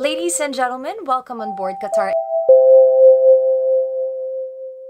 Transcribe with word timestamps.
Ladies 0.00 0.40
and 0.40 0.54
gentlemen, 0.54 0.96
welcome 1.04 1.40
on 1.40 1.58
board 1.58 1.74
Qatar. 1.80 2.12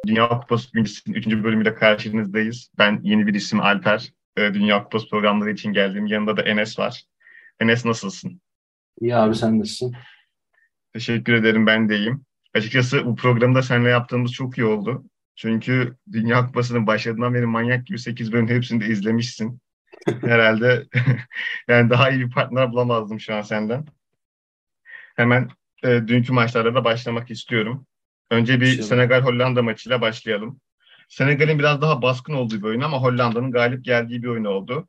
Dünya 0.07 0.29
Kupası 0.29 0.75
birincisi 0.75 1.13
3. 1.13 1.27
bölümüyle 1.27 1.75
karşınızdayız. 1.75 2.71
Ben 2.79 3.01
yeni 3.03 3.27
bir 3.27 3.35
isim 3.35 3.61
Alper. 3.61 4.13
Ee, 4.37 4.55
Dünya 4.55 4.85
Kupası 4.85 5.09
programları 5.09 5.51
için 5.51 5.73
geldim. 5.73 6.07
Yanında 6.07 6.37
da 6.37 6.43
Enes 6.43 6.79
var. 6.79 7.05
Enes 7.61 7.85
nasılsın? 7.85 8.41
İyi 9.01 9.17
abi 9.17 9.35
sen 9.35 9.61
nasılsın? 9.61 9.95
Teşekkür 10.93 11.33
ederim 11.33 11.67
ben 11.67 11.89
de 11.89 11.97
iyiyim. 11.97 12.25
Açıkçası 12.55 13.07
bu 13.07 13.17
programda 13.17 13.63
seninle 13.63 13.89
yaptığımız 13.89 14.33
çok 14.33 14.59
iyi 14.59 14.65
oldu. 14.65 15.05
Çünkü 15.37 15.97
Dünya 16.13 16.47
Kupası'nın 16.47 16.87
başladığından 16.87 17.35
beri 17.35 17.47
manyak 17.47 17.87
gibi 17.87 17.99
8 17.99 18.33
bölüm 18.33 18.49
hepsini 18.49 18.81
de 18.81 18.87
izlemişsin. 18.87 19.61
Herhalde 20.21 20.87
yani 21.69 21.91
daha 21.91 22.11
iyi 22.11 22.21
bir 22.21 22.31
partner 22.31 22.73
bulamazdım 22.73 23.21
şu 23.21 23.35
an 23.35 23.43
senden. 23.43 23.85
Hemen 25.19 25.49
e, 25.85 25.89
dünkü 25.89 26.33
maçlara 26.33 26.75
da 26.75 26.85
başlamak 26.85 27.31
istiyorum. 27.31 27.87
Önce 28.31 28.61
bir. 28.61 28.83
Senegal-Hollanda 28.83 29.63
maçıyla 29.63 30.01
başlayalım. 30.01 30.61
Senegal'in 31.09 31.59
biraz 31.59 31.83
daha 31.83 32.03
baskın 32.03 32.35
olduğu 32.35 32.59
bir 32.59 32.63
oyun 32.63 32.81
ama 32.81 33.03
Hollanda'nın 33.03 33.51
galip 33.51 33.85
geldiği 33.85 34.23
bir 34.23 34.29
oyun 34.29 34.45
oldu. 34.45 34.89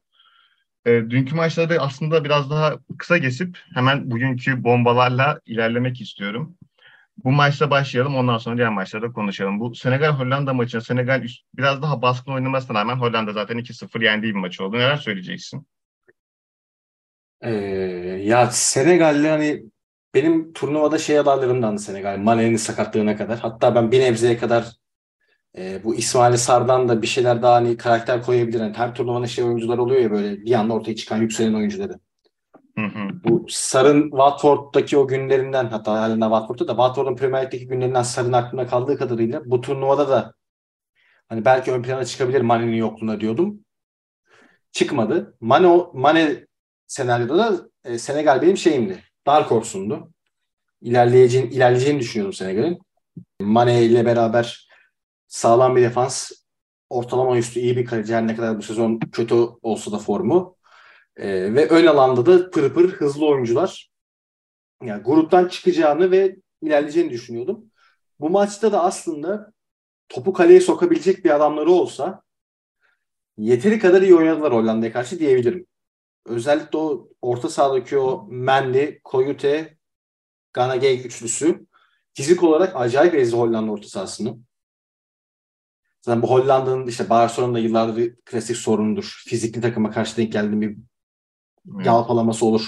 E, 0.86 0.92
dünkü 0.92 1.36
maçları 1.36 1.82
aslında 1.82 2.24
biraz 2.24 2.50
daha 2.50 2.78
kısa 2.98 3.18
geçip 3.18 3.58
hemen 3.74 4.12
bugünkü 4.12 4.64
bombalarla 4.64 5.40
ilerlemek 5.46 6.02
istiyorum. 6.02 6.56
Bu 7.24 7.32
maçla 7.32 7.72
başlayalım 7.72 8.16
ondan 8.16 8.38
sonra 8.38 8.58
diğer 8.58 8.70
maçlarda 8.70 9.12
konuşalım. 9.12 9.60
Bu 9.60 9.76
Senegal-Hollanda 9.76 10.54
maçında 10.54 10.82
Senegal 10.82 11.24
üst- 11.24 11.46
biraz 11.54 11.82
daha 11.82 12.02
baskın 12.02 12.32
oynamasına 12.32 12.80
rağmen 12.80 12.96
Hollanda 12.96 13.34
zaten 13.34 13.58
2-0 13.58 14.02
yendiği 14.02 14.36
bir 14.36 14.40
maç 14.40 14.62
oldu. 14.62 14.78
Neler 14.78 14.98
söyleyeceksin? 14.98 15.68
Ee, 17.42 17.52
ya 18.24 18.48
Senegal'le 18.52 19.30
hani 19.30 19.64
benim 20.14 20.54
turnuvada 20.54 20.98
şey 20.98 21.20
adaylarımdandı 21.20 21.82
Senegal. 21.82 22.18
Mane'nin 22.18 22.56
sakatlığına 22.56 23.18
kadar. 23.18 23.40
Hatta 23.40 23.76
ben 23.76 23.92
bir 23.92 24.00
nebzeye 24.00 24.38
kadar 24.38 24.76
e, 25.58 25.84
bu 25.84 25.96
İsmail 25.96 26.38
Sar'dan 26.38 26.90
da 26.90 27.02
bir 27.02 27.08
şeyler 27.08 27.42
daha 27.42 27.56
hani 27.56 27.78
karakter 27.78 28.24
koyabilir. 28.24 28.60
Yani 28.60 28.78
her 28.78 28.96
turnuvanın 28.96 29.26
şey 29.26 29.44
oyuncular 29.44 29.78
oluyor 29.78 30.02
ya 30.02 30.12
böyle 30.12 30.42
bir 30.42 30.54
anda 30.54 30.74
ortaya 30.74 30.96
çıkan 30.96 31.18
yükselen 31.18 31.54
oyuncuları. 31.54 32.00
Hı 32.78 32.86
hı. 32.86 33.24
Bu 33.24 33.46
Sar'ın 33.50 34.10
Watford'daki 34.10 34.98
o 34.98 35.08
günlerinden 35.08 35.66
hatta 35.66 35.92
halen 36.02 36.22
de 36.22 36.26
Watford'da 36.26 36.68
da 36.68 36.72
Watford'un 36.72 37.16
Premier 37.16 37.46
Lig'deki 37.46 37.68
günlerinden 37.68 38.04
Sar'ın 38.04 38.34
aklımda 38.34 38.68
kaldığı 38.68 38.98
kadarıyla 38.98 39.42
bu 39.46 39.62
turnuvada 39.62 40.10
da 40.10 40.34
hani 41.30 41.46
belki 41.46 41.72
ön 41.72 41.84
plana 41.84 42.06
çıkabilir 42.06 42.42
Mane'nin 42.42 42.76
yokluğuna 42.76 43.20
diyordum. 43.20 43.66
Çıkmadı. 44.72 45.38
Mane, 45.42 45.86
Mane 45.94 46.46
senaryoda 46.88 47.38
da 47.38 47.70
e, 47.84 47.98
Senegal 47.98 48.42
benim 48.42 48.58
şeyimdi. 48.58 49.04
Dark 49.30 49.52
Horse'umdu. 49.52 50.14
İlerleyeceğini, 50.82 51.50
ilerleyeceğini 51.50 52.00
düşünüyordum 52.00 52.34
Senegal'in. 52.34 52.80
Mane 53.40 53.84
ile 53.84 54.06
beraber 54.06 54.70
sağlam 55.28 55.76
bir 55.76 55.82
defans, 55.82 56.32
ortalama 56.90 57.38
üstü 57.38 57.60
iyi 57.60 57.78
bir 57.78 57.86
kaleci 57.86 58.16
her 58.16 58.28
ne 58.28 58.36
kadar 58.36 58.58
bu 58.58 58.62
sezon 58.62 59.00
kötü 59.00 59.36
olsa 59.62 59.92
da 59.92 59.98
formu. 59.98 60.58
Ee, 61.18 61.54
ve 61.54 61.68
ön 61.68 61.86
alanda 61.86 62.26
da 62.26 62.50
pır 62.50 62.74
pır 62.74 62.90
hızlı 62.92 63.28
oyuncular. 63.28 63.90
Yani 64.84 65.04
gruptan 65.04 65.48
çıkacağını 65.48 66.12
ve 66.12 66.36
ilerleyeceğini 66.62 67.12
düşünüyordum. 67.12 67.66
Bu 68.20 68.30
maçta 68.30 68.72
da 68.72 68.84
aslında 68.84 69.54
topu 70.10 70.34
kaleye 70.34 70.62
sokabilecek 70.62 71.26
bir 71.26 71.36
adamları 71.36 71.72
olsa 71.72 72.22
yeteri 73.38 73.80
kadar 73.80 74.02
iyi 74.02 74.16
oynadılar 74.16 74.54
Hollanda'ya 74.54 74.92
karşı 74.92 75.20
diyebilirim. 75.20 75.68
Özellikle 76.26 76.78
o 76.78 77.10
orta 77.22 77.50
sahadaki 77.50 77.98
o 77.98 78.28
Mendy, 78.30 79.00
Koyute, 79.04 79.78
Ganagay 80.54 81.08
üçlüsü 81.08 81.66
fizik 82.14 82.44
olarak 82.44 82.76
acayip 82.76 83.16
ezdi 83.16 83.36
Hollanda 83.38 83.72
orta 83.72 83.88
sahasını. 83.88 84.38
Zaten 86.02 86.22
bu 86.22 86.30
Hollanda'nın 86.30 86.88
işte 86.88 87.10
Barcelona'da 87.10 87.60
yıllardır 87.60 88.16
klasik 88.26 88.58
sorunudur. 88.58 89.24
Fizikli 89.28 89.62
takıma 89.62 89.92
karşı 89.92 90.18
denk 90.18 90.34
geldiğinde 90.34 90.68
bir 90.68 90.78
yalpalaması 91.86 92.46
olur. 92.46 92.68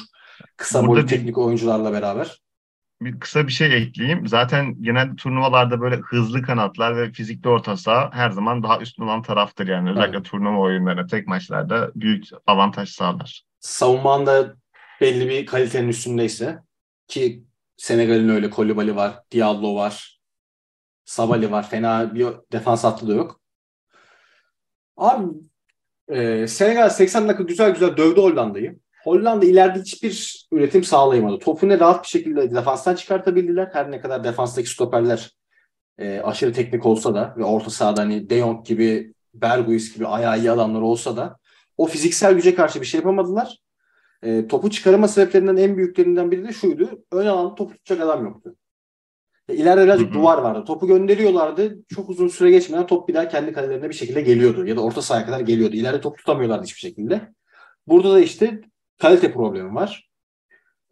Kısa 0.58 0.88
boylu 0.88 1.04
bir- 1.04 1.08
teknik 1.08 1.38
oyuncularla 1.38 1.94
beraber. 1.94 2.41
Bir 3.02 3.20
kısa 3.20 3.48
bir 3.48 3.52
şey 3.52 3.78
ekleyeyim. 3.78 4.28
Zaten 4.28 4.84
genel 4.84 5.16
turnuvalarda 5.16 5.82
böyle 5.82 5.96
hızlı 5.96 6.42
kanatlar 6.42 6.98
ve 6.98 7.12
fizikli 7.12 7.50
orta 7.50 7.78
saha 7.78 8.10
her 8.14 8.30
zaman 8.30 8.64
daha 8.64 8.80
üstün 8.80 9.04
olan 9.04 9.22
taraftır 9.22 9.68
yani. 9.68 9.92
Özellikle 9.92 10.18
Evet. 10.18 10.26
turnuva 10.26 10.60
oyunlarına, 10.60 11.08
tek 11.08 11.28
maçlarda 11.28 11.92
büyük 11.96 12.26
avantaj 12.48 12.90
sağlar. 12.90 13.44
Savunman 13.60 14.26
da 14.26 14.56
belli 15.02 15.30
bir 15.30 15.46
kalitenin 15.46 15.88
üstündeyse 15.90 16.60
ki 17.08 17.44
Senegal'in 17.78 18.30
öyle 18.30 18.50
Kolibali 18.50 18.96
var, 18.96 19.20
Diallo 19.32 19.76
var, 19.76 20.20
Sabali 21.06 21.52
var. 21.52 21.70
Fena 21.70 22.16
bir 22.16 22.28
defans 22.52 22.84
hattı 22.84 23.08
da 23.08 23.14
yok. 23.14 23.42
Abi 24.98 25.26
e, 26.08 26.48
Senegal 26.48 26.90
80 26.90 27.28
dakika 27.28 27.44
güzel 27.44 27.72
güzel 27.74 27.98
dövdü 27.98 28.22
Hollanda'yı. 28.22 28.80
Hollanda 29.04 29.46
ileride 29.46 29.80
hiçbir 29.80 30.46
üretim 30.52 30.84
sağlayamadı. 30.84 31.40
Topu 31.40 31.70
ne 31.70 31.80
rahat 31.80 32.04
bir 32.04 32.10
şekilde 32.10 32.56
defanstan 32.56 32.96
çıkartabildiler. 32.96 33.70
Her 33.74 33.92
ne 33.92 34.02
kadar 34.02 34.24
defanstaki 34.24 34.70
stoperler 34.70 35.32
e, 35.98 36.20
aşırı 36.20 36.54
teknik 36.54 36.86
olsa 36.86 37.16
da 37.16 37.36
ve 37.38 37.44
orta 37.44 37.70
sahada 37.70 38.02
hani 38.02 38.30
De 38.30 38.40
Jong 38.40 38.66
gibi, 38.66 39.14
Berghuis 39.34 39.96
gibi 39.96 40.08
ayağı 40.08 40.40
iyi 40.40 40.52
adamlar 40.52 40.82
olsa 40.82 41.18
da 41.18 41.38
o 41.78 41.86
fiziksel 41.86 42.34
güce 42.34 42.56
karşı 42.56 42.82
bir 42.82 42.86
şey 42.86 42.98
yapamadılar. 42.98 43.58
E, 44.24 44.48
topu 44.48 44.70
çıkarma 44.70 45.08
sebeplerinden 45.08 45.58
en 45.58 45.78
büyüklerinden 45.78 46.32
biri 46.32 46.48
de 46.48 46.54
şuydu. 46.54 47.04
Ön 47.12 47.26
alanda 47.26 47.56
topu 47.56 47.74
tutacak 47.74 48.02
adam 48.02 48.26
yoktu. 48.26 48.56
E, 49.50 49.56
ileride 49.56 49.84
birazcık 49.84 50.08
Hı 50.08 50.12
hı. 50.12 50.16
duvar 50.16 50.38
vardı. 50.38 50.66
Topu 50.66 50.88
gönderiyorlardı. 50.88 51.78
Çok 51.96 52.10
uzun 52.10 52.28
süre 52.28 52.52
geçmeden 52.52 52.88
top 52.88 53.08
bir 53.08 53.14
daha 53.14 53.28
kendi 53.28 53.54
kalelerine 53.54 53.90
bir 53.90 53.96
şekilde 53.96 54.22
geliyordu. 54.22 54.66
Ya 54.66 54.76
da 54.76 54.82
orta 54.82 55.02
sahaya 55.02 55.26
kadar 55.26 55.40
geliyordu. 55.40 55.76
İleride 55.76 56.02
top 56.02 56.18
tutamıyorlardı 56.18 56.64
hiçbir 56.64 56.80
şekilde. 56.80 57.22
Burada 57.88 58.14
da 58.14 58.20
işte 58.20 58.62
kalite 59.02 59.34
problemi 59.34 59.76
var. 59.76 60.10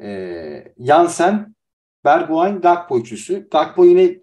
E, 0.01 0.73
Jansen, 0.79 1.55
Bergwijn, 2.05 2.61
Gakpo 2.61 2.99
üçlüsü. 2.99 3.49
Gakpo 3.51 3.85
yine 3.85 4.19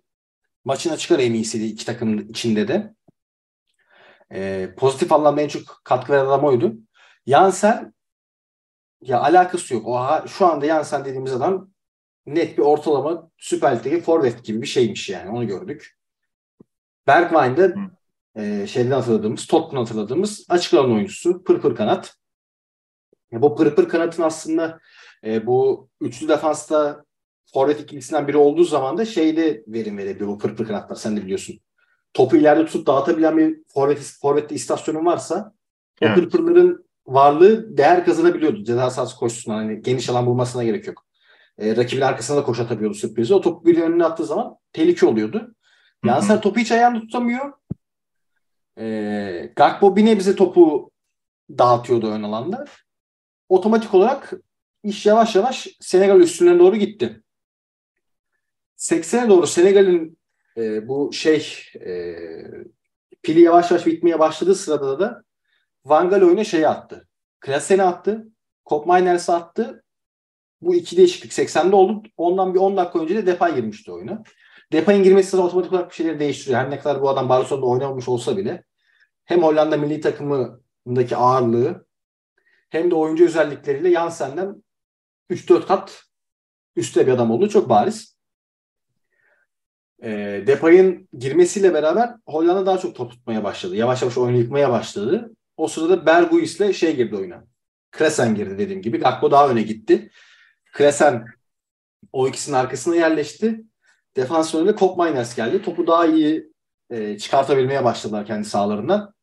maçın 0.64 0.91
açık 0.91 1.10
ara 1.10 1.22
en 1.22 1.32
iyisiydi 1.32 1.64
iki 1.64 1.86
takımın 1.86 2.28
içinde 2.28 2.69
de. 2.69 2.94
E, 4.32 4.70
pozitif 4.76 5.12
anlamda 5.12 5.42
en 5.42 5.48
çok 5.48 5.62
katkı 5.84 6.12
veren 6.12 6.26
adam 6.26 6.44
oydu. 6.44 6.75
Jansen 7.26 7.94
ya 9.00 9.20
alakası 9.20 9.75
yok. 9.75 9.86
O 9.86 9.94
ha- 9.94 10.25
şu 10.28 10.46
anda 10.46 10.66
Jansen 10.66 11.04
dediğimiz 11.04 11.32
adam 11.32 11.70
net 12.26 12.58
bir 12.58 12.62
ortalama 12.62 13.30
Süper 13.38 13.76
Lig'deki 13.76 14.00
forvet 14.00 14.44
gibi 14.44 14.62
bir 14.62 14.66
şeymiş 14.66 15.08
yani. 15.08 15.30
Onu 15.30 15.46
gördük. 15.46 15.98
Bergwijn 17.06 17.56
de 17.56 17.75
e, 18.36 18.66
şeyden 18.66 18.91
hatırladığımız, 18.91 19.46
Tottenham 19.46 19.84
hatırladığımız 19.84 20.46
açık 20.48 20.75
alan 20.75 20.92
oyuncusu. 20.92 21.44
Pır 21.44 21.60
pır 21.60 21.76
kanat. 21.76 22.16
Ya 23.32 23.42
bu 23.42 23.56
pır 23.56 23.75
pır 23.75 23.88
kanatın 23.88 24.22
aslında 24.22 24.81
e, 25.25 25.47
bu 25.47 25.88
üçlü 26.00 26.28
defansta 26.28 27.04
forvet 27.54 27.81
ikilisinden 27.81 28.28
biri 28.28 28.37
olduğu 28.37 28.64
zaman 28.64 28.98
da 28.98 29.04
şeyde 29.04 29.64
verim 29.66 29.98
verebiliyor 29.98 30.31
bu 30.31 30.38
pır 30.38 30.56
pır 30.56 30.66
kanatlar. 30.66 30.97
Sen 30.97 31.16
de 31.16 31.22
biliyorsun. 31.22 31.60
Topu 32.14 32.37
ileride 32.37 32.66
tutup 32.66 32.87
dağıtabilen 32.87 33.37
bir 33.37 33.59
forvet, 33.69 34.16
forvette 34.22 34.54
istasyonun 34.54 35.06
varsa 35.06 35.53
o 36.03 36.06
Evet. 36.06 36.14
pırpırların 36.14 36.87
varlığı 37.06 37.76
değer 37.76 38.04
kazanabiliyordu. 38.04 38.64
Ceza 38.64 38.91
sahası 38.91 39.16
koşusundan 39.16 39.56
hani 39.58 39.82
geniş 39.82 40.08
alan 40.10 40.26
bulmasına 40.26 40.64
gerek 40.64 40.87
yok. 40.87 41.06
E, 41.58 41.76
rakibin 41.76 42.03
arkasına 42.03 42.37
da 42.37 42.43
koş 42.43 42.60
atabiliyordu 42.60 42.94
sürprizi. 42.94 43.34
O 43.34 43.41
topu 43.41 43.66
bir 43.66 43.82
önüne 43.82 44.04
attığı 44.04 44.25
zaman 44.26 44.56
tehlike 44.72 45.06
oluyordu. 45.06 45.54
Sen 46.20 46.41
topu 46.41 46.60
hiç 46.60 46.72
ayağında 46.72 47.00
tutamıyor. 47.00 47.53
E, 48.78 49.53
Gakpo 49.56 49.97
bir 49.97 50.04
nebze 50.06 50.37
topu 50.37 50.91
dağıtıyordu 51.58 52.10
ön 52.10 52.22
alanda. 52.22 52.64
Otomatik 53.48 53.94
olarak 53.94 54.32
iş 54.82 55.06
yavaş 55.06 55.37
yavaş 55.37 55.69
Senegal 55.81 56.20
üstüne 56.20 56.58
doğru 56.58 56.76
gitti. 56.76 57.22
80'e 58.76 59.28
doğru 59.28 59.46
Senegal'in 59.46 60.19
e, 60.56 60.88
bu 60.88 61.12
şey 61.12 61.52
e, 61.75 62.16
pili 63.22 63.40
yavaş 63.40 63.70
yavaş 63.70 63.87
bitmeye 63.87 64.19
başladığı 64.19 64.54
sırada 64.54 65.00
da 65.00 65.22
Van 65.84 66.10
Gaal 66.10 66.22
oyuna 66.22 66.44
şeyi 66.44 66.69
attı. 66.69 67.08
Klasen'i 67.40 67.82
attı. 67.82 68.28
Kop 68.64 68.87
Miners'ı 68.87 69.34
attı. 69.34 69.84
Bu 70.60 70.75
iki 70.75 70.96
değişiklik 70.96 71.32
80'de 71.32 71.76
oldu. 71.76 72.02
Ondan 72.16 72.54
bir 72.54 72.58
10 72.58 72.76
dakika 72.76 72.99
önce 72.99 73.16
de 73.16 73.26
Depay 73.26 73.54
girmişti 73.54 73.92
oyuna. 73.92 74.22
Depay'ın 74.72 75.02
girmesi 75.02 75.37
de 75.37 75.40
otomatik 75.40 75.72
olarak 75.72 75.90
bir 75.90 75.94
şeyleri 75.94 76.20
değiştiriyor. 76.20 76.60
Her 76.60 76.70
ne 76.70 76.78
kadar 76.78 77.02
bu 77.02 77.08
adam 77.08 77.28
Barcelona'da 77.28 77.66
oynamamış 77.66 78.08
olsa 78.08 78.37
bile 78.37 78.64
hem 79.25 79.42
Hollanda 79.42 79.76
milli 79.76 80.00
takımındaki 80.00 81.16
ağırlığı 81.16 81.86
hem 82.76 82.90
de 82.90 82.94
oyuncu 82.94 83.25
özellikleriyle 83.25 83.93
Jansen'den 83.93 84.64
3-4 85.31 85.67
kat 85.67 86.02
üstte 86.76 87.06
bir 87.06 87.12
adam 87.12 87.31
olduğu 87.31 87.49
çok 87.49 87.69
bariz. 87.69 88.17
E, 90.02 90.43
Depay'ın 90.46 91.08
girmesiyle 91.19 91.75
beraber 91.75 92.14
Hollanda 92.26 92.67
daha 92.67 92.78
çok 92.78 92.96
top 92.96 93.11
tutmaya 93.11 93.44
başladı. 93.44 93.76
Yavaş 93.76 94.02
yavaş 94.02 94.19
oyunu 94.19 94.37
yıkmaya 94.38 94.70
başladı. 94.70 95.31
O 95.56 95.69
sırada 95.69 96.06
Berghuis'le 96.06 96.73
şey 96.73 96.96
girdi 96.96 97.17
oyuna. 97.17 97.44
Kresen 97.90 98.34
girdi 98.34 98.58
dediğim 98.58 98.82
gibi. 98.82 98.99
Gakpo 98.99 99.31
daha 99.31 99.49
öne 99.49 99.62
gitti. 99.62 100.11
Kresen 100.73 101.25
o 102.12 102.28
ikisinin 102.28 102.56
arkasına 102.56 102.96
yerleşti. 102.96 103.64
Defans 104.17 104.55
önünde 104.55 104.75
Kop 104.75 104.99
Miners 104.99 105.37
geldi. 105.37 105.62
Topu 105.62 105.87
daha 105.87 106.06
iyi 106.06 106.52
e, 106.90 107.19
çıkartabilmeye 107.19 107.84
başladılar 107.84 108.26
kendi 108.26 108.44
sahalarından. 108.49 109.14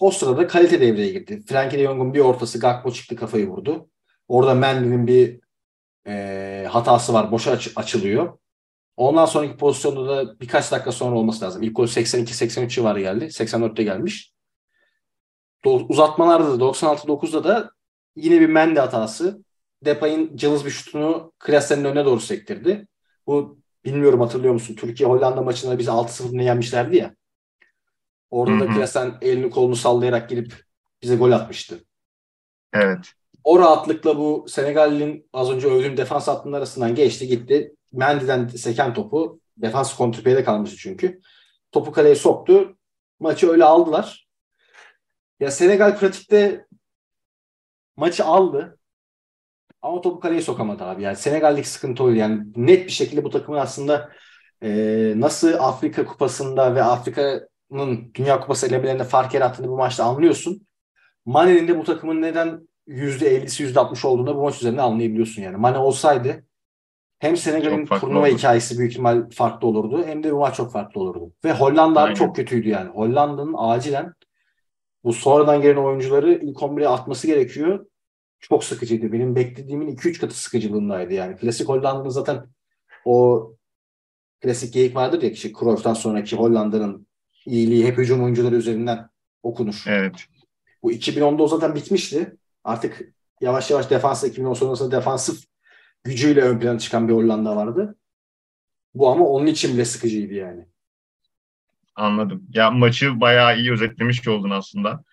O 0.00 0.10
sırada 0.10 0.46
kalite 0.46 0.80
devreye 0.80 1.12
girdi. 1.12 1.42
Frankie 1.46 1.78
de 1.78 1.82
Jong'un 1.84 2.14
bir 2.14 2.20
ortası 2.20 2.58
Gakpo 2.60 2.92
çıktı 2.92 3.16
kafayı 3.16 3.48
vurdu. 3.48 3.88
Orada 4.28 4.54
Mendy'nin 4.54 5.06
bir 5.06 5.40
e, 6.06 6.66
hatası 6.70 7.12
var. 7.12 7.32
Boşa 7.32 7.50
aç- 7.50 7.72
açılıyor. 7.76 8.38
Ondan 8.96 9.26
sonraki 9.26 9.56
pozisyonda 9.56 10.08
da 10.08 10.40
birkaç 10.40 10.72
dakika 10.72 10.92
sonra 10.92 11.16
olması 11.18 11.44
lazım. 11.44 11.62
İlk 11.62 11.76
gol 11.76 11.86
82-83 11.86 12.68
civarı 12.68 13.00
geldi. 13.00 13.30
84'te 13.30 13.82
gelmiş. 13.82 14.32
Do- 15.64 15.86
uzatmalarda 15.88 16.52
da 16.52 16.64
96-9'da 16.64 17.44
da 17.44 17.70
yine 18.16 18.40
bir 18.40 18.48
Mendy 18.48 18.78
hatası. 18.80 19.44
Depay'ın 19.84 20.36
cılız 20.36 20.64
bir 20.64 20.70
şutunu 20.70 21.32
Klasen'in 21.38 21.84
önüne 21.84 22.04
doğru 22.04 22.20
sektirdi. 22.20 22.86
Bu 23.26 23.58
bilmiyorum 23.84 24.20
hatırlıyor 24.20 24.54
musun? 24.54 24.74
Türkiye 24.74 25.08
Hollanda 25.08 25.42
maçında 25.42 25.78
bizi 25.78 25.90
6-0 25.90 26.42
yenmişlerdi 26.42 26.96
ya. 26.96 27.14
Orada 28.30 28.60
da 28.60 28.70
hı. 28.70 28.74
Klasen 28.74 29.18
elini 29.20 29.50
kolunu 29.50 29.76
sallayarak 29.76 30.30
girip 30.30 30.54
bize 31.02 31.16
gol 31.16 31.32
atmıştı. 31.32 31.84
Evet. 32.72 33.12
O 33.44 33.58
rahatlıkla 33.58 34.18
bu 34.18 34.46
Senegal'in 34.48 35.28
az 35.32 35.50
önce 35.50 35.68
övdüğüm 35.68 35.96
defans 35.96 36.28
hattının 36.28 36.52
arasından 36.52 36.94
geçti 36.94 37.28
gitti. 37.28 37.74
Mendy'den 37.92 38.48
seken 38.48 38.94
topu 38.94 39.40
defans 39.56 39.96
kontrpiyede 39.96 40.44
kalmıştı 40.44 40.76
çünkü. 40.76 41.20
Topu 41.72 41.92
kaleye 41.92 42.14
soktu. 42.14 42.76
Maçı 43.20 43.50
öyle 43.50 43.64
aldılar. 43.64 44.28
Ya 45.40 45.50
Senegal 45.50 45.98
pratikte 45.98 46.66
maçı 47.96 48.24
aldı. 48.24 48.78
Ama 49.82 50.00
topu 50.00 50.20
kaleye 50.20 50.42
sokamadı 50.42 50.84
abi. 50.84 51.02
Yani 51.02 51.16
Senegal'deki 51.16 51.68
sıkıntı 51.68 52.04
oydu. 52.04 52.16
Yani 52.16 52.42
net 52.56 52.86
bir 52.86 52.92
şekilde 52.92 53.24
bu 53.24 53.30
takımın 53.30 53.58
aslında 53.58 54.10
e, 54.62 54.68
nasıl 55.16 55.52
Afrika 55.52 56.06
Kupası'nda 56.06 56.74
ve 56.74 56.82
Afrika'nın 56.82 57.49
Dünya 58.14 58.40
Kupası 58.40 58.66
elemelerinde 58.66 59.04
fark 59.04 59.34
yarattığını 59.34 59.68
bu 59.68 59.76
maçta 59.76 60.04
anlıyorsun. 60.04 60.66
Mane'nin 61.24 61.68
de 61.68 61.78
bu 61.78 61.84
takımın 61.84 62.22
neden 62.22 62.68
%50'si 62.88 63.72
%60 63.72 64.06
olduğunu 64.06 64.26
da 64.26 64.36
bu 64.36 64.42
maç 64.42 64.56
üzerinde 64.56 64.82
anlayabiliyorsun 64.82 65.42
yani. 65.42 65.56
Mane 65.56 65.78
olsaydı 65.78 66.44
hem 67.18 67.36
Senegal'in 67.36 67.86
turnuva 67.86 68.18
olurdu. 68.20 68.36
hikayesi 68.36 68.78
büyük 68.78 68.92
ihtimal 68.92 69.30
farklı 69.30 69.68
olurdu 69.68 70.04
hem 70.06 70.22
de 70.22 70.32
bu 70.32 70.38
maç 70.38 70.56
çok 70.56 70.72
farklı 70.72 71.00
olurdu. 71.00 71.32
Ve 71.44 71.52
Hollanda 71.52 72.00
Aynen. 72.00 72.14
çok 72.14 72.36
kötüydü 72.36 72.68
yani. 72.68 72.90
Hollanda'nın 72.90 73.54
acilen 73.56 74.14
bu 75.04 75.12
sonradan 75.12 75.62
gelen 75.62 75.76
oyuncuları 75.76 76.32
ilk 76.32 76.56
11'e 76.56 76.88
atması 76.88 77.26
gerekiyor. 77.26 77.86
Çok 78.40 78.64
sıkıcıydı. 78.64 79.12
Benim 79.12 79.36
beklediğimin 79.36 79.96
2-3 79.96 80.20
katı 80.20 80.40
sıkıcılığındaydı 80.40 81.14
yani. 81.14 81.36
Klasik 81.36 81.68
Hollanda'nın 81.68 82.08
zaten 82.08 82.44
o 83.04 83.46
klasik 84.40 84.74
geyik 84.74 84.96
vardır 84.96 85.22
ya 85.22 85.30
işte 85.30 85.52
Cruyff'tan 85.60 85.94
sonraki 85.94 86.36
Hollanda'nın 86.36 87.06
iyiliği 87.46 87.86
hep 87.86 87.98
hücum 87.98 88.22
oyuncuları 88.24 88.54
üzerinden 88.54 89.08
okunur. 89.42 89.84
Evet. 89.86 90.26
Bu 90.82 90.92
2010'da 90.92 91.42
o 91.42 91.48
zaten 91.48 91.74
bitmişti. 91.74 92.36
Artık 92.64 93.02
yavaş 93.40 93.70
yavaş 93.70 93.90
defansa 93.90 94.26
2010 94.26 94.54
sonrasında 94.54 94.96
defansif 94.96 95.44
gücüyle 96.04 96.40
ön 96.40 96.60
plana 96.60 96.78
çıkan 96.78 97.08
bir 97.08 97.12
Hollanda 97.12 97.56
vardı. 97.56 97.96
Bu 98.94 99.08
ama 99.08 99.26
onun 99.26 99.46
için 99.46 99.74
bile 99.74 99.84
sıkıcıydı 99.84 100.34
yani. 100.34 100.66
Anladım. 101.94 102.44
Ya 102.52 102.70
maçı 102.70 103.20
bayağı 103.20 103.58
iyi 103.58 103.72
özetlemiş 103.72 104.28
oldun 104.28 104.50
aslında. 104.50 105.04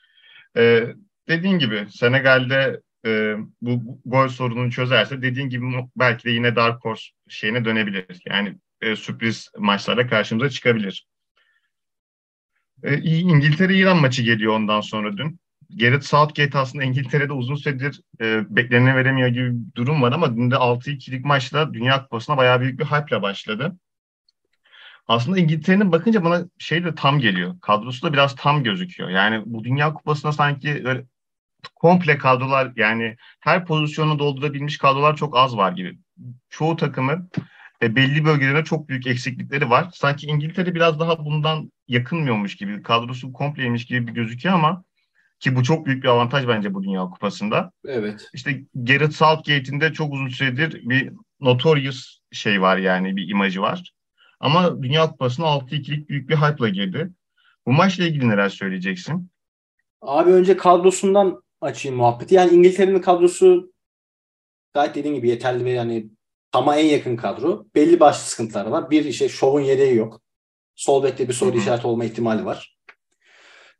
Ee, 0.57 0.87
dediğin 1.27 1.59
gibi 1.59 1.87
Senegal'de 1.91 2.81
e, 3.05 3.35
bu 3.61 3.99
gol 4.05 4.27
sorununu 4.27 4.71
çözerse 4.71 5.21
dediğin 5.21 5.49
gibi 5.49 5.65
belki 5.95 6.25
de 6.25 6.31
yine 6.31 6.55
Dark 6.55 6.85
Horse 6.85 7.05
şeyine 7.27 7.65
dönebilir. 7.65 8.05
Yani 8.25 8.57
e, 8.81 8.95
sürpriz 8.95 9.49
maçlarla 9.57 10.07
karşımıza 10.07 10.49
çıkabilir. 10.49 11.07
E, 12.83 12.97
İngiltere-İran 13.01 13.97
maçı 13.97 14.23
geliyor 14.23 14.53
ondan 14.53 14.81
sonra 14.81 15.17
dün. 15.17 15.39
Gareth 15.69 16.05
Southgate 16.05 16.57
aslında 16.57 16.83
İngiltere'de 16.83 17.33
uzun 17.33 17.55
süredir 17.55 18.01
e, 18.21 18.55
beklenene 18.55 18.95
veremiyor 18.95 19.27
gibi 19.27 19.51
bir 19.51 19.75
durum 19.75 20.01
var 20.01 20.11
ama 20.11 20.35
dün 20.35 20.51
de 20.51 20.55
6-2'lik 20.55 21.25
maçla 21.25 21.73
Dünya 21.73 22.03
Kupası'na 22.03 22.37
bayağı 22.37 22.61
büyük 22.61 22.79
bir 22.79 22.85
hype'la 22.85 23.21
başladı. 23.21 23.77
Aslında 25.07 25.39
İngiltere'nin 25.39 25.91
bakınca 25.91 26.23
bana 26.23 26.45
şey 26.57 26.83
de 26.83 26.95
tam 26.95 27.19
geliyor. 27.19 27.55
Kadrosu 27.61 28.07
da 28.07 28.13
biraz 28.13 28.35
tam 28.35 28.63
gözüküyor. 28.63 29.09
Yani 29.09 29.43
bu 29.45 29.63
Dünya 29.63 29.93
Kupası'na 29.93 30.31
sanki 30.31 30.83
böyle 30.83 31.05
komple 31.75 32.17
kadrolar 32.17 32.71
yani 32.75 33.17
her 33.39 33.65
pozisyonu 33.65 34.19
doldurabilmiş 34.19 34.77
kadrolar 34.77 35.15
çok 35.15 35.37
az 35.37 35.57
var 35.57 35.71
gibi. 35.71 35.97
Çoğu 36.49 36.75
takımın 36.75 37.29
e, 37.81 37.95
belli 37.95 38.25
bölgelerinde 38.25 38.63
çok 38.63 38.89
büyük 38.89 39.07
eksiklikleri 39.07 39.69
var. 39.69 39.89
Sanki 39.93 40.27
İngiltere 40.27 40.75
biraz 40.75 40.99
daha 40.99 41.25
bundan 41.25 41.71
yakınmıyormuş 41.87 42.55
gibi. 42.55 42.83
Kadrosu 42.83 43.33
kompleymiş 43.33 43.85
gibi 43.85 44.07
bir 44.07 44.13
gözüküyor 44.13 44.55
ama 44.55 44.83
ki 45.39 45.55
bu 45.55 45.63
çok 45.63 45.85
büyük 45.85 46.03
bir 46.03 46.07
avantaj 46.07 46.47
bence 46.47 46.73
bu 46.73 46.83
Dünya 46.83 47.01
Kupası'nda. 47.01 47.71
Evet. 47.85 48.29
İşte 48.33 48.63
Gareth 48.75 49.13
Southgate'in 49.13 49.81
de 49.81 49.93
çok 49.93 50.13
uzun 50.13 50.27
süredir 50.27 50.89
bir 50.89 51.13
notorious 51.39 52.19
şey 52.31 52.61
var 52.61 52.77
yani 52.77 53.15
bir 53.15 53.29
imajı 53.29 53.61
var. 53.61 53.93
Ama 54.39 54.83
Dünya 54.83 55.09
Kupası'na 55.09 55.45
6-2'lik 55.45 56.09
büyük 56.09 56.29
bir 56.29 56.35
hype'la 56.35 56.69
girdi. 56.69 57.09
Bu 57.65 57.71
maçla 57.71 58.03
ilgili 58.03 58.29
neler 58.29 58.49
söyleyeceksin? 58.49 59.31
Abi 60.01 60.31
önce 60.31 60.57
kadrosundan 60.57 61.43
açayım 61.61 61.97
muhabbeti. 61.97 62.35
Yani 62.35 62.51
İngiltere'nin 62.51 63.01
kadrosu 63.01 63.73
gayet 64.73 64.95
dediğim 64.95 65.17
gibi 65.17 65.29
yeterli 65.29 65.65
ve 65.65 65.71
yani 65.71 66.09
ama 66.53 66.75
en 66.75 66.85
yakın 66.85 67.15
kadro. 67.15 67.65
Belli 67.75 67.99
başlı 67.99 68.29
sıkıntıları 68.29 68.71
var. 68.71 68.91
Bir 68.91 69.05
işte 69.05 69.29
şovun 69.29 69.61
yedeği 69.61 69.95
yok. 69.95 70.21
Sol 70.75 71.03
bekte 71.03 71.27
bir 71.27 71.33
soru 71.33 71.51
Hı 71.51 71.55
hı. 71.55 71.59
işareti 71.59 71.87
olma 71.87 72.05
ihtimali 72.05 72.45
var. 72.45 72.77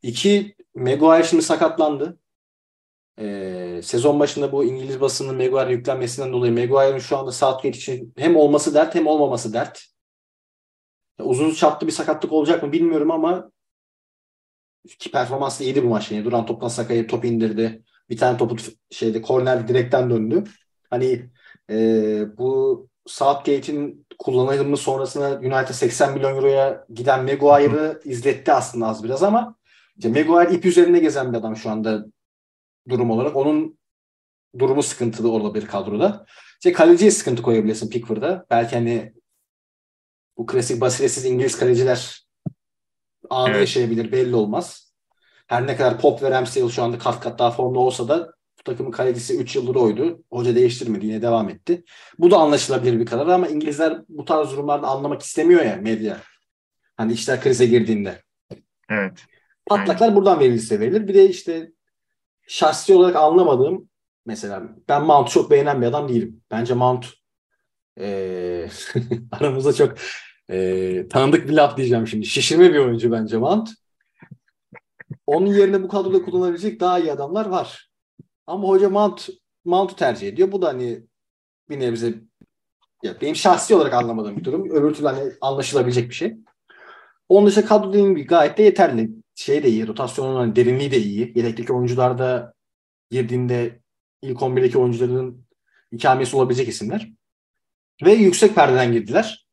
İki, 0.02 0.56
Maguire 0.74 1.24
şimdi 1.24 1.42
sakatlandı. 1.42 2.18
Ee, 3.20 3.80
sezon 3.82 4.20
başında 4.20 4.52
bu 4.52 4.64
İngiliz 4.64 5.00
basının 5.00 5.36
Maguire 5.36 5.72
yüklenmesinden 5.72 6.32
dolayı 6.32 6.52
Maguire'ın 6.52 6.98
şu 6.98 7.16
anda 7.16 7.32
Southgate 7.32 7.68
için 7.68 8.14
hem 8.16 8.36
olması 8.36 8.74
dert 8.74 8.94
hem 8.94 9.06
olmaması 9.06 9.52
dert. 9.52 9.84
Uzun 11.18 11.50
çaplı 11.50 11.86
bir 11.86 11.92
sakatlık 11.92 12.32
olacak 12.32 12.62
mı 12.62 12.72
bilmiyorum 12.72 13.10
ama 13.10 13.50
ki 14.98 15.10
performansı 15.10 15.64
iyiydi 15.64 15.84
bu 15.84 15.88
maç. 15.88 16.10
Yani 16.10 16.24
Duran 16.24 16.46
toptan 16.46 16.68
Saka'yı 16.68 17.06
top 17.06 17.24
indirdi. 17.24 17.82
Bir 18.10 18.16
tane 18.16 18.38
topu 18.38 18.56
şeyde 18.90 19.22
korner 19.22 19.68
direkten 19.68 20.10
döndü. 20.10 20.44
Hani 20.90 21.30
e, 21.70 22.38
bu 22.38 22.88
Southgate'in 23.06 24.06
kullanımı 24.18 24.76
sonrasında 24.76 25.38
United 25.38 25.74
80 25.74 26.14
milyon 26.14 26.34
euroya 26.34 26.86
giden 26.94 27.24
Maguire'ı 27.24 28.00
izletti 28.04 28.52
aslında 28.52 28.86
az 28.86 29.04
biraz 29.04 29.22
ama 29.22 29.56
işte 29.96 30.08
Maguire 30.08 30.54
ip 30.54 30.64
üzerinde 30.64 30.98
gezen 30.98 31.32
bir 31.32 31.38
adam 31.38 31.56
şu 31.56 31.70
anda 31.70 32.04
durum 32.88 33.10
olarak. 33.10 33.36
Onun 33.36 33.78
durumu 34.58 34.82
sıkıntılı 34.82 35.30
olabilir 35.30 35.66
kadroda. 35.66 36.26
İşte 36.54 36.72
kaleciye 36.72 37.10
sıkıntı 37.10 37.42
koyabilirsin 37.42 37.90
Pickford'a. 37.90 38.46
Belki 38.50 38.76
hani 38.76 39.12
bu 40.36 40.46
klasik 40.46 40.80
basiretsiz 40.80 41.24
İngiliz 41.24 41.58
kaleciler 41.58 42.26
anı 43.30 43.48
Evet. 43.50 43.60
yaşayabilir 43.60 44.12
belli 44.12 44.34
olmaz. 44.34 44.92
Her 45.46 45.66
ne 45.66 45.76
kadar 45.76 46.00
Pop 46.00 46.22
ve 46.22 46.30
Ramsdale 46.30 46.68
şu 46.68 46.82
anda 46.82 46.98
kat 46.98 47.20
kat 47.20 47.38
daha 47.38 47.50
formda 47.50 47.78
olsa 47.78 48.08
da 48.08 48.32
takımın 48.68 48.90
kalecisi 48.90 49.38
3 49.38 49.56
yıldır 49.56 49.74
oydu. 49.74 50.22
Hoca 50.32 50.54
değiştirmedi 50.54 51.06
yine 51.06 51.22
devam 51.22 51.48
etti. 51.48 51.84
Bu 52.18 52.30
da 52.30 52.36
anlaşılabilir 52.36 53.00
bir 53.00 53.06
karar 53.06 53.26
ama 53.26 53.48
İngilizler 53.48 53.98
bu 54.08 54.24
tarz 54.24 54.50
durumlarda 54.50 54.86
anlamak 54.86 55.22
istemiyor 55.22 55.64
ya 55.64 55.76
medya. 55.76 56.20
Hani 56.96 57.12
işler 57.12 57.40
krize 57.40 57.66
girdiğinde. 57.66 58.22
Evet. 58.90 59.18
Patlaklar 59.66 60.14
buradan 60.16 60.40
verilirse 60.40 60.80
verilir. 60.80 61.08
Bir 61.08 61.14
de 61.14 61.28
işte 61.28 61.72
şahsi 62.48 62.94
olarak 62.94 63.16
anlamadığım 63.16 63.88
mesela 64.26 64.62
ben 64.88 65.02
Mount'u 65.04 65.32
çok 65.32 65.50
beğenen 65.50 65.82
bir 65.82 65.86
adam 65.86 66.08
değilim. 66.08 66.42
Bence 66.50 66.74
Mount 66.74 67.06
eee 68.00 68.70
aramızda 69.32 69.72
çok 69.72 69.94
eee, 70.48 71.08
tanıdık 71.08 71.48
bir 71.48 71.52
laf 71.52 71.76
diyeceğim 71.76 72.06
şimdi. 72.06 72.26
Şişirme 72.26 72.72
bir 72.72 72.78
oyuncu 72.78 73.12
bence 73.12 73.36
Mount. 73.36 73.70
Onun 75.26 75.46
yerine 75.46 75.82
bu 75.82 75.88
kadroda 75.88 76.22
kullanabilecek 76.22 76.80
daha 76.80 76.98
iyi 76.98 77.12
adamlar 77.12 77.46
var. 77.46 77.87
Ama 78.48 78.68
hoca 78.68 78.88
Mount 78.88 79.28
Mount'u 79.64 79.96
tercih 79.96 80.28
ediyor. 80.28 80.52
Bu 80.52 80.62
da 80.62 80.68
hani 80.68 81.02
bir 81.70 81.80
nebze 81.80 82.14
ya 83.02 83.20
benim 83.20 83.36
şahsi 83.36 83.74
olarak 83.74 83.94
anlamadığım 83.94 84.36
bir 84.36 84.44
durum. 84.44 84.70
Öbür 84.70 84.94
türlü 84.94 85.06
hani 85.06 85.32
anlaşılabilecek 85.40 86.08
bir 86.08 86.14
şey. 86.14 86.36
Onun 87.28 87.46
dışında 87.46 87.66
kadro 87.66 87.92
dediğim 87.92 88.16
gibi 88.16 88.26
gayet 88.26 88.58
de 88.58 88.62
yeterli. 88.62 89.10
Şey 89.34 89.62
de 89.62 89.68
iyi, 89.68 89.86
rotasyonun 89.86 90.36
hani 90.36 90.56
derinliği 90.56 90.90
de 90.90 90.98
iyi. 90.98 91.32
Yedekteki 91.34 91.72
oyuncular 91.72 92.18
da 92.18 92.54
girdiğinde 93.10 93.80
ilk 94.22 94.42
11'deki 94.42 94.78
oyuncuların 94.78 95.46
ikamesi 95.92 96.36
olabilecek 96.36 96.68
isimler. 96.68 97.12
Ve 98.04 98.12
yüksek 98.12 98.54
perdeden 98.54 98.92
girdiler. 98.92 99.48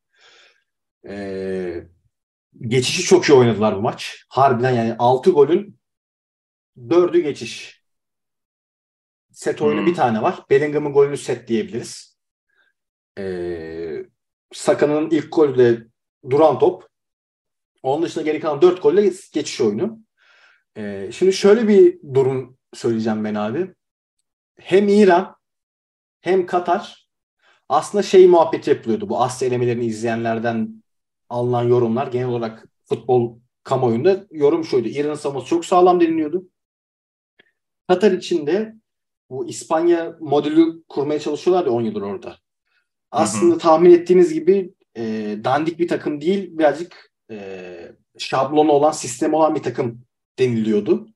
Ee, 1.08 1.84
geçişi 2.62 3.04
çok 3.04 3.30
iyi 3.30 3.34
oynadılar 3.34 3.78
bu 3.78 3.82
maç. 3.82 4.26
Harbiden 4.30 4.72
yani 4.72 4.96
6 5.00 5.32
golün 5.32 5.80
4'ü 6.78 7.20
geçiş. 7.20 7.75
Set 9.36 9.62
oyunu 9.62 9.80
Hmm. 9.80 9.88
bir 9.88 9.96
tane 9.96 10.22
var. 10.22 10.44
Bellingham'ın 10.50 10.94
golünü 10.94 11.18
set 11.18 11.48
diyebiliriz. 11.48 12.18
Ee, 13.18 14.06
Saka'nın 14.54 15.10
ilk 15.10 15.34
golü 15.36 15.58
de 15.58 15.88
duran 16.30 16.60
top. 16.60 16.88
Onun 17.84 18.04
dışında 18.04 18.24
geri 18.24 18.40
kalan 18.40 18.62
4 18.62 18.84
golle 18.84 19.12
geçiş 19.34 19.62
oyunu. 19.62 20.00
Ee, 20.78 21.10
şimdi 21.14 21.34
şöyle 21.34 21.68
bir 21.68 22.00
durum 22.14 22.58
söyleyeceğim 22.74 23.24
ben 23.24 23.36
abi. 23.36 23.74
Hem 24.60 24.88
İran 24.88 25.36
hem 26.22 26.46
Katar 26.46 27.10
aslında 27.70 28.02
şey 28.04 28.28
muhabbeti 28.28 28.70
yapılıyordu. 28.70 29.10
Bu 29.10 29.22
Asya 29.24 29.48
elemelerini 29.48 29.86
izleyenlerden 29.86 30.84
alınan 31.30 31.64
yorumlar 31.64 32.08
genel 32.08 32.28
olarak 32.28 32.68
futbol 32.86 33.40
kamuoyunda 33.64 34.26
yorum 34.32 34.64
şuydu. 34.64 34.88
İran'ın 34.88 35.16
savunması 35.16 35.48
çok 35.48 35.66
sağlam 35.66 36.02
deniliyordu. 36.02 36.50
Katar 37.88 38.12
için 38.12 38.48
de 38.48 38.76
bu 39.30 39.48
İspanya 39.48 40.16
modülü 40.20 40.84
kurmaya 40.90 41.20
çalışıyorlar 41.20 41.66
ya 41.66 41.72
10 41.72 41.82
yıldır 41.82 42.02
orada. 42.02 42.38
Aslında 43.12 43.52
hı 43.52 43.56
hı. 43.56 43.60
tahmin 43.60 43.92
ettiğiniz 43.92 44.34
gibi 44.34 44.74
e, 44.98 45.04
dandik 45.44 45.80
bir 45.80 45.88
takım 45.88 46.22
değil, 46.22 46.58
birazcık 46.58 47.12
e, 47.32 47.78
şablonu 48.18 48.72
olan, 48.72 48.92
sistem 48.92 49.34
olan 49.34 49.56
bir 49.56 49.64
takım 49.64 50.02
deniliyordu. 50.40 51.08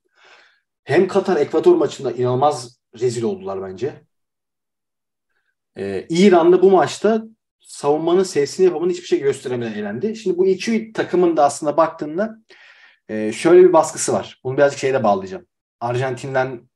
Hem 0.84 1.08
Katar 1.08 1.38
Ekvador 1.38 1.76
maçında 1.76 2.12
inanılmaz 2.12 2.80
rezil 3.00 3.24
oldular 3.24 3.62
bence. 3.62 4.04
Ee, 5.78 6.06
İran'da 6.10 6.62
bu 6.62 6.72
maçta 6.72 7.24
savunmanın 7.60 8.24
sesini 8.24 8.66
yapamanın 8.66 8.90
hiçbir 8.90 9.08
şey 9.08 9.20
gösteremeden 9.20 9.74
elendi. 9.74 10.16
Şimdi 10.16 10.38
bu 10.38 10.48
iki 10.48 10.94
takımın 10.94 11.38
da 11.38 11.46
aslında 11.46 11.78
baktığında 11.78 12.36
e, 13.10 13.32
şöyle 13.32 13.68
bir 13.68 13.74
baskısı 13.74 14.14
var. 14.14 14.42
Bunu 14.44 14.58
birazcık 14.58 14.80
şeyde 14.80 15.04
bağlayacağım. 15.04 15.46
Arjantin'den 15.80 16.69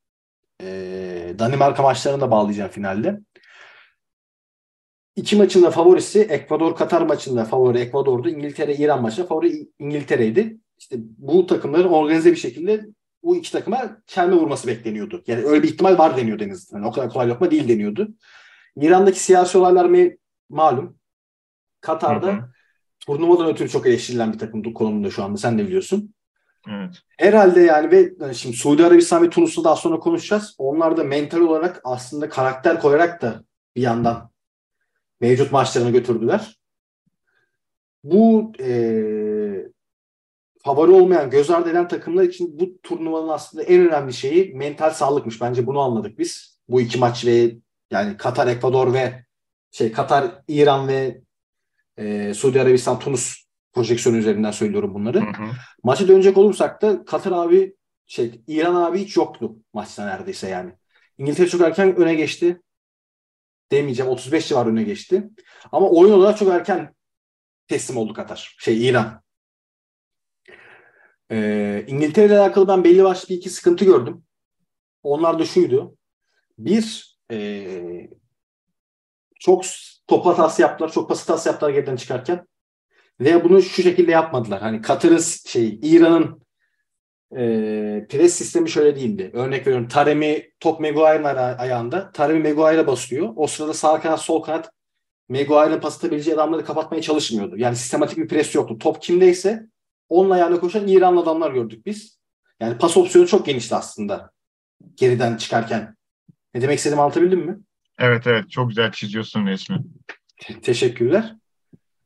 e, 0.64 1.36
Danimarka 1.40 1.84
maçlarını 1.84 2.22
da 2.22 2.32
bağlayacağım 2.32 2.72
finalde. 2.72 3.20
İki 5.16 5.36
maçın 5.36 5.64
da 5.64 5.72
favorisi 5.72 6.20
Ekvador-Katar 6.20 7.02
maçında 7.02 7.46
favori 7.46 7.80
Ekvador'du. 7.80 8.30
İngiltere-İran 8.30 9.02
maçında 9.02 9.26
favori 9.26 9.68
İngiltere'ydi. 9.80 10.58
İşte 10.78 10.96
bu 11.00 11.48
takımların 11.48 11.90
organize 11.90 12.32
bir 12.32 12.36
şekilde 12.36 12.86
bu 13.24 13.36
iki 13.36 13.52
takıma 13.52 13.98
çelme 14.08 14.36
vurması 14.36 14.68
bekleniyordu. 14.68 15.24
Yani 15.28 15.44
öyle 15.46 15.64
bir 15.64 15.68
ihtimal 15.68 15.98
var 15.98 16.18
deniyor 16.18 16.40
Deniz. 16.40 16.72
Yani 16.74 16.88
o 16.88 16.92
kadar 16.92 17.10
kolay 17.10 17.30
lokma 17.30 17.52
değil 17.52 17.68
deniyordu. 17.68 18.14
İran'daki 18.76 19.20
siyasi 19.20 19.58
olaylar 19.58 19.86
me- 19.86 20.18
malum. 20.50 20.98
Katar'da 21.82 22.28
hı 22.28 22.32
hı. 22.32 22.50
turnuvadan 23.00 23.48
ötürü 23.48 23.70
çok 23.70 23.88
eleştirilen 23.88 24.34
bir 24.34 24.40
takım 24.40 24.74
konumunda 24.74 25.10
şu 25.10 25.24
anda. 25.24 25.38
Sen 25.38 25.60
de 25.60 25.68
biliyorsun. 25.68 26.14
Evet. 26.70 26.96
Herhalde 27.18 27.62
yani 27.62 27.92
ve 27.92 28.34
şimdi 28.34 28.56
Suudi 28.56 28.86
Arabistan 28.86 29.24
ve 29.24 29.30
Tunus'ta 29.30 29.64
daha 29.64 29.76
sonra 29.76 30.00
konuşacağız. 30.00 30.56
Onlar 30.58 30.98
da 30.98 31.04
mental 31.04 31.40
olarak 31.42 31.82
aslında 31.84 32.30
karakter 32.30 32.80
koyarak 32.80 33.22
da 33.22 33.44
bir 33.76 33.82
yandan 33.82 34.32
mevcut 35.22 35.52
maçlarını 35.52 35.92
götürdüler. 35.92 36.60
Bu 38.04 38.54
e, 38.60 38.74
favori 40.64 40.92
olmayan, 40.92 41.30
göz 41.30 41.50
ardı 41.50 41.70
eden 41.70 41.88
takımlar 41.88 42.24
için 42.24 42.60
bu 42.60 42.82
turnuvanın 42.84 43.28
aslında 43.28 43.64
en 43.64 43.88
önemli 43.88 44.14
şeyi 44.14 44.56
mental 44.56 44.90
sağlıkmış. 44.90 45.42
Bence 45.42 45.68
bunu 45.68 45.80
anladık 45.80 46.20
biz. 46.20 46.60
Bu 46.70 46.82
iki 46.82 47.00
maç 47.00 47.26
ve 47.26 47.56
yani 47.92 48.18
Katar, 48.18 48.48
Ekvador 48.48 48.94
ve 48.94 49.26
şey 49.72 49.92
Katar, 49.92 50.32
İran 50.48 50.88
ve 50.88 51.22
e, 51.98 52.34
Suudi 52.34 52.62
Arabistan, 52.62 53.00
Tunus 53.00 53.43
projeksiyonu 53.74 54.18
üzerinden 54.18 54.52
söylüyorum 54.52 54.94
bunları. 54.94 55.22
Hı 55.22 55.44
hı. 55.44 55.50
Maça 55.84 56.08
dönecek 56.08 56.38
olursak 56.38 56.82
da 56.82 57.06
Katar 57.06 57.32
abi 57.32 57.76
şey 58.08 58.42
İran 58.48 58.76
abi 58.76 59.00
hiç 59.00 59.18
yoktu 59.18 59.56
maçta 59.74 60.06
neredeyse 60.06 60.50
yani. 60.50 60.74
İngiltere 61.18 61.48
çok 61.48 61.62
erken 61.62 61.96
öne 61.96 62.16
geçti. 62.16 62.62
Demeyeceğim 63.72 64.12
35 64.12 64.48
civarı 64.48 64.70
öne 64.70 64.84
geçti. 64.84 65.30
Ama 65.72 65.90
oyun 65.90 66.14
olarak 66.14 66.38
çok 66.38 66.50
erken 66.50 66.96
teslim 67.68 67.98
oldu 67.98 68.14
Katar. 68.14 68.56
Şey 68.60 68.88
İran. 68.88 69.24
Ee, 71.32 71.86
İngiltere 71.88 72.26
ile 72.26 72.40
alakalı 72.40 72.68
ben 72.68 72.84
belli 72.84 73.04
başlı 73.04 73.30
bir 73.30 73.36
iki 73.36 73.50
sıkıntı 73.50 73.86
gördüm. 73.86 74.24
Onlar 75.04 75.40
da 75.40 75.46
şuydu. 75.46 75.98
Bir, 76.58 77.18
e, 77.32 78.10
çok 79.40 79.66
top 80.08 80.26
hatası 80.26 80.62
yaptılar, 80.62 80.92
çok 80.92 81.10
pas 81.10 81.22
hatası 81.22 81.50
yaptılar 81.50 81.72
geriden 81.72 81.96
çıkarken. 81.96 82.48
Ve 83.24 83.44
bunu 83.44 83.62
şu 83.62 83.82
şekilde 83.82 84.12
yapmadılar. 84.12 84.62
Hani 84.62 84.82
Katar'ın 84.82 85.22
şey, 85.46 85.80
İran'ın 85.82 86.44
e, 87.38 88.08
pres 88.10 88.34
sistemi 88.34 88.70
şöyle 88.70 88.96
değildi. 88.96 89.32
Örnek 89.34 89.68
veriyorum 89.68 89.88
Taremi 89.88 90.50
top 90.60 90.80
Maguire'ın 90.80 91.24
ayağında. 91.58 92.12
Taremi 92.12 92.54
Maguire'a 92.54 92.88
basıyor. 92.88 93.34
O 93.36 93.48
sırada 93.48 93.74
sağ 93.74 94.02
kanat 94.02 94.22
sol 94.22 94.44
kanat 94.44 94.72
Maguire'ın 95.30 95.80
pas 95.80 95.98
atabileceği 95.98 96.36
adamları 96.36 96.66
kapatmaya 96.66 97.02
çalışmıyordu. 97.02 97.58
Yani 97.58 97.76
sistematik 97.76 98.18
bir 98.18 98.28
pres 98.28 98.56
yoktu. 98.56 98.78
Top 98.80 99.02
kimdeyse 99.02 99.68
onun 100.10 100.30
ayağına 100.30 100.60
koşan 100.60 100.88
İranlı 100.88 101.22
adamlar 101.22 101.52
gördük 101.52 101.86
biz. 101.86 102.20
Yani 102.60 102.78
pas 102.78 102.98
opsiyonu 102.98 103.28
çok 103.28 103.46
genişti 103.46 103.76
aslında. 103.76 104.32
Geriden 104.96 105.38
çıkarken. 105.38 105.96
Ne 106.54 106.62
demek 106.62 106.78
istediğimi 106.78 107.02
anlatabildim 107.02 107.40
mi? 107.40 107.58
Evet 108.00 108.28
evet 108.28 108.52
çok 108.52 108.70
güzel 108.70 108.92
çiziyorsun 108.92 109.46
resmi. 109.48 109.78
Teşekkürler. 110.62 111.36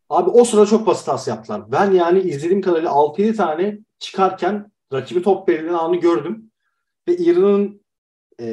Abi 0.10 0.30
o 0.30 0.44
sırada 0.44 0.66
çok 0.66 0.88
basit 0.88 1.08
hatası 1.08 1.30
yaptılar. 1.30 1.72
Ben 1.72 1.92
yani 1.92 2.20
izlediğim 2.20 2.62
kadarıyla 2.62 2.92
6-7 2.92 3.36
tane 3.36 3.80
çıkarken 4.00 4.72
rakibi 4.94 5.22
top 5.22 5.50
verilen 5.50 5.74
anı 5.74 5.96
gördüm. 5.96 6.52
Ve 7.08 7.18
İran'ın 7.18 7.86
e, 8.40 8.48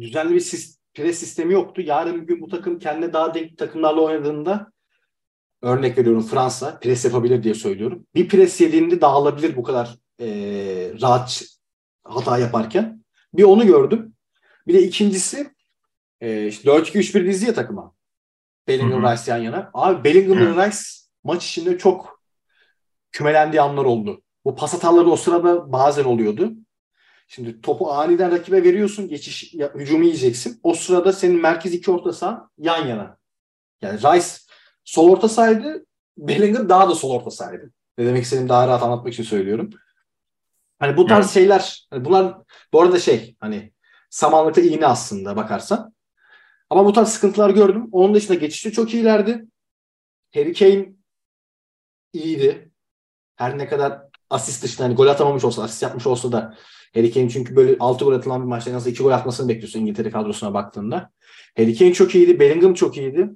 düzenli 0.00 0.34
bir 0.34 0.40
sis, 0.40 0.78
pres 0.94 1.18
sistemi 1.18 1.52
yoktu. 1.52 1.82
Yarın 1.82 2.22
bir 2.22 2.26
gün 2.26 2.40
bu 2.40 2.48
takım 2.48 2.78
kendine 2.78 3.12
daha 3.12 3.34
denk 3.34 3.58
takımlarla 3.58 4.00
oynadığında 4.00 4.72
örnek 5.62 5.98
veriyorum 5.98 6.22
Fransa 6.22 6.78
pres 6.80 7.04
yapabilir 7.04 7.42
diye 7.42 7.54
söylüyorum. 7.54 8.06
Bir 8.14 8.28
pres 8.28 8.60
yediğinde 8.60 9.00
dağılabilir 9.00 9.56
bu 9.56 9.62
kadar 9.62 9.98
e, 10.20 10.26
rahat 11.00 11.42
hata 12.04 12.38
yaparken. 12.38 13.04
Bir 13.34 13.42
onu 13.42 13.66
gördüm. 13.66 14.14
Bir 14.66 14.74
de 14.74 14.82
ikincisi 14.82 15.50
e, 16.20 16.46
işte 16.46 16.70
4-2-3-1 16.70 17.26
dizi 17.26 17.46
ya 17.46 17.54
takıma. 17.54 17.94
Bellingham 18.68 19.02
Rice 19.02 19.30
yan 19.30 19.38
yana. 19.38 19.70
Abi 19.74 20.04
Bellingham 20.04 20.38
Rice 20.38 20.78
maç 21.24 21.46
içinde 21.46 21.78
çok 21.78 22.22
kümelendiği 23.12 23.60
anlar 23.60 23.84
oldu. 23.84 24.22
Bu 24.44 24.56
pas 24.56 24.74
hataları 24.74 25.10
o 25.10 25.16
sırada 25.16 25.72
bazen 25.72 26.04
oluyordu. 26.04 26.52
Şimdi 27.28 27.60
topu 27.60 27.92
aniden 27.92 28.32
rakibe 28.32 28.64
veriyorsun. 28.64 29.08
Geçiş 29.08 29.54
hücumu 29.74 30.04
yiyeceksin. 30.04 30.60
O 30.62 30.74
sırada 30.74 31.12
senin 31.12 31.40
merkez 31.40 31.74
iki 31.74 31.90
orta 31.90 32.12
saha 32.12 32.48
yan 32.58 32.86
yana. 32.86 33.18
Yani 33.82 33.98
Rice 33.98 34.26
sol 34.84 35.10
orta 35.10 35.28
sahaydı. 35.28 35.86
Bellingham 36.18 36.68
daha 36.68 36.88
da 36.88 36.94
sol 36.94 37.10
orta 37.10 37.30
sahaydı. 37.30 37.72
Ne 37.98 38.06
demek 38.06 38.22
istediğimi 38.22 38.48
daha 38.48 38.68
rahat 38.68 38.82
anlatmak 38.82 39.12
için 39.12 39.22
söylüyorum. 39.22 39.70
Hani 40.78 40.96
bu 40.96 41.06
tarz 41.06 41.24
evet. 41.24 41.34
şeyler 41.34 41.86
hani 41.90 42.04
bunlar 42.04 42.36
bu 42.72 42.82
arada 42.82 42.98
şey 42.98 43.36
hani 43.40 43.72
samanlıkta 44.10 44.60
iğne 44.60 44.86
aslında 44.86 45.36
bakarsan. 45.36 45.94
Ama 46.70 46.84
bu 46.84 46.92
tarz 46.92 47.08
sıkıntılar 47.08 47.50
gördüm. 47.50 47.88
Onun 47.92 48.14
dışında 48.14 48.34
geçişte 48.34 48.72
çok 48.72 48.94
iyilerdi. 48.94 49.46
Harry 50.34 50.52
Kane 50.52 50.92
iyiydi. 52.12 52.70
Her 53.36 53.58
ne 53.58 53.68
kadar 53.68 54.02
asist 54.30 54.64
dışında 54.64 54.84
hani 54.84 54.94
gol 54.94 55.06
atamamış 55.06 55.44
olsa, 55.44 55.62
asist 55.62 55.82
yapmış 55.82 56.06
olsa 56.06 56.32
da 56.32 56.56
Harry 56.94 57.12
Kane 57.12 57.30
çünkü 57.30 57.56
böyle 57.56 57.76
6 57.80 58.04
gol 58.04 58.12
atılan 58.12 58.42
bir 58.42 58.46
maçta 58.46 58.72
nasıl 58.72 58.90
2 58.90 59.02
gol 59.02 59.10
atmasını 59.10 59.48
bekliyorsun 59.48 59.80
İngiltere 59.80 60.10
kadrosuna 60.10 60.54
baktığında. 60.54 61.10
Harry 61.56 61.78
Kane 61.78 61.92
çok 61.92 62.14
iyiydi. 62.14 62.40
Bellingham 62.40 62.74
çok 62.74 62.96
iyiydi. 62.96 63.30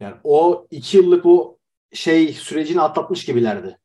Yani 0.00 0.16
o 0.24 0.66
2 0.70 0.96
yıllık 0.96 1.26
o 1.26 1.58
şey 1.92 2.32
sürecini 2.32 2.80
atlatmış 2.80 3.24
gibilerdi. 3.24 3.78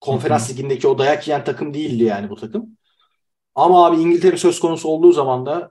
Konferans 0.00 0.50
ligindeki 0.50 0.88
o 0.88 0.98
dayak 0.98 1.28
yiyen 1.28 1.44
takım 1.44 1.74
değildi 1.74 2.04
yani 2.04 2.30
bu 2.30 2.36
takım. 2.36 2.78
Ama 3.54 3.86
abi 3.86 3.96
İngiltere 3.96 4.36
söz 4.36 4.60
konusu 4.60 4.88
olduğu 4.88 5.12
zaman 5.12 5.46
da 5.46 5.70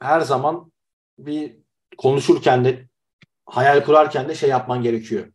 her 0.00 0.20
zaman 0.20 0.72
bir 1.18 1.56
konuşurken 1.98 2.64
de 2.64 2.88
hayal 3.46 3.84
kurarken 3.84 4.28
de 4.28 4.34
şey 4.34 4.48
yapman 4.50 4.82
gerekiyor. 4.82 5.26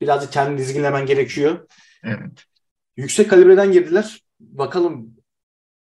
Birazcık 0.00 0.32
kendini 0.32 0.58
dizginlemen 0.58 1.06
gerekiyor. 1.06 1.66
Evet. 2.04 2.44
Yüksek 2.96 3.30
kalibreden 3.30 3.72
girdiler. 3.72 4.20
Bakalım 4.40 5.16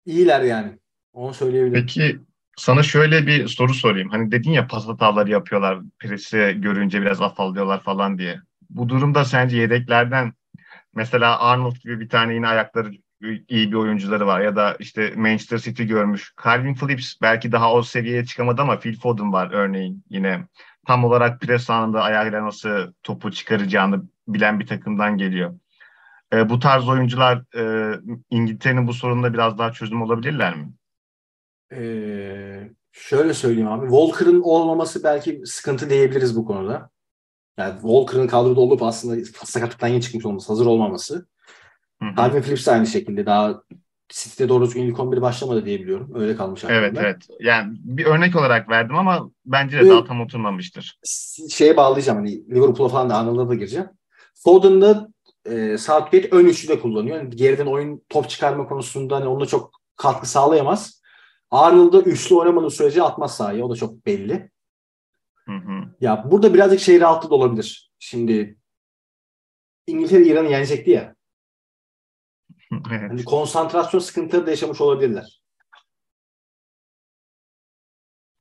iyiler 0.06 0.40
yani. 0.40 0.78
Onu 1.12 1.34
söyleyebilirim. 1.34 1.86
Peki 1.86 2.18
sana 2.56 2.82
şöyle 2.82 3.26
bir 3.26 3.48
soru 3.48 3.74
sorayım. 3.74 4.08
Hani 4.08 4.32
dedin 4.32 4.50
ya 4.50 4.66
pas 4.66 4.88
hataları 4.88 5.30
yapıyorlar. 5.30 5.78
Presi 5.98 6.56
görünce 6.58 7.00
biraz 7.00 7.22
afallıyorlar 7.22 7.82
falan 7.82 8.18
diye. 8.18 8.40
Bu 8.70 8.88
durumda 8.88 9.24
sence 9.24 9.56
yedeklerden 9.56 10.32
mesela 10.94 11.38
Arnold 11.38 11.76
gibi 11.76 12.00
bir 12.00 12.08
tane 12.08 12.34
yine 12.34 12.48
ayakları 12.48 12.90
iyi 13.48 13.72
bir 13.72 13.76
oyuncuları 13.76 14.26
var 14.26 14.40
ya 14.40 14.56
da 14.56 14.76
işte 14.78 15.12
Manchester 15.16 15.58
City 15.58 15.82
görmüş. 15.82 16.34
Calvin 16.44 16.74
Phillips 16.74 17.14
belki 17.22 17.52
daha 17.52 17.74
o 17.74 17.82
seviyeye 17.82 18.24
çıkamadı 18.24 18.62
ama 18.62 18.78
Phil 18.78 19.00
Foden 19.00 19.32
var 19.32 19.50
örneğin 19.52 20.04
yine. 20.10 20.46
Tam 20.86 21.04
olarak 21.04 21.40
pres 21.40 21.70
anında 21.70 22.02
ayağıyla 22.02 22.46
nasıl 22.46 22.92
topu 23.02 23.30
çıkaracağını 23.30 24.02
bilen 24.28 24.60
bir 24.60 24.66
takımdan 24.66 25.18
geliyor. 25.18 25.54
E, 26.32 26.48
bu 26.48 26.58
tarz 26.58 26.88
oyuncular 26.88 27.42
e, 27.56 27.94
İngiltere'nin 28.30 28.86
bu 28.86 28.92
sorununda 28.92 29.32
biraz 29.32 29.58
daha 29.58 29.72
çözüm 29.72 30.02
olabilirler 30.02 30.56
mi? 30.56 30.72
Ee, 31.72 32.70
Şöyle 32.92 33.34
söyleyeyim 33.34 33.68
abi. 33.68 33.86
Walker'ın 33.86 34.40
olmaması 34.40 35.04
belki 35.04 35.42
sıkıntı 35.44 35.90
diyebiliriz 35.90 36.36
bu 36.36 36.44
konuda. 36.44 36.90
Yani 37.58 37.74
Walker'ın 37.74 38.26
kadroda 38.26 38.60
olup 38.60 38.82
aslında 38.82 39.24
sakatlıktan 39.44 39.88
yeni 39.88 40.02
çıkmış 40.02 40.26
olması, 40.26 40.48
hazır 40.48 40.66
olmaması. 40.66 41.26
Calvin 42.16 42.42
Phillips 42.42 42.68
aynı 42.68 42.86
şekilde 42.86 43.26
daha 43.26 43.62
City'de 44.08 44.48
doğru 44.48 44.64
düzgün 44.64 44.82
ilk 44.82 45.00
11 45.00 45.22
başlamadı 45.22 45.64
diye 45.64 45.80
biliyorum. 45.80 46.12
Öyle 46.14 46.36
kalmış 46.36 46.64
aklımda. 46.64 46.80
Evet 46.80 46.96
evet. 47.00 47.28
Yani 47.40 47.76
bir 47.80 48.04
örnek 48.04 48.36
olarak 48.36 48.68
verdim 48.68 48.96
ama 48.96 49.30
bence 49.46 49.76
de 49.76 49.80
Evet. 49.80 49.90
daha 49.90 50.04
tam 50.04 50.20
oturmamıştır. 50.20 50.98
Şeye 51.50 51.76
bağlayacağım 51.76 52.18
hani 52.18 52.50
Liverpool'a 52.50 52.88
falan 52.88 53.10
da 53.10 53.16
Arnold'a 53.16 53.48
da 53.48 53.54
gireceğim. 53.54 53.86
Foden'da 54.34 55.08
e, 55.44 55.78
Southgate 55.78 56.28
ön 56.30 56.46
üçlü 56.46 56.68
de 56.68 56.80
kullanıyor. 56.80 57.16
Yani 57.16 57.30
geriden 57.30 57.66
oyun 57.66 58.02
top 58.08 58.28
çıkarma 58.28 58.68
konusunda 58.68 59.16
hani 59.16 59.26
onunla 59.26 59.46
çok 59.46 59.70
katkı 59.96 60.30
sağlayamaz. 60.30 61.02
Arnold'da 61.50 62.00
üçlü 62.00 62.34
oynamadığı 62.34 62.70
sürece 62.70 63.02
atmaz 63.02 63.36
sahaya. 63.36 63.64
O 63.64 63.70
da 63.70 63.74
çok 63.76 64.06
belli. 64.06 64.50
Hı 65.46 65.52
hı. 65.52 65.94
Ya 66.00 66.24
burada 66.30 66.54
birazcık 66.54 66.80
şey 66.80 67.00
rahatlığı 67.00 67.30
da 67.30 67.34
olabilir. 67.34 67.90
Şimdi 67.98 68.58
İngiltere 69.86 70.22
İran'ı 70.26 70.48
yenecekti 70.50 70.90
ya. 70.90 71.14
Evet. 72.72 73.10
Hani 73.10 73.24
konsantrasyon 73.24 74.00
sıkıntıları 74.00 74.46
da 74.46 74.50
yaşamış 74.50 74.80
olabilirler. 74.80 75.40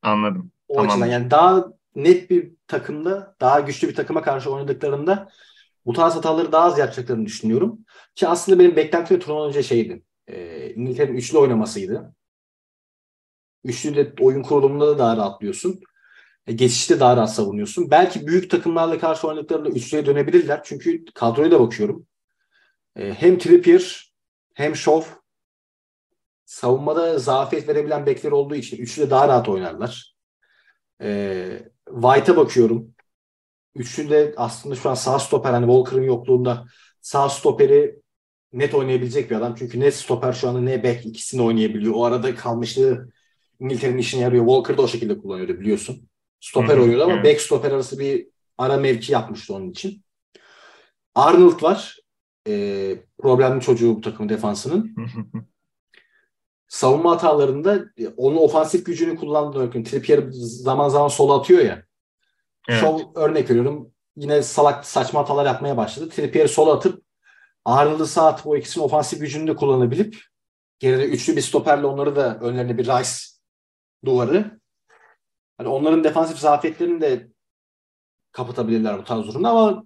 Anladım. 0.02 0.52
O 0.68 0.76
Tamam. 0.76 0.90
açıdan 0.90 1.06
yani 1.06 1.32
daha 1.32 1.66
net 1.96 2.30
bir 2.30 2.52
takımda, 2.68 3.36
daha 3.42 3.60
güçlü 3.60 3.88
bir 3.88 3.96
takıma 3.96 4.22
karşı 4.22 4.52
oynadıklarında 4.52 5.30
bu 5.86 5.94
tarz 5.94 6.16
hataları 6.16 6.52
daha 6.52 6.66
az 6.66 6.80
yapacaklarını 6.80 7.26
düşünüyorum. 7.26 7.86
Ki 8.16 8.28
aslında 8.28 8.60
benim 8.60 8.76
beklentim 8.76 9.18
de 9.18 9.20
turnuvadan 9.20 9.48
önce 9.48 9.64
şeydi. 9.64 10.04
E, 10.28 10.70
İngiltere'nin 10.74 11.18
üçlü 11.18 11.38
oynamasıydı. 11.38 12.16
Üçlü 13.64 13.96
de 13.96 14.14
oyun 14.20 14.44
kurulumunda 14.44 14.88
da 14.88 14.98
daha 14.98 15.18
rahatlıyorsun. 15.18 15.80
E, 16.48 16.54
geçişte 16.54 17.00
daha 17.00 17.16
rahat 17.18 17.34
savunuyorsun. 17.34 17.92
Belki 17.92 18.28
büyük 18.28 18.52
takımlarla 18.52 19.00
karşı 19.00 19.28
oynadıklarında 19.28 19.70
üçlüye 19.70 20.06
dönebilirler. 20.06 20.62
Çünkü 20.64 21.06
kadroya 21.06 21.52
da 21.52 21.60
bakıyorum. 21.60 22.08
E, 22.96 23.14
hem 23.14 23.38
Trippier 23.38 24.09
hem 24.60 24.76
Shaw 24.76 25.10
savunmada 26.46 27.20
zafiyet 27.20 27.68
verebilen 27.68 28.06
bekler 28.06 28.32
olduğu 28.32 28.56
için 28.56 28.78
üçlü 28.78 29.10
daha 29.10 29.28
rahat 29.28 29.50
oynarlar. 29.50 30.16
E, 31.02 31.62
White'a 31.86 32.38
bakıyorum. 32.38 32.96
Üçlü 33.76 34.10
de 34.10 34.34
aslında 34.38 34.76
şu 34.76 34.90
an 34.90 34.94
sağ 34.94 35.20
stoper 35.20 35.52
hani 35.52 35.66
Walker'ın 35.66 36.04
yokluğunda 36.04 36.66
sağ 37.02 37.30
stoperi 37.30 38.00
net 38.54 38.74
oynayabilecek 38.74 39.32
bir 39.32 39.36
adam. 39.36 39.56
Çünkü 39.56 39.80
net 39.80 39.96
stoper 39.96 40.34
şu 40.34 40.50
anda 40.50 40.62
ne 40.62 40.84
bek 40.84 41.06
ikisini 41.06 41.42
oynayabiliyor. 41.42 41.94
O 41.96 42.06
arada 42.06 42.36
kalmışlığı 42.36 43.10
İngiltere'nin 43.60 43.98
işine 43.98 44.22
yarıyor. 44.22 44.46
Walker 44.46 44.78
da 44.78 44.82
o 44.82 44.88
şekilde 44.88 45.18
kullanıyordu 45.18 45.60
biliyorsun. 45.60 46.10
Stoper 46.40 46.78
oynuyordu 46.78 47.04
ama 47.04 47.14
evet. 47.14 47.26
bek 47.26 47.42
stoper 47.42 47.72
arası 47.72 48.00
bir 48.00 48.28
ara 48.58 48.78
mevki 48.78 49.12
yapmıştı 49.12 49.54
onun 49.54 49.70
için. 49.70 50.04
Arnold 51.16 51.64
var. 51.64 52.00
E, 52.50 52.98
problemli 53.18 53.62
çocuğu 53.62 53.96
bu 53.96 54.02
takımın 54.02 54.30
defansının 54.30 54.96
savunma 56.68 57.12
hatalarında 57.12 57.86
e, 57.98 58.08
onun 58.08 58.38
ofansif 58.38 58.86
gücünü 58.86 59.16
kullandığını 59.16 59.70
örneğin 59.70 59.84
Trippier 59.84 60.24
zaman 60.32 60.90
zaman 60.90 61.08
sola 61.08 61.40
atıyor 61.40 61.60
ya. 61.60 61.84
Evet. 62.70 62.82
Şov 62.82 63.00
örnek 63.16 63.50
veriyorum. 63.50 63.92
Yine 64.16 64.44
salak 64.44 64.86
saçma 64.86 65.20
hatalar 65.20 65.46
yapmaya 65.46 65.78
başladı. 65.78 66.10
Trippier'i 66.10 66.50
sola 66.50 66.74
atıp 66.74 67.04
Arnold'u 67.66 68.06
sağ 68.06 68.28
atıp 68.28 68.48
o 68.48 68.58
ikisinin 68.58 68.86
ofansif 68.86 69.20
gücünü 69.20 69.48
de 69.48 69.56
kullanabilip 69.56 70.18
geride 70.80 71.06
üçlü 71.06 71.36
bir 71.36 71.42
stoperle 71.42 71.86
onları 71.86 72.16
da 72.16 72.40
önlerine 72.40 72.78
bir 72.78 72.86
Rice 72.86 73.10
duvarı. 74.06 74.60
Hani 75.58 75.68
onların 75.68 76.04
defansif 76.04 76.38
zafiyetlerini 76.38 77.02
de 77.02 77.28
kapatabilirler 78.32 78.98
bu 78.98 79.04
tarz 79.04 79.28
durumda 79.28 79.50
ama 79.50 79.86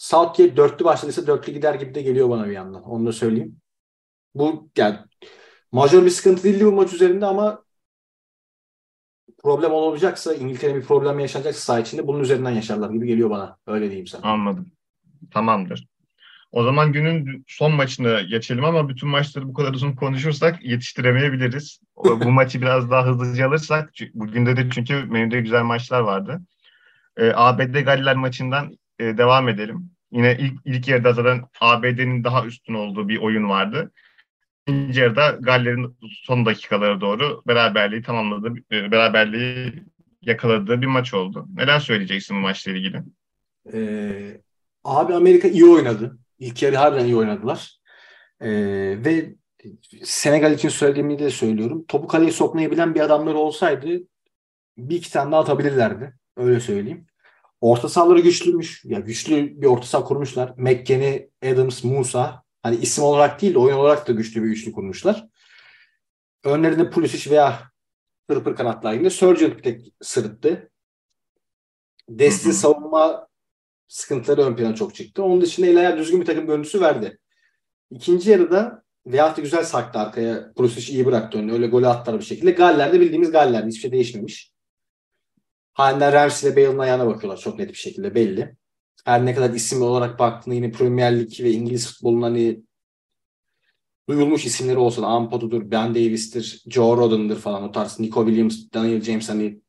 Southgate 0.00 0.56
dörtlü 0.56 0.84
başladıysa 0.84 1.26
dörtlü 1.26 1.52
gider 1.52 1.74
gibi 1.74 1.94
de 1.94 2.02
geliyor 2.02 2.30
bana 2.30 2.46
bir 2.46 2.52
yandan. 2.52 2.82
Onu 2.82 3.06
da 3.06 3.12
söyleyeyim. 3.12 3.56
Bu 4.34 4.70
yani 4.76 4.98
majör 5.72 6.04
bir 6.04 6.10
sıkıntı 6.10 6.44
değildi 6.44 6.66
bu 6.66 6.72
maç 6.72 6.92
üzerinde 6.92 7.26
ama 7.26 7.64
problem 9.42 9.72
olamayacaksa 9.72 10.34
İngiltere 10.34 10.74
bir 10.74 10.82
problem 10.82 11.18
yaşanacaksa 11.18 11.60
saha 11.60 11.80
içinde 11.80 12.06
bunun 12.06 12.20
üzerinden 12.20 12.50
yaşarlar 12.50 12.90
gibi 12.90 13.06
geliyor 13.06 13.30
bana. 13.30 13.56
Öyle 13.66 13.86
diyeyim 13.86 14.06
sana. 14.06 14.26
Anladım. 14.26 14.72
Tamamdır. 15.30 15.86
O 16.52 16.64
zaman 16.64 16.92
günün 16.92 17.44
son 17.46 17.72
maçına 17.72 18.22
geçelim 18.22 18.64
ama 18.64 18.88
bütün 18.88 19.08
maçları 19.08 19.48
bu 19.48 19.52
kadar 19.54 19.74
uzun 19.74 19.92
konuşursak 19.92 20.64
yetiştiremeyebiliriz. 20.64 21.80
Bu 21.96 22.30
maçı 22.30 22.62
biraz 22.62 22.90
daha 22.90 23.06
hızlıca 23.06 23.48
alırsak, 23.48 23.90
bugün 24.14 24.46
de 24.46 24.56
de 24.56 24.70
çünkü 24.70 25.04
menüde 25.04 25.40
güzel 25.40 25.62
maçlar 25.62 26.00
vardı. 26.00 26.40
Ee, 27.16 27.32
ABD 27.34 27.80
Galler 27.80 28.16
maçından 28.16 28.79
e, 29.00 29.18
devam 29.18 29.48
edelim. 29.48 29.90
Yine 30.12 30.36
ilk, 30.40 30.60
ilk 30.64 30.88
yarıda 30.88 31.12
zaten 31.12 31.44
ABD'nin 31.60 32.24
daha 32.24 32.46
üstün 32.46 32.74
olduğu 32.74 33.08
bir 33.08 33.18
oyun 33.18 33.48
vardı. 33.48 33.92
İkinci 34.66 35.00
yarıda 35.00 35.38
Galler'in 35.40 35.96
son 36.22 36.46
dakikalara 36.46 37.00
doğru 37.00 37.42
beraberliği 37.46 38.02
tamamladığı, 38.02 38.54
e, 38.72 38.90
beraberliği 38.90 39.72
yakaladığı 40.22 40.80
bir 40.80 40.86
maç 40.86 41.14
oldu. 41.14 41.46
Neler 41.54 41.80
söyleyeceksin 41.80 42.36
bu 42.36 42.40
maçla 42.40 42.72
ilgili? 42.72 43.02
Ee, 43.72 44.40
abi 44.84 45.14
Amerika 45.14 45.48
iyi 45.48 45.64
oynadı. 45.64 46.18
İlk 46.38 46.62
yarı 46.62 46.76
harbiden 46.76 47.04
iyi 47.04 47.16
oynadılar. 47.16 47.76
Ee, 48.40 48.48
ve 49.04 49.34
Senegal 50.02 50.52
için 50.52 50.68
söylediğimi 50.68 51.18
de 51.18 51.30
söylüyorum. 51.30 51.84
Topu 51.88 52.06
kaleye 52.06 52.32
sokmayı 52.32 52.70
bilen 52.70 52.94
bir 52.94 53.00
adamları 53.00 53.36
olsaydı 53.36 54.00
bir 54.78 54.96
iki 54.96 55.12
tane 55.12 55.32
daha 55.32 55.40
atabilirlerdi. 55.40 56.14
Öyle 56.36 56.60
söyleyeyim. 56.60 57.06
Orta 57.60 57.88
sahaları 57.88 58.20
güçlüymüş. 58.20 58.84
Ya 58.84 59.00
güçlü 59.00 59.60
bir 59.62 59.66
orta 59.66 59.86
saha 59.86 60.04
kurmuşlar. 60.04 60.54
McKennie, 60.56 61.30
Adams, 61.44 61.84
Musa. 61.84 62.42
Hani 62.62 62.76
isim 62.76 63.04
olarak 63.04 63.42
değil 63.42 63.54
de 63.54 63.58
oyun 63.58 63.76
olarak 63.76 64.08
da 64.08 64.12
güçlü 64.12 64.42
bir 64.42 64.48
üçlü 64.48 64.72
kurmuşlar. 64.72 65.26
Önlerinde 66.44 66.90
Pulisic 66.90 67.30
veya 67.30 67.70
Pırpır 68.28 68.56
kanatlar 68.56 68.92
yine. 68.92 69.10
Surgeon 69.10 69.50
bir 69.50 69.62
tek 69.62 69.92
sırıttı. 70.00 70.70
Desti 72.08 72.46
Hı 72.46 72.50
hı. 72.50 72.54
savunma 72.54 73.28
sıkıntıları 73.88 74.42
ön 74.42 74.56
plana 74.56 74.74
çok 74.74 74.94
çıktı. 74.94 75.22
Onun 75.22 75.40
dışında 75.40 75.66
el 75.66 75.78
ayağı 75.78 75.98
düzgün 75.98 76.20
bir 76.20 76.26
takım 76.26 76.46
görüntüsü 76.46 76.80
verdi. 76.80 77.18
İkinci 77.90 78.30
yarıda 78.30 78.84
Veyahut 79.06 79.36
da 79.36 79.42
güzel 79.42 79.64
sarktı 79.64 79.98
arkaya. 79.98 80.52
Pulisic 80.52 80.92
iyi 80.92 81.06
bıraktı 81.06 81.38
önüne. 81.38 81.52
Öyle 81.52 81.66
golü 81.66 81.86
attılar 81.86 82.20
bir 82.20 82.24
şekilde. 82.24 82.50
Galler'de 82.50 83.00
bildiğimiz 83.00 83.30
Galler. 83.30 83.64
Hiçbir 83.64 83.80
şey 83.80 83.92
değişmemiş. 83.92 84.52
Halinden 85.74 86.12
Ramsey 86.12 86.50
ile 86.50 86.56
Bale'ın 86.56 86.78
ayağına 86.78 87.06
bakıyorlar. 87.06 87.40
Çok 87.40 87.58
net 87.58 87.68
bir 87.68 87.74
şekilde 87.74 88.14
belli. 88.14 88.56
Her 89.04 89.26
ne 89.26 89.34
kadar 89.34 89.50
isim 89.50 89.82
olarak 89.82 90.18
baktığında 90.18 90.54
yine 90.54 90.70
Premier 90.72 91.20
Lig 91.20 91.40
ve 91.40 91.50
İngiliz 91.50 91.86
futbolunun 91.92 92.22
hani 92.22 92.62
duyulmuş 94.08 94.46
isimleri 94.46 94.78
olsa 94.78 95.02
da 95.02 95.06
Ampodu'dur, 95.06 95.70
Ben 95.70 95.94
Davis'tir, 95.94 96.64
Joe 96.68 96.96
Rodden'dır 96.96 97.38
falan 97.38 97.62
o 97.62 97.72
tarz. 97.72 98.00
Nico 98.00 98.26
Williams, 98.26 98.72
Daniel 98.74 99.00
James 99.00 99.28
hani 99.28 99.60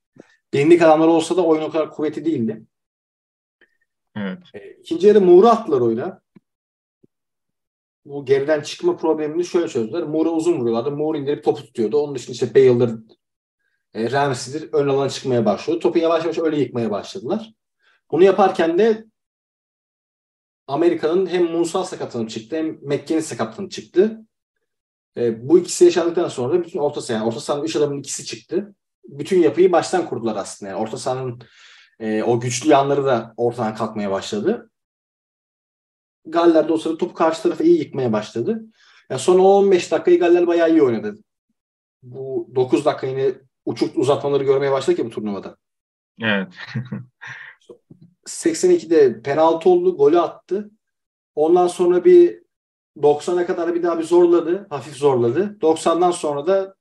bilindik 0.54 0.82
adamlar 0.82 1.08
olsa 1.08 1.38
da 1.38 1.46
oyun 1.46 1.62
o 1.62 1.72
kadar 1.72 1.92
kuvvetli 1.92 2.26
değildi. 2.26 2.66
Evet. 4.16 4.38
E, 4.54 4.72
İkinci 4.72 5.08
yarı 5.08 5.22
Moore 5.22 5.48
attılar 5.48 5.82
oyuna. 5.82 6.22
Bu 8.06 8.26
geriden 8.26 8.62
çıkma 8.62 8.98
problemini 8.98 9.46
şöyle 9.46 9.68
çözdüler. 9.68 10.04
Moore'a 10.04 10.32
uzun 10.32 10.60
vuruyorlardı. 10.60 10.92
Moore 10.92 11.20
indirip 11.20 11.44
topu 11.44 11.64
tutuyordu. 11.64 11.98
Onun 11.98 12.16
dışında 12.16 12.34
işte 12.34 12.56
Bale'dır, 12.56 13.00
e, 13.94 14.12
Ramsey'dir 14.12 14.74
ön 14.74 14.88
alana 14.88 15.10
çıkmaya 15.10 15.46
başlıyordu. 15.46 15.82
Topu 15.82 16.00
yavaş 16.00 16.24
yavaş 16.24 16.38
öyle 16.38 16.60
yıkmaya 16.60 16.92
başladılar. 16.92 17.54
Bunu 18.12 18.24
yaparken 18.24 18.78
de 18.78 19.06
Amerika'nın 20.68 21.28
hem 21.28 21.44
Musa 21.44 21.84
sakatlanıp 21.84 22.30
çıktı 22.30 22.56
hem 22.56 22.68
McKennie 22.82 23.22
sakatlanıp 23.22 23.72
çıktı. 23.72 24.22
E, 25.18 25.50
bu 25.50 25.60
ikisi 25.60 25.86
yaşandıktan 25.86 26.28
sonra 26.28 26.64
bütün 26.64 26.80
orta 26.80 27.02
saha, 27.02 27.26
orta 27.26 27.40
sahanın 27.40 27.64
üç 27.64 27.76
adamın 27.76 28.00
ikisi 28.00 28.26
çıktı. 28.26 28.76
Bütün 29.04 29.40
yapıyı 29.42 29.72
baştan 29.72 30.06
kurdular 30.06 30.36
aslında. 30.36 30.72
Yani 30.72 30.82
orta 30.82 30.98
sahanın 30.98 31.42
e, 32.00 32.24
o 32.24 32.40
güçlü 32.40 32.70
yanları 32.70 33.06
da 33.06 33.34
ortadan 33.38 33.76
kalkmaya 33.76 34.12
başladı. 34.12 34.72
Galler 36.26 36.68
de 36.68 36.74
o 36.74 36.78
sırada 36.78 36.98
topu 36.98 37.14
karşı 37.14 37.44
tarafa 37.44 37.64
iyi 37.64 37.80
yıkmaya 37.80 38.14
başladı. 38.14 38.62
Yani 39.10 39.20
son 39.20 39.40
15 39.40 39.92
dakikayı 39.92 40.20
Galler 40.20 40.48
bayağı 40.48 40.72
iyi 40.72 40.84
oynadı. 40.84 41.18
Bu 42.04 42.52
9 42.56 42.86
dakika 42.86 43.08
yine 43.08 43.34
uçuk 43.66 43.98
uzatmaları 43.98 44.44
görmeye 44.44 44.72
başladık 44.72 45.00
ya 45.00 45.06
bu 45.06 45.10
turnuvada. 45.10 45.58
Evet. 46.22 46.54
82'de 48.26 49.22
penaltı 49.22 49.70
oldu, 49.70 49.98
golü 49.98 50.20
attı. 50.20 50.72
Ondan 51.36 51.68
sonra 51.68 52.06
bir 52.06 52.42
90'a 52.98 53.46
kadar 53.46 53.76
bir 53.76 53.84
daha 53.84 54.00
bir 54.00 54.04
zorladı, 54.04 54.68
hafif 54.70 54.96
zorladı. 54.96 55.58
90'dan 55.62 56.12
sonra 56.12 56.48
da 56.48 56.76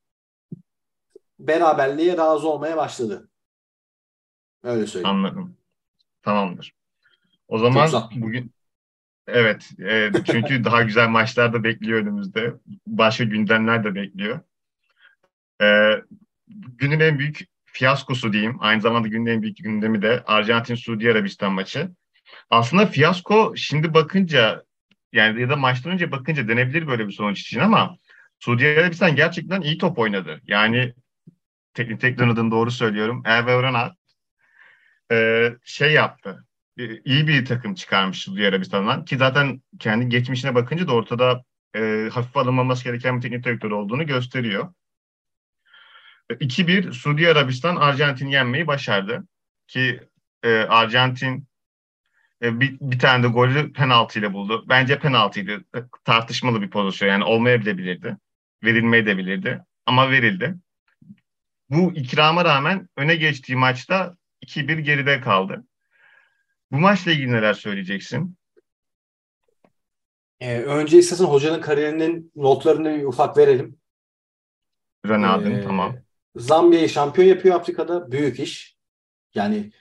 beraberliğe 1.39 2.17
razı 2.17 2.49
olmaya 2.49 2.77
başladı. 2.77 3.29
Öyle 4.63 4.87
söyleyeyim. 4.87 5.17
Anladım. 5.17 5.57
Tamamdır. 6.23 6.75
O 7.49 7.59
zaman 7.59 7.89
bugün 8.17 8.53
evet 9.27 9.71
e, 9.79 10.11
çünkü 10.25 10.65
daha 10.65 10.83
güzel 10.83 11.09
maçlar 11.09 11.53
da 11.53 11.65
bekliyor 11.65 12.01
önümüzde. 12.01 12.55
Başka 12.87 13.25
gündemler 13.25 13.85
de 13.85 13.95
bekliyor. 13.95 14.41
E, 15.63 15.67
günün 16.79 17.01
en 17.01 17.19
büyük 17.19 17.41
fiyaskosu 17.65 18.33
diyeyim. 18.33 18.57
Aynı 18.61 18.81
zamanda 18.81 19.09
günün 19.09 19.27
en 19.27 19.43
büyük 19.43 19.57
gündemi 19.57 20.03
de 20.03 20.23
Arjantin-Suudi 20.27 21.11
Arabistan 21.11 21.53
maçı. 21.53 21.91
Aslında 22.51 22.87
fiyasko 22.87 23.53
şimdi 23.57 23.95
bakınca 23.95 24.65
yani 25.13 25.41
ya 25.41 25.51
da 25.51 25.57
maçtan 25.57 25.93
önce 25.93 26.13
bakınca 26.13 26.49
denebilir 26.49 26.87
böyle 26.87 27.07
bir 27.07 27.13
sonuç 27.13 27.41
için 27.41 27.61
ama 27.61 27.97
Suudi 28.39 28.67
Arabistan 28.67 29.17
gerçekten 29.17 29.61
iyi 29.61 29.79
top 29.79 29.99
oynadı. 29.99 30.41
Yani 30.47 30.95
teknik 31.75 32.01
tekrar 32.01 32.29
adını 32.29 32.51
doğru 32.51 32.71
söylüyorum. 32.71 33.23
Erve 33.25 33.53
Örenat 33.53 33.97
e, 35.13 35.49
şey 35.65 35.93
yaptı. 35.93 36.45
E, 36.79 37.01
iyi 37.05 37.29
bir 37.29 37.45
takım 37.45 37.75
çıkarmış 37.75 38.19
Suudi 38.19 38.47
Arabistan'dan 38.47 39.05
ki 39.05 39.17
zaten 39.17 39.63
kendi 39.79 40.09
geçmişine 40.09 40.55
bakınca 40.55 40.89
da 40.89 40.93
ortada 40.93 41.45
e, 41.77 42.09
hafif 42.13 42.37
alınmaması 42.37 42.85
gereken 42.85 43.17
bir 43.17 43.23
teknik 43.23 43.45
direktör 43.45 43.71
olduğunu 43.71 44.07
gösteriyor. 44.07 44.75
2-1 46.35 46.93
Suudi 46.93 47.29
Arabistan 47.29 47.77
Arjantin'i 47.77 48.33
yenmeyi 48.33 48.67
başardı. 48.67 49.25
Ki 49.67 50.01
e, 50.43 50.51
Arjantin 50.55 51.47
e, 52.43 52.61
bir, 52.61 52.77
bir 52.81 52.99
tane 52.99 53.23
de 53.23 53.29
golü 53.29 53.73
penaltıyla 53.73 54.33
buldu. 54.33 54.65
Bence 54.69 54.99
penaltıydı. 54.99 55.53
E, 55.53 55.79
tartışmalı 56.05 56.63
bir 56.63 56.71
pozisyon. 56.71 57.09
Yani 57.09 57.25
olmayabilirdi. 57.25 58.17
Verilmeyi 58.65 59.07
de 59.07 59.17
bilirdi. 59.19 59.65
Ama 59.87 60.11
verildi. 60.11 60.55
Bu 61.71 61.93
ikrama 61.93 62.45
rağmen 62.45 62.89
öne 62.97 63.17
geçtiği 63.17 63.57
maçta 63.57 64.17
2-1 64.47 64.81
geride 64.81 65.21
kaldı. 65.21 65.65
Bu 66.73 66.79
maçla 66.79 67.13
ilgili 67.13 67.33
neler 67.33 67.55
söyleyeceksin? 67.55 68.37
Ee, 70.41 70.61
önce 70.61 70.99
istersen 70.99 71.25
hocanın 71.25 71.61
kariyerinin 71.61 72.33
notlarını 72.37 72.99
bir 72.99 73.05
ufak 73.05 73.37
verelim. 73.37 73.79
Ronaldo'nun 75.07 75.55
ee, 75.55 75.63
tamam. 75.63 75.97
Zambiya'yı 76.37 76.89
şampiyon 76.89 77.29
yapıyor 77.29 77.55
Afrika'da. 77.57 78.13
Büyük 78.13 78.41
iş. 78.41 78.77
Yani 79.35 79.73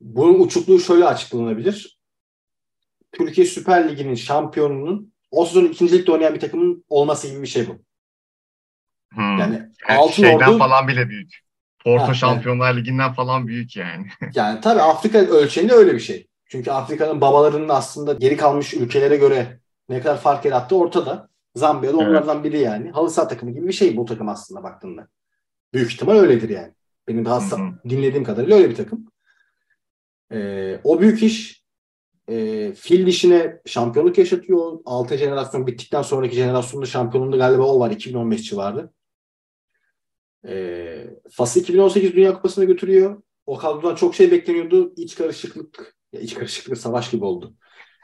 bunun 0.00 0.40
uçukluğu 0.40 0.80
şöyle 0.80 1.04
açıklanabilir. 1.04 1.98
Türkiye 3.12 3.46
Süper 3.46 3.88
Ligi'nin 3.88 4.14
şampiyonunun 4.14 5.12
o 5.30 5.44
sezon 5.46 5.64
ikincilikte 5.64 6.12
oynayan 6.12 6.34
bir 6.34 6.40
takımın 6.40 6.84
olması 6.88 7.28
gibi 7.28 7.42
bir 7.42 7.46
şey 7.46 7.68
bu. 7.68 7.78
Hmm. 9.14 9.38
Yani 9.38 9.68
altın 9.88 10.22
şeyden 10.22 10.48
ordu... 10.48 10.58
falan 10.58 10.88
bile 10.88 11.08
büyük. 11.08 11.48
Porto 11.84 12.08
ha, 12.08 12.14
Şampiyonlar 12.14 12.70
yani. 12.70 12.80
Ligi'nden 12.80 13.12
falan 13.12 13.46
büyük 13.46 13.76
yani. 13.76 14.06
yani 14.34 14.60
tabii 14.60 14.80
Afrika 14.80 15.18
ölçeğinde 15.18 15.72
öyle 15.72 15.94
bir 15.94 16.00
şey. 16.00 16.28
Çünkü 16.46 16.70
Afrika'nın 16.70 17.20
babalarının 17.20 17.68
aslında 17.68 18.12
geri 18.12 18.36
kalmış 18.36 18.74
ülkelere 18.74 19.16
göre 19.16 19.60
ne 19.88 20.00
kadar 20.00 20.20
fark 20.20 20.44
yarattığı 20.44 20.76
ortada. 20.76 21.28
Zambiya'da 21.54 21.96
onlardan 21.96 22.36
evet. 22.36 22.44
biri 22.44 22.58
yani. 22.58 22.90
Halı 22.90 23.10
saha 23.10 23.28
takımı 23.28 23.52
gibi 23.52 23.68
bir 23.68 23.72
şey 23.72 23.96
bu 23.96 24.04
takım 24.04 24.28
aslında 24.28 24.62
baktığında. 24.62 25.08
Büyük 25.72 25.92
ihtimal 25.92 26.16
öyledir 26.16 26.48
yani. 26.48 26.72
Benim 27.08 27.24
daha 27.24 27.50
Hı-hı. 27.50 27.88
dinlediğim 27.88 28.24
kadarıyla 28.24 28.56
öyle 28.56 28.70
bir 28.70 28.74
takım. 28.74 29.06
Ee, 30.32 30.80
o 30.84 31.00
büyük 31.00 31.22
iş 31.22 31.64
e, 32.28 32.72
fil 32.72 33.06
dişine 33.06 33.60
şampiyonluk 33.66 34.18
yaşatıyor. 34.18 34.78
6 34.84 35.16
jenerasyon 35.16 35.66
bittikten 35.66 36.02
sonraki 36.02 36.36
jenerasyonda 36.36 36.86
şampiyonluğunda 36.86 37.36
galiba 37.36 37.62
o 37.62 37.80
var 37.80 37.90
2015 37.90 38.42
civarı. 38.42 38.90
E, 40.48 41.06
Fas'ı 41.30 41.60
2018 41.60 42.12
Dünya 42.12 42.34
Kupası'na 42.34 42.64
götürüyor. 42.64 43.22
O 43.46 43.56
kadrodan 43.58 43.94
çok 43.94 44.14
şey 44.14 44.30
bekleniyordu. 44.30 44.92
İç 44.96 45.14
karışıklık, 45.14 45.96
ya 46.12 46.20
iç 46.20 46.34
karışıklık 46.34 46.78
savaş 46.78 47.10
gibi 47.10 47.24
oldu. 47.24 47.54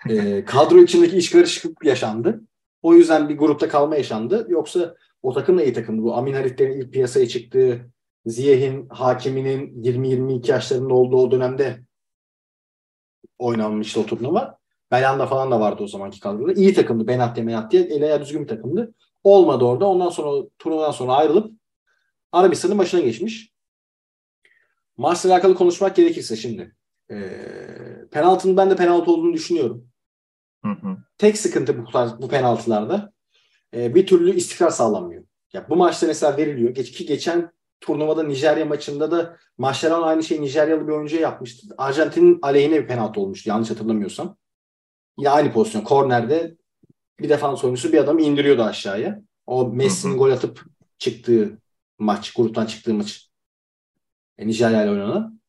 E, 0.08 0.44
kadro 0.44 0.78
içindeki 0.78 1.16
iç 1.16 1.30
karışıklık 1.30 1.84
yaşandı. 1.84 2.40
O 2.82 2.94
yüzden 2.94 3.28
bir 3.28 3.38
grupta 3.38 3.68
kalma 3.68 3.96
yaşandı. 3.96 4.46
Yoksa 4.48 4.96
o 5.24 5.32
takım 5.32 5.58
da 5.58 5.62
iyi 5.62 5.72
takımdı. 5.72 6.02
Bu 6.02 6.14
Amin 6.14 6.34
Harit'lerin 6.34 6.80
ilk 6.80 6.92
piyasaya 6.92 7.28
çıktığı, 7.28 7.90
Ziyeh'in, 8.26 8.88
Hakimi'nin 8.88 9.82
20-22 9.82 10.50
yaşlarında 10.50 10.94
olduğu 10.94 11.16
o 11.16 11.30
dönemde 11.30 11.80
oynanmıştı 13.38 14.00
o 14.00 14.06
turnuva. 14.06 14.58
Belanda 14.90 15.26
falan 15.26 15.50
da 15.50 15.60
vardı 15.60 15.82
o 15.82 15.86
zamanki 15.86 16.20
kadroda. 16.20 16.52
İyi 16.52 16.74
takımdı. 16.74 17.08
Benat 17.08 17.36
diye 17.36 17.46
Menat 17.46 17.72
diye. 17.72 17.82
Ele 17.82 18.20
düzgün 18.20 18.42
bir 18.42 18.48
takımdı. 18.48 18.94
Olmadı 19.24 19.64
orada. 19.64 19.86
Ondan 19.86 20.10
sonra 20.10 20.46
turnuvadan 20.58 20.90
sonra 20.90 21.12
ayrılıp 21.12 21.52
Arabistan'ın 22.32 22.78
başına 22.78 23.00
geçmiş. 23.00 23.52
Mars'la 24.96 25.32
alakalı 25.32 25.54
konuşmak 25.54 25.96
gerekirse 25.96 26.36
şimdi. 26.36 26.76
E, 27.10 27.16
penaltının 28.10 28.56
ben 28.56 28.70
de 28.70 28.76
penaltı 28.76 29.12
olduğunu 29.12 29.32
düşünüyorum. 29.32 29.88
Hı 30.64 30.70
hı. 30.70 30.96
Tek 31.18 31.38
sıkıntı 31.38 31.78
bu, 31.78 31.86
bu 32.22 32.28
penaltılarda 32.28 33.13
e, 33.74 33.94
bir 33.94 34.06
türlü 34.06 34.36
istikrar 34.36 34.70
sağlanmıyor. 34.70 35.24
Ya 35.52 35.66
bu 35.68 35.76
maçta 35.76 36.06
mesela 36.06 36.36
veriliyor. 36.36 36.70
Geç, 36.70 36.92
ki 36.92 37.06
geçen 37.06 37.52
turnuvada 37.80 38.22
Nijerya 38.22 38.64
maçında 38.64 39.10
da 39.10 39.36
Maşeran 39.58 40.02
aynı 40.02 40.22
şeyi 40.22 40.42
Nijeryalı 40.42 40.86
bir 40.86 40.92
oyuncuya 40.92 41.22
yapmıştı. 41.22 41.74
Arjantin'in 41.78 42.38
aleyhine 42.42 42.82
bir 42.82 42.86
penaltı 42.86 43.20
olmuştu 43.20 43.48
yanlış 43.48 43.70
hatırlamıyorsam. 43.70 44.36
Yine 45.18 45.30
aynı 45.30 45.52
pozisyon. 45.52 45.82
Kornerde 45.82 46.56
bir 47.20 47.28
defans 47.28 47.64
oyuncusu 47.64 47.92
bir 47.92 47.98
adamı 47.98 48.22
indiriyordu 48.22 48.62
aşağıya. 48.62 49.22
O 49.46 49.68
Messi'nin 49.68 50.18
gol 50.18 50.30
atıp 50.30 50.64
çıktığı 50.98 51.58
maç, 51.98 52.32
gruptan 52.32 52.66
çıktığı 52.66 52.94
maç. 52.94 53.30
E, 54.38 54.46
Nijerya 54.46 54.82
ile 54.82 54.90
oynanan. 54.90 55.40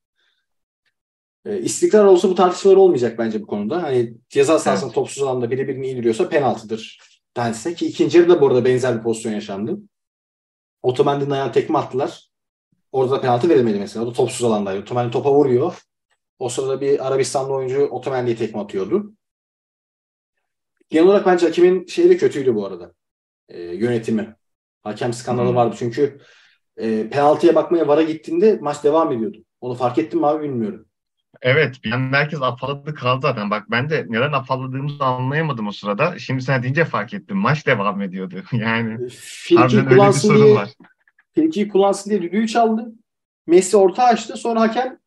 E, 1.46 1.60
istikrar 1.60 2.06
olsa 2.06 2.30
bu 2.30 2.36
tartışmalar 2.36 2.76
olmayacak 2.76 3.20
bence 3.20 3.42
bu 3.42 3.48
konuda. 3.48 3.84
Hani 3.84 4.14
ceza 4.30 4.60
sahasında 4.60 4.88
evet. 4.88 4.96
topsuz 4.96 5.24
alanda 5.24 5.52
biri 5.52 5.68
birini 5.68 5.88
indiriyorsa 5.88 6.30
penaltıdır 6.30 7.00
dense 7.38 7.76
ki 7.76 7.86
ikinci 7.86 8.18
yarıda 8.18 8.42
bu 8.42 8.48
arada 8.48 8.66
benzer 8.66 8.98
bir 8.98 9.04
pozisyon 9.04 9.32
yaşandı. 9.34 9.78
Otomendi'nin 10.84 11.30
ayağına 11.30 11.52
tekme 11.52 11.78
attılar. 11.78 12.30
Orada 12.92 13.12
da 13.12 13.22
penaltı 13.22 13.50
verilmedi 13.50 13.80
mesela. 13.80 14.06
O 14.06 14.08
da 14.08 14.14
topsuz 14.14 14.44
alandaydı. 14.44 14.82
Otomendi 14.82 15.12
topa 15.12 15.32
vuruyor. 15.32 15.82
O 16.40 16.50
sırada 16.50 16.82
bir 16.82 17.08
Arabistanlı 17.08 17.54
oyuncu 17.54 17.86
Otomendi'ye 17.86 18.38
tekme 18.38 18.60
atıyordu. 18.60 19.14
Genel 20.90 21.06
olarak 21.08 21.26
bence 21.26 21.46
hakemin 21.46 21.86
şeyi 21.86 22.10
de 22.10 22.18
kötüydü 22.18 22.56
bu 22.56 22.66
arada. 22.66 22.94
E, 23.50 23.62
yönetimi. 23.62 24.36
Hakem 24.84 25.14
skandalı 25.14 25.50
hmm. 25.50 25.56
vardı. 25.56 25.76
Çünkü 25.80 26.20
e, 26.78 27.10
penaltıya 27.10 27.56
bakmaya 27.56 27.88
vara 27.88 28.02
gittiğinde 28.02 28.58
maç 28.62 28.84
devam 28.84 29.12
ediyordu. 29.12 29.38
Onu 29.62 29.76
fark 29.76 29.98
ettim 29.98 30.20
mi 30.20 30.28
abi 30.28 30.44
bilmiyorum. 30.44 30.86
Evet. 31.42 31.76
Yani 31.86 32.16
herkes 32.16 32.42
afalladı 32.42 32.94
kaldı 32.94 33.22
zaten. 33.22 33.50
Bak 33.50 33.72
ben 33.72 33.90
de 33.90 34.06
neden 34.10 34.32
afalladığımızı 34.32 35.04
anlayamadım 35.04 35.68
o 35.68 35.72
sırada. 35.72 36.20
Şimdi 36.20 36.42
sen 36.42 36.64
deyince 36.64 36.86
fark 36.86 37.14
ettim. 37.14 37.38
Maç 37.38 37.68
devam 37.68 38.02
ediyordu. 38.02 38.44
Yani 38.52 39.10
Filki'yi 39.10 39.86
kullansın 39.86 40.36
diye, 40.36 40.56
var. 40.56 40.70
Filki'yi 41.36 41.68
kullansın 41.68 42.10
diye 42.10 42.22
düdüğü 42.22 42.48
çaldı. 42.48 42.92
Messi 43.48 43.78
orta 43.78 44.04
açtı. 44.04 44.38
Sonra 44.38 44.62
hakem 44.62 45.00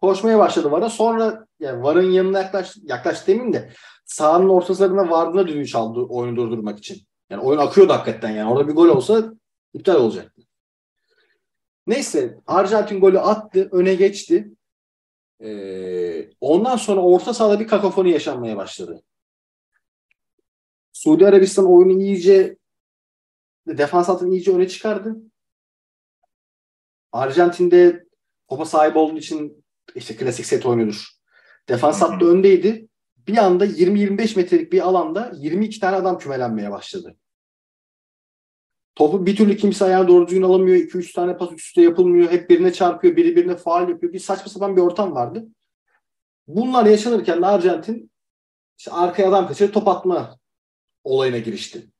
koşmaya 0.00 0.38
başladı 0.38 0.70
VAR'a. 0.70 0.90
Sonra 0.90 1.46
yani 1.60 1.82
VAR'ın 1.82 2.10
yanına 2.10 2.38
yaklaş, 2.38 2.76
yaklaş 2.82 3.26
demeyeyim 3.26 3.52
de 3.52 3.70
sahanın 4.04 4.48
ortaslarına 4.48 5.10
vardığına 5.10 5.48
düdüğü 5.48 5.66
çaldı 5.66 6.00
oyunu 6.00 6.36
durdurmak 6.36 6.78
için. 6.78 6.98
Yani 7.30 7.42
oyun 7.42 7.58
akıyordu 7.58 7.92
hakikaten 7.92 8.30
yani. 8.30 8.50
Orada 8.50 8.68
bir 8.68 8.72
gol 8.72 8.88
olsa 8.88 9.32
iptal 9.74 9.96
olacaktı. 9.96 10.42
Neyse 11.86 12.38
Arjantin 12.46 13.00
golü 13.00 13.18
attı. 13.18 13.68
Öne 13.72 13.94
geçti. 13.94 14.52
Ee, 15.42 16.30
ondan 16.40 16.76
sonra 16.76 17.00
orta 17.00 17.34
sahada 17.34 17.60
bir 17.60 17.66
kakofoni 17.66 18.10
yaşanmaya 18.10 18.56
başladı. 18.56 19.02
Suudi 20.92 21.26
Arabistan 21.26 21.72
oyunu 21.72 22.02
iyice 22.02 22.56
defans 23.66 24.08
hattını 24.08 24.34
iyice 24.34 24.52
öne 24.52 24.68
çıkardı. 24.68 25.16
Arjantin'de 27.12 28.04
topa 28.48 28.64
sahip 28.64 28.96
olduğu 28.96 29.18
için 29.18 29.64
işte 29.94 30.16
klasik 30.16 30.46
set 30.46 30.66
oynuyordur. 30.66 31.08
Defans 31.68 32.02
hattı 32.02 32.26
öndeydi. 32.30 32.88
Bir 33.16 33.36
anda 33.36 33.66
20-25 33.66 34.36
metrelik 34.36 34.72
bir 34.72 34.80
alanda 34.80 35.32
22 35.36 35.80
tane 35.80 35.96
adam 35.96 36.18
kümelenmeye 36.18 36.70
başladı. 36.70 37.16
Topu 38.94 39.26
bir 39.26 39.36
türlü 39.36 39.56
kimse 39.56 39.84
ayağına 39.84 40.08
doğru 40.08 40.26
düzgün 40.26 40.42
alamıyor. 40.42 40.76
2-3 40.76 41.12
tane 41.12 41.36
pas 41.36 41.52
üst 41.52 41.60
üste 41.60 41.82
yapılmıyor. 41.82 42.30
Hep 42.30 42.50
birine 42.50 42.72
çarpıyor. 42.72 43.16
Biri 43.16 43.36
birine 43.36 43.56
faal 43.56 43.88
yapıyor. 43.88 44.12
Bir 44.12 44.18
saçma 44.18 44.48
sapan 44.48 44.76
bir 44.76 44.80
ortam 44.80 45.14
vardı. 45.14 45.46
Bunlar 46.46 46.86
yaşanırken 46.86 47.42
de 47.42 47.46
Arjantin 47.46 48.10
işte 48.78 48.90
arkaya 48.90 49.28
adam 49.28 49.48
kaçırıp 49.48 49.74
top 49.74 49.88
atma 49.88 50.38
olayına 51.04 51.38
girişti. 51.38 51.90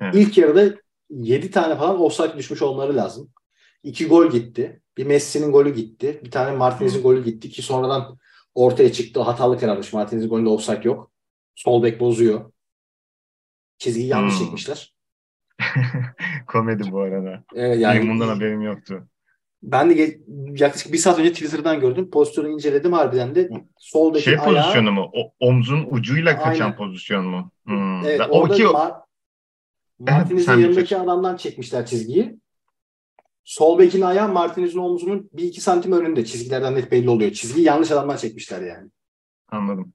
Evet. 0.00 0.14
İlk 0.14 0.38
yarıda 0.38 0.74
7 1.10 1.50
tane 1.50 1.76
falan 1.76 2.00
offside 2.00 2.36
düşmüş 2.36 2.62
olmaları 2.62 2.96
lazım. 2.96 3.30
2 3.82 4.08
gol 4.08 4.30
gitti. 4.30 4.82
Bir 4.96 5.06
Messi'nin 5.06 5.52
golü 5.52 5.74
gitti. 5.74 6.20
Bir 6.24 6.30
tane 6.30 6.56
Martinez'in 6.56 7.02
golü 7.02 7.24
gitti 7.24 7.50
ki 7.50 7.62
sonradan 7.62 8.18
ortaya 8.54 8.92
çıktı. 8.92 9.20
Hatalı 9.20 9.58
kararmış. 9.58 9.92
Martinez'in 9.92 10.28
golünde 10.28 10.48
offside 10.48 10.80
yok. 10.82 11.12
Sol 11.54 11.82
bek 11.82 12.00
bozuyor. 12.00 12.52
Çizgiyi 13.78 14.06
yanlış 14.06 14.34
hmm. 14.34 14.44
çekmişler. 14.44 14.97
Komedi 16.46 16.92
bu 16.92 17.00
arada. 17.00 17.44
Evet, 17.54 17.78
yani, 17.80 17.98
Benim 17.98 18.10
bundan 18.10 18.28
haberim 18.28 18.60
yoktu. 18.60 19.08
Ben 19.62 19.90
de 19.90 20.20
yaklaşık 20.58 20.92
bir 20.92 20.98
saat 20.98 21.18
önce 21.18 21.32
Twitter'dan 21.32 21.80
gördüm. 21.80 22.10
Pozisyonu 22.10 22.48
inceledim 22.48 22.92
harbiden 22.92 23.34
de. 23.34 23.50
Soldaki 23.78 24.24
şey 24.24 24.34
ayağı... 24.34 24.44
pozisyonu 24.44 24.92
mu? 24.92 25.10
O, 25.12 25.32
omzun 25.40 25.86
ucuyla 25.90 26.38
kaçan 26.38 26.64
Aynen. 26.64 26.76
pozisyon 26.76 27.26
mu? 27.26 27.50
Hmm. 27.64 28.04
Evet, 28.06 28.20
o 28.30 28.40
orada 28.40 28.54
ki... 28.54 28.62
Mar- 28.62 29.00
Martinez'in 29.98 30.58
yanındaki 30.58 30.96
adamdan 30.96 31.36
çekmişler 31.36 31.86
çizgiyi. 31.86 32.38
Sol 33.44 33.78
bekin 33.78 34.00
ayağı 34.00 34.32
Martinez'in 34.32 34.78
omzunun 34.78 35.30
bir 35.32 35.42
iki 35.42 35.60
santim 35.60 35.92
önünde. 35.92 36.24
Çizgilerden 36.24 36.74
net 36.74 36.92
belli 36.92 37.10
oluyor. 37.10 37.32
Çizgiyi 37.32 37.66
yanlış 37.66 37.90
adamlar 37.90 38.16
çekmişler 38.16 38.62
yani. 38.62 38.90
Anladım. 39.48 39.92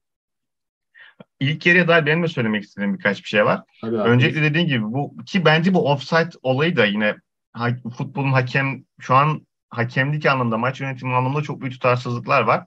İlk 1.44 1.66
yarıya 1.66 1.88
dair 1.88 2.06
benim 2.06 2.22
de 2.22 2.28
söylemek 2.28 2.64
istediğim 2.64 2.94
birkaç 2.94 3.22
bir 3.22 3.28
şey 3.28 3.44
var. 3.44 3.62
Abi. 3.82 3.96
Öncelikle 3.96 4.42
dediğin 4.42 4.66
gibi 4.66 4.84
bu 4.84 5.16
ki 5.26 5.44
bence 5.44 5.74
bu 5.74 5.90
offside 5.90 6.30
olayı 6.42 6.76
da 6.76 6.84
yine 6.84 7.16
ha, 7.52 7.68
futbolun 7.98 8.32
hakem 8.32 8.84
şu 9.00 9.14
an 9.14 9.46
hakemlik 9.70 10.26
anlamda 10.26 10.58
maç 10.58 10.80
yönetimi 10.80 11.14
anlamında 11.14 11.42
çok 11.42 11.60
büyük 11.60 11.72
tutarsızlıklar 11.72 12.42
var. 12.42 12.64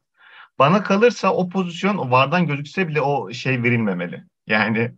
Bana 0.60 0.84
kalırsa 0.84 1.34
o 1.34 1.50
pozisyon 1.50 2.12
VAR'dan 2.12 2.48
gözükse 2.48 2.88
bile 2.88 3.02
o 3.02 3.34
şey 3.34 3.64
verilmemeli. 3.64 4.24
Yani 4.48 4.92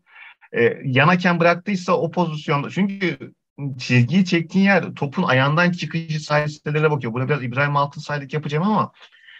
e, 0.52 0.78
yan 0.84 1.08
hakem 1.08 1.40
bıraktıysa 1.40 1.94
o 1.94 2.12
pozisyonda 2.12 2.70
çünkü 2.70 3.34
çizgiyi 3.80 4.26
çektiğin 4.26 4.66
yer 4.66 4.84
topun 4.94 5.24
ayağından 5.24 5.72
çıkışı 5.72 6.20
sahilselere 6.20 6.92
bakıyor. 6.92 7.14
Burada 7.14 7.30
biraz 7.30 7.44
İbrahim 7.44 7.76
Altınsaylık 7.76 8.34
yapacağım 8.34 8.64
ama 8.64 8.92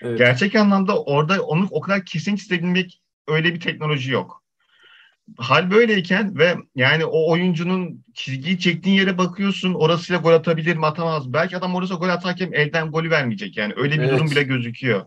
Evet. 0.02 0.18
gerçek 0.18 0.56
anlamda 0.56 1.04
orada 1.04 1.42
onu 1.42 1.68
o 1.72 1.82
kadar 1.82 2.06
kesin 2.06 2.36
çizebilmek 2.36 3.02
öyle 3.30 3.54
bir 3.54 3.60
teknoloji 3.60 4.12
yok. 4.12 4.44
Hal 5.38 5.72
böyleyken 5.72 6.38
ve 6.38 6.56
yani 6.76 7.06
o 7.06 7.32
oyuncunun 7.32 8.06
çizgiyi 8.14 8.60
çektiğin 8.60 8.96
yere 8.96 9.18
bakıyorsun 9.18 9.74
orasıyla 9.74 10.22
gol 10.22 10.34
atabilir 10.34 10.76
mi 10.78 10.86
atamaz? 10.86 11.34
Belki 11.34 11.58
adam 11.58 11.76
orası 11.76 11.94
gol 11.94 12.10
atarken 12.10 12.52
elden 12.52 12.92
golü 12.92 13.10
vermeyecek 13.12 13.58
yani 13.58 13.74
öyle 13.78 13.96
bir 13.96 14.04
Evet. 14.04 14.12
durum 14.12 14.32
bile 14.32 14.44
gözüküyor. 14.44 15.06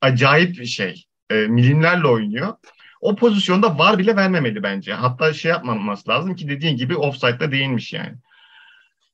Acayip 0.00 0.58
bir 0.58 0.66
şey. 0.66 1.04
E, 1.30 1.34
milimlerle 1.34 2.06
oynuyor. 2.06 2.54
O 3.00 3.16
pozisyonda 3.16 3.78
var 3.78 3.98
bile 3.98 4.16
vermemeli 4.16 4.62
bence. 4.62 4.94
Hatta 4.94 5.32
şey 5.32 5.50
yapmaması 5.50 6.10
lazım 6.10 6.34
ki 6.36 6.48
dediğin 6.48 6.76
gibi 6.76 6.96
offside'da 6.96 7.52
değilmiş 7.52 7.92
yani. 7.92 8.14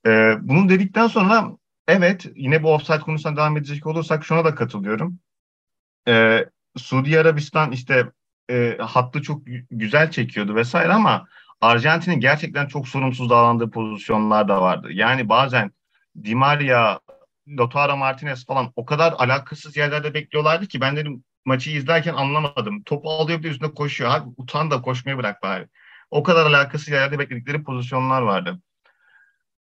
E, 0.05 0.35
bunu 0.41 0.69
dedikten 0.69 1.07
sonra 1.07 1.51
evet 1.87 2.25
yine 2.35 2.63
bu 2.63 2.73
offside 2.73 2.99
konusuna 2.99 3.35
devam 3.35 3.57
edecek 3.57 3.87
olursak 3.87 4.25
şuna 4.25 4.45
da 4.45 4.55
katılıyorum. 4.55 5.19
E, 6.07 6.45
Suudi 6.77 7.19
Arabistan 7.19 7.71
işte 7.71 8.05
e, 8.49 8.77
hattı 8.81 9.21
çok 9.21 9.47
gü- 9.47 9.65
güzel 9.71 10.11
çekiyordu 10.11 10.55
vesaire 10.55 10.93
ama 10.93 11.27
Arjantin'in 11.61 12.19
gerçekten 12.19 12.67
çok 12.67 12.87
sorumsuz 12.87 13.29
davrandığı 13.29 13.71
pozisyonlar 13.71 14.47
da 14.47 14.61
vardı. 14.61 14.87
Yani 14.91 15.29
bazen 15.29 15.71
Di 16.23 16.35
Maria, 16.35 16.99
Lautaro 17.47 17.97
Martinez 17.97 18.45
falan 18.45 18.71
o 18.75 18.85
kadar 18.85 19.13
alakasız 19.17 19.77
yerlerde 19.77 20.13
bekliyorlardı 20.13 20.67
ki 20.67 20.81
ben 20.81 20.95
dedim 20.95 21.23
maçı 21.45 21.71
izlerken 21.71 22.13
anlamadım. 22.13 22.83
Topu 22.83 23.09
alıyor 23.09 23.39
bir 23.39 23.43
de 23.43 23.47
üstüne 23.47 23.71
koşuyor. 23.71 24.11
Abi 24.11 24.29
utan 24.37 24.71
da 24.71 24.81
koşmayı 24.81 25.17
bırak 25.17 25.43
bari. 25.43 25.67
O 26.11 26.23
kadar 26.23 26.45
alakasız 26.45 26.89
yerlerde 26.89 27.19
bekledikleri 27.19 27.63
pozisyonlar 27.63 28.21
vardı. 28.21 28.61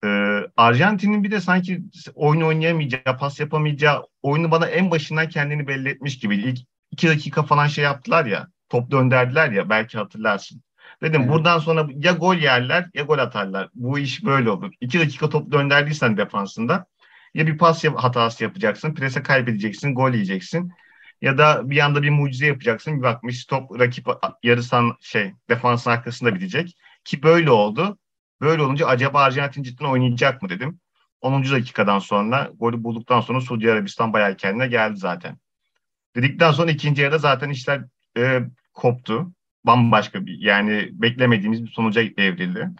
Ee, 0.04 0.40
Arjantin'in 0.56 1.24
bir 1.24 1.30
de 1.30 1.40
sanki 1.40 1.82
oyun 2.14 2.40
oynayamayacağı, 2.40 3.18
pas 3.18 3.40
yapamayacağı 3.40 4.06
oyunu 4.22 4.50
bana 4.50 4.66
en 4.66 4.90
başından 4.90 5.28
kendini 5.28 5.68
belli 5.68 5.88
etmiş 5.88 6.18
gibi. 6.18 6.36
İlk 6.36 6.58
iki 6.90 7.08
dakika 7.08 7.42
falan 7.42 7.66
şey 7.66 7.84
yaptılar 7.84 8.26
ya, 8.26 8.48
top 8.74 8.90
dönderdiler 8.90 9.50
ya 9.50 9.70
belki 9.70 9.98
hatırlarsın. 9.98 10.62
Dedim 11.02 11.20
Evet. 11.20 11.30
buradan 11.30 11.58
sonra 11.58 11.86
ya 11.94 12.12
gol 12.12 12.36
yerler 12.36 12.90
ya 12.94 13.02
gol 13.02 13.18
atarlar. 13.18 13.68
Bu 13.74 13.98
iş 13.98 14.24
böyle 14.24 14.50
olur. 14.50 14.72
İki 14.80 15.00
dakika 15.00 15.28
top 15.28 15.52
dönderdiysen 15.52 16.16
defansında 16.16 16.86
ya 17.34 17.46
bir 17.46 17.58
pas 17.58 17.84
hatası 17.84 18.44
yapacaksın, 18.44 18.94
prese 18.94 19.22
kaybedeceksin, 19.22 19.94
gol 19.94 20.12
yiyeceksin. 20.12 20.72
Ya 21.22 21.38
da 21.38 21.70
bir 21.70 21.78
anda 21.78 22.02
bir 22.02 22.10
mucize 22.10 22.46
yapacaksın. 22.46 22.96
Bir 22.98 23.02
bakmış 23.02 23.44
top 23.44 23.78
rakip 23.78 24.06
yarısan 24.42 24.96
şey 25.00 25.32
defansın 25.50 25.90
arkasında 25.90 26.34
bitecek. 26.34 26.76
Ki 27.04 27.22
böyle 27.22 27.50
oldu. 27.50 27.98
Böyle 28.40 28.62
olunca 28.62 28.86
acaba 28.86 29.22
Arjantin 29.22 29.62
cidden 29.62 29.84
oynayacak 29.84 30.42
mı 30.42 30.48
dedim. 30.48 30.80
10. 31.20 31.52
dakikadan 31.52 31.98
sonra 31.98 32.50
golü 32.54 32.84
bulduktan 32.84 33.20
sonra 33.20 33.40
Suudi 33.40 33.72
Arabistan 33.72 34.12
bayağı 34.12 34.36
kendine 34.36 34.66
geldi 34.66 34.96
zaten. 34.96 35.38
Dedikten 36.16 36.52
sonra 36.52 36.70
ikinci 36.70 37.02
yarıda 37.02 37.18
zaten 37.18 37.50
işler 37.50 37.84
e, 38.16 38.40
koptu. 38.74 39.32
Bambaşka 39.64 40.26
bir 40.26 40.38
yani 40.38 40.88
beklemediğimiz 40.92 41.64
bir 41.64 41.70
sonuca 41.70 42.02
evrildi. 42.02 42.70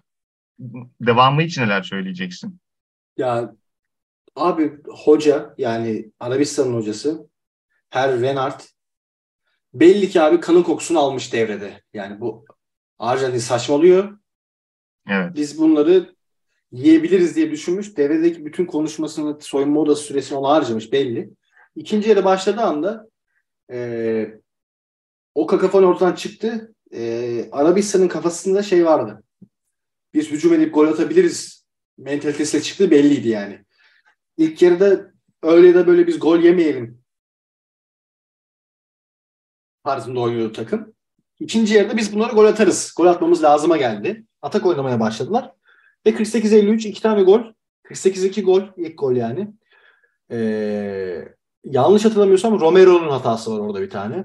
Devamı 1.01 1.43
için 1.43 1.63
neler 1.63 1.83
söyleyeceksin? 1.83 2.61
Ya 3.17 3.55
abi 4.37 4.73
hoca 4.89 5.55
yani 5.59 6.11
Arabistan'ın 6.21 6.75
hocası 6.75 7.29
Her 7.91 8.21
Renard 8.21 8.61
belli 9.75 10.09
ki 10.09 10.21
abi 10.21 10.41
kanın 10.41 10.63
kokusunu 10.63 10.99
almış 10.99 11.33
devrede. 11.33 11.83
Yani 11.95 12.21
bu 12.21 12.45
Arjantin 12.99 13.39
saçmalıyor. 13.39 14.19
Evet. 15.09 15.35
Biz 15.35 15.59
bunları 15.59 16.15
yiyebiliriz 16.73 17.37
diye 17.37 17.51
düşünmüş. 17.51 17.97
Devredeki 17.97 18.47
bütün 18.47 18.67
konuşmasını, 18.67 19.41
soyunma 19.41 19.81
odası 19.81 20.03
süresini 20.03 20.39
ona 20.39 20.49
harcamış 20.49 20.93
belli. 20.93 21.31
İkinci 21.77 22.09
yarı 22.09 22.25
başladığı 22.25 22.63
anda 22.63 23.09
e, 23.71 24.39
o 25.35 25.47
kakafon 25.47 25.83
ortadan 25.83 26.15
çıktı. 26.15 26.75
E, 26.93 27.49
Arabistan'ın 27.53 28.09
kafasında 28.09 28.63
şey 28.63 28.87
vardı. 28.87 29.23
Biz 30.15 30.31
hücum 30.31 30.53
edip 30.53 30.75
gol 30.75 30.89
atabiliriz 30.89 31.67
mentalitesiyle 31.99 32.63
çıktığı 32.63 32.91
belliydi 32.91 33.29
yani. 33.29 33.65
İlk 34.37 34.63
yarıda 34.63 35.13
öyle 35.43 35.75
da 35.75 35.87
böyle 35.87 36.07
biz 36.07 36.19
gol 36.19 36.39
yemeyelim 36.39 37.05
tarzında 39.85 40.21
oynuyordu 40.21 40.53
takım. 40.53 40.95
İkinci 41.41 41.75
yarıda 41.75 41.97
biz 41.97 42.15
bunları 42.15 42.33
gol 42.33 42.45
atarız. 42.45 42.95
Gol 42.97 43.07
atmamız 43.07 43.43
lazıma 43.43 43.77
geldi. 43.77 44.25
Atak 44.43 44.67
oynamaya 44.67 45.01
başladılar. 45.01 45.53
Ve 46.07 46.11
48-53 46.11 46.89
iki 46.89 47.03
tane 47.03 47.23
gol. 47.23 47.41
48-2 47.85 48.43
gol. 48.43 48.63
ilk 48.77 48.99
gol 48.99 49.17
yani. 49.17 49.49
Ee, 50.31 51.29
yanlış 51.65 52.05
hatırlamıyorsam 52.05 52.61
Romero'nun 52.61 53.11
hatası 53.11 53.53
var 53.53 53.59
orada 53.59 53.81
bir 53.81 53.91
tane. 53.91 54.25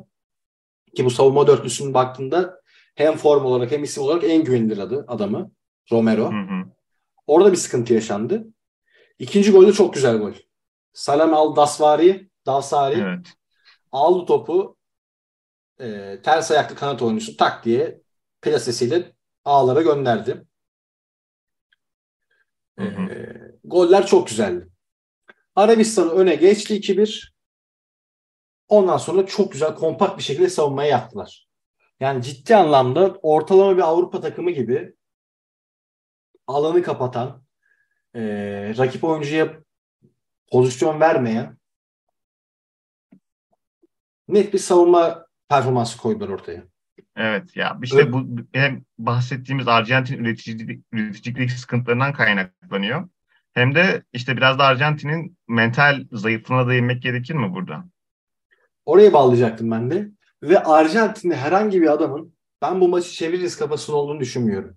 Ki 0.96 1.06
bu 1.06 1.10
savunma 1.10 1.48
dörtlüsünün 1.48 1.94
baktığında 1.94 2.62
hem 2.96 3.18
form 3.18 3.46
olarak 3.46 3.72
hem 3.72 3.84
isim 3.84 4.04
olarak 4.04 4.24
en 4.24 4.44
güvenilir 4.44 4.78
adı 4.78 5.06
adamı. 5.08 5.52
Romero. 5.92 6.32
Hı 6.32 6.36
hı. 6.36 6.66
Orada 7.28 7.52
bir 7.52 7.58
sıkıntı 7.58 7.94
yaşandı. 7.94 8.48
İkinci 9.20 9.52
gol 9.52 9.68
de 9.68 9.74
çok 9.74 9.94
güzel 9.94 10.18
gol. 10.18 10.34
Salam 10.94 11.34
al 11.34 11.56
Dasvari, 11.56 12.30
Davsari 12.46 13.00
Evet. 13.00 13.28
aldı 13.92 14.26
topu 14.26 14.78
e, 15.80 16.20
ters 16.24 16.52
ayaklı 16.52 16.76
kanat 16.76 17.02
oyuncusu 17.02 17.38
tak 17.38 17.66
diye 17.66 18.02
plasesiyle 18.42 19.14
ağlara 19.46 19.82
gönderdi. 19.82 20.46
Hı 22.80 22.86
hı. 22.86 23.02
E, 23.14 23.36
goller 23.64 24.08
çok 24.08 24.28
güzeldi. 24.28 24.68
Arabistan 25.56 26.10
öne 26.10 26.36
geçti 26.36 26.76
2-1. 26.76 27.34
Ondan 28.70 28.98
sonra 28.98 29.26
çok 29.26 29.52
güzel 29.52 29.76
kompakt 29.76 30.18
bir 30.18 30.24
şekilde 30.24 30.50
savunmaya 30.50 30.90
yaptılar. 30.90 31.48
Yani 32.00 32.24
ciddi 32.24 32.56
anlamda 32.56 33.16
ortalama 33.22 33.78
bir 33.78 33.82
Avrupa 33.82 34.22
takımı 34.22 34.52
gibi 34.52 34.94
alanı 36.48 36.84
kapatan, 36.84 37.44
e, 38.16 38.22
rakip 38.78 39.04
oyuncuya 39.04 39.54
pozisyon 40.52 41.00
vermeyen 41.00 41.58
net 44.28 44.54
bir 44.54 44.60
savunma 44.60 45.26
performansı 45.50 45.98
koydular 45.98 46.30
ortaya. 46.30 46.64
Evet 47.16 47.58
ya 47.58 47.80
işte 47.84 48.02
Evet. 48.02 48.14
bu 48.14 48.28
hem 48.54 48.84
bahsettiğimiz 48.98 49.68
Arjantin 49.68 50.18
üreticilik, 50.18 50.86
üreticilik 50.92 51.52
sıkıntılarından 51.52 52.14
kaynaklanıyor. 52.14 53.10
Hem 53.54 53.76
de 53.76 54.04
işte 54.14 54.38
biraz 54.38 54.60
da 54.60 54.64
Arjantin'in 54.64 55.38
mental 55.48 56.06
zayıflığına 56.12 56.70
değinmek 56.70 57.02
gerekir 57.02 57.34
mi 57.34 57.54
burada? 57.54 57.86
Oraya 58.90 59.14
bağlayacaktım 59.14 59.72
ben 59.72 59.92
de. 59.92 60.10
Ve 60.44 60.64
Arjantin'de 60.64 61.36
herhangi 61.36 61.82
bir 61.82 61.94
adamın 61.94 62.34
ben 62.62 62.82
bu 62.82 62.88
maçı 62.88 63.12
çeviririz 63.12 63.58
kafasının 63.58 63.98
olduğunu 63.98 64.20
düşünmüyorum. 64.20 64.76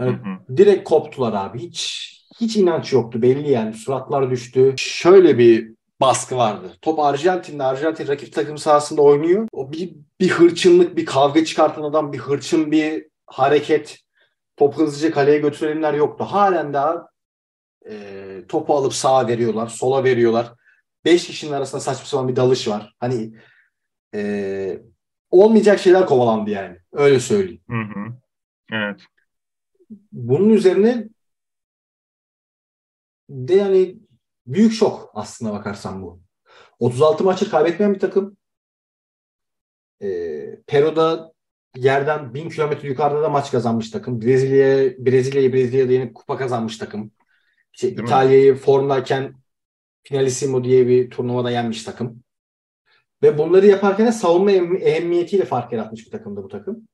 Yani 0.00 0.10
hı. 0.10 0.56
direkt 0.56 0.88
koptular 0.88 1.32
abi. 1.32 1.58
Hiç 1.58 2.10
hiç 2.40 2.56
inanç 2.56 2.92
yoktu 2.92 3.22
belli 3.22 3.50
yani. 3.50 3.74
Suratlar 3.74 4.30
düştü. 4.30 4.74
Şöyle 4.76 5.38
bir 5.38 5.74
baskı 6.00 6.36
vardı. 6.36 6.72
Top 6.82 6.98
Arjantin'de. 6.98 7.62
Arjantin 7.62 8.08
rakip 8.08 8.32
takım 8.32 8.58
sahasında 8.58 9.02
oynuyor. 9.02 9.48
O 9.52 9.72
bir, 9.72 9.92
bir 10.20 10.28
hırçınlık, 10.28 10.96
bir 10.96 11.06
kavga 11.06 11.44
çıkartan 11.44 11.82
adam, 11.82 12.12
bir 12.12 12.18
hırçın 12.18 12.70
bir 12.70 13.06
hareket. 13.26 13.98
Topu 14.56 14.82
hızlıca 14.82 15.10
kaleye 15.10 15.38
götürenler 15.38 15.94
yoktu. 15.94 16.24
Halen 16.24 16.74
daha 16.74 17.08
e, 17.90 17.96
topu 18.48 18.74
alıp 18.74 18.94
sağa 18.94 19.28
veriyorlar, 19.28 19.66
sola 19.66 20.04
veriyorlar. 20.04 20.52
Beş 21.04 21.26
kişinin 21.26 21.52
arasında 21.52 21.80
saçma 21.80 22.06
sapan 22.06 22.28
bir 22.28 22.36
dalış 22.36 22.68
var. 22.68 22.94
Hani 23.00 23.34
e, 24.14 24.82
olmayacak 25.30 25.80
şeyler 25.80 26.06
kovalandı 26.06 26.50
yani. 26.50 26.78
Öyle 26.92 27.20
söyleyeyim. 27.20 27.60
Hı 27.68 27.76
hı. 27.76 28.14
Evet. 28.72 29.00
Bunun 30.12 30.50
üzerine 30.50 31.08
de 33.30 33.54
yani 33.54 33.96
büyük 34.46 34.72
şok 34.72 35.10
aslında 35.14 35.52
bakarsan 35.52 36.02
bu. 36.02 36.20
36 36.78 37.24
maçı 37.24 37.50
kaybetmeyen 37.50 37.94
bir 37.94 38.00
takım. 38.00 38.36
Ee, 40.02 40.60
Peru'da 40.66 41.32
yerden 41.76 42.34
1000 42.34 42.48
kilometre 42.48 42.88
yukarıda 42.88 43.22
da 43.22 43.28
maç 43.28 43.50
kazanmış 43.50 43.90
takım. 43.90 44.22
Brezilya'ya 44.22 44.92
Brezilya'yı 44.98 45.52
Brezilya'da 45.52 45.92
yenip 45.92 46.14
kupa 46.14 46.36
kazanmış 46.36 46.78
takım. 46.78 47.10
İşte 47.72 47.88
Değil 47.88 48.00
mi? 48.00 48.04
İtalya'yı 48.04 48.54
formdayken 48.54 49.34
Finalissimo 50.04 50.64
diye 50.64 50.88
bir 50.88 51.10
turnuvada 51.10 51.50
yenmiş 51.50 51.84
takım. 51.84 52.24
Ve 53.22 53.38
bunları 53.38 53.66
yaparken 53.66 54.06
de 54.06 54.12
savunma 54.12 54.52
em- 54.52 54.76
ehemmiyetiyle 54.76 55.44
fark 55.44 55.72
yaratmış 55.72 56.06
bir 56.06 56.10
takımdı 56.10 56.42
bu 56.42 56.48
takım. 56.48 56.88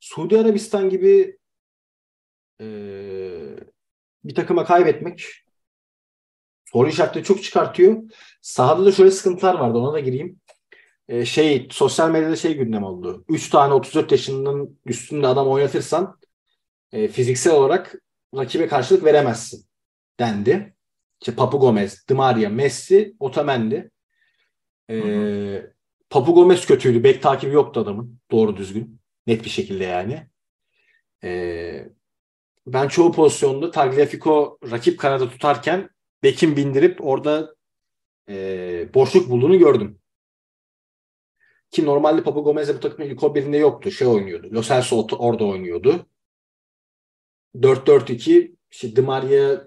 Suudi 0.00 0.38
Arabistan 0.38 0.90
gibi 0.90 1.38
e, 2.60 2.66
bir 4.24 4.34
takıma 4.34 4.64
kaybetmek 4.64 5.24
soru 6.72 6.88
işaretleri 6.88 7.24
çok 7.24 7.42
çıkartıyor. 7.42 8.02
Sahada 8.42 8.84
da 8.84 8.92
şöyle 8.92 9.10
sıkıntılar 9.10 9.54
vardı 9.54 9.78
ona 9.78 9.92
da 9.92 10.00
gireyim. 10.00 10.40
E, 11.08 11.24
şey 11.24 11.68
sosyal 11.70 12.10
medyada 12.10 12.36
şey 12.36 12.56
gündem 12.56 12.84
oldu. 12.84 13.24
3 13.28 13.50
tane 13.50 13.74
34 13.74 14.12
yaşının 14.12 14.80
üstünde 14.86 15.26
adam 15.26 15.48
oynatırsan 15.48 16.18
e, 16.92 17.08
fiziksel 17.08 17.52
olarak 17.52 17.94
rakibe 18.36 18.68
karşılık 18.68 19.04
veremezsin 19.04 19.66
dendi. 20.20 20.74
İşte 21.22 21.34
Papu 21.34 21.60
Gomez, 21.60 22.08
Di 22.08 22.14
Maria, 22.14 22.50
Messi, 22.50 23.16
Otamendi. 23.18 23.90
E, 24.90 25.66
Papu 26.10 26.34
Gomez 26.34 26.66
kötüydü. 26.66 27.04
Bek 27.04 27.22
takibi 27.22 27.54
yoktu 27.54 27.80
adamın. 27.80 28.20
Doğru 28.30 28.56
düzgün. 28.56 29.00
Net 29.26 29.44
bir 29.44 29.50
şekilde 29.50 29.84
yani. 29.84 30.26
E, 31.24 31.88
ben 32.66 32.88
çoğu 32.88 33.12
pozisyonda 33.12 33.70
Tagliafico 33.70 34.58
rakip 34.70 34.98
kanada 34.98 35.30
tutarken 35.30 35.90
Bekin 36.22 36.56
bindirip 36.56 37.04
orada 37.04 37.54
e, 38.28 38.94
boşluk 38.94 39.30
bulduğunu 39.30 39.58
gördüm. 39.58 39.98
Ki 41.70 41.86
normalde 41.86 42.22
Papu 42.22 42.44
Gomez'e 42.44 42.74
bu 42.74 42.80
takımın 42.80 43.10
ilk 43.10 43.20
11'inde 43.20 43.56
yoktu. 43.56 43.90
Şey 43.90 44.06
oynuyordu. 44.06 44.48
Lo 44.52 44.62
Celso 44.62 45.06
orada 45.18 45.44
oynuyordu. 45.44 46.06
4-4-2 47.54 48.56
işte 48.70 48.96
Di 48.96 49.02
Maria 49.02 49.60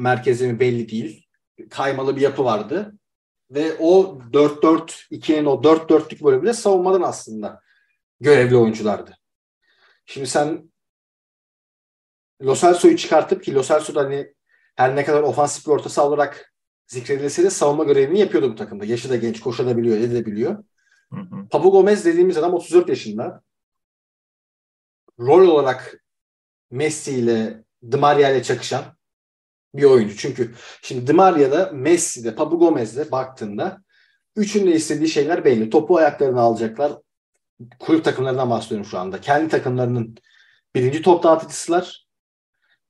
önde 0.00 0.08
mi 0.08 0.14
merkezi 0.14 0.46
mi 0.46 0.60
belli 0.60 0.88
değil. 0.88 1.26
Kaymalı 1.70 2.16
bir 2.16 2.20
yapı 2.20 2.44
vardı. 2.44 2.92
Ve 3.50 3.76
o 3.78 4.18
4-4-2'nin 4.32 5.44
o 5.44 5.62
4-4'lük 5.62 6.24
bölümünde 6.24 6.52
savunmadan 6.52 7.02
aslında 7.02 7.60
görevli 8.20 8.56
oyunculardı. 8.56 9.16
Şimdi 10.06 10.26
sen 10.26 10.70
Lo 12.42 12.54
Celso'yu 12.54 12.96
çıkartıp 12.96 13.44
ki 13.44 13.54
Lo 13.54 13.62
Celso 13.62 13.94
da 13.94 14.00
hani 14.00 14.34
her 14.76 14.96
ne 14.96 15.04
kadar 15.04 15.22
ofansif 15.22 15.66
bir 15.66 15.72
orta 15.72 15.88
saha 15.88 16.06
olarak 16.06 16.54
zikredilse 16.86 17.42
de 17.42 17.50
savunma 17.50 17.84
görevini 17.84 18.20
yapıyordu 18.20 18.50
bu 18.50 18.56
takımda. 18.56 18.84
Yaşı 18.84 19.10
da 19.10 19.16
genç, 19.16 19.40
koşabiliyor, 19.40 19.96
edebiliyor. 19.96 20.64
Hı 21.12 21.20
hı. 21.20 21.48
Papu 21.50 21.70
Gomez 21.70 22.04
dediğimiz 22.04 22.36
adam 22.36 22.54
34 22.54 22.88
yaşında. 22.88 23.42
Rol 25.18 25.48
olarak 25.48 26.04
Messi 26.70 27.12
ile 27.12 27.64
Di 27.92 27.96
Maria 27.96 28.30
ile 28.30 28.42
çakışan 28.42 28.99
bir 29.74 29.84
oyuncu. 29.84 30.16
Çünkü 30.16 30.54
şimdi 30.82 31.06
Di 31.06 31.12
Maria'da, 31.12 31.70
Messi'de, 31.72 32.34
Papu 32.34 32.58
Gomez'de 32.58 33.10
baktığında 33.10 33.82
üçünde 34.36 34.72
istediği 34.72 35.08
şeyler 35.08 35.44
belli. 35.44 35.70
Topu 35.70 35.96
ayaklarına 35.96 36.40
alacaklar. 36.40 36.92
Kulüp 37.78 38.04
takımlarından 38.04 38.50
bahsediyorum 38.50 38.86
şu 38.90 38.98
anda. 38.98 39.20
Kendi 39.20 39.48
takımlarının 39.48 40.16
birinci 40.74 41.02
top 41.02 41.22
dağıtıcısılar. 41.22 42.06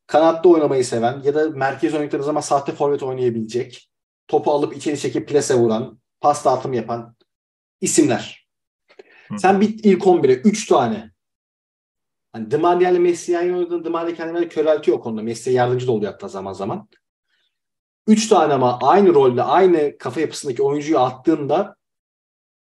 Kanatta 0.06 0.48
oynamayı 0.48 0.84
seven 0.84 1.22
ya 1.24 1.34
da 1.34 1.50
merkez 1.50 1.94
oynadıkları 1.94 2.22
zaman 2.22 2.40
sahte 2.40 2.72
forvet 2.72 3.02
oynayabilecek. 3.02 3.90
Topu 4.28 4.52
alıp 4.52 4.76
içeri 4.76 4.98
çekip 4.98 5.28
plase 5.28 5.54
vuran, 5.54 6.00
pas 6.20 6.44
dağıtım 6.44 6.72
yapan 6.72 7.16
isimler. 7.80 8.48
Hı. 9.28 9.38
Sen 9.38 9.60
bir 9.60 9.68
ilk 9.68 10.02
11'e 10.02 10.34
3 10.34 10.66
tane 10.66 11.10
Hani 12.32 12.50
Di 12.50 12.56
Maria 12.56 12.90
ile 12.90 12.98
Messi 12.98 13.32
yan 13.32 13.54
oynadığında 13.54 13.84
Di 13.84 13.88
Maria 13.88 14.14
kendine 14.14 14.48
köreltiyor 14.48 14.98
o 14.98 15.00
konuda. 15.00 15.22
Messi'ye 15.22 15.56
yardımcı 15.56 15.86
da 15.86 15.92
oluyor 15.92 16.12
hatta 16.12 16.28
zaman 16.28 16.52
zaman. 16.52 16.88
Üç 18.06 18.28
tane 18.28 18.52
ama 18.52 18.78
aynı 18.82 19.14
rolde, 19.14 19.42
aynı 19.42 19.98
kafa 19.98 20.20
yapısındaki 20.20 20.62
oyuncuyu 20.62 20.98
attığında 20.98 21.76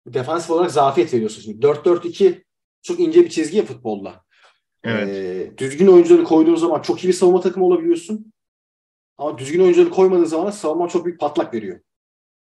defansif 0.07 0.51
olarak 0.51 0.71
zafiyet 0.71 1.13
veriyorsun. 1.13 1.41
Şimdi 1.41 1.65
4-4-2 1.65 2.43
çok 2.81 2.99
ince 2.99 3.23
bir 3.23 3.29
çizgi 3.29 3.57
ya 3.57 3.65
futbolda. 3.65 4.23
Evet. 4.83 5.09
Ee, 5.09 5.57
düzgün 5.57 5.87
oyuncuları 5.87 6.23
koyduğun 6.23 6.55
zaman 6.55 6.81
çok 6.81 7.03
iyi 7.03 7.07
bir 7.07 7.13
savunma 7.13 7.41
takımı 7.41 7.65
olabiliyorsun. 7.65 8.33
Ama 9.17 9.37
düzgün 9.37 9.59
oyuncuları 9.59 9.89
koymadığın 9.89 10.25
zaman 10.25 10.51
savunma 10.51 10.87
çok 10.87 11.05
büyük 11.05 11.19
patlak 11.19 11.53
veriyor. 11.53 11.79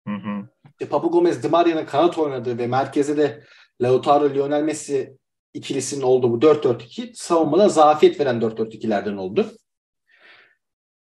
Hı 0.09 0.15
hı. 0.15 0.49
İşte 0.65 0.89
Papu 0.89 1.11
Gomez, 1.11 1.43
Di 1.43 1.49
Maria'nın 1.49 1.87
kanat 1.87 2.19
oynadığı 2.19 2.59
ve 2.59 2.67
merkeze 2.67 3.17
de 3.17 3.45
Lautaro, 3.81 4.35
Lionel 4.35 4.63
Messi 4.63 5.19
ikilisinin 5.55 6.03
olduğu 6.03 6.33
bu 6.33 6.41
4-4-2 6.47 7.11
savunmada 7.15 7.69
zafiyet 7.69 8.21
veren 8.21 8.41
4-4-2'lerden 8.41 9.17
oldu. 9.17 9.53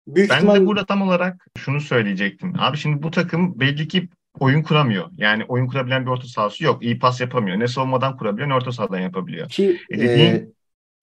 Büyük 0.07 0.31
Ben 0.31 0.37
ihtimal 0.37 0.55
de 0.61 0.67
burada 0.67 0.87
tam 0.87 1.03
olarak 1.03 1.47
şunu 1.59 1.81
söyleyecektim. 1.81 2.53
Abi 2.59 2.77
şimdi 2.77 3.03
bu 3.03 3.11
takım 3.11 3.61
belli 3.61 3.89
ki 3.89 4.09
oyun 4.41 4.63
kuramıyor. 4.63 5.11
Yani 5.17 5.45
oyun 5.49 5.67
kurabilen 5.67 6.07
bir 6.07 6.11
orta 6.11 6.27
sahası 6.29 6.65
yok. 6.65 6.83
İyi 6.85 6.99
pas 6.99 7.21
yapamıyor. 7.21 7.61
Ne 7.61 7.69
savunmadan 7.69 8.17
kurabiliyor 8.17 8.49
ne 8.49 8.55
orta 8.55 8.73
sahadan 8.73 8.99
yapabiliyor. 9.01 9.49
ki 9.49 9.81
E 9.91 9.99
dediğin- 9.99 10.35
e, 10.35 10.49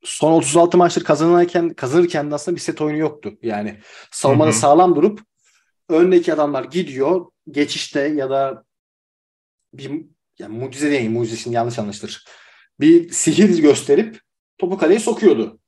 son 0.03 0.31
36 0.31 0.77
maçtır 0.77 1.03
kazanırken 1.03 1.69
kazanırken 1.69 2.31
de 2.31 2.35
aslında 2.35 2.55
bir 2.55 2.61
set 2.61 2.81
oyunu 2.81 2.97
yoktu. 2.97 3.33
Yani 3.41 3.79
savunmada 4.11 4.49
Hı 4.49 4.53
hı. 4.53 4.57
sağlam 4.57 4.95
durup 4.95 5.21
öndeki 5.89 6.33
adamlar 6.33 6.63
gidiyor 6.63 7.25
geçişte 7.51 7.99
ya 8.01 8.29
da 8.29 8.63
bir 9.73 10.05
yani 10.39 10.57
mucize 10.57 10.91
değil 10.91 11.09
mucize 11.09 11.37
şimdi 11.37 11.55
yanlış 11.55 11.79
anlaşılır. 11.79 12.25
Bir 12.79 13.09
sihir 13.09 13.61
gösterip 13.61 14.19
topu 14.57 14.77
kaleye 14.77 14.99
sokuyordu. 14.99 15.59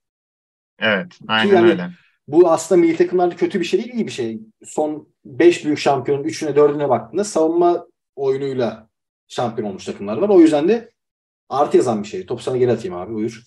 Evet. 0.79 1.19
Aynen 1.27 1.55
yani- 1.55 1.69
öyle. 1.69 1.89
Bu 2.27 2.51
aslında 2.51 2.81
milli 2.81 2.97
takımlarda 2.97 3.35
kötü 3.35 3.59
bir 3.59 3.65
şey 3.65 3.83
değil, 3.83 3.93
iyi 3.93 4.07
bir 4.07 4.11
şey. 4.11 4.39
Son 4.63 5.07
5 5.25 5.65
büyük 5.65 5.79
şampiyonun 5.79 6.23
3'üne 6.23 6.55
4'üne 6.55 6.89
baktığında 6.89 7.23
savunma 7.23 7.85
oyunuyla 8.15 8.89
şampiyon 9.27 9.69
olmuş 9.69 9.85
takımlar 9.85 10.17
var. 10.17 10.29
O 10.29 10.39
yüzden 10.39 10.67
de 10.67 10.89
artı 11.49 11.77
yazan 11.77 12.03
bir 12.03 12.07
şey. 12.07 12.25
Topu 12.25 12.43
sana 12.43 12.57
geri 12.57 12.71
atayım 12.71 12.95
abi 12.97 13.13
buyur. 13.13 13.43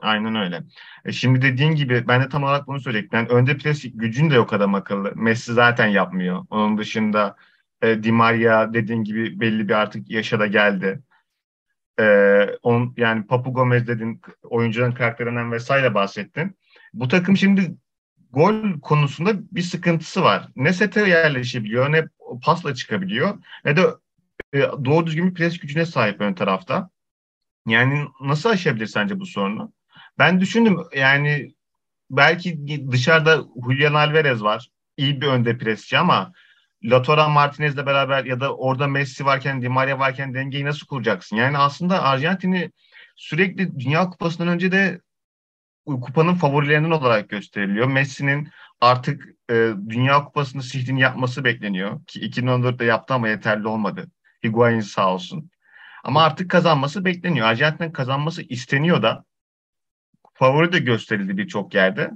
Aynen 0.00 0.34
öyle. 0.34 0.62
E 1.04 1.12
şimdi 1.12 1.42
dediğin 1.42 1.74
gibi 1.74 2.08
ben 2.08 2.22
de 2.22 2.28
tam 2.28 2.42
olarak 2.42 2.66
bunu 2.66 2.80
söyleyecektim. 2.80 3.18
Yani 3.18 3.28
önde 3.28 3.56
pres 3.56 3.82
gücün 3.94 4.30
de 4.30 4.34
yok 4.34 4.52
adam 4.52 4.74
akıllı. 4.74 5.12
Messi 5.16 5.52
zaten 5.52 5.86
yapmıyor. 5.86 6.46
Onun 6.50 6.78
dışında 6.78 7.36
e, 7.82 8.02
Di 8.02 8.12
Maria 8.12 8.74
dediğin 8.74 9.04
gibi 9.04 9.40
belli 9.40 9.68
bir 9.68 9.74
artık 9.74 10.10
yaşa 10.10 10.40
da 10.40 10.46
geldi. 10.46 11.00
E, 12.00 12.04
on, 12.62 12.94
yani 12.96 13.26
Papu 13.26 13.52
Gomez 13.52 13.86
dedin, 13.86 14.20
oyuncuların 14.42 14.92
karakterinden 14.92 15.52
vesaire 15.52 15.94
bahsettin. 15.94 16.56
Bu 16.92 17.08
takım 17.08 17.36
şimdi 17.36 17.74
gol 18.30 18.80
konusunda 18.82 19.32
bir 19.52 19.62
sıkıntısı 19.62 20.22
var. 20.22 20.48
Ne 20.56 20.72
sete 20.72 21.08
yerleşebiliyor 21.08 21.92
ne 21.92 22.04
pasla 22.42 22.74
çıkabiliyor 22.74 23.38
ne 23.64 23.76
de 23.76 23.82
e, 24.52 24.58
doğru 24.60 25.06
düzgün 25.06 25.30
bir 25.30 25.34
pres 25.34 25.58
gücüne 25.58 25.86
sahip 25.86 26.20
ön 26.20 26.34
tarafta. 26.34 26.90
Yani 27.66 28.08
nasıl 28.20 28.50
aşabilir 28.50 28.86
sence 28.86 29.20
bu 29.20 29.26
sorunu? 29.26 29.72
Ben 30.18 30.40
düşündüm 30.40 30.78
yani 30.96 31.54
belki 32.10 32.58
dışarıda 32.90 33.44
Julian 33.64 33.94
Alvarez 33.94 34.42
var. 34.42 34.68
iyi 34.96 35.20
bir 35.20 35.26
önde 35.26 35.58
presçi 35.58 35.98
ama 35.98 36.32
Lautaro 36.84 37.28
Martinez'le 37.28 37.86
beraber 37.86 38.24
ya 38.24 38.40
da 38.40 38.56
orada 38.56 38.86
Messi 38.86 39.24
varken, 39.24 39.62
Di 39.62 39.68
Maria 39.68 39.98
varken 39.98 40.34
dengeyi 40.34 40.64
nasıl 40.64 40.86
kuracaksın? 40.86 41.36
Yani 41.36 41.58
aslında 41.58 42.02
Arjantin'i 42.02 42.72
sürekli 43.16 43.80
Dünya 43.80 44.10
Kupası'ndan 44.10 44.48
önce 44.48 44.72
de 44.72 45.00
kupanın 45.86 46.34
favorilerinden 46.34 46.90
olarak 46.90 47.28
gösteriliyor. 47.28 47.86
Messi'nin 47.86 48.48
artık 48.80 49.28
e, 49.50 49.54
Dünya 49.88 50.24
Kupası'nda 50.24 50.62
sihrini 50.62 51.00
yapması 51.00 51.44
bekleniyor. 51.44 52.04
Ki 52.06 52.20
2014'te 52.20 52.84
yaptı 52.84 53.14
ama 53.14 53.28
yeterli 53.28 53.68
olmadı. 53.68 54.10
Higuain 54.44 54.80
sağ 54.80 55.14
olsun. 55.14 55.50
Ama 56.04 56.22
artık 56.22 56.50
kazanması 56.50 57.04
bekleniyor. 57.04 57.46
Arjantin'in 57.46 57.92
kazanması 57.92 58.42
isteniyor 58.42 59.02
da. 59.02 59.24
Favori 60.34 60.72
de 60.72 60.78
gösterildi 60.78 61.36
birçok 61.36 61.74
yerde. 61.74 62.10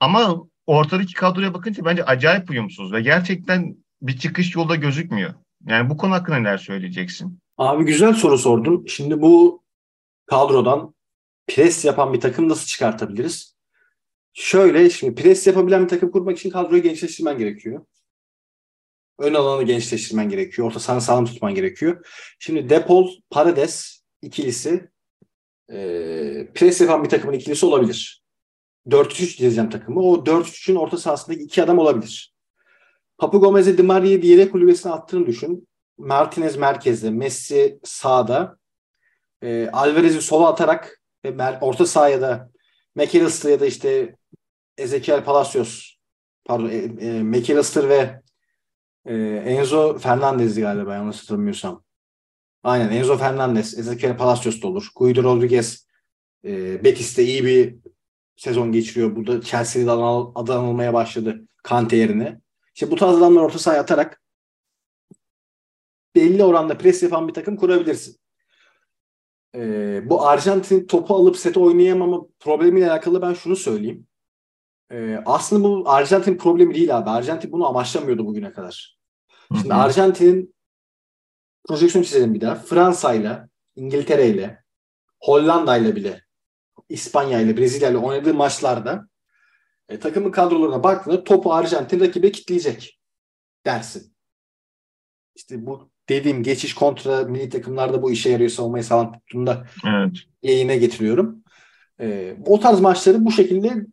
Ama 0.00 0.36
ortadaki 0.66 1.14
kadroya 1.14 1.54
bakınca 1.54 1.84
bence 1.84 2.04
acayip 2.04 2.50
uyumsuz 2.50 2.92
ve 2.92 3.00
gerçekten 3.00 3.76
bir 4.02 4.18
çıkış 4.18 4.54
yolda 4.54 4.74
gözükmüyor. 4.74 5.34
Yani 5.66 5.90
bu 5.90 5.96
konu 5.96 6.12
hakkında 6.12 6.36
neler 6.36 6.58
söyleyeceksin? 6.58 7.38
Abi 7.58 7.84
güzel 7.84 8.14
soru 8.14 8.38
sordun. 8.38 8.84
Şimdi 8.86 9.22
bu 9.22 9.62
kadrodan 10.26 10.94
pres 11.46 11.84
yapan 11.84 12.12
bir 12.12 12.20
takım 12.20 12.48
nasıl 12.48 12.66
çıkartabiliriz? 12.66 13.56
Şöyle 14.32 14.90
şimdi 14.90 15.14
pres 15.14 15.46
yapabilen 15.46 15.84
bir 15.84 15.88
takım 15.88 16.10
kurmak 16.10 16.38
için 16.38 16.50
kadroyu 16.50 16.82
gençleştirmen 16.82 17.38
gerekiyor. 17.38 17.86
Ön 19.18 19.34
alanı 19.34 19.62
gençleştirmen 19.62 20.28
gerekiyor. 20.28 20.68
Orta 20.68 20.80
sahanı 20.80 21.00
sağlam 21.00 21.24
tutman 21.24 21.54
gerekiyor. 21.54 22.06
Şimdi 22.38 22.70
Depol, 22.70 23.10
Paredes 23.30 24.02
ikilisi 24.22 24.90
e, 25.72 25.76
pres 26.54 26.80
yapan 26.80 27.04
bir 27.04 27.08
takımın 27.08 27.34
ikilisi 27.34 27.66
olabilir. 27.66 28.25
4-3 28.88 29.38
diyeceğim 29.38 29.70
takımı. 29.70 30.00
O 30.00 30.24
4-3'ün 30.24 30.76
orta 30.76 30.96
sahasındaki 30.98 31.42
iki 31.42 31.62
adam 31.62 31.78
olabilir. 31.78 32.34
Papu 33.18 33.40
Gomez'e 33.40 33.78
Di 33.78 33.82
Maria'yı 33.82 34.24
yere 34.24 34.50
kulübesine 34.50 34.92
attığını 34.92 35.26
düşün. 35.26 35.68
Martinez 35.98 36.56
merkezde, 36.56 37.10
Messi 37.10 37.80
sağda. 37.84 38.58
E, 39.42 39.68
Alvarez'i 39.72 40.22
sola 40.22 40.48
atarak 40.48 41.02
mer- 41.24 41.58
orta 41.60 41.86
sahaya 41.86 42.20
da 42.20 42.50
McAllister 42.94 43.50
ya 43.50 43.60
da 43.60 43.66
işte 43.66 44.16
Ezekiel 44.78 45.24
Palacios 45.24 45.96
pardon 46.44 46.68
e, 46.68 46.76
e, 46.76 47.22
McAllister 47.22 47.88
ve 47.88 48.22
e, 49.04 49.14
Enzo 49.46 49.98
Fernandez'di 49.98 50.60
galiba 50.60 50.94
yanlış 50.94 51.20
hatırlamıyorsam. 51.22 51.84
Aynen 52.62 52.90
Enzo 52.90 53.16
Fernandez, 53.16 53.78
Ezekiel 53.78 54.16
Palacios 54.16 54.62
da 54.62 54.68
olur. 54.68 54.88
Guido 54.96 55.22
Rodriguez 55.22 55.86
e, 56.44 56.84
Betis'te 56.84 57.24
iyi 57.24 57.44
bir 57.44 57.76
sezon 58.36 58.72
geçiriyor. 58.72 59.16
Burada 59.16 59.40
Chelsea'de 59.40 59.90
adı 59.90 60.54
anılmaya 60.54 60.94
başladı 60.94 61.46
Kante 61.62 61.96
yerine. 61.96 62.40
İşte 62.74 62.90
bu 62.90 62.96
tarz 62.96 63.16
adamlar 63.16 63.42
orta 63.42 63.58
sahaya 63.58 63.80
atarak 63.80 64.22
belli 66.14 66.44
oranda 66.44 66.78
pres 66.78 67.02
yapan 67.02 67.28
bir 67.28 67.34
takım 67.34 67.56
kurabilirsin. 67.56 68.16
Ee, 69.54 70.02
bu 70.04 70.26
Arjantin 70.26 70.86
topu 70.86 71.14
alıp 71.14 71.36
sete 71.36 71.60
oynayamama 71.60 72.26
problemiyle 72.40 72.90
alakalı 72.90 73.22
ben 73.22 73.34
şunu 73.34 73.56
söyleyeyim. 73.56 74.06
Ee, 74.92 75.22
aslında 75.26 75.64
bu 75.68 75.90
Arjantin 75.90 76.38
problemi 76.38 76.74
değil 76.74 76.98
abi. 76.98 77.10
Arjantin 77.10 77.52
bunu 77.52 77.66
amaçlamıyordu 77.66 78.26
bugüne 78.26 78.52
kadar. 78.52 78.98
Şimdi 79.60 79.74
Arjantin'in 79.74 80.54
projeksiyon 81.68 82.02
çizelim 82.02 82.34
bir 82.34 82.40
daha. 82.40 82.54
Fransa'yla, 82.54 83.48
İngiltere'yle, 83.76 84.62
Hollanda'yla 85.20 85.96
bile, 85.96 86.25
İspanya'yla, 86.88 87.56
Brezilya'yla 87.56 87.98
oynadığı 87.98 88.34
maçlarda 88.34 89.08
e, 89.88 89.98
takımın 89.98 90.30
kadrolarına 90.30 90.82
baktığında 90.82 91.24
topu 91.24 91.54
Arjantin 91.54 92.00
rakibe 92.00 92.32
kitleyecek 92.32 93.00
dersin. 93.66 94.16
İşte 95.34 95.66
bu 95.66 95.90
dediğim 96.08 96.42
geçiş 96.42 96.74
kontra 96.74 97.24
milli 97.24 97.48
takımlarda 97.48 98.02
bu 98.02 98.12
işe 98.12 98.30
yarıyor 98.30 98.50
savunmayı 98.50 98.84
sağlam 98.84 99.12
tuttuğunda 99.12 99.66
evet. 99.86 100.16
yayına 100.42 100.74
getiriyorum. 100.74 101.44
E, 102.00 102.36
o 102.46 102.60
tarz 102.60 102.80
maçları 102.80 103.24
bu 103.24 103.32
şekilde 103.32 103.86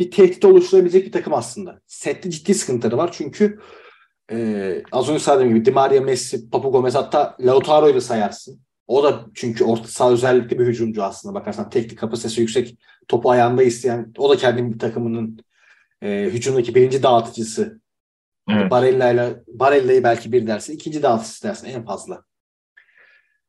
bir 0.00 0.10
tehdit 0.10 0.44
oluşturabilecek 0.44 1.06
bir 1.06 1.12
takım 1.12 1.34
aslında. 1.34 1.80
Sette 1.86 2.30
ciddi 2.30 2.54
sıkıntıları 2.54 2.96
var 2.96 3.12
çünkü 3.12 3.60
e, 4.30 4.82
az 4.92 5.08
önce 5.08 5.18
söylediğim 5.18 5.54
gibi 5.54 5.64
Di 5.64 5.70
Maria, 5.70 6.00
Messi, 6.00 6.50
Papu 6.50 6.72
Gomez 6.72 6.94
hatta 6.94 7.36
Lautaro'yu 7.40 7.94
da 7.94 8.00
sayarsın. 8.00 8.60
O 8.86 9.04
da 9.04 9.26
çünkü 9.34 9.64
orta 9.64 9.88
saha 9.88 10.12
özellikle 10.12 10.58
bir 10.58 10.66
hücumcu 10.66 11.02
aslında 11.02 11.34
bakarsan 11.34 11.70
teknik 11.70 11.98
kapasitesi 11.98 12.40
yüksek 12.40 12.78
topu 13.08 13.30
ayağında 13.30 13.62
isteyen 13.62 14.12
o 14.18 14.30
da 14.30 14.36
kendi 14.36 14.72
bir 14.72 14.78
takımının 14.78 15.38
e, 16.02 16.30
hücumdaki 16.32 16.74
birinci 16.74 17.02
dağıtıcısı. 17.02 17.80
Evet. 18.50 18.70
Barella 18.70 19.10
ile 19.10 19.42
Barella'yı 19.48 20.04
belki 20.04 20.32
bir 20.32 20.46
dersin, 20.46 20.72
ikinci 20.72 21.02
dağıtıcısı 21.02 21.48
dersin 21.48 21.68
en 21.68 21.84
fazla. 21.84 22.24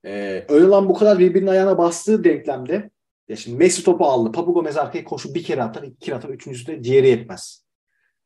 Ee, 0.06 0.46
öyle 0.50 0.66
lan 0.66 0.90
bu 0.90 0.94
kadar 0.94 1.20
birbirinin 1.20 1.48
ayağına 1.48 1.78
bastığı 1.78 2.24
denklemde 2.24 2.90
ya 3.28 3.36
şimdi 3.36 3.58
Messi 3.58 3.84
topu 3.84 4.06
aldı. 4.06 4.32
Papu 4.32 4.54
Gomez 4.54 4.78
arkaya 4.78 5.04
koşu 5.04 5.36
bir 5.36 5.44
kere 5.44 5.64
atar, 5.64 5.84
iki 5.84 6.00
kere 6.00 6.16
atar, 6.16 6.30
üçüncüsü 6.30 6.68
de 6.68 6.84
ciğeri 6.84 7.08
yetmez. 7.08 7.66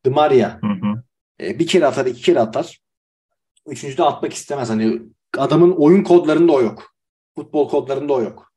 Di 0.05 0.09
Maria 0.09 0.61
hı 0.61 0.67
hı. 0.67 1.03
E, 1.41 1.59
bir 1.59 1.67
kere 1.67 1.85
atar, 1.85 2.05
iki 2.05 2.21
kere 2.21 2.39
atar. 2.39 2.79
Üçüncü 3.67 3.97
de 3.97 4.03
atmak 4.03 4.33
istemez. 4.33 4.69
Hani 4.69 5.01
adamın 5.37 5.71
oyun 5.71 6.03
kodlarında 6.03 6.51
o 6.51 6.61
yok. 6.61 6.95
Futbol 7.39 7.69
kodlarında 7.69 8.13
o 8.13 8.21
yok. 8.21 8.51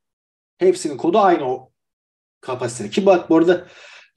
Hepsinin 0.57 0.97
kodu 0.97 1.19
aynı 1.19 1.51
o 1.51 1.71
kapasitede. 2.41 2.89
Ki 2.89 3.05
bak 3.05 3.29
bu 3.29 3.37
arada 3.37 3.67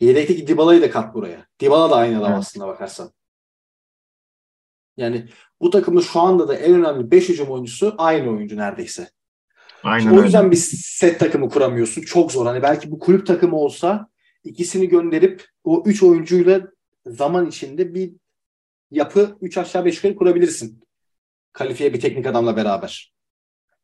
yedekteki 0.01 0.47
Dybala'yı 0.47 0.83
da 0.83 0.91
kat 0.91 1.15
buraya. 1.15 1.47
Dybala 1.61 1.91
da 1.91 1.97
aynı 1.97 2.19
adam 2.19 2.33
evet. 2.33 2.39
aslında 2.39 2.67
bakarsan. 2.67 3.13
Yani 4.97 5.29
bu 5.61 5.71
takımın 5.71 6.01
şu 6.01 6.21
anda 6.21 6.49
da 6.49 6.55
en 6.55 6.75
önemli 6.75 7.11
5 7.11 7.29
hücum 7.29 7.49
oyuncusu 7.49 7.95
aynı 7.99 8.31
oyuncu 8.31 8.57
neredeyse. 8.57 9.11
Aynen 9.83 10.19
o 10.19 10.23
yüzden 10.23 10.45
öyle. 10.45 10.53
bir 10.53 10.57
set 10.57 11.21
takımı 11.21 11.49
kuramıyorsun. 11.49 12.03
Çok 12.03 12.33
zor. 12.33 12.47
Hani 12.47 12.63
belki 12.63 12.91
bu 12.91 12.99
kulüp 12.99 13.27
takımı 13.27 13.57
olsa 13.57 14.09
ikisini 14.45 14.89
gönderip 14.89 15.45
o 15.65 15.83
3 15.87 16.03
oyuncuyla 16.03 16.61
zaman 17.07 17.47
içinde 17.47 17.95
bir 17.95 18.13
yapı 18.91 19.39
3 19.41 19.59
aşağı 19.59 19.85
5 19.85 19.97
yukarı 19.97 20.17
kurabilirsin. 20.17 20.83
Kalifiye 21.53 21.95
bir 21.95 22.01
teknik 22.01 22.27
adamla 22.27 22.57
beraber. 22.57 23.16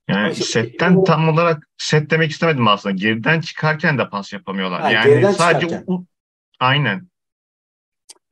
Yani 0.08 0.32
işte, 0.32 0.44
setten 0.44 0.94
o, 0.94 1.04
tam 1.04 1.28
olarak 1.28 1.68
set 1.78 2.10
demek 2.10 2.30
istemedim 2.30 2.68
aslında. 2.68 2.94
Geriden 2.94 3.40
çıkarken 3.40 3.98
de 3.98 4.08
pas 4.08 4.32
yapamıyorlar. 4.32 4.80
Ha, 4.80 4.90
yani 4.90 5.34
sadece 5.34 5.84
u, 5.86 6.06
aynen. 6.60 7.08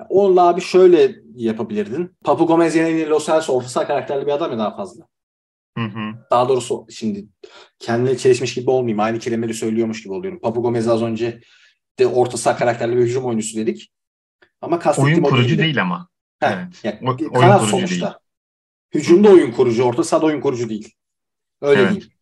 Onunla 0.08 0.48
abi 0.48 0.60
şöyle 0.60 1.16
yapabilirdin. 1.34 2.16
Papu 2.24 2.46
Gomez 2.46 2.76
yerine 2.76 3.06
Los 3.06 3.28
Angeles 3.28 3.50
orta 3.50 3.68
saha 3.68 3.86
karakterli 3.86 4.26
bir 4.26 4.32
adam 4.32 4.52
ya 4.52 4.58
daha 4.58 4.76
fazla. 4.76 5.04
Hı 5.78 5.84
hı. 5.84 6.26
Daha 6.30 6.48
doğrusu 6.48 6.86
şimdi 6.90 7.26
kendine 7.78 8.16
çelişmiş 8.16 8.54
gibi 8.54 8.70
olmayayım. 8.70 9.00
Aynı 9.00 9.18
kelimeleri 9.18 9.54
söylüyormuş 9.54 10.02
gibi 10.02 10.12
oluyorum. 10.12 10.40
Papu 10.40 10.62
Gomez 10.62 10.88
az 10.88 11.02
önce 11.02 11.40
de 11.98 12.06
orta 12.06 12.36
saha 12.36 12.56
karakterli 12.56 12.96
bir 12.96 13.02
hücum 13.02 13.24
oyuncusu 13.24 13.56
dedik. 13.56 13.92
Ama 14.60 14.78
kastettiğim 14.78 15.24
Oyun 15.24 15.34
kurucu 15.34 15.58
değil 15.58 15.82
ama. 15.82 16.08
Heh, 16.40 16.48
evet. 16.48 16.84
Yani, 16.84 17.10
o, 17.30 17.32
kanat 17.32 17.62
sonuçta. 17.62 18.06
Değil. 18.06 18.14
Hücumda 18.94 19.28
oyun 19.28 19.52
kurucu, 19.52 19.82
orta 19.82 20.04
sahada 20.04 20.26
oyun 20.26 20.40
kurucu 20.40 20.68
değil. 20.68 20.94
Öyle 21.60 21.80
evet. 21.80 21.90
değil. 21.90 22.12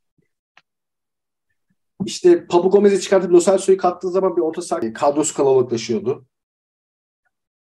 İşte 2.04 2.46
Papu 2.46 2.70
Gomez'i 2.70 3.00
çıkartıp 3.00 3.32
Lo 3.32 3.40
Celso'yu 3.40 3.78
kattığı 3.78 4.10
zaman 4.10 4.36
bir 4.36 4.42
orta 4.42 4.62
saha 4.62 4.92
kadrosu 4.92 5.34
kalabalıklaşıyordu. 5.34 6.26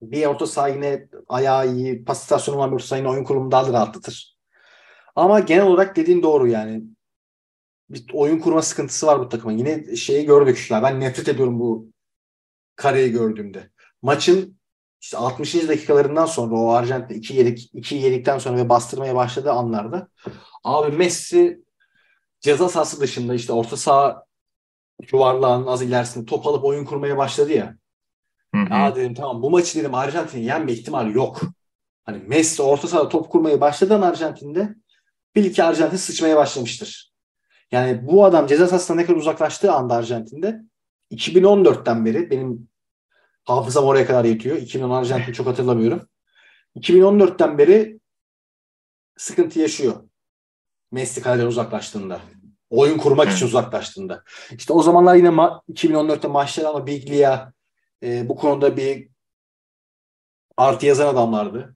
Bir 0.02 0.26
orta 0.26 0.48
saha 0.48 0.68
yine 0.68 1.08
ayağı 1.28 1.76
iyi, 1.76 2.06
pas 2.06 2.22
istasyonu 2.22 2.58
olan 2.58 2.72
bir 2.72 2.76
orta 2.76 2.86
saha 2.86 3.00
yine 3.00 3.10
oyun 3.10 3.24
kurulumunu 3.24 3.52
daha 3.52 3.68
da 3.68 3.74
rahatlatır. 3.74 4.38
Ama 5.16 5.40
genel 5.40 5.66
olarak 5.66 5.96
dediğin 5.96 6.24
doğru 6.24 6.48
yani. 6.48 6.84
Bir 7.90 8.06
oyun 8.14 8.40
kurma 8.40 8.62
sıkıntısı 8.62 9.08
var 9.08 9.20
bu 9.20 9.30
takımın. 9.30 9.58
Yine 9.58 9.96
şeyi 9.96 10.26
gördük. 10.26 10.68
Ya 10.72 10.84
ben 10.84 11.00
nefret 11.00 11.28
ediyorum 11.28 11.60
bu 11.60 11.92
kareyi 12.76 13.12
gördüğümde. 13.12 13.70
Maçın 14.02 14.58
işte 15.02 15.18
60. 15.18 15.68
dakikalarından 15.68 16.26
sonra 16.26 16.56
o 16.56 16.70
Arjantin 16.70 17.16
2 17.16 17.36
yedik 17.36 17.70
2 17.74 17.96
yedikten 17.96 18.38
sonra 18.38 18.58
ve 18.58 18.70
bastırmaya 18.70 19.16
başladığı 19.16 19.52
anlarda 19.52 20.08
abi 20.64 20.98
Messi 20.98 21.67
ceza 22.48 22.70
sahası 22.70 23.02
dışında 23.02 23.34
işte 23.36 23.54
orta 23.54 23.78
saha 23.78 24.24
yuvarlağın 25.12 25.68
az 25.68 25.82
ilerisinde 25.82 26.26
top 26.26 26.48
alıp 26.48 26.64
oyun 26.64 26.86
kurmaya 26.86 27.18
başladı 27.18 27.54
ya. 27.54 27.78
Hı 28.56 28.62
hı. 28.62 28.74
Ya 28.74 28.96
dedim 28.96 29.14
tamam 29.14 29.42
bu 29.42 29.50
maçı 29.50 29.80
dedim 29.80 29.96
Arjantin'in 29.96 30.44
yenme 30.44 30.72
ihtimali 30.72 31.18
yok. 31.18 31.42
Hani 32.04 32.18
Messi 32.28 32.62
orta 32.62 32.88
sahada 32.88 33.10
top 33.10 33.32
kurmaya 33.32 33.62
başladan 33.62 34.02
Arjantin'de 34.02 34.76
bil 35.36 35.54
ki 35.54 35.64
Arjantin 35.64 35.98
sıçmaya 35.98 36.38
başlamıştır. 36.38 37.14
Yani 37.72 38.08
bu 38.08 38.26
adam 38.26 38.48
ceza 38.48 38.68
sahasından 38.68 38.98
ne 39.02 39.06
kadar 39.06 39.18
uzaklaştığı 39.18 39.72
anda 39.72 39.96
Arjantin'de 39.96 40.62
2014'ten 41.12 42.06
beri 42.06 42.32
benim 42.32 42.70
hafızam 43.44 43.86
oraya 43.86 44.08
kadar 44.08 44.26
yetiyor. 44.26 44.58
2010 44.58 44.92
Arjantin 44.92 45.34
çok 45.34 45.48
hatırlamıyorum. 45.48 46.08
2014'ten 46.76 47.58
beri 47.58 48.00
sıkıntı 49.18 49.60
yaşıyor. 49.60 50.08
Messi 50.92 51.22
kaleden 51.22 51.46
uzaklaştığında. 51.46 52.22
Oyun 52.70 52.98
kurmak 52.98 53.28
için 53.32 53.46
uzaklaştığında. 53.46 54.24
İşte 54.58 54.74
o 54.74 54.84
zamanlar 54.84 55.16
yine 55.16 55.28
ma- 55.28 55.62
2014'te 55.70 56.28
maçlar 56.28 56.66
ama 56.66 56.88
Biglia 56.88 57.52
e, 58.04 58.30
bu 58.30 58.36
konuda 58.36 58.78
bir 58.78 59.10
artı 60.58 60.86
yazan 60.86 61.08
adamlardı. 61.08 61.76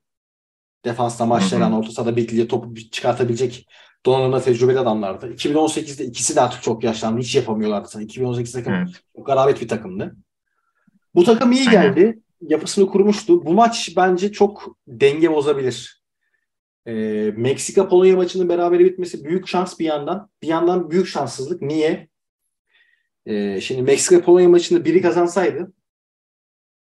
Defansta 0.86 1.26
maçlayan, 1.26 1.74
orta 1.74 1.92
sahada 1.92 2.16
Biglia 2.16 2.48
topu 2.48 2.76
çıkartabilecek 2.76 3.68
donanımda 4.06 4.42
tecrübeli 4.42 4.80
adamlardı. 4.80 5.34
2018'de 5.34 6.06
ikisi 6.06 6.36
de 6.36 6.42
artık 6.42 6.64
çok 6.64 6.84
yaşlandı. 6.84 7.20
Hiç 7.22 7.36
yapamıyorlardı. 7.36 8.02
2018 8.02 8.52
takım 8.54 8.74
çok 9.16 9.26
garabet 9.26 9.62
bir 9.62 9.68
takımdı. 9.68 10.16
Bu 11.16 11.24
takım 11.24 11.52
iyi 11.52 11.66
geldi. 11.72 12.20
Yapısını 12.42 12.88
kurmuştu. 12.88 13.46
Bu 13.46 13.54
maç 13.54 13.94
bence 13.98 14.32
çok 14.32 14.78
denge 14.88 15.32
bozabilir. 15.32 16.01
Ee, 16.88 17.34
Meksika 17.38 17.90
Polonya 17.90 18.16
maçının 18.16 18.50
berabere 18.50 18.86
bitmesi 18.86 19.24
büyük 19.24 19.48
şans 19.48 19.80
bir 19.80 19.86
yandan. 19.86 20.30
Bir 20.42 20.48
yandan 20.48 20.92
büyük 20.92 21.08
şanssızlık. 21.08 21.62
Niye? 21.62 22.08
Ee, 23.26 23.62
şimdi 23.62 23.82
Meksika 23.82 24.22
Polonya 24.22 24.50
maçında 24.50 24.86
biri 24.86 25.02
kazansaydı 25.02 25.74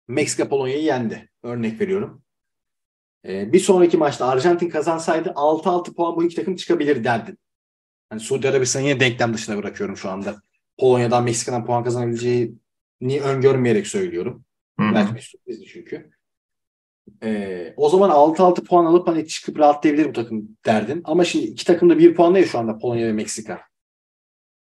Meksika 0.07 0.49
Polonya'yı 0.49 0.83
yendi. 0.83 1.29
Örnek 1.43 1.81
veriyorum. 1.81 2.23
Ee, 3.25 3.53
bir 3.53 3.59
sonraki 3.59 3.97
maçta 3.97 4.27
Arjantin 4.27 4.69
kazansaydı 4.69 5.29
6-6 5.29 5.93
puan 5.93 6.15
bu 6.15 6.23
iki 6.23 6.35
takım 6.35 6.55
çıkabilir 6.55 7.03
derdin. 7.03 7.37
Hani 8.09 8.19
Suudi 8.19 8.49
Arabistan'ı 8.49 8.83
yine 8.83 8.99
denklem 8.99 9.33
dışına 9.33 9.57
bırakıyorum 9.57 9.97
şu 9.97 10.09
anda. 10.09 10.41
Polonya'dan 10.77 11.23
Meksika'dan 11.23 11.65
puan 11.65 11.83
kazanabileceği 11.83 12.55
ni 13.01 13.21
öngörmeyerek 13.21 13.87
söylüyorum. 13.87 14.45
Hı-hı. 14.79 14.95
Belki 14.95 15.15
bir 15.15 15.21
sürprizdi 15.21 15.65
çünkü. 15.65 16.11
Ee, 17.23 17.73
o 17.77 17.89
zaman 17.89 18.09
6-6 18.09 18.63
puan 18.63 18.85
alıp 18.85 19.07
hani 19.07 19.27
çıkıp 19.27 19.59
rahatlayabilir 19.59 20.09
bu 20.09 20.13
takım 20.13 20.57
derdin. 20.65 21.01
Ama 21.05 21.23
şimdi 21.23 21.45
iki 21.45 21.65
takım 21.65 21.89
da 21.89 21.97
bir 21.97 22.15
puanda 22.15 22.39
ya 22.39 22.45
şu 22.45 22.59
anda 22.59 22.77
Polonya 22.77 23.07
ve 23.07 23.13
Meksika. 23.13 23.61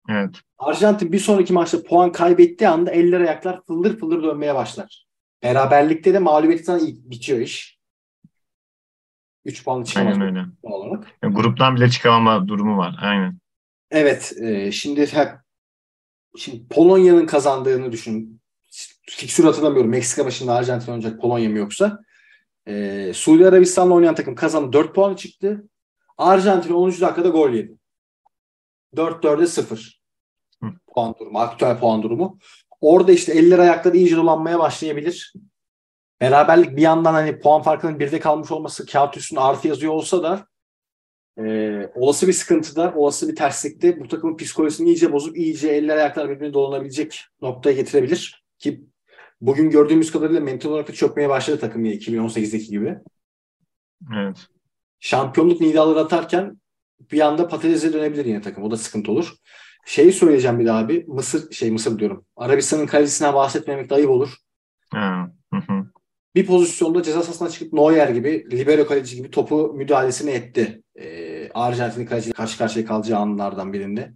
Evet. 0.08 0.34
Arjantin 0.58 1.12
bir 1.12 1.18
sonraki 1.18 1.52
maçta 1.52 1.82
puan 1.82 2.12
kaybettiği 2.12 2.68
anda 2.68 2.90
eller 2.90 3.20
ayaklar 3.20 3.64
fıldır 3.64 3.98
fıldır 3.98 4.22
dönmeye 4.22 4.54
başlar. 4.54 5.06
Beraberlikte 5.42 6.14
de 6.14 6.18
mağlubiyetten 6.18 6.80
bitiyor 6.86 7.38
iş. 7.38 7.78
3 9.44 9.64
puanlı 9.64 9.84
çıkamaz. 9.84 10.14
Aynen 10.14 10.26
öyle. 10.26 10.46
Olarak. 10.62 11.06
Yani 11.22 11.34
gruptan 11.34 11.76
bile 11.76 11.88
çıkamama 11.88 12.48
durumu 12.48 12.78
var. 12.78 12.96
Aynen. 13.00 13.38
Evet. 13.90 14.32
E, 14.40 14.72
şimdi 14.72 15.12
hep 15.12 15.28
Şimdi 16.36 16.68
Polonya'nın 16.68 17.26
kazandığını 17.26 17.92
düşün. 17.92 18.40
fiksür 19.10 19.44
hatırlamıyorum. 19.44 19.90
Meksika 19.90 20.26
başında 20.26 20.54
Arjantin 20.54 20.92
oynayacak 20.92 21.20
Polonya 21.20 21.50
mı 21.50 21.58
yoksa. 21.58 21.98
E, 22.66 23.12
Suudi 23.14 23.48
Arabistan'la 23.48 23.94
oynayan 23.94 24.14
takım 24.14 24.34
kazandı. 24.34 24.72
4 24.72 24.94
puan 24.94 25.14
çıktı. 25.14 25.68
Arjantin 26.18 26.74
10. 26.74 26.90
dakikada 26.90 27.28
gol 27.28 27.50
yedi. 27.50 27.78
4-4'e 28.96 29.46
0 29.46 30.02
Hı. 30.62 30.66
puan 30.94 31.14
durumu. 31.20 31.38
Aktüel 31.38 31.78
puan 31.78 32.02
durumu. 32.02 32.38
Orada 32.80 33.12
işte 33.12 33.32
eller 33.32 33.58
ayakları 33.58 33.96
iyice 33.96 34.16
dolanmaya 34.16 34.58
başlayabilir. 34.58 35.32
Beraberlik 36.20 36.76
bir 36.76 36.82
yandan 36.82 37.14
hani 37.14 37.40
puan 37.40 37.62
farkının 37.62 38.00
birde 38.00 38.20
kalmış 38.20 38.50
olması 38.50 38.86
kağıt 38.86 39.16
üstünde 39.16 39.40
artı 39.40 39.68
yazıyor 39.68 39.92
olsa 39.92 40.22
da 40.22 40.46
e, 41.38 41.90
olası 41.94 42.28
bir 42.28 42.32
sıkıntıda, 42.32 42.94
olası 42.96 43.28
bir 43.28 43.36
terslikte 43.36 44.00
bu 44.00 44.08
takımın 44.08 44.36
psikolojisini 44.36 44.88
iyice 44.88 45.12
bozup 45.12 45.36
iyice 45.36 45.68
eller 45.68 45.96
ayaklar 45.96 46.30
birbirine 46.30 46.54
dolanabilecek 46.54 47.20
noktaya 47.40 47.72
getirebilir. 47.72 48.44
Ki 48.58 48.84
bugün 49.42 49.70
gördüğümüz 49.70 50.12
kadarıyla 50.12 50.40
mental 50.40 50.70
olarak 50.70 50.88
da 50.88 50.92
çökmeye 50.92 51.28
başladı 51.28 51.60
takım 51.60 51.84
yine 51.84 51.96
2018'deki 51.96 52.66
gibi. 52.66 52.98
Evet. 54.14 54.36
Şampiyonluk 55.00 55.60
nidaları 55.60 56.00
atarken 56.00 56.60
bir 57.12 57.20
anda 57.20 57.48
patatese 57.48 57.92
dönebilir 57.92 58.24
yine 58.24 58.40
takım. 58.40 58.64
O 58.64 58.70
da 58.70 58.76
sıkıntı 58.76 59.12
olur. 59.12 59.34
Şeyi 59.86 60.12
söyleyeceğim 60.12 60.58
bir 60.60 60.66
daha 60.66 60.78
abi. 60.78 61.04
Mısır, 61.08 61.52
şey 61.52 61.70
Mısır 61.70 61.98
diyorum. 61.98 62.26
Arabistan'ın 62.36 62.86
kalecisinden 62.86 63.34
bahsetmemek 63.34 63.90
de 63.90 63.94
ayıp 63.94 64.10
olur. 64.10 64.36
Ha. 64.90 65.30
Hı 65.52 65.56
hı. 65.56 65.86
bir 66.34 66.46
pozisyonda 66.46 67.02
ceza 67.02 67.22
sahasına 67.22 67.48
çıkıp 67.48 67.72
Neuer 67.72 68.08
gibi, 68.08 68.46
libero 68.50 68.86
kaleci 68.86 69.16
gibi 69.16 69.30
topu 69.30 69.72
müdahalesini 69.74 70.30
etti. 70.30 70.82
Ee, 70.98 71.50
Arjantin'in 71.54 72.06
kaleciyle 72.06 72.34
karşı 72.34 72.58
karşıya 72.58 72.86
kalacağı 72.86 73.20
anlardan 73.20 73.72
birinde. 73.72 74.12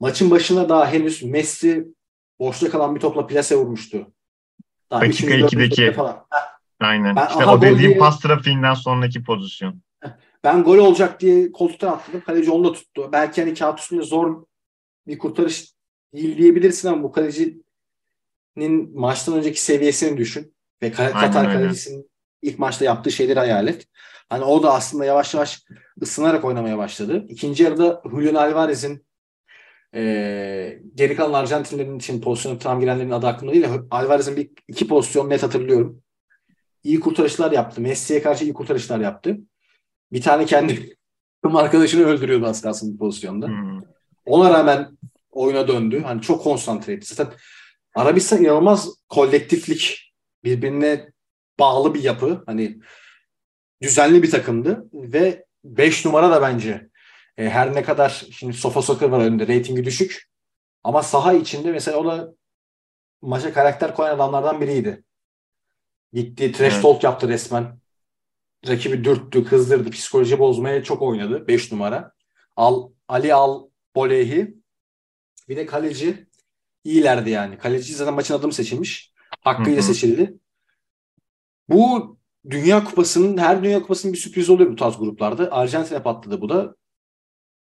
Maçın 0.00 0.30
başına 0.30 0.68
daha 0.68 0.92
henüz 0.92 1.22
Messi 1.22 1.86
boşta 2.38 2.70
kalan 2.70 2.94
bir 2.94 3.00
topla 3.00 3.26
plase 3.26 3.56
vurmuştu. 3.56 4.12
Daha 4.92 5.00
Dakika 5.00 5.26
üçüncü, 5.26 5.32
dördüncü 5.42 5.56
2'deki. 5.56 5.82
dakika 5.82 5.92
Falan. 6.02 6.26
Aynen. 6.80 7.16
Ben 7.16 7.26
işte 7.28 7.44
aha 7.44 7.54
o 7.54 7.62
dediğim 7.62 7.78
diye- 7.78 7.98
pas 7.98 8.20
trafiğinden 8.20 8.74
sonraki 8.74 9.24
pozisyon. 9.24 9.82
Ben 10.44 10.62
gol 10.64 10.78
olacak 10.78 11.20
diye 11.20 11.52
koltuktan 11.52 11.92
atladım. 11.92 12.20
Kaleci 12.26 12.50
onu 12.50 12.64
da 12.64 12.72
tuttu. 12.72 13.08
Belki 13.12 13.40
hani 13.42 13.54
kağıt 13.54 13.78
üstünde 13.80 14.02
zor 14.02 14.44
bir 15.06 15.18
kurtarış 15.18 15.72
değil 16.14 16.38
diyebilirsin 16.38 16.88
ama 16.88 17.02
bu 17.02 17.12
kalecinin 17.12 17.64
maçtan 19.00 19.34
önceki 19.36 19.62
seviyesini 19.62 20.18
düşün. 20.18 20.54
Ve 20.82 20.88
Ka- 20.88 21.02
Aynen 21.02 21.20
Katar 21.20 21.48
öyle. 21.48 21.52
kalecisinin 21.58 22.10
ilk 22.42 22.58
maçta 22.58 22.84
yaptığı 22.84 23.10
şeyleri 23.12 23.38
hayal 23.38 23.68
et. 23.68 23.86
Hani 24.28 24.44
o 24.44 24.62
da 24.62 24.74
aslında 24.74 25.04
yavaş 25.04 25.34
yavaş 25.34 25.62
ısınarak 26.02 26.44
oynamaya 26.44 26.78
başladı. 26.78 27.26
İkinci 27.28 27.62
yarıda 27.62 28.02
Julian 28.10 28.34
Alvarez'in 28.34 29.06
eee 29.94 30.82
geri 30.94 31.16
kalan 31.16 31.42
Arjantinlerin 31.42 31.98
için 31.98 32.20
pozisyonu 32.20 32.58
tam 32.58 32.80
girenlerin 32.80 33.10
adı 33.10 33.26
aklımda 33.26 33.52
değil. 33.52 33.64
de 33.64 33.68
Alvarez'in 33.90 34.36
bir 34.36 34.50
iki 34.68 34.88
pozisyon 34.88 35.30
net 35.30 35.42
hatırlıyorum. 35.42 36.02
İyi 36.84 37.00
kurtarışlar 37.00 37.52
yaptı. 37.52 37.80
Messi'ye 37.80 38.22
karşı 38.22 38.44
iyi 38.44 38.54
kurtarışlar 38.54 39.00
yaptı. 39.00 39.38
Bir 40.12 40.22
tane 40.22 40.46
kendi 40.46 40.96
takım 41.42 41.56
arkadaşını 41.56 42.04
öldürüyordu 42.04 42.46
az 42.46 42.62
kalsın 42.62 42.94
bu 42.94 42.98
pozisyonda. 42.98 43.48
Hı. 43.48 43.78
Ona 44.26 44.50
rağmen 44.50 44.98
oyuna 45.30 45.68
döndü. 45.68 46.02
Hani 46.06 46.22
çok 46.22 46.42
konsantre 46.42 46.92
etti. 46.92 47.14
Zaten 47.14 47.38
Arabistan 47.94 48.44
inanılmaz 48.44 48.88
kolektiflik, 49.08 50.12
birbirine 50.44 51.12
bağlı 51.58 51.94
bir 51.94 52.02
yapı. 52.02 52.42
Hani 52.46 52.78
düzenli 53.82 54.22
bir 54.22 54.30
takımdı 54.30 54.88
ve 54.92 55.44
5 55.64 56.04
numara 56.04 56.30
da 56.30 56.42
bence 56.42 56.88
e, 57.36 57.50
her 57.50 57.74
ne 57.74 57.82
kadar 57.82 58.26
şimdi 58.32 58.52
Sofa 58.52 58.82
Soccer 58.82 59.08
var 59.08 59.20
önünde 59.20 59.46
reytingi 59.46 59.84
düşük 59.84 60.30
ama 60.84 61.02
saha 61.02 61.32
içinde 61.32 61.72
mesela 61.72 61.98
o 61.98 62.04
da 62.06 62.34
maça 63.22 63.52
karakter 63.52 63.94
koyan 63.94 64.14
adamlardan 64.16 64.60
biriydi. 64.60 65.04
Gitti 66.12 66.52
trash 66.52 66.72
Evet. 66.72 66.82
talk 66.82 67.04
yaptı 67.04 67.28
resmen. 67.28 67.78
Rakibi 68.68 69.04
dürttü, 69.04 69.44
kızdırdı, 69.44 69.90
psikoloji 69.90 70.38
bozmaya 70.38 70.84
çok 70.84 71.02
oynadı 71.02 71.48
5 71.48 71.72
numara. 71.72 72.12
Al, 72.56 72.90
Ali 73.08 73.34
Al 73.34 73.68
Bolehi 73.96 74.54
bir 75.48 75.56
de 75.56 75.66
kaleci 75.66 76.26
iyilerdi 76.84 77.30
yani. 77.30 77.58
Kaleci 77.58 77.94
zaten 77.94 78.14
maçın 78.14 78.34
adımı 78.34 78.52
seçilmiş. 78.52 79.12
Hakkıyla 79.40 79.72
Hı 79.72 79.78
hı. 79.78 79.86
seçildi. 79.86 80.38
Bu 81.68 82.16
Dünya 82.50 82.84
Kupası'nın 82.84 83.38
her 83.38 83.64
Dünya 83.64 83.82
Kupası'nın 83.82 84.14
bir 84.14 84.18
sürprizi 84.18 84.52
oluyor 84.52 84.70
bu 84.70 84.76
tarz 84.76 84.98
gruplarda. 84.98 85.52
Arjantin'e 85.52 86.02
patladı 86.02 86.40
bu 86.40 86.48
da. 86.48 86.74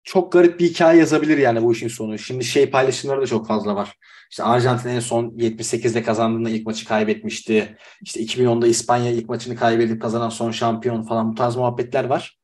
Çok 0.07 0.31
garip 0.31 0.59
bir 0.59 0.69
hikaye 0.69 0.99
yazabilir 0.99 1.37
yani 1.37 1.63
bu 1.63 1.73
işin 1.73 1.87
sonu. 1.87 2.17
Şimdi 2.17 2.43
şey 2.43 2.69
paylaşımları 2.69 3.21
da 3.21 3.27
çok 3.27 3.47
fazla 3.47 3.75
var. 3.75 3.93
İşte 4.29 4.43
Arjantin 4.43 4.89
en 4.89 4.99
son 4.99 5.29
78'de 5.29 6.03
kazandığında 6.03 6.49
ilk 6.49 6.65
maçı 6.65 6.87
kaybetmişti. 6.87 7.77
İşte 8.01 8.19
2010'da 8.19 8.67
İspanya 8.67 9.11
ilk 9.11 9.29
maçını 9.29 9.55
kaybedip 9.55 10.01
kazanan 10.01 10.29
son 10.29 10.51
şampiyon 10.51 11.03
falan 11.03 11.31
bu 11.31 11.35
tarz 11.35 11.55
muhabbetler 11.55 12.03
var. 12.03 12.39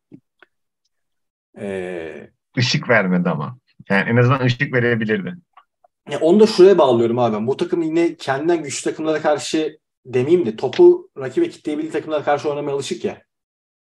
Ee, 1.60 2.30
Işık 2.58 2.90
vermedi 2.90 3.30
ama. 3.30 3.58
Yani 3.90 4.10
en 4.10 4.16
azından 4.16 4.46
ışık 4.46 4.74
verebilirdi. 4.74 5.36
Ya 6.10 6.20
onu 6.20 6.40
da 6.40 6.48
şuraya 6.48 6.78
bağlıyorum 6.78 7.20
abi. 7.20 7.48
Bu 7.48 7.58
takım 7.58 7.82
yine 7.82 8.16
kendinden 8.16 8.64
güçlü 8.64 8.90
takımlara 8.90 9.22
karşı 9.22 9.80
demeyeyim 10.06 10.46
de 10.46 10.56
topu 10.56 11.10
rakibe 11.18 11.50
kitleyebildiği 11.50 11.92
takımlara 11.92 12.24
karşı 12.24 12.50
oynamaya 12.50 12.76
alışık 12.76 13.06
ya. 13.06 13.22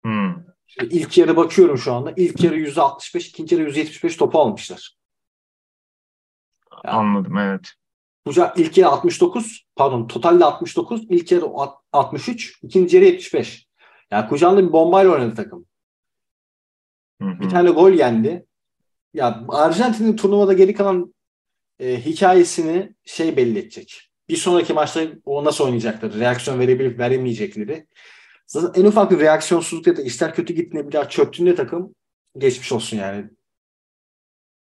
Hı. 0.05 0.35
İlk 0.81 1.17
yarı 1.17 1.37
bakıyorum 1.37 1.77
şu 1.77 1.93
anda. 1.93 2.13
İlk 2.17 2.43
yarı 2.43 2.55
%65, 2.55 3.29
ikinci 3.29 3.55
yarı 3.55 3.69
%75 3.69 4.17
topu 4.17 4.39
almışlar. 4.39 4.95
Ya. 6.85 6.91
Anladım 6.91 7.37
evet. 7.37 7.71
Buca 8.25 8.53
ilk 8.57 8.77
yarı 8.77 8.89
69, 8.89 9.65
pardon 9.75 10.07
totalde 10.07 10.45
69, 10.45 11.01
ilk 11.09 11.31
yarı 11.31 11.45
alt- 11.45 11.79
63, 11.91 12.59
ikinci 12.63 12.95
yarı 12.97 13.05
75. 13.05 13.67
Yani 14.11 14.29
kucağında 14.29 14.67
bir 14.67 14.73
bombayla 14.73 15.11
oynadı 15.11 15.35
takım. 15.35 15.65
Hı 17.21 17.27
hı. 17.27 17.39
Bir 17.39 17.49
tane 17.49 17.69
gol 17.69 17.91
yendi. 17.91 18.45
Ya 19.13 19.45
Arjantin'in 19.49 20.15
turnuvada 20.15 20.53
geri 20.53 20.73
kalan 20.73 21.13
e, 21.79 22.05
hikayesini 22.05 22.95
şey 23.05 23.37
belli 23.37 23.59
edecek. 23.59 24.11
Bir 24.29 24.35
sonraki 24.35 24.73
maçta 24.73 25.01
o 25.25 25.43
nasıl 25.43 25.63
oynayacakları, 25.63 26.19
reaksiyon 26.19 26.59
verebilip 26.59 26.99
veremeyecekleri. 26.99 27.87
Zaten 28.47 28.81
en 28.81 28.85
ufak 28.85 29.11
bir 29.11 29.19
reaksiyonsuzluk 29.19 29.87
ya 29.87 29.97
da 29.97 30.01
işler 30.01 30.35
kötü 30.35 30.53
gittiğinde 30.53 30.87
bir 30.87 30.91
daha 30.91 31.09
çöktüğünde 31.09 31.55
takım 31.55 31.95
geçmiş 32.37 32.71
olsun 32.71 32.97
yani. 32.97 33.29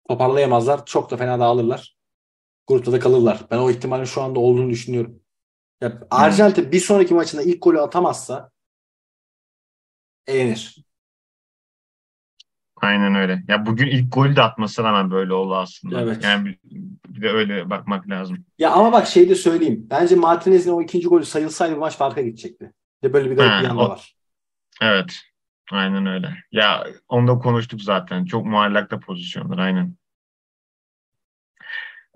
Toparlayamazlar. 0.09 0.87
Çok 0.87 1.11
da 1.11 1.17
fena 1.17 1.41
dağılırlar. 1.41 1.97
Grupta 2.67 2.93
da 2.93 2.99
kalırlar. 2.99 3.47
Ben 3.51 3.59
o 3.59 3.71
ihtimalin 3.71 4.05
şu 4.05 4.23
anda 4.23 4.41
olduğunu 4.41 4.71
düşünüyorum. 4.71 5.21
Ya 5.81 6.07
Arjantin 6.11 6.73
bir 6.73 6.81
sonraki 6.81 7.15
maçında 7.15 7.43
ilk 7.43 7.63
golü 7.63 7.81
atamazsa 7.81 8.51
eğlenir. 10.27 10.89
Aynen 12.77 13.15
öyle. 13.15 13.45
Ya 13.49 13.67
bugün 13.67 13.87
ilk 13.87 14.13
golü 14.13 14.37
de 14.37 14.43
atmasına 14.43 14.87
rağmen 14.87 15.11
böyle 15.11 15.33
oldu 15.33 15.57
aslında. 15.57 16.01
Evet. 16.01 16.25
Yani 16.25 16.47
bir, 16.47 16.59
bir 17.09 17.23
de 17.23 17.29
öyle 17.29 17.71
bakmak 17.71 18.09
lazım. 18.09 18.45
Ya 18.59 18.71
ama 18.71 18.93
bak 18.93 19.07
şey 19.07 19.29
de 19.29 19.35
söyleyeyim. 19.35 19.87
Bence 19.91 20.15
Martinez'in 20.15 20.71
o 20.71 20.83
ikinci 20.83 21.09
golü 21.09 21.25
sayılsaydı 21.25 21.77
maç 21.77 21.97
farka 21.97 22.21
gidecekti. 22.23 22.73
De 23.03 23.13
böyle 23.13 23.31
bir 23.31 23.37
garip 23.37 23.61
bir 23.63 23.69
yanda 23.69 23.89
var. 23.89 24.15
Evet. 24.83 25.21
Aynen 25.73 26.07
öyle. 26.07 26.35
Ya 26.53 26.87
onu 27.09 27.29
da 27.29 27.39
konuştuk 27.39 27.83
zaten. 27.83 28.25
Çok 28.25 28.47
muallakta 28.47 29.01
pozisyonlar. 29.01 29.59
Aynen. 29.59 29.95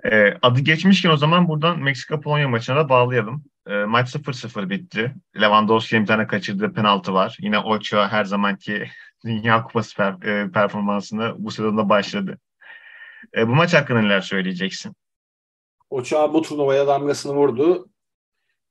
Ee, 0.04 0.38
adı 0.42 0.60
geçmişken 0.60 1.10
o 1.10 1.16
zaman 1.16 1.48
buradan 1.48 1.78
Meksika-Polonya 1.78 2.48
maçına 2.48 2.76
da 2.76 2.88
bağlayalım. 2.88 3.44
Ee, 3.66 3.84
maç 3.84 4.14
0-0 4.14 4.70
bitti. 4.70 5.14
Lewandowski'nin 5.40 6.02
bir 6.02 6.06
tane 6.06 6.26
kaçırdığı 6.26 6.72
penaltı 6.72 7.14
var. 7.14 7.36
Yine 7.40 7.58
Ochoa 7.58 8.12
her 8.12 8.24
zamanki 8.24 8.90
Dünya 9.24 9.62
Kupası 9.62 9.96
per, 9.96 10.22
e, 10.22 10.50
performansını 10.50 11.34
bu 11.38 11.50
sezonda 11.50 11.88
başladı. 11.88 12.38
E, 13.36 13.48
bu 13.48 13.54
maç 13.54 13.74
hakkında 13.74 14.00
neler 14.00 14.20
söyleyeceksin? 14.20 14.96
Ochoa 15.90 16.34
bu 16.34 16.42
turnuvaya 16.42 16.86
damgasını 16.86 17.34
vurdu. 17.34 17.88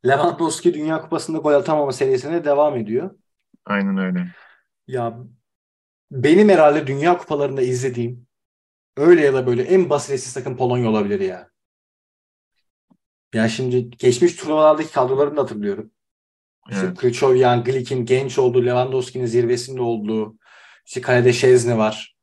Lewandowski 0.06 0.74
Dünya 0.74 1.02
Kupası'nda 1.02 1.38
gol 1.38 1.54
atamama 1.54 1.92
serisine 1.92 2.46
devam 2.46 2.78
ediyor. 2.78 3.16
Aynen 3.66 3.98
öyle. 3.98 4.28
Ya 4.88 5.18
benim 6.12 6.50
herhalde 6.50 6.88
Dünya 6.88 7.18
Kupalarında 7.18 7.62
izlediğim 7.62 8.28
öyle 8.98 9.22
ya 9.22 9.34
da 9.34 9.48
böyle 9.48 9.64
en 9.64 9.90
basiretsiz 9.90 10.34
takım 10.34 10.58
Polonya 10.58 10.90
olabilir 10.90 11.20
ya. 11.20 11.52
Ya 13.34 13.50
şimdi 13.50 13.90
geçmiş 13.90 14.36
turnuvalardaki 14.36 14.92
kadrolarını 14.92 15.38
da 15.38 15.42
hatırlıyorum. 15.42 15.92
İşte 16.72 16.86
Evet. 16.86 16.98
Krychowian, 16.98 17.64
Glikin 17.64 18.06
genç 18.06 18.40
olduğu, 18.40 18.66
Lewandowski'nin 18.66 19.26
zirvesinde 19.26 19.82
olduğu, 19.82 20.38
işte 20.86 21.02
kalede 21.02 21.34
Şezni 21.34 21.78
var. 21.78 22.16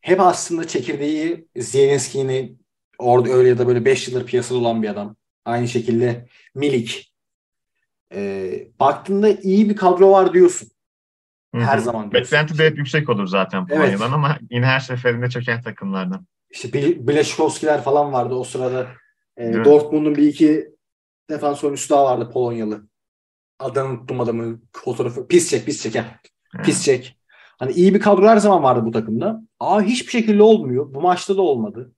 Hep 0.00 0.20
aslında 0.20 0.66
çekirdeği 0.66 1.48
Zielinski'ni 1.56 2.56
orada 2.98 3.30
öyle 3.30 3.48
ya 3.48 3.58
da 3.58 3.66
böyle 3.66 3.84
5 3.84 4.08
yıldır 4.08 4.26
piyasada 4.26 4.58
olan 4.58 4.82
bir 4.82 4.88
adam. 4.88 5.16
Aynı 5.44 5.68
şekilde 5.68 6.28
Milik. 6.54 7.14
Ee, 8.14 8.68
baktığında 8.80 9.28
iyi 9.30 9.68
bir 9.70 9.76
kadro 9.76 10.10
var 10.12 10.32
diyorsun. 10.32 10.68
Hı 11.54 11.60
hı. 11.60 11.64
Her 11.64 11.78
zaman 11.78 12.10
diyorsun. 12.10 12.32
Beklenti 12.32 12.58
de 12.58 12.66
hep 12.66 12.78
yüksek 12.78 13.08
olur 13.08 13.26
zaten 13.26 13.66
Evet. 13.70 13.78
Polonya'dan 13.78 14.12
ama 14.12 14.38
yine 14.50 14.66
her 14.66 14.80
seferinde 14.80 15.30
çöken 15.30 15.62
takımlardan. 15.62 16.26
İşte 16.50 16.72
Bil- 16.72 17.06
Bileşkovskiler 17.06 17.82
falan 17.82 18.12
vardı 18.12 18.34
o 18.34 18.44
sırada. 18.44 18.88
Mi? 19.38 19.64
Dortmund'un 19.64 20.14
bir 20.14 20.26
iki 20.26 20.68
defans 21.30 21.64
oyuncusu 21.64 21.94
daha 21.94 22.04
vardı 22.04 22.30
Polonyalı. 22.32 22.88
Adını 23.58 23.88
unuttum 23.88 24.20
adamın 24.20 24.68
fotoğrafı. 24.72 25.28
Pisçek, 25.28 25.66
Pisçek. 25.66 25.94
He. 25.94 26.04
Evet. 26.56 26.66
Pisçek. 26.66 27.16
Hani 27.58 27.72
iyi 27.72 27.94
bir 27.94 28.00
kadro 28.00 28.28
her 28.28 28.36
zaman 28.36 28.62
vardı 28.62 28.84
bu 28.84 28.90
takımda. 28.90 29.40
Ama 29.60 29.82
hiçbir 29.82 30.10
şekilde 30.10 30.42
olmuyor. 30.42 30.94
Bu 30.94 31.00
maçta 31.00 31.36
da 31.36 31.42
olmadı. 31.42 31.92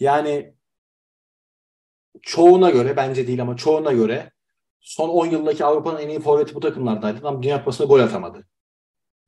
Yani 0.00 0.54
çoğuna 2.22 2.70
göre 2.70 2.96
bence 2.96 3.26
değil 3.26 3.42
ama 3.42 3.56
çoğuna 3.56 3.92
göre 3.92 4.30
son 4.80 5.08
10 5.08 5.26
yıldaki 5.26 5.64
Avrupa'nın 5.64 5.98
en 5.98 6.08
iyi 6.08 6.20
forveti 6.20 6.54
bu 6.54 6.60
takımlardaydı. 6.60 7.28
Ama 7.28 7.42
Dünya 7.42 7.58
Kupası'nda 7.58 7.88
gol 7.88 8.00
atamadı. 8.00 8.46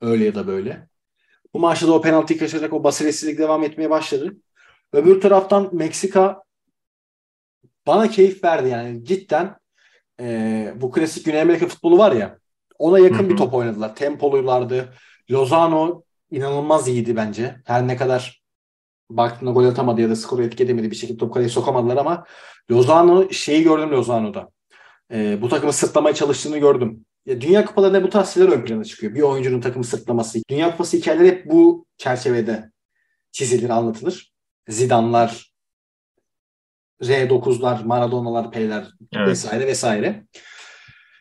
Öyle 0.01 0.25
ya 0.25 0.35
da 0.35 0.47
böyle. 0.47 0.89
Bu 1.55 1.59
maçta 1.59 1.89
da 1.89 1.93
o 1.93 2.01
penaltıyı 2.01 2.39
kaçıracak 2.39 2.73
o 2.73 2.85
basiretsizlik 2.85 3.39
devam 3.39 3.65
etmeye 3.65 3.91
başladı. 3.91 4.37
Öbür 4.93 5.21
taraftan 5.21 5.69
Meksika 5.73 6.43
bana 7.87 8.11
keyif 8.11 8.45
verdi 8.45 8.69
yani 8.69 9.05
cidden 9.05 9.57
e, 10.21 10.73
bu 10.77 10.91
klasik 10.91 11.25
Güney 11.25 11.41
Amerika 11.41 11.67
futbolu 11.67 11.99
var 11.99 12.13
ya 12.13 12.39
ona 12.79 12.99
yakın 12.99 13.29
bir 13.29 13.37
top 13.37 13.55
oynadılar. 13.55 13.97
Tempolulardı. 13.97 14.95
Lozano 15.31 16.03
inanılmaz 16.31 16.89
iyiydi 16.89 17.17
bence. 17.17 17.57
Her 17.65 17.89
ne 17.89 17.97
kadar 17.97 18.40
baktığında 19.11 19.51
gol 19.51 19.65
atamadı 19.65 20.01
ya 20.01 20.11
da 20.11 20.17
skoru 20.17 20.43
etki 20.43 20.65
edemedi 20.65 20.91
bir 20.91 20.97
şekilde 20.97 21.19
top 21.19 21.35
kaleye 21.35 21.49
sokamadılar 21.49 21.97
ama 21.97 22.25
Lozano 22.71 23.31
şeyi 23.31 23.63
gördüm 23.63 23.91
Lozano'da. 23.91 24.51
E, 25.13 25.43
bu 25.43 25.49
takımı 25.49 25.73
sırtlamaya 25.73 26.15
çalıştığını 26.15 26.59
gördüm. 26.59 27.05
Ya, 27.27 27.41
Dünya 27.41 27.65
Kupalarında 27.65 28.03
bu 28.03 28.11
tarz 28.11 28.37
ön 28.37 28.65
plana 28.65 28.85
çıkıyor. 28.85 29.15
Bir 29.15 29.23
oyuncunun 29.23 29.61
takımı 29.61 29.85
sırtlaması. 29.85 30.39
Dünya 30.51 30.71
Kupası 30.71 30.97
hikayeleri 30.97 31.29
hep 31.29 31.51
bu 31.51 31.87
çerçevede 31.99 32.71
çizilir, 33.33 33.71
anlatılır. 33.71 34.33
Zidane'lar, 34.69 35.53
R9'lar, 37.03 37.85
Maradona'lar, 37.85 38.51
P'ler 38.51 38.87
Evet. 39.13 39.29
vesaire 39.29 39.67
vesaire. 39.67 40.27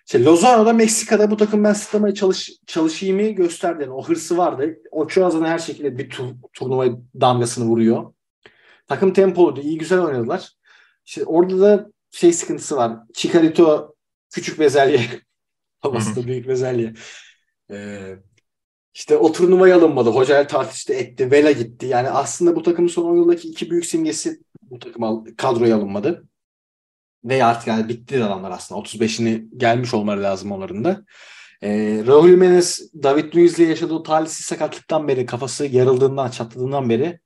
İşte 0.10 0.24
Lozano'da 0.24 0.74
Meksika'da 0.74 1.32
bu 1.32 1.38
takım 1.38 1.64
ben 1.64 1.74
sırtlamaya 1.74 2.14
çalış, 2.14 2.52
çalışayımı 2.68 3.22
gösterdi. 3.22 3.84
Yani 3.84 3.94
o 3.94 4.04
hırsı 4.04 4.38
vardı. 4.38 4.78
Ochoa 4.92 5.30
zaten 5.30 5.46
her 5.46 5.60
şekilde 5.60 5.98
bir 5.98 6.10
tur, 6.10 6.26
turnuva 6.54 6.86
damgasını 7.22 7.66
vuruyor. 7.66 8.14
Takım 8.88 9.14
tempoluydu. 9.14 9.62
iyi 9.62 9.78
güzel 9.78 10.00
oynadılar. 10.00 10.54
İşte 11.06 11.26
orada 11.26 11.60
da 11.60 11.92
şey 12.12 12.34
sıkıntısı 12.34 12.76
var. 12.76 12.98
Chicarito 13.14 13.96
küçük 14.34 14.60
bezelye. 14.60 15.02
Havasında 15.80 16.28
büyük 16.28 16.48
bezelye. 16.48 16.94
Ee, 17.72 18.16
işte 18.94 19.18
o 19.18 19.32
turnuvaya 19.32 19.78
alınmadı. 19.78 20.10
Hocayla 20.10 20.48
tartıştı 20.48 20.94
etti. 20.94 21.32
Vela 21.32 21.52
gitti. 21.52 21.86
Yani 21.86 22.10
aslında 22.10 22.56
bu 22.56 22.64
takımın 22.64 22.90
son 22.90 23.04
10 23.04 23.16
yıldaki 23.16 23.50
iki 23.50 23.72
büyük 23.72 23.86
simgesi 23.86 24.40
bu 24.62 24.80
takıma 24.80 25.24
kadroya 25.38 25.76
alınmadı. 25.76 26.29
Ve 27.24 27.46
artık 27.46 27.68
yani 27.68 27.90
bitti 27.90 28.24
adamlar 28.24 28.52
aslında. 28.52 28.82
35'ini 28.82 29.58
gelmiş 29.58 29.94
olmaları 29.94 30.24
lazım 30.24 30.52
onların 30.52 30.84
da. 30.84 31.06
Ee, 31.64 32.04
Raul 32.08 32.28
Jimenez, 32.28 32.94
David 33.04 33.36
Luiz'le 33.36 33.60
yaşadığı 33.60 34.04
talihsiz 34.04 34.46
sakatlıktan 34.46 35.08
beri, 35.08 35.26
kafası 35.26 35.66
yarıldığından, 35.66 36.30
çatladığından 36.30 36.90
beri 36.90 37.20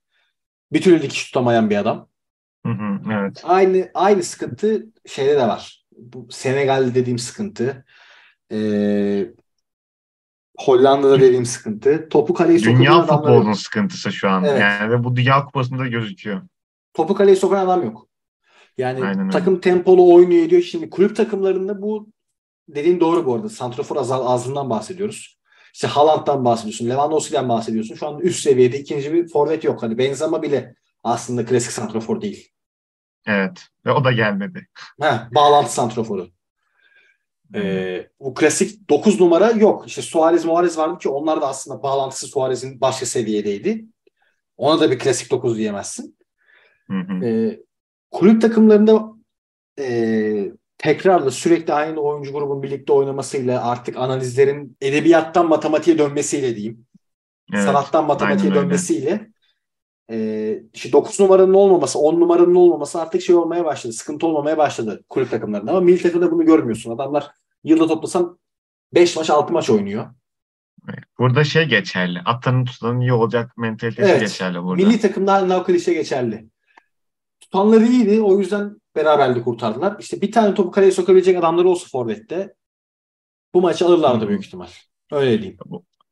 bir 0.72 0.82
türlü 0.82 1.02
dikiş 1.02 1.26
tutamayan 1.26 1.70
bir 1.70 1.78
adam. 1.78 2.10
Hı 2.66 2.72
hı, 2.72 3.00
evet. 3.14 3.42
Aynı 3.44 3.92
aynı 3.94 4.24
sıkıntı 4.24 4.86
şeyde 5.06 5.36
de 5.36 5.48
var. 5.48 5.86
Bu 5.92 6.28
Senegal 6.32 6.96
dediğim 6.96 7.20
sıkıntı. 7.20 7.86
Ee, 8.52 9.28
Hollanda'da 10.60 11.20
dediğim 11.20 11.46
sıkıntı. 11.46 12.10
Topu 12.10 12.34
kaleye 12.34 12.60
Dünya 12.60 12.96
adamları, 12.96 13.18
futbolunun 13.18 13.54
sıkıntısı 13.54 14.12
şu 14.12 14.30
an. 14.30 14.44
Evet. 14.44 14.62
Yani 14.62 14.92
ve 14.92 15.04
bu 15.04 15.16
Dünya 15.16 15.46
Kupası'nda 15.46 15.88
gözüküyor. 15.88 16.42
topu 16.94 17.16
kaleye 17.16 17.36
sokan 17.36 17.66
adam 17.66 17.84
yok. 17.84 18.08
Yani 18.78 19.04
Aynen 19.04 19.20
öyle. 19.20 19.30
takım 19.30 19.60
tempolu 19.60 20.14
oynuyor 20.14 20.44
ediyor. 20.44 20.62
Şimdi 20.62 20.90
kulüp 20.90 21.16
takımlarında 21.16 21.82
bu 21.82 22.10
dediğin 22.68 23.00
doğru 23.00 23.26
bu 23.26 23.36
arada. 23.36 23.50
Santrafor 23.50 23.96
az, 23.96 24.12
azından 24.12 24.70
bahsediyoruz. 24.70 25.40
İşte 25.74 25.88
Haaland'dan 25.88 26.46
bahsediyorsun. 26.46 26.90
Lewandowski'den 26.90 27.50
bahsediyorsun. 27.50 27.96
Şu 27.96 28.08
an 28.08 28.20
üst 28.20 28.40
seviyede 28.40 28.80
ikinci 28.80 29.14
bir 29.14 29.28
forvet 29.28 29.64
yok. 29.64 29.84
Hani 29.84 29.98
Benzema 29.98 30.42
bile 30.42 30.76
aslında 31.04 31.46
klasik 31.46 31.72
santrafor 31.72 32.22
değil. 32.22 32.50
Evet. 33.28 33.68
Ve 33.86 33.92
o 33.92 34.04
da 34.04 34.12
gelmedi. 34.12 34.68
Ha, 35.02 35.30
bağlantı 35.36 35.74
santraforu. 35.74 36.28
Ee, 37.56 38.08
bu 38.20 38.34
klasik 38.34 38.90
9 38.90 39.20
numara 39.20 39.52
yok. 39.52 39.88
İşte 39.88 40.02
Suarez 40.02 40.46
Muarez 40.46 40.78
vardı 40.78 40.98
ki 41.00 41.10
onlar 41.10 41.42
da 41.42 41.48
aslında 41.48 41.84
bağlantısı 41.84 42.28
Suarez'in 42.28 42.82
başka 42.82 43.06
seviyedeydi. 43.06 43.86
Ona 44.58 44.80
da 44.80 44.92
bir 44.92 45.00
klasik 45.00 45.32
9 45.32 45.58
diyemezsin. 45.58 46.18
Hı 46.88 47.00
hı. 47.00 47.26
Ee, 47.26 47.60
kulüp 48.14 48.42
takımlarında 48.42 49.14
e, 49.80 50.52
tekrarla 50.78 51.32
sürekli 51.32 51.74
aynı 51.74 52.00
oyuncu 52.00 52.34
grubun 52.34 52.64
birlikte 52.64 52.94
oynamasıyla 52.94 53.64
artık 53.68 53.98
analizlerin 53.98 54.78
edebiyattan 54.82 55.50
matematiğe 55.50 55.98
dönmesiyle 55.98 56.56
diyeyim. 56.56 56.86
Evet. 57.54 57.64
Sanattan 57.64 58.06
matematiğe 58.06 58.54
dönmesiyle 58.54 59.30
e, 60.12 60.60
işte 60.74 60.92
9 60.92 61.20
numaranın 61.20 61.54
olmaması, 61.54 62.00
10 62.00 62.20
numaranın 62.20 62.56
olmaması 62.56 63.02
artık 63.02 63.22
şey 63.22 63.36
olmaya 63.36 63.66
başladı. 63.66 63.94
Sıkıntı 63.94 64.28
olmamaya 64.28 64.58
başladı 64.58 65.04
kulüp 65.10 65.32
takımlarında. 65.32 65.72
Ama 65.72 65.82
milli 65.82 66.02
takımda 66.02 66.32
bunu 66.32 66.46
görmüyorsun. 66.46 66.96
Adamlar 66.96 67.32
yılda 67.64 67.88
toplasan 67.88 68.40
5 68.94 69.16
maç 69.16 69.30
6 69.30 69.54
maç 69.54 69.70
oynuyor. 69.70 70.06
Burada 71.20 71.44
şey 71.44 71.66
geçerli. 71.66 72.20
Atanın 72.26 72.66
tutanın 72.66 73.00
iyi 73.00 73.14
olacak 73.14 73.58
mentalitesi 73.58 74.12
Evet. 74.12 74.22
geçerli 74.22 74.64
burada. 74.64 74.88
Milli 74.88 75.00
takımda 75.00 75.34
hala 75.34 75.62
o 75.62 75.64
klişe 75.64 75.94
geçerli. 75.94 76.53
Tutanları 77.54 77.86
iyiydi. 77.86 78.22
O 78.22 78.40
yüzden 78.40 78.82
beraberliği 78.96 79.44
kurtardılar. 79.44 79.96
İşte 80.00 80.22
bir 80.22 80.32
tane 80.32 80.54
topu 80.54 80.72
kaleye 80.72 80.92
sokabilecek 80.92 81.38
adamları 81.38 81.70
olsa 81.70 81.88
Forvet'te 81.92 82.54
bu 83.54 83.62
maçı 83.62 83.86
alırlardı 83.86 84.26
Hı. 84.26 84.30
büyük 84.30 84.46
ihtimal. 84.46 84.68
Öyle 85.12 85.42
diyeyim. 85.42 85.58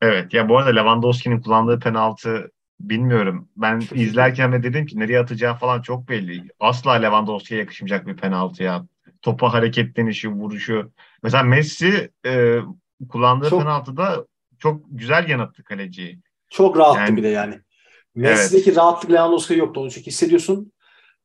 Evet. 0.01 0.33
Ya 0.33 0.49
bu 0.49 0.57
arada 0.57 0.69
Lewandowski'nin 0.69 1.41
kullandığı 1.41 1.79
penaltı 1.79 2.51
bilmiyorum. 2.79 3.49
Ben 3.57 3.81
izlerken 3.93 4.51
de 4.51 4.63
dedim 4.63 4.85
ki 4.85 4.99
nereye 4.99 5.19
atacağı 5.19 5.55
falan 5.55 5.81
çok 5.81 6.09
belli. 6.09 6.43
Asla 6.59 6.91
Lewandowski'ye 6.91 7.59
yakışmayacak 7.59 8.07
bir 8.07 8.17
penaltı 8.17 8.63
ya. 8.63 8.85
Topa 9.21 9.53
hareketlenişi, 9.53 10.29
vuruşu. 10.29 10.91
Mesela 11.23 11.43
Messi 11.43 12.11
e, 12.25 12.57
kullandığı 13.09 13.49
Çok- 13.49 13.61
penaltıda 13.61 14.25
çok 14.59 14.81
güzel 14.89 15.29
yanıttı 15.29 15.63
kaleciyi. 15.63 16.19
Çok 16.49 16.77
rahattı 16.77 16.99
Yani- 16.99 17.17
bir 17.17 17.23
de 17.23 17.27
yani. 17.27 17.59
Messi'deki 18.15 18.75
rahatlık 18.75 19.11
Lewandowski'de 19.11 19.59
yoktu. 19.59 19.81
Onu 19.81 19.91
çünkü 19.91 20.07
hissediyorsun. 20.07 20.71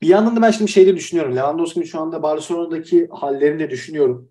Bir 0.02 0.08
yandan 0.08 0.36
da 0.36 0.42
ben 0.42 0.50
şimdi 0.50 0.70
şeyde 0.70 0.96
düşünüyorum. 0.96 1.36
Lewandowski'nin 1.36 1.84
şu 1.84 2.00
anda 2.00 2.22
Barcelona'daki 2.22 3.08
hallerini 3.10 3.58
de 3.58 3.70
düşünüyorum. 3.70 4.28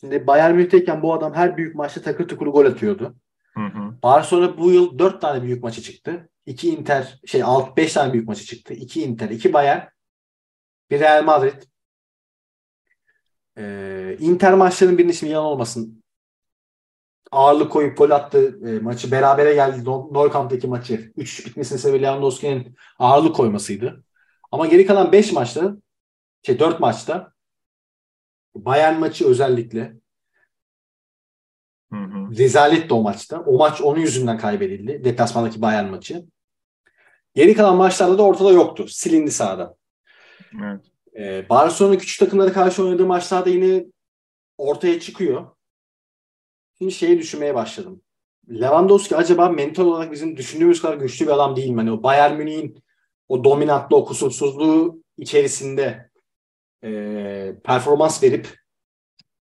Şimdi 0.00 0.26
Bayern 0.26 0.54
Münih'teyken 0.54 1.02
bu 1.02 1.14
adam 1.14 1.34
her 1.34 1.56
büyük 1.56 1.74
maçta 1.74 2.02
takır 2.02 2.28
tukur 2.28 2.46
gol 2.46 2.66
atıyordu. 2.66 3.16
Hı 3.54 3.60
hı. 3.60 4.02
Barcelona 4.02 4.58
bu 4.58 4.72
yıl 4.72 4.98
4 4.98 5.20
tane 5.20 5.42
büyük 5.42 5.62
maçı 5.62 5.82
çıktı. 5.82 6.28
2 6.46 6.70
Inter, 6.70 7.20
şey 7.26 7.42
6 7.42 7.76
5 7.76 7.92
tane 7.92 8.12
büyük 8.12 8.28
maçı 8.28 8.44
çıktı. 8.44 8.74
2 8.74 9.02
Inter, 9.02 9.30
2 9.30 9.52
Bayern, 9.52 9.80
bir 10.90 11.00
Real 11.00 11.24
Madrid. 11.24 11.62
Ee, 13.58 14.16
Inter 14.20 14.54
maçlarının 14.54 14.98
birinde 14.98 15.12
şimdi 15.12 15.32
yalan 15.32 15.46
olmasın. 15.46 16.02
Ağırlık 17.32 17.72
koyup 17.72 17.98
gol 17.98 18.10
attı. 18.10 18.58
E, 18.66 18.78
maçı 18.78 19.10
berabere 19.10 19.54
geldi. 19.54 19.84
No- 19.84 20.08
Nou 20.12 20.32
Camp'taki 20.32 20.66
maçı. 20.66 21.12
3 21.16 21.46
bitmesinin 21.46 21.78
sebebi 21.78 22.02
Lewandowski'nin 22.02 22.76
ağırlık 22.98 23.36
koymasıydı. 23.36 24.04
Ama 24.52 24.66
geri 24.66 24.86
kalan 24.86 25.12
5 25.12 25.32
maçta 25.32 25.76
şey 26.42 26.58
4 26.58 26.80
maçta 26.80 27.32
Bayern 28.54 28.98
maçı 28.98 29.28
özellikle 29.28 29.96
Hı 31.92 31.96
hı. 31.96 32.36
Rezaletti 32.38 32.94
o 32.94 33.02
maçta. 33.02 33.40
O 33.40 33.58
maç 33.58 33.80
onun 33.80 34.00
yüzünden 34.00 34.38
kaybedildi. 34.38 35.04
Deplasmandaki 35.04 35.62
Bayern 35.62 35.90
maçı. 35.90 36.24
Geri 37.34 37.54
kalan 37.54 37.76
maçlarda 37.76 38.18
da 38.18 38.22
ortada 38.22 38.52
yoktu. 38.52 38.88
Silindi 38.88 39.30
sahada. 39.30 39.76
Evet. 40.62 40.80
Ee, 41.18 41.48
Barcelona 41.48 41.98
küçük 41.98 42.20
takımlara 42.20 42.52
karşı 42.52 42.84
oynadığı 42.84 43.06
maçlarda 43.06 43.50
yine 43.50 43.84
ortaya 44.58 45.00
çıkıyor. 45.00 45.46
Şimdi 46.78 46.92
şeyi 46.92 47.18
düşünmeye 47.18 47.54
başladım. 47.54 48.02
Lewandowski 48.50 49.16
acaba 49.16 49.48
mental 49.48 49.84
olarak 49.84 50.12
bizim 50.12 50.36
düşündüğümüz 50.36 50.82
kadar 50.82 50.96
güçlü 50.96 51.26
bir 51.26 51.30
adam 51.30 51.56
değil 51.56 51.70
mi? 51.70 51.76
Hani 51.76 51.92
o 51.92 52.02
Bayern 52.02 52.36
Münih'in 52.36 52.82
o 53.28 53.44
dominantlı, 53.44 53.96
o 53.96 54.04
kusursuzluğu 54.04 55.02
içerisinde 55.18 56.10
e, 56.84 57.54
performans 57.64 58.22
verip 58.22 58.48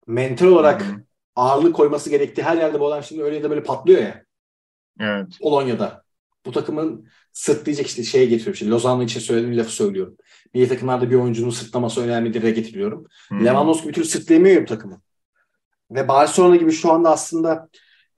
mental 0.08 0.48
olarak 0.48 0.82
hı. 0.82 1.04
ağırlık 1.36 1.76
koyması 1.76 2.10
gerektiği 2.10 2.44
her 2.44 2.58
yerde 2.58 2.80
bu 2.80 2.88
adam 2.88 3.04
şimdi 3.04 3.24
öyle 3.24 3.44
de 3.44 3.50
böyle 3.50 3.64
patlıyor 3.64 4.02
ya. 4.02 4.24
Evet. 5.00 5.28
Polonya'da. 5.42 6.04
Bu 6.46 6.52
takımın 6.52 7.08
sırtlayacak 7.34 7.88
işte 7.88 8.04
şeye 8.04 8.26
getiriyorum. 8.26 8.56
Şimdi 8.56 8.72
Lozano 8.72 9.04
için 9.04 9.20
söylediğim 9.20 9.58
lafı 9.58 9.72
söylüyorum. 9.72 10.18
Milli 10.54 10.68
takımlarda 10.68 11.10
bir 11.10 11.16
oyuncunun 11.16 11.50
sırtlaması 11.50 12.02
önemlidir 12.02 12.42
de 12.42 12.52
getiriyorum. 12.52 13.08
Hı. 13.30 13.46
Lewandowski 13.46 13.88
bir 13.88 13.94
türlü 13.94 14.06
sırtlayamıyor 14.06 14.56
ya 14.56 14.62
bu 14.62 14.66
takımı. 14.66 15.02
Ve 15.92 16.08
Barcelona 16.08 16.56
gibi 16.56 16.72
şu 16.72 16.92
anda 16.92 17.12
aslında 17.12 17.70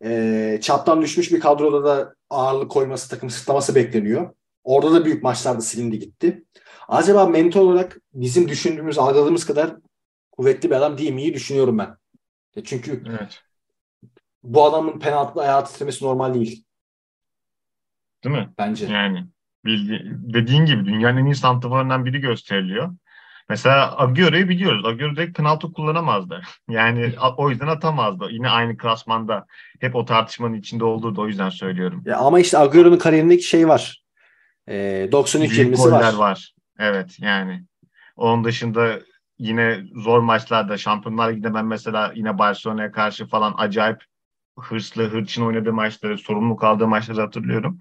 e, 0.03 0.59
çaptan 0.61 1.01
düşmüş 1.01 1.31
bir 1.31 1.39
kadroda 1.39 1.83
da 1.83 2.15
ağırlık 2.29 2.71
koyması, 2.71 3.09
takım 3.09 3.29
sırtlaması 3.29 3.75
bekleniyor. 3.75 4.33
Orada 4.65 4.93
da 4.93 5.05
büyük 5.05 5.23
maçlarda 5.23 5.61
silindi 5.61 5.99
gitti. 5.99 6.43
Acaba 6.87 7.25
mental 7.25 7.61
olarak 7.61 7.97
bizim 8.13 8.49
düşündüğümüz, 8.49 8.97
algıladığımız 8.97 9.45
kadar 9.45 9.75
kuvvetli 10.31 10.69
bir 10.69 10.75
adam 10.75 10.97
değil 10.97 11.11
miyi 11.13 11.33
düşünüyorum 11.33 11.77
ben. 11.77 11.97
E 12.55 12.63
çünkü 12.63 13.03
Evet. 13.09 13.41
bu 14.43 14.65
adamın 14.65 14.99
penaltıda 14.99 15.41
ayağı 15.41 15.65
titremesi 15.65 16.05
normal 16.05 16.33
değil 16.33 16.65
Değil 18.23 18.35
mi? 18.35 18.49
bence. 18.57 18.85
Yani 18.85 19.25
bildi, 19.65 20.11
dediğin 20.13 20.65
gibi 20.65 20.85
dünyanın 20.85 21.17
en 21.17 21.25
iyi 21.25 21.35
santraforundan 21.35 22.05
biri 22.05 22.19
gösteriliyor. 22.19 22.95
Mesela 23.49 23.99
Agüero'yu 23.99 24.49
biliyoruz. 24.49 24.85
Agüero 24.85 25.15
direkt 25.15 25.37
penaltı 25.37 25.71
kullanamazdı. 25.73 26.41
Yani 26.69 27.13
o 27.37 27.49
yüzden 27.49 27.67
atamazdı. 27.67 28.27
Yine 28.31 28.49
aynı 28.49 28.77
klasmanda 28.77 29.45
hep 29.79 29.95
o 29.95 30.05
tartışmanın 30.05 30.53
içinde 30.53 30.85
olduğu 30.85 31.15
da 31.15 31.21
o 31.21 31.27
yüzden 31.27 31.49
söylüyorum. 31.49 32.03
Ya 32.05 32.17
ama 32.17 32.39
işte 32.39 32.57
Agüero'nun 32.57 32.97
kariyerindeki 32.97 33.43
şey 33.43 33.67
var. 33.67 34.04
E, 34.67 35.09
93 35.11 35.51
Büyük 35.51 35.73
20'si 35.73 35.77
goller 35.77 36.13
var. 36.13 36.13
var. 36.13 36.53
Evet 36.79 37.17
yani. 37.19 37.63
Onun 38.15 38.43
dışında 38.43 38.99
yine 39.39 39.83
zor 39.95 40.19
maçlarda 40.19 40.77
Şampiyonlar 40.77 41.31
Ligi'nde 41.31 41.53
ben 41.53 41.65
mesela 41.65 42.11
yine 42.15 42.37
Barcelona'ya 42.37 42.91
karşı 42.91 43.27
falan 43.27 43.53
acayip 43.57 44.03
hırslı, 44.59 45.03
hırçın 45.03 45.45
oynadığı 45.45 45.73
maçları, 45.73 46.17
sorumluluk 46.17 46.63
aldığı 46.63 46.87
maçları 46.87 47.21
hatırlıyorum. 47.21 47.79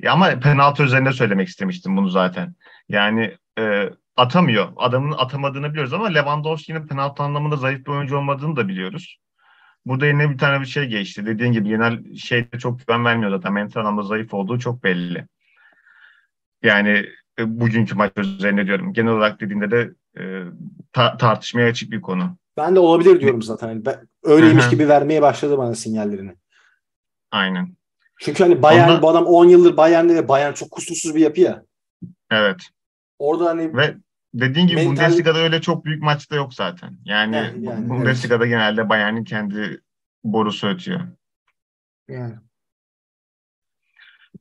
Ya 0.00 0.12
ama 0.12 0.40
penaltı 0.40 0.82
üzerinde 0.82 1.12
söylemek 1.12 1.48
istemiştim 1.48 1.96
bunu 1.96 2.08
zaten. 2.08 2.54
Yani 2.88 3.36
e, 3.58 3.90
atamıyor. 4.16 4.68
Adamın 4.76 5.12
atamadığını 5.18 5.70
biliyoruz 5.70 5.92
ama 5.92 6.06
Lewandowski'nin 6.06 6.86
penaltı 6.86 7.22
anlamında 7.22 7.56
zayıf 7.56 7.86
bir 7.86 7.90
oyuncu 7.90 8.16
olmadığını 8.18 8.56
da 8.56 8.68
biliyoruz. 8.68 9.18
Burada 9.86 10.06
yine 10.06 10.30
bir 10.30 10.38
tane 10.38 10.60
bir 10.60 10.66
şey 10.66 10.84
geçti. 10.84 11.26
Dediğin 11.26 11.52
gibi 11.52 11.68
genel 11.68 12.14
şeyde 12.14 12.58
çok 12.58 12.78
güven 12.86 13.04
vermiyor 13.04 13.30
zaten. 13.30 13.52
Mental 13.52 13.80
anlamda 13.80 14.02
zayıf 14.02 14.34
olduğu 14.34 14.58
çok 14.58 14.84
belli. 14.84 15.26
Yani 16.62 17.06
e, 17.38 17.60
bugünkü 17.60 17.94
maç 17.94 18.12
üzerine 18.16 18.66
diyorum. 18.66 18.92
Genel 18.92 19.12
olarak 19.12 19.40
dediğinde 19.40 19.70
de 19.70 19.90
e, 20.20 20.44
ta- 20.92 21.16
tartışmaya 21.16 21.68
açık 21.68 21.90
bir 21.90 22.00
konu. 22.00 22.36
Ben 22.56 22.74
de 22.74 22.78
olabilir 22.80 23.20
diyorum 23.20 23.42
zaten. 23.42 23.68
Hani 23.68 23.84
ben, 23.84 24.08
öyleymiş 24.22 24.68
gibi 24.70 24.88
vermeye 24.88 25.22
başladı 25.22 25.58
bana 25.58 25.74
sinyallerini. 25.74 26.34
Aynen. 27.30 27.76
Çünkü 28.20 28.42
hani 28.42 28.62
Bayern 28.62 28.88
Ondan- 28.88 29.02
bu 29.02 29.08
adam 29.10 29.26
10 29.26 29.44
yıldır 29.48 29.76
Bayern'de 29.76 30.14
ve 30.14 30.28
Bayern 30.28 30.52
çok 30.52 30.70
kusursuz 30.70 31.14
bir 31.14 31.20
yapı 31.20 31.40
ya. 31.40 31.62
Evet. 32.30 32.56
Orada 33.18 33.44
hani 33.44 33.76
Ve 33.76 33.96
dediğin 34.34 34.66
gibi 34.66 34.76
Mental- 34.80 34.90
Bundesliga'da 34.90 35.38
öyle 35.38 35.60
çok 35.60 35.84
büyük 35.84 36.02
maçta 36.02 36.36
yok 36.36 36.54
zaten. 36.54 36.98
Yani, 37.04 37.36
Yani- 37.36 37.64
yani, 37.64 37.88
Bundesliga'da 37.88 38.46
genelde 38.46 38.88
Bayern'in 38.88 39.24
kendi 39.24 39.80
borusu 40.24 40.66
ötüyor. 40.66 41.00
yani 42.08 42.34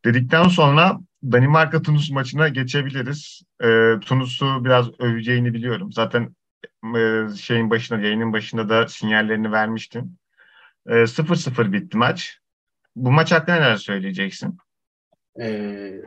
Dedikten 0.05 0.43
sonra 0.47 0.99
Danimarka-Tunus 1.23 2.11
maçına 2.11 2.47
geçebiliriz. 2.47 3.41
Ee, 3.63 3.93
Tunus'u 4.01 4.65
biraz 4.65 4.99
öveceğini 4.99 5.53
biliyorum. 5.53 5.91
Zaten 5.91 6.35
e, 6.95 7.27
şeyin 7.35 7.69
başında, 7.69 7.99
yayının 7.99 8.33
başında 8.33 8.69
da 8.69 8.87
sinyallerini 8.87 9.51
vermiştin. 9.51 10.17
Ee, 10.87 10.93
0-0 10.93 11.71
bitti 11.73 11.97
maç. 11.97 12.39
Bu 12.95 13.11
maç 13.11 13.31
hakkında 13.31 13.55
neler 13.55 13.75
söyleyeceksin? 13.75 14.57
Ee, 15.41 16.01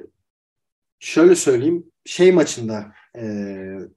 şöyle 0.99 1.35
söyleyeyim. 1.35 1.85
Şey 2.05 2.33
maçında 2.33 2.93
e, 3.19 3.25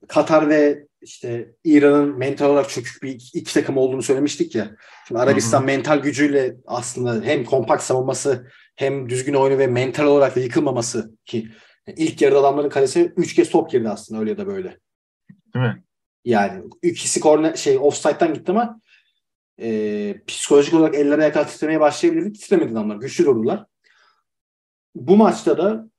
Katar 0.08 0.50
ve 0.50 0.88
işte 1.04 1.56
İran'ın 1.64 2.18
mental 2.18 2.50
olarak 2.50 2.70
çökük 2.70 3.04
bir 3.04 3.10
iki, 3.10 3.40
iki 3.40 3.54
takım 3.54 3.78
olduğunu 3.78 4.04
söylemiştik 4.04 4.56
ya. 4.56 4.76
Şimdi 5.08 5.22
Arabistan 5.22 5.60
Hı 5.60 5.62
hı. 5.62 5.66
mental 5.66 5.98
gücüyle 5.98 6.56
aslında 6.66 7.26
hem 7.26 7.46
kompakt 7.46 7.84
savunması 7.84 8.48
hem 8.76 9.10
düzgün 9.10 9.34
oyunu 9.34 9.58
ve 9.58 9.68
mental 9.68 10.06
olarak 10.06 10.36
da 10.36 10.40
yıkılmaması 10.40 11.18
ki 11.26 11.48
ilk 11.88 12.22
yarıda 12.22 12.40
adamların 12.40 12.70
kalesine 12.70 13.04
3 13.18 13.36
kez 13.36 13.50
top 13.50 13.72
girdi 13.72 13.90
aslında 13.90 14.22
öyle 14.22 14.30
ya 14.30 14.38
da 14.38 14.48
böyle. 14.48 14.80
Değil 15.54 15.66
mi? 15.66 15.84
Yani 16.26 16.64
ikisi 16.82 17.20
korner 17.20 17.56
şey 17.56 17.78
offside'dan 17.78 18.34
gitti 18.34 18.52
ama 18.52 18.82
e, 19.60 20.16
psikolojik 20.28 20.74
olarak 20.74 20.96
eller 20.96 21.20
ayaklar 21.20 21.48
titremeye 21.48 21.80
başlayabilirdi. 21.80 22.34
Titremedi 22.34 22.72
adamlar. 22.72 22.96
Güçlü 22.96 23.26
durdular. 23.26 23.66
Bu 24.96 25.18
maçta 25.18 25.58
da 25.58 25.90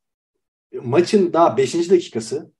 maçın 0.82 1.32
daha 1.32 1.56
5. 1.56 1.90
dakikası 1.90 2.54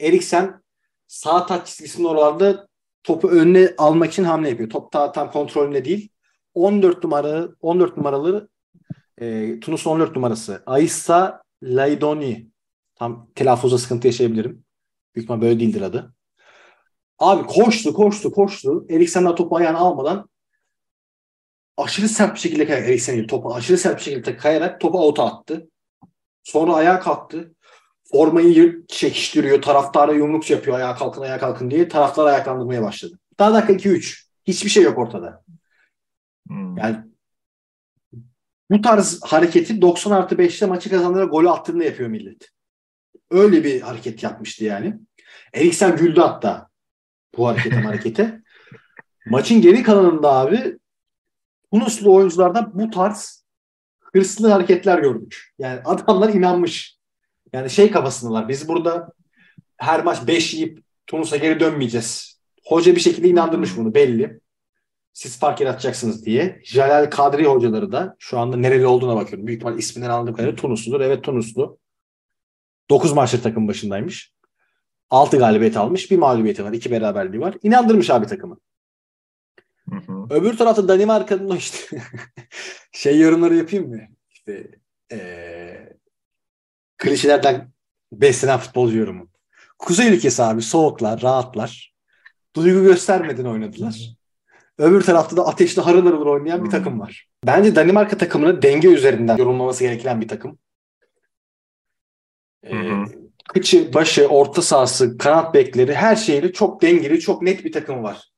Eriksen 0.00 0.62
sağ 1.06 1.46
taç 1.46 1.66
çizgisinin 1.66 2.06
oralarda 2.06 2.68
topu 3.02 3.28
önüne 3.28 3.74
almak 3.78 4.12
için 4.12 4.24
hamle 4.24 4.48
yapıyor. 4.48 4.70
Top 4.70 4.92
daha 4.92 5.12
tam 5.12 5.30
kontrolünde 5.30 5.84
değil. 5.84 6.08
14 6.54 7.04
numara 7.04 7.48
14 7.60 7.96
numaralı 7.96 8.48
e, 9.18 9.60
Tunus'un 9.60 9.90
14 9.90 10.16
numarası 10.16 10.62
Aissa 10.66 11.42
Laidoni. 11.62 12.50
Tam 12.94 13.28
telaffuzda 13.34 13.78
sıkıntı 13.78 14.06
yaşayabilirim. 14.06 14.64
Büyük 15.14 15.24
ihtimal 15.24 15.40
böyle 15.40 15.60
değildir 15.60 15.80
adı. 15.80 16.14
Abi 17.18 17.46
koştu 17.46 17.94
koştu 17.94 18.32
koştu. 18.32 18.86
Eriksen 18.90 19.24
daha 19.24 19.34
topu 19.34 19.56
ayağına 19.56 19.78
almadan 19.78 20.28
aşırı 21.76 22.08
sert 22.08 22.34
bir 22.34 22.40
şekilde 22.40 22.66
kayarak 22.66 22.88
Eriksen 22.88 23.26
topu 23.26 23.54
aşırı 23.54 23.78
sert 23.78 23.98
bir 23.98 24.02
şekilde 24.02 24.36
kayarak 24.36 24.80
topu 24.80 24.98
avuta 24.98 25.24
attı. 25.24 25.70
Sonra 26.42 26.74
ayağa 26.74 27.00
kalktı. 27.00 27.54
Formayı 28.12 28.86
çekiştiriyor. 28.88 29.62
Taraftara 29.62 30.12
yumruk 30.12 30.50
yapıyor 30.50 30.76
ayağa 30.76 30.94
kalkın 30.94 31.22
ayağa 31.22 31.38
kalkın 31.38 31.70
diye. 31.70 31.88
Taraftarı 31.88 32.28
ayaklandırmaya 32.28 32.82
başladı. 32.82 33.18
Daha 33.38 33.54
dakika 33.54 33.72
2-3. 33.72 34.26
Hiçbir 34.44 34.70
şey 34.70 34.82
yok 34.82 34.98
ortada. 34.98 35.44
Hmm. 36.48 36.76
Yani 36.76 36.96
bu 38.70 38.80
tarz 38.80 39.20
hareketi 39.22 39.82
90 39.82 40.10
artı 40.10 40.34
5'te 40.34 40.66
maçı 40.66 40.90
kazandırarak 40.90 41.30
golü 41.30 41.50
attığında 41.50 41.84
yapıyor 41.84 42.08
millet. 42.08 42.50
Öyle 43.30 43.64
bir 43.64 43.80
hareket 43.80 44.22
yapmıştı 44.22 44.64
yani. 44.64 44.94
Eriksen 45.52 45.96
güldü 45.96 46.20
hatta 46.20 46.68
bu 47.36 47.48
harekete 47.48 47.76
harekete. 47.80 48.42
Maçın 49.26 49.60
geri 49.60 49.82
kalanında 49.82 50.32
abi 50.32 50.78
Tunuslu 51.72 52.14
oyunculardan 52.14 52.70
bu 52.74 52.90
tarz 52.90 53.44
hırslı 54.14 54.48
hareketler 54.48 54.98
gördük. 54.98 55.54
Yani 55.58 55.80
adamlar 55.84 56.28
inanmış. 56.28 56.95
Yani 57.52 57.70
şey 57.70 57.90
kafasındalar. 57.90 58.48
Biz 58.48 58.68
burada 58.68 59.12
her 59.76 60.04
maç 60.04 60.26
5 60.26 60.54
yiyip 60.54 60.82
Tunus'a 61.06 61.36
geri 61.36 61.60
dönmeyeceğiz. 61.60 62.40
Hoca 62.64 62.94
bir 62.94 63.00
şekilde 63.00 63.28
inandırmış 63.28 63.76
bunu 63.76 63.94
belli. 63.94 64.40
Siz 65.12 65.38
fark 65.38 65.60
yaratacaksınız 65.60 66.26
diye. 66.26 66.60
Jalal 66.64 67.10
Kadri 67.10 67.44
hocaları 67.44 67.92
da 67.92 68.16
şu 68.18 68.38
anda 68.38 68.56
nereli 68.56 68.86
olduğuna 68.86 69.16
bakıyorum. 69.16 69.46
Büyük 69.46 69.60
ihtimal 69.60 69.78
isminden 69.78 70.10
anladığım 70.10 70.34
kadarıyla 70.34 70.56
Tunusludur. 70.56 71.00
Evet 71.00 71.24
Tunuslu. 71.24 71.78
9 72.90 73.12
maçtır 73.12 73.42
takım 73.42 73.68
başındaymış. 73.68 74.34
6 75.10 75.38
galibiyet 75.38 75.76
almış. 75.76 76.10
Bir 76.10 76.18
mağlubiyeti 76.18 76.64
var. 76.64 76.72
2 76.72 76.90
beraberliği 76.90 77.40
var. 77.40 77.54
İnandırmış 77.62 78.10
abi 78.10 78.26
takımı. 78.26 78.58
Hı 79.90 79.96
hı. 79.96 80.26
Öbür 80.30 80.56
tarafta 80.56 80.88
Danimarka'nın 80.88 81.56
işte 81.56 81.98
şey 82.92 83.20
yorumları 83.20 83.54
yapayım 83.56 83.88
mı? 83.88 84.00
İşte 84.30 84.70
eee 85.10 85.95
klişelerden 86.96 87.70
beslenen 88.12 88.58
futbolcu 88.58 88.98
yorumu. 88.98 89.28
Kuzey 89.78 90.14
ülkesi 90.14 90.42
abi 90.42 90.62
soğuklar, 90.62 91.22
rahatlar. 91.22 91.94
Duygu 92.56 92.82
göstermeden 92.84 93.44
oynadılar. 93.44 94.16
Öbür 94.78 95.02
tarafta 95.02 95.36
da 95.36 95.46
ateşli 95.46 95.82
harıl 95.82 96.06
harıl 96.06 96.26
oynayan 96.26 96.58
bir 96.58 96.64
Hmm. 96.64 96.70
takım 96.70 97.00
var. 97.00 97.28
Bence 97.46 97.76
Danimarka 97.76 98.18
takımını 98.18 98.62
denge 98.62 98.88
üzerinden 98.88 99.36
yorumlaması 99.36 99.84
gereken 99.84 100.20
bir 100.20 100.28
takım. 100.28 100.58
Ee, 102.66 103.04
kıçı, 103.48 103.94
başı, 103.94 104.26
orta 104.26 104.62
sahası, 104.62 105.18
kanat 105.18 105.54
bekleri 105.54 105.94
her 105.94 106.16
şeyle 106.16 106.52
çok 106.52 106.82
dengeli, 106.82 107.20
çok 107.20 107.42
net 107.42 107.64
bir 107.64 107.72
takım 107.72 108.02
var. 108.02 108.30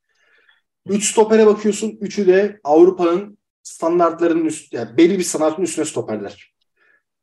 Üç 0.87 1.11
stopere 1.11 1.45
bakıyorsun. 1.45 1.97
Üçü 2.01 2.27
de 2.27 2.59
Avrupa'nın 2.63 3.37
standartlarının 3.63 4.45
üst, 4.45 4.73
yani 4.73 4.97
belli 4.97 5.17
bir 5.17 5.23
standartın 5.23 5.63
üstüne 5.63 5.85
stoperler. 5.85 6.53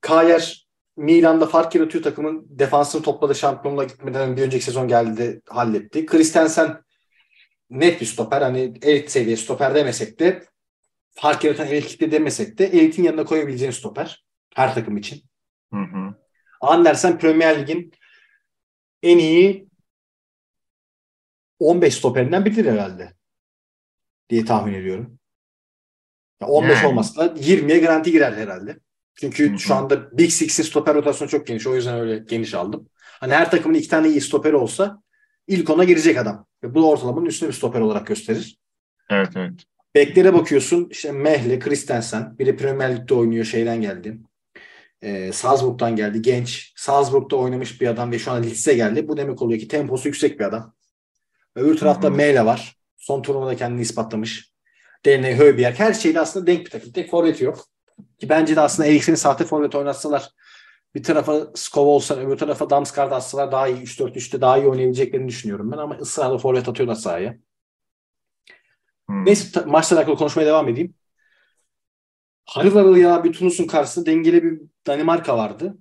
Kayer 0.01 0.65
Milan'da 0.97 1.47
fark 1.47 1.74
yaratıyor 1.74 2.05
takımın 2.05 2.47
defansını 2.49 3.03
topladı 3.03 3.34
şampiyonluğa 3.34 3.84
gitmeden 3.84 4.36
bir 4.36 4.42
önceki 4.42 4.64
sezon 4.64 4.88
geldi 4.88 5.42
halletti. 5.49 6.07
Christensen 6.07 6.82
net 7.70 8.01
bir 8.01 8.07
stoper. 8.07 8.42
Hani 8.42 8.74
elit 8.82 9.11
seviye 9.11 9.36
stoper 9.36 9.74
demesek 9.74 10.20
de 10.20 10.44
fark 11.11 11.44
yaratan 11.44 11.66
elit 11.66 11.86
kitle 11.86 12.11
demesek 12.11 12.59
de 12.59 12.66
elitin 12.66 13.03
yanına 13.03 13.24
koyabileceğin 13.24 13.72
stoper. 13.72 14.24
Her 14.55 14.74
takım 14.74 14.97
için. 14.97 15.22
Hı 15.72 15.80
hı. 15.80 16.14
Andersen 16.61 17.18
Premier 17.18 17.61
Lig'in 17.61 17.92
en 19.03 19.18
iyi 19.18 19.68
15 21.59 21.94
stoperinden 21.94 22.44
biridir 22.44 22.72
herhalde. 22.72 23.14
Diye 24.30 24.44
tahmin 24.44 24.74
ediyorum. 24.74 25.18
Ya 26.40 26.49
15 26.49 26.76
Yani. 26.76 26.86
olmasa 26.86 27.36
da 27.36 27.40
20'ye 27.40 27.78
garanti 27.78 28.12
girer 28.12 28.32
herhalde. 28.32 28.78
Çünkü 29.16 29.50
Hı 29.50 29.54
hı. 29.54 29.58
şu 29.58 29.74
anda 29.74 30.18
Big 30.18 30.30
Six'in 30.30 30.62
stoper 30.62 30.94
rotasyonu 30.94 31.30
çok 31.30 31.46
geniş. 31.46 31.66
O 31.66 31.74
yüzden 31.74 32.00
öyle 32.00 32.18
geniş 32.18 32.54
aldım. 32.54 32.88
Hani 33.20 33.34
her 33.34 33.50
takımın 33.50 33.74
iki 33.74 33.88
tane 33.88 34.08
iyi 34.08 34.20
stoperi 34.20 34.56
olsa 34.56 35.02
ilk 35.46 35.70
ona 35.70 35.84
girecek 35.84 36.18
adam. 36.18 36.46
Ve 36.62 36.74
bu 36.74 36.90
ortalamanın 36.90 37.26
üstüne 37.26 37.48
bir 37.48 37.54
stoper 37.54 37.80
olarak 37.80 38.06
gösterir. 38.06 38.58
Evet 39.10 39.28
evet. 39.36 39.52
Beklere 39.94 40.34
bakıyorsun 40.34 40.88
işte 40.90 41.12
Mehle, 41.12 41.58
Christensen. 41.58 42.38
Biri 42.38 42.56
Premier 42.56 42.96
Lig'de 42.96 43.14
oynuyor 43.14 43.44
şeyden 43.44 43.80
geldi. 43.80 44.18
Ee, 45.02 45.32
Salzburg'dan 45.32 45.96
geldi. 45.96 46.22
Genç. 46.22 46.72
Salzburg'da 46.76 47.36
oynamış 47.36 47.80
bir 47.80 47.86
adam 47.86 48.12
ve 48.12 48.18
şu 48.18 48.30
an 48.30 48.42
Leeds'e 48.42 48.74
geldi. 48.74 49.08
Bu 49.08 49.16
demek 49.16 49.42
oluyor 49.42 49.60
ki 49.60 49.68
temposu 49.68 50.08
yüksek 50.08 50.40
bir 50.40 50.44
adam. 50.44 50.74
Öbür 51.54 51.76
tarafta 51.76 52.10
Meyle 52.10 52.44
var. 52.44 52.76
Son 52.96 53.22
turnuvada 53.22 53.56
kendini 53.56 53.80
ispatlamış. 53.80 54.52
DNA 55.06 55.28
Höbier. 55.28 55.72
Her 55.72 55.92
şeyde 55.92 56.20
aslında 56.20 56.46
denk 56.46 56.66
bir 56.66 56.70
takım. 56.70 56.92
Tek 56.92 57.10
forveti 57.10 57.44
yok. 57.44 57.66
Ki 58.18 58.28
bence 58.28 58.57
de 58.57 58.61
aslında 58.61 58.88
Eriksen'i 58.88 59.16
sahte 59.16 59.44
forvet 59.44 59.74
oynatsalar 59.74 60.30
bir 60.94 61.03
tarafa 61.03 61.47
Skov 61.55 61.86
olsa 61.86 62.14
öbür 62.16 62.36
tarafa 62.36 62.70
Damsgaard 62.70 63.12
atsalar 63.12 63.53
daha 63.53 63.68
iyi 63.68 63.82
3-4-3'te 63.82 64.40
daha 64.40 64.59
iyi 64.59 64.68
oynayabileceklerini 64.68 65.28
düşünüyorum 65.28 65.72
ben 65.72 65.78
ama 65.78 65.97
ısrarla 65.97 66.38
forvet 66.38 66.68
atıyorlar 66.68 66.94
sahaya. 66.94 67.38
Hmm. 69.07 69.24
Neyse 69.24 69.64
maçla 69.66 69.97
alakalı 69.97 70.16
konuşmaya 70.16 70.47
devam 70.47 70.68
edeyim. 70.68 70.94
Harıl 72.47 72.74
harıl 72.74 72.97
ya 72.97 73.24
bir 73.24 73.32
Tunus'un 73.32 73.66
karşısında 73.66 74.07
dengeli 74.07 74.42
bir 74.42 74.61
Danimarka 74.86 75.38
vardı. 75.38 75.78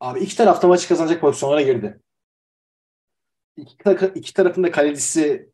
Abi 0.00 0.20
iki 0.20 0.36
tarafta 0.36 0.68
maçı 0.68 0.88
kazanacak 0.88 1.20
pozisyonlara 1.20 1.62
girdi. 1.62 2.00
İki, 3.56 3.74
iki 4.14 4.34
tarafın 4.34 4.64
da 4.64 4.70
kalecisi 4.70 5.52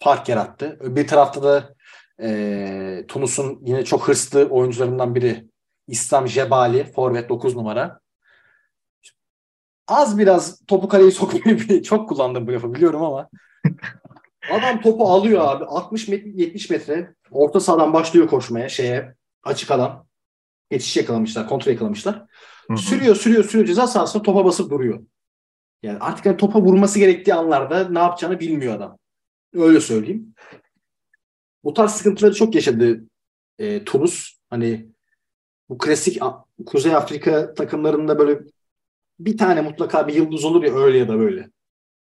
fark 0.00 0.28
yarattı. 0.28 0.78
Bir 0.96 1.06
tarafta 1.06 1.42
da 1.42 1.74
e, 2.22 3.04
Tunus'un 3.08 3.60
yine 3.64 3.84
çok 3.84 4.08
hırslı 4.08 4.44
oyuncularından 4.44 5.14
biri 5.14 5.48
İslam 5.88 6.28
Jebali, 6.28 6.92
forvet 6.92 7.28
9 7.28 7.56
numara. 7.56 8.00
Az 9.88 10.18
biraz 10.18 10.64
topu 10.66 10.88
kaleye 10.88 11.10
sokmayı 11.10 11.82
çok 11.82 12.08
kullandım 12.08 12.46
bu 12.46 12.52
lafı 12.52 12.74
biliyorum 12.74 13.02
ama 13.02 13.28
adam 14.50 14.80
topu 14.80 15.08
alıyor 15.08 15.40
abi 15.44 15.64
60 15.64 16.08
metre 16.08 16.30
70 16.30 16.70
metre 16.70 17.14
orta 17.30 17.60
sahadan 17.60 17.92
başlıyor 17.92 18.28
koşmaya 18.28 18.68
şeye 18.68 19.14
açık 19.42 19.70
alan. 19.70 20.06
Geçiş 20.70 20.96
yakalamışlar, 20.96 21.48
kontrol 21.48 21.72
yakalamışlar. 21.72 22.14
Hı 22.66 22.72
hı. 22.72 22.78
Sürüyor, 22.78 23.16
sürüyor, 23.16 23.44
sürüyor 23.44 23.66
ceza 23.66 23.86
sahasında 23.86 24.22
topa 24.22 24.44
basıp 24.44 24.70
duruyor. 24.70 25.06
Yani 25.82 25.98
artık 25.98 26.26
yani 26.26 26.36
topa 26.36 26.60
vurması 26.60 26.98
gerektiği 26.98 27.34
anlarda 27.34 27.88
ne 27.88 27.98
yapacağını 27.98 28.40
bilmiyor 28.40 28.74
adam. 28.74 28.98
Öyle 29.54 29.80
söyleyeyim. 29.80 30.34
Bu 31.64 31.74
tarz 31.74 31.90
sıkıntıları 31.90 32.34
çok 32.34 32.54
yaşadı 32.54 33.04
e, 33.58 33.84
Tunus. 33.84 34.38
Hani 34.50 34.88
bu 35.68 35.78
klasik 35.78 36.22
Kuzey 36.66 36.94
Afrika 36.94 37.54
takımlarında 37.54 38.18
böyle 38.18 38.40
bir 39.18 39.38
tane 39.38 39.60
mutlaka 39.60 40.08
bir 40.08 40.14
yıldız 40.14 40.44
olur 40.44 40.62
ya 40.62 40.74
öyle 40.74 40.98
ya 40.98 41.08
da 41.08 41.18
böyle. 41.18 41.50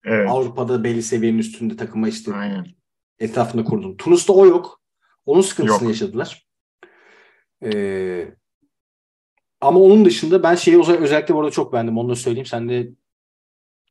Evet. 0.03 0.29
Avrupa'da 0.29 0.83
belli 0.83 1.03
seviyenin 1.03 1.37
üstünde 1.37 1.75
takıma 1.75 2.07
işte 2.09 2.33
Aynen. 2.33 2.65
etrafında 3.19 3.63
kurdun. 3.63 3.97
Tunus'ta 3.97 4.33
o 4.33 4.45
yok. 4.45 4.81
Onun 5.25 5.41
sıkıntısını 5.41 5.83
yok. 5.83 5.93
yaşadılar. 5.93 6.47
Ee, 7.63 8.35
ama 9.61 9.79
onun 9.79 10.05
dışında 10.05 10.43
ben 10.43 10.55
şeyi 10.55 10.81
özellikle 10.81 11.35
burada 11.35 11.51
çok 11.51 11.73
beğendim. 11.73 11.97
Onu 11.97 12.09
da 12.09 12.15
söyleyeyim. 12.15 12.45
Sen 12.45 12.69
de 12.69 12.89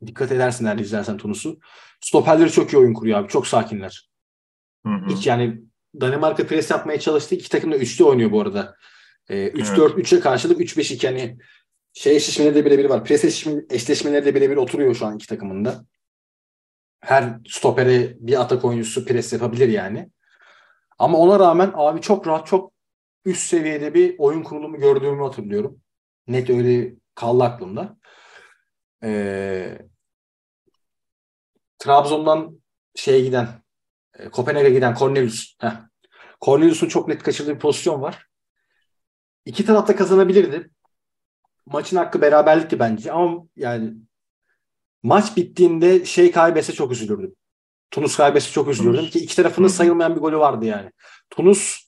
dikkat 0.07 0.33
edersin 0.33 0.67
eğer 0.67 0.79
izlersen 0.79 1.17
Tunus'u. 1.17 1.59
Stoperleri 2.01 2.53
çok 2.53 2.73
iyi 2.73 2.77
oyun 2.77 2.95
kuruyor 2.95 3.19
abi. 3.19 3.29
Çok 3.29 3.47
sakinler. 3.47 4.11
Hı 4.87 4.91
hı. 4.91 5.07
Hiç 5.09 5.27
yani 5.27 5.61
Danimarka 6.01 6.47
pres 6.47 6.71
yapmaya 6.71 7.01
çalıştı. 7.01 7.35
İki 7.35 7.49
takım 7.49 7.73
da 7.73 7.77
üçlü 7.77 8.05
oynuyor 8.05 8.31
bu 8.31 8.41
arada. 8.41 8.77
E, 9.29 9.49
3-4-3'e 9.49 10.21
karşılık 10.21 10.61
3-5-2 10.61 11.07
hani 11.07 11.39
şey 11.93 12.17
eşleşmeleri 12.17 12.55
de 12.55 12.65
birebir 12.65 12.85
var. 12.85 13.05
Pres 13.05 13.25
eşleşmeleri 13.71 14.25
de 14.25 14.35
birebir 14.35 14.57
oturuyor 14.57 14.95
şu 14.95 15.07
an 15.07 15.15
iki 15.15 15.27
takımında. 15.27 15.85
Her 17.01 17.39
stopere 17.49 18.17
bir 18.21 18.41
atak 18.41 18.65
oyuncusu 18.65 19.05
pres 19.05 19.33
yapabilir 19.33 19.69
yani. 19.69 20.11
Ama 20.99 21.19
ona 21.19 21.39
rağmen 21.39 21.73
abi 21.75 22.01
çok 22.01 22.27
rahat, 22.27 22.47
çok 22.47 22.73
üst 23.25 23.43
seviyede 23.43 23.95
bir 23.95 24.15
oyun 24.19 24.43
kurulumu 24.43 24.77
gördüğümü 24.77 25.23
hatırlıyorum. 25.23 25.81
Net 26.27 26.51
öyle 26.51 26.95
kaldı 27.15 27.45
aklımda. 27.45 27.97
Ee, 29.03 29.79
Trabzon'dan 31.79 32.61
şeye 32.95 33.21
giden, 33.21 33.49
Kopenhag'a 34.33 34.69
giden 34.69 34.95
Cornelius. 34.95 35.55
Heh. 35.61 35.73
Cornelius'un 36.41 36.89
çok 36.89 37.09
net 37.09 37.23
kaçırdığı 37.23 37.55
bir 37.55 37.59
pozisyon 37.59 38.03
var. 38.03 38.27
İki 39.45 39.65
taraf 39.65 39.89
da 39.89 39.97
kazanabilirdi. 39.97 40.71
Maçın 41.67 41.97
hakkı 41.97 42.21
beraberlikti 42.21 42.79
bence 42.79 43.13
ama 43.13 43.47
yani 43.57 43.95
maç 45.03 45.37
bittiğinde 45.37 46.05
şey 46.05 46.31
kaybetse 46.31 46.73
çok 46.73 46.93
üzülürdüm. 46.93 47.35
Tunus 47.91 48.17
kaybetse 48.17 48.53
çok 48.53 48.69
üzülürdüm 48.69 49.01
Tunus. 49.01 49.11
ki 49.11 49.19
iki 49.19 49.37
tarafının 49.37 49.69
sayılmayan 49.69 50.17
bir 50.17 50.21
golü 50.21 50.39
vardı 50.39 50.65
yani. 50.65 50.91
Tunus 51.31 51.87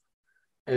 e, 0.68 0.74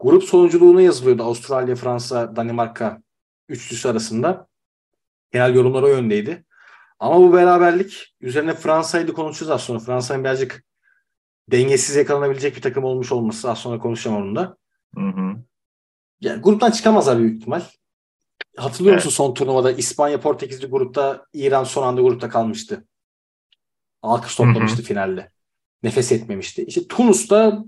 grup 0.00 0.24
sonunculuğuna 0.24 0.82
yazılıyordu 0.82 1.22
Avustralya, 1.22 1.74
Fransa, 1.74 2.36
Danimarka 2.36 3.02
üçlüsü 3.48 3.88
arasında. 3.88 4.48
Genel 5.32 5.54
yorumlar 5.54 5.82
o 5.82 5.88
yöndeydi. 5.88 6.43
Ama 7.04 7.20
bu 7.20 7.32
beraberlik 7.32 8.14
üzerine 8.20 8.54
Fransa'yı 8.54 9.08
da 9.08 9.12
konuşacağız 9.12 9.50
az 9.50 9.62
sonra. 9.62 9.78
Fransa'nın 9.78 10.24
birazcık 10.24 10.64
dengesiz 11.50 11.96
yakalanabilecek 11.96 12.56
bir 12.56 12.62
takım 12.62 12.84
olmuş 12.84 13.12
olması 13.12 13.50
az 13.50 13.58
sonra 13.58 13.78
konuşacağım 13.78 14.16
onun 14.16 14.36
da. 14.36 14.56
Hı 14.94 15.00
hı. 15.00 15.36
Yani 16.20 16.42
gruptan 16.42 16.70
çıkamazlar 16.70 17.18
büyük 17.18 17.36
ihtimal. 17.36 17.62
Hatırlıyor 18.56 18.94
evet. 18.94 19.04
musun 19.04 19.16
son 19.16 19.34
turnuvada 19.34 19.72
İspanya 19.72 20.20
Portekizli 20.20 20.66
grupta 20.66 21.26
İran 21.32 21.64
son 21.64 21.82
anda 21.82 22.00
grupta 22.00 22.28
kalmıştı. 22.28 22.86
Alkış 24.02 24.34
toplamıştı 24.34 24.78
hı 24.78 24.82
hı. 24.82 24.86
finalde. 24.86 25.30
Nefes 25.82 26.12
etmemişti. 26.12 26.64
İşte 26.64 26.88
Tunus 26.88 27.30
da 27.30 27.64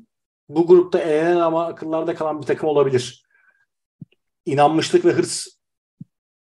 bu 0.49 0.67
grupta 0.67 0.99
eğlenen 0.99 1.41
ama 1.41 1.67
akıllarda 1.67 2.15
kalan 2.15 2.41
bir 2.41 2.47
takım 2.47 2.69
olabilir. 2.69 3.27
İnanmışlık 4.47 5.05
ve 5.05 5.13
hırs 5.13 5.47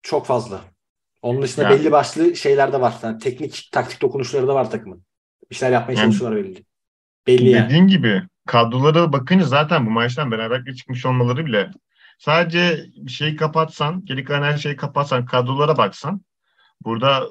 çok 0.03 0.27
fazla. 0.27 0.78
Onun 1.23 1.43
dışında 1.43 1.71
yani, 1.71 1.79
belli 1.79 1.93
başlı 1.93 2.37
şeyler 2.37 2.73
de 2.73 2.81
var. 2.81 2.95
Yani 3.03 3.19
teknik, 3.19 3.69
taktik 3.73 4.03
dokunuşları 4.03 4.49
da 4.49 4.55
var 4.55 4.71
takımın. 4.71 5.03
Bir 5.51 5.57
şeyler 5.57 5.73
yapmaya 5.73 5.95
yani, 5.95 6.05
çalışıyorlar 6.05 6.45
belli. 6.45 6.65
Belli 7.27 7.39
dediğin 7.39 7.57
yani. 7.57 7.65
Dediğin 7.65 7.87
gibi 7.87 8.23
kadrolara 8.47 9.13
bakınca 9.13 9.45
zaten 9.45 9.87
bu 9.87 9.91
maçtan 9.91 10.31
beraber 10.31 10.75
çıkmış 10.75 11.07
olmaları 11.07 11.47
bile 11.47 11.71
sadece 12.19 12.87
bir 12.97 13.11
şeyi 13.11 13.37
kapatsan, 13.37 14.05
geri 14.05 14.25
kalan 14.25 14.43
her 14.43 14.57
şeyi 14.57 14.77
kapatsan, 14.77 15.27
kadrolara 15.27 15.77
baksan 15.77 16.21
burada 16.85 17.29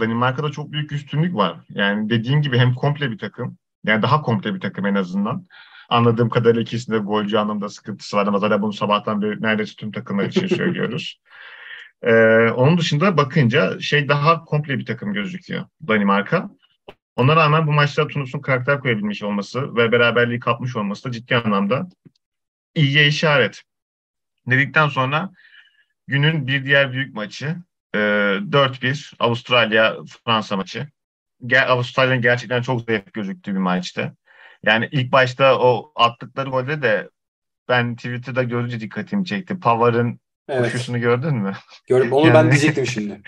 Danimarka'da 0.00 0.50
çok 0.50 0.72
büyük 0.72 0.92
üstünlük 0.92 1.34
var. 1.34 1.56
Yani 1.68 2.10
dediğin 2.10 2.42
gibi 2.42 2.58
hem 2.58 2.74
komple 2.74 3.10
bir 3.10 3.18
takım, 3.18 3.58
yani 3.84 4.02
daha 4.02 4.22
komple 4.22 4.54
bir 4.54 4.60
takım 4.60 4.86
en 4.86 4.94
azından. 4.94 5.46
Anladığım 5.88 6.28
kadarıyla 6.28 6.62
ikisinde 6.62 6.98
golcü 6.98 7.36
anlamda 7.36 7.68
sıkıntısı 7.68 8.16
var 8.16 8.26
ama 8.26 8.38
zaten 8.38 8.62
bunu 8.62 8.72
sabahtan 8.72 9.22
beri 9.22 9.42
neredeyse 9.42 9.74
tüm 9.76 9.92
takımlar 9.92 10.24
için 10.24 10.46
söylüyoruz. 10.56 11.20
Ee, 12.02 12.14
onun 12.50 12.78
dışında 12.78 13.16
bakınca 13.16 13.80
şey 13.80 14.08
daha 14.08 14.44
komple 14.44 14.78
bir 14.78 14.86
takım 14.86 15.12
gözüküyor 15.12 15.64
Danimarka. 15.88 16.50
Ona 17.16 17.36
rağmen 17.36 17.66
bu 17.66 17.72
maçta 17.72 18.06
Tunus'un 18.06 18.40
karakter 18.40 18.80
koyabilmiş 18.80 19.22
olması 19.22 19.76
ve 19.76 19.92
beraberliği 19.92 20.40
kapmış 20.40 20.76
olması 20.76 21.04
da 21.04 21.12
ciddi 21.12 21.36
anlamda 21.36 21.88
iyiye 22.74 23.06
işaret. 23.06 23.62
Dedikten 24.46 24.88
sonra 24.88 25.30
günün 26.06 26.46
bir 26.46 26.64
diğer 26.64 26.92
büyük 26.92 27.14
maçı 27.14 27.56
e, 27.94 27.98
4-1 27.98 29.14
Avustralya-Fransa 29.18 30.56
maçı. 30.56 30.88
Avustralya'nın 31.66 32.22
gerçekten 32.22 32.62
çok 32.62 32.80
zayıf 32.80 33.12
gözüktüğü 33.12 33.52
bir 33.52 33.58
maçtı. 33.58 34.16
Yani 34.62 34.88
ilk 34.92 35.12
başta 35.12 35.58
o 35.58 35.92
attıkları 35.96 36.50
golde 36.50 36.82
de 36.82 37.10
ben 37.68 37.96
Twitter'da 37.96 38.42
görünce 38.42 38.80
dikkatimi 38.80 39.24
çekti. 39.24 39.60
Pavar'ın 39.60 40.20
evet. 40.48 40.72
koşusunu 40.72 41.00
gördün 41.00 41.34
mü? 41.34 41.52
Gördüm. 41.88 42.12
Onu 42.12 42.26
yani... 42.26 42.34
ben 42.34 42.50
diyecektim 42.50 42.86
şimdi. 42.86 43.20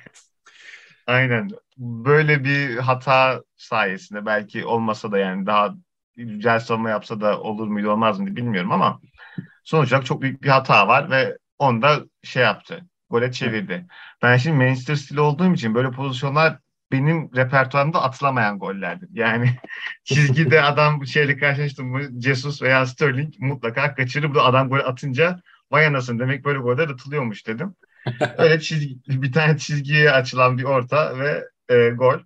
Aynen. 1.06 1.50
Böyle 1.78 2.44
bir 2.44 2.76
hata 2.76 3.42
sayesinde 3.56 4.26
belki 4.26 4.64
olmasa 4.64 5.12
da 5.12 5.18
yani 5.18 5.46
daha 5.46 5.74
güzel 6.16 6.60
savunma 6.60 6.90
yapsa 6.90 7.20
da 7.20 7.40
olur 7.40 7.66
muydu 7.66 7.90
olmaz 7.90 8.18
mıydı 8.18 8.36
bilmiyorum 8.36 8.72
ama 8.72 9.00
sonuç 9.64 9.92
olarak 9.92 10.06
çok 10.06 10.22
büyük 10.22 10.42
bir 10.42 10.48
hata 10.48 10.88
var 10.88 11.10
ve 11.10 11.38
onda 11.58 12.00
şey 12.22 12.42
yaptı. 12.42 12.80
Gole 13.10 13.32
çevirdi. 13.32 13.86
Ben 14.22 14.36
şimdi 14.36 14.56
Manchester 14.56 14.94
City 14.96 15.20
olduğum 15.20 15.54
için 15.54 15.74
böyle 15.74 15.90
pozisyonlar 15.90 16.58
benim 16.92 17.30
repertuarımda 17.36 18.02
atılamayan 18.02 18.58
gollerdir. 18.58 19.08
Yani 19.12 19.50
çizgide 20.04 20.62
adam 20.62 21.06
şeyle 21.06 21.36
karşılaştım 21.36 21.86
mı 21.86 22.20
Jesus 22.22 22.62
veya 22.62 22.86
Sterling 22.86 23.34
mutlaka 23.38 23.94
kaçırır. 23.94 24.34
Bu 24.34 24.40
adam 24.40 24.68
gol 24.68 24.78
atınca 24.78 25.40
vay 25.70 25.86
anasın 25.86 26.18
demek 26.18 26.44
böyle 26.44 26.58
goller 26.58 26.88
atılıyormuş 26.88 27.46
dedim. 27.46 27.74
Öyle 28.38 28.60
çizgi, 28.60 28.98
bir 29.08 29.32
tane 29.32 29.58
çizgiye 29.58 30.10
açılan 30.10 30.58
bir 30.58 30.64
orta 30.64 31.18
ve 31.18 31.44
e, 31.68 31.88
gol. 31.88 32.18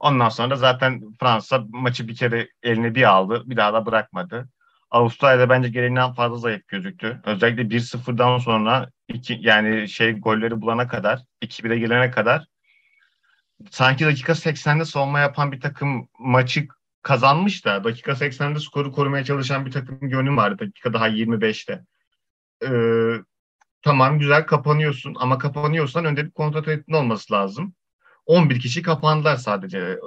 Ondan 0.00 0.28
sonra 0.28 0.56
zaten 0.56 1.02
Fransa 1.20 1.64
maçı 1.68 2.08
bir 2.08 2.16
kere 2.16 2.48
eline 2.62 2.94
bir 2.94 3.02
aldı. 3.02 3.42
Bir 3.46 3.56
daha 3.56 3.72
da 3.72 3.86
bırakmadı. 3.86 4.48
Avustralya'da 4.90 5.48
bence 5.48 5.68
gereğinden 5.68 6.12
fazla 6.12 6.36
zayıf 6.36 6.68
gözüktü. 6.68 7.20
Özellikle 7.24 7.62
1-0'dan 7.62 8.38
sonra 8.38 8.90
iki, 9.08 9.38
yani 9.40 9.88
şey 9.88 10.12
golleri 10.12 10.60
bulana 10.60 10.88
kadar, 10.88 11.22
2-1'e 11.42 11.78
gelene 11.78 12.10
kadar 12.10 12.46
sanki 13.70 14.04
dakika 14.06 14.32
80'de 14.32 14.84
savunma 14.84 15.20
yapan 15.20 15.52
bir 15.52 15.60
takım 15.60 16.08
maçı 16.18 16.68
kazanmış 17.02 17.64
da 17.64 17.84
dakika 17.84 18.12
80'de 18.12 18.60
skoru 18.60 18.92
korumaya 18.92 19.24
çalışan 19.24 19.66
bir 19.66 19.70
takım 19.70 19.98
görünüm 20.00 20.36
vardı. 20.36 20.58
Dakika 20.58 20.92
daha 20.92 21.08
25'te. 21.08 21.84
Ee, 22.64 23.12
tamam 23.82 24.18
güzel 24.18 24.46
kapanıyorsun 24.46 25.16
ama 25.20 25.38
kapanıyorsan 25.38 26.04
önde 26.04 26.26
bir 26.26 26.30
kontrol 26.30 26.68
etkin 26.68 26.92
olması 26.92 27.32
lazım. 27.32 27.74
11 28.26 28.60
kişi 28.60 28.82
kapandılar 28.82 29.36
sadece. 29.36 29.98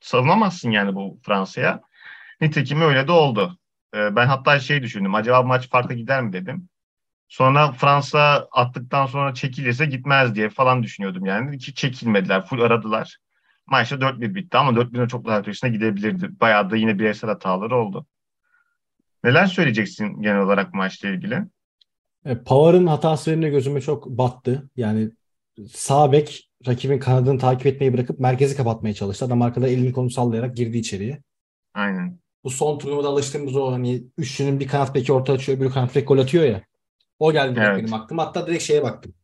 Savunamazsın 0.00 0.70
yani 0.70 0.94
bu 0.94 1.20
Fransa'ya. 1.22 1.82
Nitekim 2.40 2.80
öyle 2.80 3.08
de 3.08 3.12
oldu. 3.12 3.58
Ee, 3.94 4.16
ben 4.16 4.26
hatta 4.26 4.60
şey 4.60 4.82
düşündüm. 4.82 5.14
Acaba 5.14 5.42
maç 5.42 5.70
farklı 5.70 5.94
gider 5.94 6.22
mi 6.22 6.32
dedim. 6.32 6.68
Sonra 7.28 7.72
Fransa 7.72 8.48
attıktan 8.52 9.06
sonra 9.06 9.34
çekilirse 9.34 9.86
gitmez 9.86 10.34
diye 10.34 10.50
falan 10.50 10.82
düşünüyordum 10.82 11.26
yani. 11.26 11.56
Hiç 11.56 11.76
çekilmediler. 11.76 12.46
Full 12.46 12.60
aradılar. 12.60 13.18
Maçta 13.66 13.96
4-1 14.00 14.34
bitti 14.34 14.56
ama 14.58 14.76
4-1'in 14.76 15.06
çok 15.08 15.26
daha 15.26 15.38
ötesine 15.38 15.70
gidebilirdi. 15.70 16.40
Bayağı 16.40 16.70
da 16.70 16.76
yine 16.76 16.98
bireysel 16.98 17.30
hataları 17.30 17.76
oldu. 17.76 18.06
Neler 19.26 19.46
söyleyeceksin 19.46 20.22
genel 20.22 20.40
olarak 20.40 20.74
maçla 20.74 21.08
ilgili? 21.08 21.38
E, 22.24 22.36
Pavar'ın 22.36 22.86
hatası 22.86 23.30
benim 23.30 23.42
de 23.42 23.48
gözüme 23.48 23.80
çok 23.80 24.06
battı. 24.06 24.70
Yani 24.76 25.10
sağ 25.70 26.12
bek 26.12 26.50
rakibin 26.66 26.98
kanadını 26.98 27.38
takip 27.38 27.66
etmeyi 27.66 27.92
bırakıp 27.92 28.20
merkezi 28.20 28.56
kapatmaya 28.56 28.94
çalıştı. 28.94 29.24
Adam 29.24 29.42
arkada 29.42 29.68
elini 29.68 29.92
konu 29.92 30.10
sallayarak 30.10 30.56
girdi 30.56 30.78
içeriye. 30.78 31.22
Aynen. 31.74 32.18
Bu 32.44 32.50
son 32.50 32.78
turnuvada 32.78 33.08
alıştığımız 33.08 33.56
o 33.56 33.72
hani 33.72 34.04
üçlünün 34.18 34.60
bir 34.60 34.68
kanat 34.68 34.94
beki 34.94 35.12
orta 35.12 35.32
açıyor, 35.32 35.58
öbürü 35.58 35.70
kanat 35.70 35.96
bek 35.96 36.08
gol 36.08 36.18
atıyor 36.18 36.44
ya. 36.44 36.62
O 37.18 37.32
geldi 37.32 37.60
Evet. 37.62 37.78
benim 37.78 37.94
aklıma. 37.94 38.26
Hatta 38.26 38.46
direkt 38.46 38.62
şeye 38.62 38.82
baktım. 38.82 39.14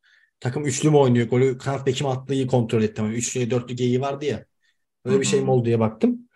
Takım 0.41 0.65
üçlü 0.65 0.91
mü 0.91 0.97
oynuyor? 0.97 1.29
Golü 1.29 1.59
kanat 1.59 1.87
beki 1.87 2.05
mi 2.05 2.11
attığı 2.11 2.35
iyi 2.35 2.47
kontrol 2.47 2.83
ettim. 2.83 3.05
Hani 3.05 3.15
üçlüye 3.15 3.51
dörtlü 3.51 3.75
geyiği 3.75 4.01
vardı 4.01 4.25
ya. 4.25 4.45
Öyle 5.05 5.21
bir 5.21 5.27
şey 5.27 5.41
mi 5.41 5.47
hı. 5.47 5.51
oldu 5.51 5.65
diye 5.65 5.81
baktım. 5.81 6.29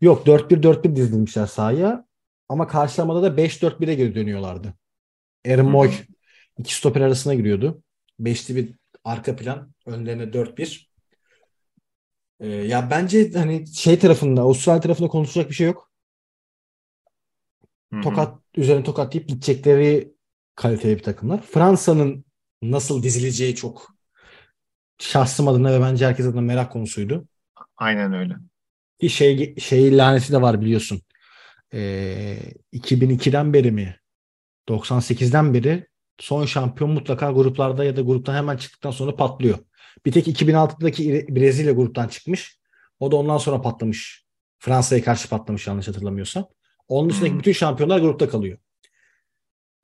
Yok 0.00 0.26
4-1-4-1 0.26 0.96
dizilmişler 0.96 1.46
sahaya. 1.46 2.03
Ama 2.48 2.66
karşılamada 2.66 3.22
da 3.22 3.36
5-4-1'e 3.36 3.94
geri 3.94 4.14
dönüyorlardı. 4.14 4.74
Aaron. 5.48 5.70
Moy 5.70 5.90
iki 6.58 6.74
stoper 6.74 7.00
arasına 7.00 7.34
giriyordu. 7.34 7.82
Beşli 8.18 8.56
bir 8.56 8.74
arka 9.04 9.36
plan. 9.36 9.72
Önlerine 9.86 10.32
4-1. 10.32 10.90
Ee, 12.40 12.48
ya 12.48 12.90
bence 12.90 13.32
hani 13.32 13.66
şey 13.66 13.98
tarafında, 13.98 14.42
Avustralya 14.42 14.80
tarafında 14.80 15.08
konuşacak 15.08 15.50
bir 15.50 15.54
şey 15.54 15.66
yok. 15.66 15.90
Hı 17.92 17.96
hı. 17.96 18.00
Tokat 18.02 18.38
üzerine 18.56 18.84
tokat 18.84 19.12
deyip 19.12 19.28
gidecekleri 19.28 20.14
kaliteli 20.54 20.96
bir 20.96 21.02
takımlar. 21.02 21.42
Fransa'nın 21.42 22.24
nasıl 22.62 23.02
dizileceği 23.02 23.54
çok 23.54 23.94
şahsım 24.98 25.48
adına 25.48 25.72
ve 25.72 25.80
bence 25.80 26.06
herkes 26.06 26.26
adına 26.26 26.40
merak 26.40 26.72
konusuydu. 26.72 27.28
Aynen 27.76 28.12
öyle. 28.12 28.34
Bir 29.00 29.08
şey 29.08 29.56
şey 29.56 29.98
laneti 29.98 30.32
de 30.32 30.42
var 30.42 30.60
biliyorsun. 30.60 31.02
Ee, 31.72 32.38
2002'den 32.72 33.52
beri 33.52 33.70
mi? 33.70 33.96
98'den 34.68 35.54
beri 35.54 35.86
son 36.18 36.46
şampiyon 36.46 36.90
mutlaka 36.90 37.30
gruplarda 37.32 37.84
ya 37.84 37.96
da 37.96 38.00
gruptan 38.00 38.34
hemen 38.34 38.56
çıktıktan 38.56 38.90
sonra 38.90 39.16
patlıyor. 39.16 39.58
Bir 40.06 40.12
tek 40.12 40.28
2006'daki 40.28 41.04
İre- 41.10 41.36
Brezilya 41.36 41.72
gruptan 41.72 42.08
çıkmış. 42.08 42.58
O 43.00 43.10
da 43.12 43.16
ondan 43.16 43.38
sonra 43.38 43.60
patlamış. 43.60 44.24
Fransa'ya 44.58 45.02
karşı 45.04 45.28
patlamış 45.28 45.66
yanlış 45.66 45.88
hatırlamıyorsam. 45.88 46.48
Onun 46.88 47.10
dışındaki 47.10 47.32
Hmm. 47.32 47.38
bütün 47.38 47.52
şampiyonlar 47.52 47.98
grupta 47.98 48.28
kalıyor. 48.28 48.58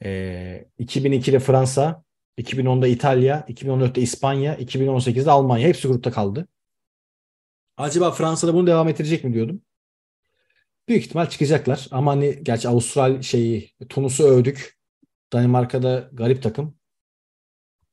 Ee, 0.04 0.68
2002'de 0.78 1.38
Fransa, 1.38 2.04
2010'da 2.38 2.86
İtalya, 2.88 3.44
2014'te 3.48 4.00
İspanya, 4.00 4.54
2018'de 4.54 5.30
Almanya. 5.30 5.68
Hepsi 5.68 5.88
grupta 5.88 6.10
kaldı. 6.10 6.48
Acaba 7.76 8.10
Fransa'da 8.10 8.54
bunu 8.54 8.66
devam 8.66 8.88
ettirecek 8.88 9.24
mi 9.24 9.34
diyordum. 9.34 9.62
Büyük 10.90 11.04
ihtimal 11.04 11.26
çıkacaklar. 11.26 11.88
Ama 11.90 12.12
hani 12.12 12.38
gerçi 12.42 12.68
Avustral 12.68 13.22
şeyi 13.22 13.70
Tunus'u 13.88 14.24
övdük. 14.24 14.78
Danimarka'da 15.32 16.10
garip 16.12 16.42
takım. 16.42 16.74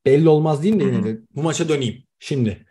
Belli 0.06 0.28
olmaz 0.28 0.62
diyeyim 0.62 0.80
de 0.80 0.84
Hı 0.84 0.88
hı. 0.88 0.94
yine 0.94 1.04
de 1.04 1.20
bu 1.34 1.42
maça 1.42 1.68
döneyim. 1.68 2.04
Şimdi 2.18 2.66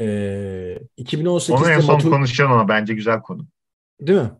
ee, 0.00 0.78
Onu 0.78 0.80
en 0.98 1.04
2018'de 1.04 1.82
son 1.82 1.98
Matu- 1.98 2.10
konuşacağım 2.10 2.52
ama 2.52 2.68
bence 2.68 2.94
güzel 2.94 3.22
konu. 3.22 3.48
değil 4.00 4.18
mi? 4.18 4.30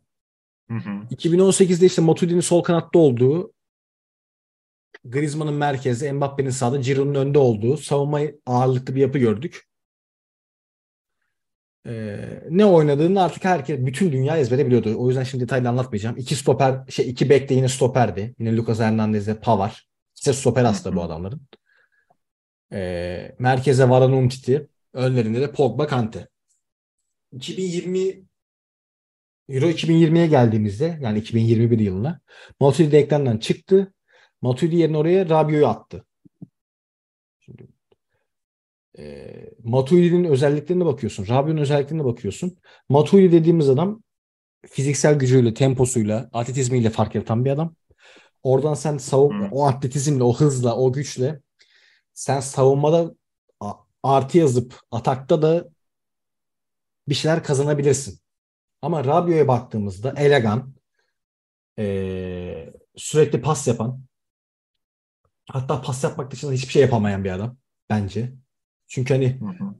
Hı 0.70 0.74
hı. 0.74 0.91
2018'de 1.11 1.87
işte 1.87 2.03
Matuidi'nin 2.03 2.41
sol 2.41 2.62
kanatta 2.62 2.99
olduğu, 2.99 3.53
Griezmann'ın 5.05 5.55
merkezde, 5.55 6.12
Mbappe'nin 6.12 6.51
sağda, 6.51 6.76
Giroud'un 6.76 7.14
önde 7.14 7.39
olduğu 7.39 7.76
savunma 7.76 8.20
ağırlıklı 8.47 8.95
bir 8.95 9.01
yapı 9.01 9.18
gördük. 9.18 9.68
Ee, 11.89 12.43
ne 12.51 12.64
oynadığını 12.64 13.22
artık 13.22 13.45
herkes, 13.45 13.86
bütün 13.86 14.12
dünya 14.12 14.36
ezbere 14.36 14.66
biliyordu. 14.66 14.95
O 14.99 15.09
yüzden 15.09 15.22
şimdi 15.22 15.45
detaylı 15.45 15.68
anlatmayacağım. 15.68 16.16
İki 16.16 16.36
stoper, 16.36 16.80
şey 16.89 17.11
iki 17.11 17.30
bek 17.30 17.49
de 17.49 17.55
yine 17.55 17.68
stoperdi. 17.68 18.34
Yine 18.39 18.57
Lucas 18.57 18.80
Hernandez'de 18.80 19.41
Pavar. 19.41 19.89
İşte 20.16 20.32
stoper 20.32 20.64
aslında 20.64 20.97
bu 20.97 21.03
adamların. 21.03 21.41
Ee, 22.72 23.36
merkeze 23.39 23.89
Varane 23.89 24.14
Umtiti. 24.14 24.68
Önlerinde 24.93 25.41
de 25.41 25.53
Pogba 25.53 25.86
Kante. 25.86 26.28
2020 27.32 28.28
Euro 29.49 29.66
2020'ye 29.66 30.26
geldiğimizde 30.26 30.99
yani 31.01 31.18
2021 31.18 31.78
yılına 31.78 32.20
Matuidi 32.61 32.97
ekrandan 32.97 33.39
çıktı. 33.39 33.95
Matuidi 34.43 34.76
yerine 34.76 34.97
oraya 34.97 35.28
Rabiot'u 35.28 35.66
attı. 35.66 36.05
E, 38.99 39.34
Matuidi'nin 39.64 40.24
özelliklerine 40.24 40.86
bakıyorsun. 40.86 41.28
Rabiot'un 41.28 41.57
özelliklerine 41.57 42.05
bakıyorsun. 42.05 42.59
Matuidi 42.88 43.32
dediğimiz 43.32 43.68
adam 43.68 44.03
fiziksel 44.66 45.14
gücüyle, 45.18 45.55
temposuyla, 45.55 46.30
atletizmiyle 46.32 46.90
fark 46.90 47.14
yaratan 47.14 47.44
bir 47.44 47.51
adam. 47.51 47.74
Oradan 48.42 48.74
sen 48.74 48.99
savun 48.99 49.42
Hı. 49.42 49.49
o 49.53 49.66
atletizmle, 49.66 50.22
o 50.24 50.34
hızla, 50.34 50.76
o 50.76 50.92
güçle 50.92 51.40
sen 52.14 52.40
savunmada 52.40 53.14
artı 54.03 54.38
yazıp 54.38 54.80
atakta 54.90 55.42
da 55.42 55.68
bir 57.09 57.14
şeyler 57.14 57.42
kazanabilirsin. 57.44 58.20
Ama 58.82 59.05
Rabiot'a 59.05 59.49
baktığımızda 59.49 60.14
elegan, 60.16 60.74
eee, 61.78 62.72
sürekli 62.96 63.40
pas 63.40 63.68
yapan, 63.68 64.05
hatta 65.51 65.82
pas 65.82 66.05
yapmak 66.05 66.30
dışında 66.30 66.53
hiçbir 66.53 66.72
şey 66.72 66.82
yapamayan 66.82 67.24
bir 67.24 67.30
adam 67.30 67.57
bence. 67.90 68.32
Çünkü 68.89 69.14
hani 69.14 69.41
Hı 69.41 69.47
hı. 69.47 69.74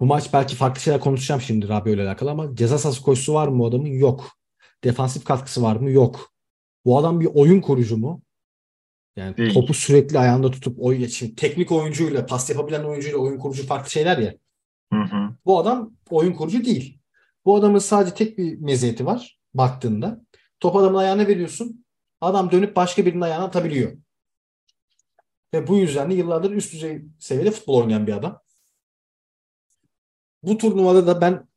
bu 0.00 0.06
maç 0.06 0.32
belki 0.32 0.56
farklı 0.56 0.80
şeyler 0.80 1.00
konuşacağım 1.00 1.40
şimdi 1.40 1.68
Rabiot 1.68 1.94
ile 1.94 2.02
alakalı 2.02 2.30
ama 2.30 2.56
ceza 2.56 2.78
sahası 2.78 3.02
koşusu 3.02 3.34
var 3.34 3.48
mı 3.48 3.58
bu 3.58 3.66
adamın? 3.66 3.86
Yok. 3.86 4.30
Defansif 4.84 5.24
katkısı 5.24 5.62
var 5.62 5.76
mı? 5.76 5.90
Yok. 5.90 6.32
Bu 6.84 6.98
adam 6.98 7.20
bir 7.20 7.28
oyun 7.34 7.60
kurucu 7.60 7.96
mu? 7.96 8.22
Yani 9.16 9.36
Değil. 9.36 9.54
topu 9.54 9.74
sürekli 9.74 10.18
ayağında 10.18 10.50
tutup 10.50 10.76
oyun 10.80 11.06
şimdi 11.06 11.34
teknik 11.34 11.72
oyuncuyla, 11.72 12.26
pas 12.26 12.50
yapabilen 12.50 12.84
oyuncuyla 12.84 13.18
oyun 13.18 13.38
kurucu 13.38 13.66
farklı 13.66 13.90
şeyler 13.90 14.18
ya. 14.18 14.34
Hı 14.92 15.00
hı. 15.00 15.36
Bu 15.46 15.58
adam 15.58 15.92
oyun 16.10 16.32
kurucu 16.32 16.64
değil. 16.64 16.98
Bu 17.44 17.56
adamın 17.56 17.78
sadece 17.78 18.14
tek 18.14 18.38
bir 18.38 18.58
meziyeti 18.60 19.06
var 19.06 19.38
baktığında. 19.54 20.24
Top 20.60 20.76
adamın 20.76 20.98
ayağına 20.98 21.26
veriyorsun. 21.26 21.84
Adam 22.20 22.50
dönüp 22.50 22.76
başka 22.76 23.06
birinin 23.06 23.20
ayağına 23.20 23.44
atabiliyor. 23.44 23.92
Ve 25.54 25.66
bu 25.66 25.78
yüzden 25.78 26.10
de 26.10 26.14
yıllardır 26.14 26.50
üst 26.50 26.72
düzey 26.72 27.02
seviyede 27.18 27.50
futbol 27.50 27.82
oynayan 27.82 28.06
bir 28.06 28.12
adam. 28.12 28.40
Bu 30.46 30.58
turnuvada 30.58 31.06
da 31.06 31.20
ben 31.20 31.48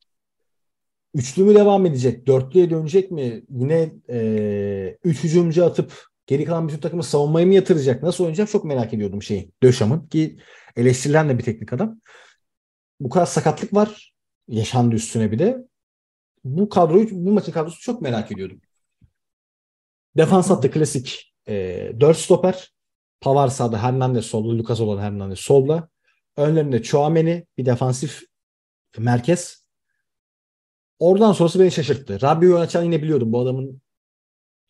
üçlü 1.14 1.44
mü 1.44 1.56
devam 1.56 1.86
edecek, 1.86 2.28
dörtlüye 2.28 2.70
dönecek 2.70 3.12
mi? 3.12 3.44
Yine 3.50 3.92
e, 4.10 4.98
üç 5.04 5.24
hücumcu 5.24 5.66
atıp 5.66 5.94
geri 6.28 6.46
kalan 6.46 6.68
bütün 6.68 6.80
takımı 6.80 7.04
savunmaya 7.04 7.46
mı 7.46 7.54
yatıracak? 7.54 8.04
Nasıl 8.04 8.24
oynayacak 8.24 8.50
çok 8.50 8.66
merak 8.66 8.94
ediyordum 8.94 9.24
şeyi. 9.24 9.52
Döşam'ın 9.64 10.08
ki 10.08 10.38
eleştirilen 10.76 11.30
de 11.30 11.38
bir 11.38 11.44
teknik 11.44 11.74
adam. 11.74 12.02
Bu 13.00 13.10
kadar 13.10 13.26
sakatlık 13.26 13.74
var. 13.74 14.14
Yaşandı 14.48 14.96
üstüne 14.96 15.32
bir 15.32 15.40
de. 15.40 15.68
Bu 16.44 16.70
kadroyu, 16.70 17.08
bu 17.12 17.32
maçın 17.32 17.52
kadrosu 17.52 17.82
çok 17.82 18.02
merak 18.02 18.32
ediyordum. 18.32 18.62
Defans 20.18 20.50
hattı 20.50 20.72
klasik. 20.72 21.34
E, 21.48 21.92
4 22.00 22.18
stoper. 22.18 22.74
Pavar 23.22 23.48
sağda, 23.48 23.84
Hernandez 23.84 24.26
solda, 24.26 24.58
Lucas 24.58 24.80
olan 24.80 25.02
Hernandez 25.02 25.40
solda. 25.40 25.90
Önlerinde 26.38 26.84
Chouameni 26.84 27.46
bir 27.58 27.66
defansif 27.66 28.24
merkez. 28.98 29.68
Oradan 31.00 31.32
sonrası 31.32 31.60
beni 31.60 31.72
şaşırttı. 31.72 32.22
Rabiot'u 32.22 32.60
açan 32.60 32.84
yine 32.84 33.02
biliyordum. 33.02 33.34
Bu 33.34 33.40
adamın 33.40 33.82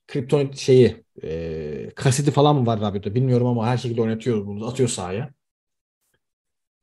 kriptonit 0.08 0.58
şeyi 0.58 1.04
e, 1.24 1.90
kaseti 1.96 2.32
falan 2.32 2.56
mı 2.56 2.66
var 2.66 2.82
Rabiot'ta 2.82 3.16
bilmiyorum 3.16 3.48
ama 3.48 3.68
her 3.68 3.78
şekilde 3.78 4.02
oynatıyor 4.02 4.48
bunu. 4.48 4.68
Atıyor 4.68 4.90
sahaya. 4.90 5.34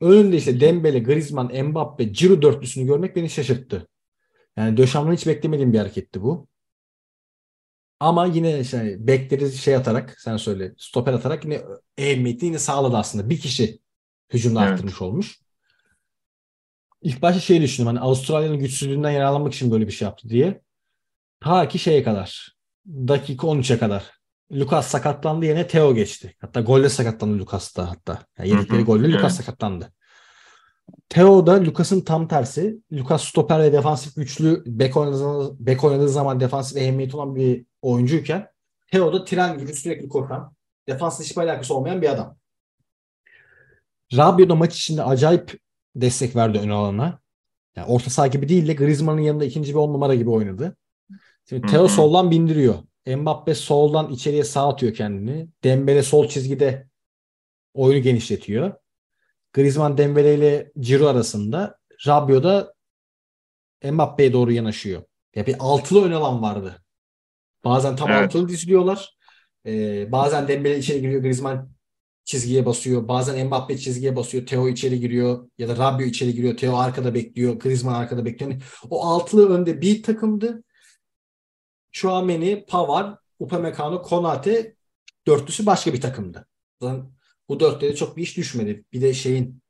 Önünde 0.01 0.37
işte 0.37 0.61
Dembele, 0.61 0.99
Griezmann, 0.99 1.65
Mbappe, 1.65 2.05
Giroud 2.05 2.43
dörtlüsünü 2.43 2.87
görmek 2.87 3.17
beni 3.17 3.31
şaşırttı. 3.31 3.89
Yani 4.57 4.77
Döşam'dan 4.77 5.13
hiç 5.13 5.27
beklemediğim 5.27 5.73
bir 5.73 5.79
hareketti 5.79 6.23
bu. 6.23 6.49
Ama 8.01 8.27
yine 8.27 8.65
şey, 8.65 9.07
bekleri 9.07 9.53
şey 9.53 9.77
atarak, 9.77 10.21
sen 10.21 10.37
söyle, 10.37 10.75
stoper 10.79 11.13
atarak 11.13 11.45
yine 11.45 11.63
ehemmiyetini 11.99 12.49
yine 12.49 12.59
sağladı 12.59 12.97
aslında. 12.97 13.31
Bir 13.31 13.41
kişi 13.41 13.81
hücumda 14.33 14.63
Evet. 14.63 14.73
arttırmış 14.73 15.03
olmuş. 15.03 15.44
İlk 17.05 17.23
başta 17.23 17.41
şey 17.41 17.63
düşündüm 17.63 17.87
hani 17.87 18.01
Avustralya'nın 18.01 18.59
güçsüzlüğünden 18.59 19.11
yararlanmak 19.11 19.55
için 19.55 19.71
böyle 19.71 19.87
bir 19.87 19.93
şey 19.93 20.07
yaptı 20.07 20.29
diye. 20.29 20.63
Ta 21.41 21.69
ki 21.69 21.79
şeye 21.79 22.03
kadar. 22.03 22.57
Dakika 22.87 23.47
13'e 23.47 23.79
kadar. 23.79 24.11
Lucas 24.53 24.87
sakatlandı 24.87 25.47
yerine 25.47 25.67
Theo 25.67 25.95
geçti. 25.95 26.37
Hatta 26.41 26.61
golle 26.61 26.89
sakatlandı 26.89 27.39
Lucas 27.39 27.77
da 27.77 27.91
hatta. 27.91 28.23
Yani 28.39 28.49
yedikleri 28.49 28.83
golle 28.83 29.09
Lucas 29.09 29.23
evet. 29.23 29.33
sakatlandı. 29.33 29.93
Theo 31.09 31.47
da 31.47 31.65
Lucas'ın 31.65 32.01
tam 32.01 32.29
tersi. 32.29 32.79
Lucas 32.93 33.25
stoper 33.25 33.61
ve 33.61 33.73
defansif 33.73 34.17
güçlü 34.17 34.63
bek 34.67 34.97
oynadığı, 34.97 35.67
bek 35.67 35.85
oynadığı 35.85 36.09
zaman 36.09 36.41
defansif 36.41 36.77
ehemmiyeti 36.77 37.17
olan 37.17 37.37
bir 37.37 37.67
oyuncuyken 37.83 38.49
Theo 38.93 39.13
da 39.13 39.25
tren 39.25 39.59
gibi 39.59 39.75
sürekli 39.75 40.09
koşan, 40.09 40.55
defansla 40.89 41.25
hiçbir 41.25 41.43
alakası 41.43 41.75
olmayan 41.75 42.03
bir 42.03 42.09
adam. 42.09 42.37
Rabiot 44.17 44.49
da 44.49 44.55
maç 44.55 44.77
içinde 44.77 45.03
acayip 45.03 45.64
destek 45.97 46.37
verdi 46.37 46.59
ön 46.59 46.69
alana. 46.69 47.21
Yani 47.77 47.87
orta 47.87 48.11
saha 48.11 48.27
gibi 48.27 48.49
değil 48.49 48.69
de 48.69 48.75
Griezmann'ın 48.75 49.21
yanında 49.21 49.45
ikinci 49.45 49.73
bir 49.73 49.79
on 49.79 49.93
numara 49.93 50.15
gibi 50.15 50.31
oynadı. 50.31 50.77
Şimdi 51.49 51.73
hı. 51.73 51.89
soldan 51.89 52.31
bindiriyor. 52.31 52.75
Mbappe 53.07 53.55
soldan 53.55 54.11
içeriye 54.11 54.45
sağ 54.45 54.69
atıyor 54.69 54.95
kendini. 54.95 55.49
Dembele 55.65 56.03
sol 56.03 56.29
çizgide 56.29 56.89
oyunu 57.75 58.03
genişletiyor. 58.03 58.75
Griezmann 59.53 59.99
Dembele 59.99 60.35
ile 60.35 60.73
Ciro 60.81 61.07
arasında. 61.07 61.79
Rabiot 62.07 62.45
da 62.45 62.75
Mbappe'ye 63.85 64.33
doğru 64.33 64.53
yanaşıyor. 64.53 65.03
Ya 65.35 65.47
bir 65.47 65.57
altılı 65.59 66.05
ön 66.05 66.13
alan 66.13 66.43
vardı. 66.43 66.83
Bazen 67.65 67.97
tam 67.97 68.11
Evet. 68.11 68.25
altılı 68.25 68.49
diziliyorlar. 68.49 69.17
Ee, 69.67 70.13
bazen 70.13 70.49
Dembele 70.49 70.79
içeri 70.79 71.01
giriyor. 71.01 71.23
Griezmann 71.23 71.74
çizgiye 72.25 72.67
basıyor. 72.67 73.09
Bazen 73.09 73.47
Mbappe 73.47 73.79
çizgiye 73.79 74.17
basıyor. 74.17 74.47
Theo 74.47 74.69
içeri 74.69 75.01
giriyor. 75.01 75.51
Ya 75.59 75.69
da 75.69 75.77
Rabiot 75.77 76.09
içeri 76.09 76.35
giriyor. 76.35 76.57
Theo 76.57 76.77
arkada 76.77 77.15
bekliyor. 77.15 77.55
Griezmann 77.55 77.95
arkada 77.95 78.25
bekliyor. 78.25 78.51
Yani 78.51 78.63
o 78.91 79.05
altılı 79.05 79.55
önde 79.55 79.81
bir 79.81 80.03
takımdı. 80.03 80.65
Chouameni, 81.93 82.65
Pavard, 82.69 83.17
Upamecano, 83.39 84.03
Konate 84.03 84.75
dörtlüsü 85.27 85.67
başka 85.67 85.93
bir 85.93 86.01
takımdı. 86.01 86.47
Zaten 86.83 87.11
bu 87.49 87.61
dörtlüye 87.61 87.95
çok 87.95 88.17
bir 88.17 88.23
iş 88.23 88.37
düşmedi. 88.37 88.85
Bir 88.93 89.01
de 89.01 89.15
şeyin 89.15 89.63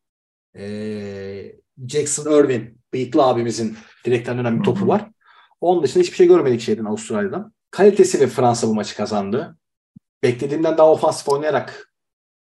eee, 0.55 1.61
Jackson 1.89 2.33
Irvin, 2.33 2.81
bıyıklı 2.93 3.23
abimizin 3.23 3.77
direkten 4.05 4.39
dönen 4.39 4.59
bir 4.59 4.65
topu 4.65 4.89
var. 4.89 5.11
Onun 5.61 5.83
dışında 5.83 6.03
hiçbir 6.03 6.17
şey 6.17 6.27
görmedik 6.27 6.61
şeyden 6.61 6.85
Avustralya'dan. 6.85 7.53
Kalitesi 7.71 8.21
ve 8.21 8.27
Fransa 8.27 8.69
bu 8.69 8.75
maçı 8.75 8.97
kazandı. 8.97 9.59
Beklediğimden 10.23 10.79
daha 10.79 10.91
ofansif 10.91 11.29
oynayarak 11.29 11.94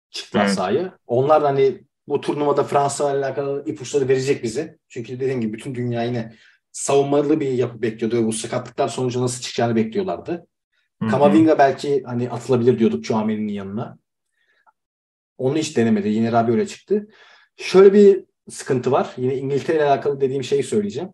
çıktılar 0.10 0.46
Evet. 0.46 0.56
sahaya. 0.56 0.98
Onlar 1.08 1.44
hani 1.44 1.84
bu 2.08 2.22
turnuvada 2.22 2.64
Fransa 2.64 3.12
ile 3.12 3.26
alakalı 3.26 3.64
ipuçları 3.66 4.08
verecek 4.08 4.44
bize. 4.44 4.78
Çünkü 4.88 5.20
dediğim 5.20 5.42
gibi 5.42 5.54
bütün 5.54 5.76
dünya 5.76 6.04
yine 6.04 6.34
savunmalı 6.72 7.40
bir 7.40 7.50
yapı 7.50 7.82
bekliyordu 7.82 8.18
ve 8.18 8.26
bu 8.26 8.34
sakatlıklar 8.34 8.88
sonucu 8.88 9.22
nasıl 9.22 9.42
çıkacağını 9.42 9.76
bekliyorlardı. 9.76 10.48
Hı 11.02 11.06
hı. 11.06 11.10
Kamavinga 11.10 11.58
belki 11.60 12.04
hani 12.04 12.30
atılabilir 12.30 12.80
diyorduk 12.80 13.04
Chouameni'nin 13.04 13.54
yanına. 13.54 13.98
Onu 15.38 15.58
hiç 15.58 15.78
denemedi. 15.78 16.10
Yine 16.10 16.32
Rabiot 16.32 16.56
öyle 16.56 16.68
çıktı. 16.68 17.08
Şöyle 17.58 17.94
bir 17.94 18.26
sıkıntı 18.50 18.92
var. 18.92 19.14
Yine 19.18 19.36
İngiltere 19.36 19.78
ile 19.78 19.84
alakalı 19.84 20.22
dediğim 20.22 20.44
şeyi 20.44 20.64
söyleyeceğim. 20.64 21.10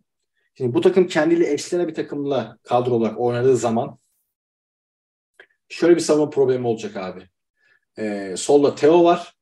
Şimdi 0.58 0.74
bu 0.74 0.82
takım 0.82 1.08
kendiyle 1.08 1.54
eşlenen 1.54 1.88
bir 1.88 1.94
takımla 1.94 2.58
kadro 2.64 2.92
olarak 2.92 3.20
oynadığı 3.20 3.58
zaman 3.58 4.00
şöyle 5.70 5.96
bir 5.96 6.02
savunma 6.02 6.30
problemi 6.30 6.68
olacak 6.68 6.98
abi. 6.98 7.30
Ee, 8.00 8.36
solda 8.38 8.76
Theo 8.76 9.04
var 9.04 9.36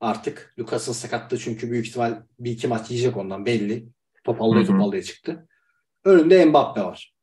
artık. 0.00 0.54
Lucas'ın 0.58 0.92
sakatlığı 0.92 1.38
çünkü 1.38 1.70
büyük 1.70 1.86
ihtimal 1.86 2.22
bir 2.38 2.50
iki 2.50 2.68
maç 2.68 2.90
yiyecek 2.90 3.16
ondan 3.16 3.46
belli. 3.46 3.88
Topallaya 4.24 4.66
topallaya 4.66 5.02
çıktı. 5.02 5.48
Önünde 6.04 6.44
Mbappe 6.44 6.82
var. 6.82 7.14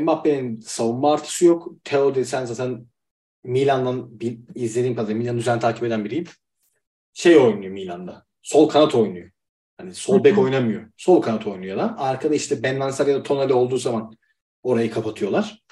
Mbappe'nin 0.00 0.60
savunma 0.60 1.12
artısı 1.12 1.44
yok. 1.44 1.68
Theo 1.84 2.14
desen 2.14 2.44
zaten 2.44 2.86
Milan'dan 3.44 4.20
bir, 4.20 4.38
izlediğim 4.54 4.96
kadarıyla 4.96 5.18
Milan'ı 5.18 5.38
düzenli 5.38 5.60
takip 5.60 5.84
eden 5.84 6.04
biriyim. 6.04 6.24
Şey 7.12 7.36
oynuyor 7.36 7.72
Milan'da. 7.72 8.26
Sol 8.42 8.68
kanat 8.68 8.94
oynuyor. 8.94 9.30
Hani 9.76 9.94
sol 9.94 10.24
bek 10.24 10.38
oynamıyor. 10.38 10.82
Sol 10.96 11.22
kanat 11.22 11.46
oynuyor 11.46 11.76
lan. 11.76 11.94
Arkada 11.98 12.34
işte 12.34 12.62
Ben 12.62 12.80
Lansar 12.80 13.06
ya 13.06 13.14
da 13.14 13.22
Tonali 13.22 13.52
olduğu 13.52 13.76
zaman 13.76 14.16
orayı 14.62 14.90
kapatıyorlar. 14.90 15.62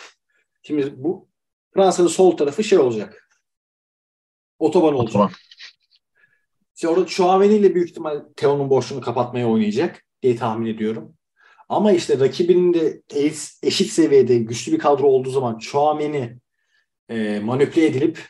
Şimdi 0.62 0.94
bu 0.96 1.29
Fransa'nın 1.74 2.08
sol 2.08 2.36
tarafı 2.36 2.64
şey 2.64 2.78
olacak. 2.78 3.28
Otoban 4.58 4.94
olacak. 4.94 5.08
Otoban. 5.10 5.30
İşte 6.76 6.88
orada 6.88 7.06
Chouameni 7.06 7.54
ile 7.54 7.74
büyük 7.74 7.88
ihtimal 7.90 8.20
Theo'nun 8.36 8.70
boşluğunu 8.70 9.00
kapatmaya 9.00 9.48
oynayacak 9.48 10.04
diye 10.22 10.36
tahmin 10.36 10.66
ediyorum. 10.66 11.14
Ama 11.68 11.92
işte 11.92 12.18
rakibinin 12.20 12.74
de 12.74 13.02
eş- 13.14 13.54
eşit 13.62 13.90
seviyede 13.90 14.38
güçlü 14.38 14.72
bir 14.72 14.78
kadro 14.78 15.06
olduğu 15.06 15.30
zaman 15.30 15.58
Chouameni 15.58 16.38
e, 17.08 17.40
manipüle 17.40 17.86
edilip 17.86 18.28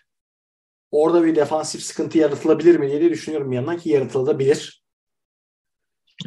orada 0.91 1.25
bir 1.25 1.37
defansif 1.37 1.83
sıkıntı 1.83 2.19
yaratılabilir 2.19 2.77
mi 2.77 2.89
diye 2.89 3.11
düşünüyorum 3.11 3.51
bir 3.51 3.57
yandan 3.57 3.79
ki 3.79 3.89
yaratılabilir. 3.91 4.83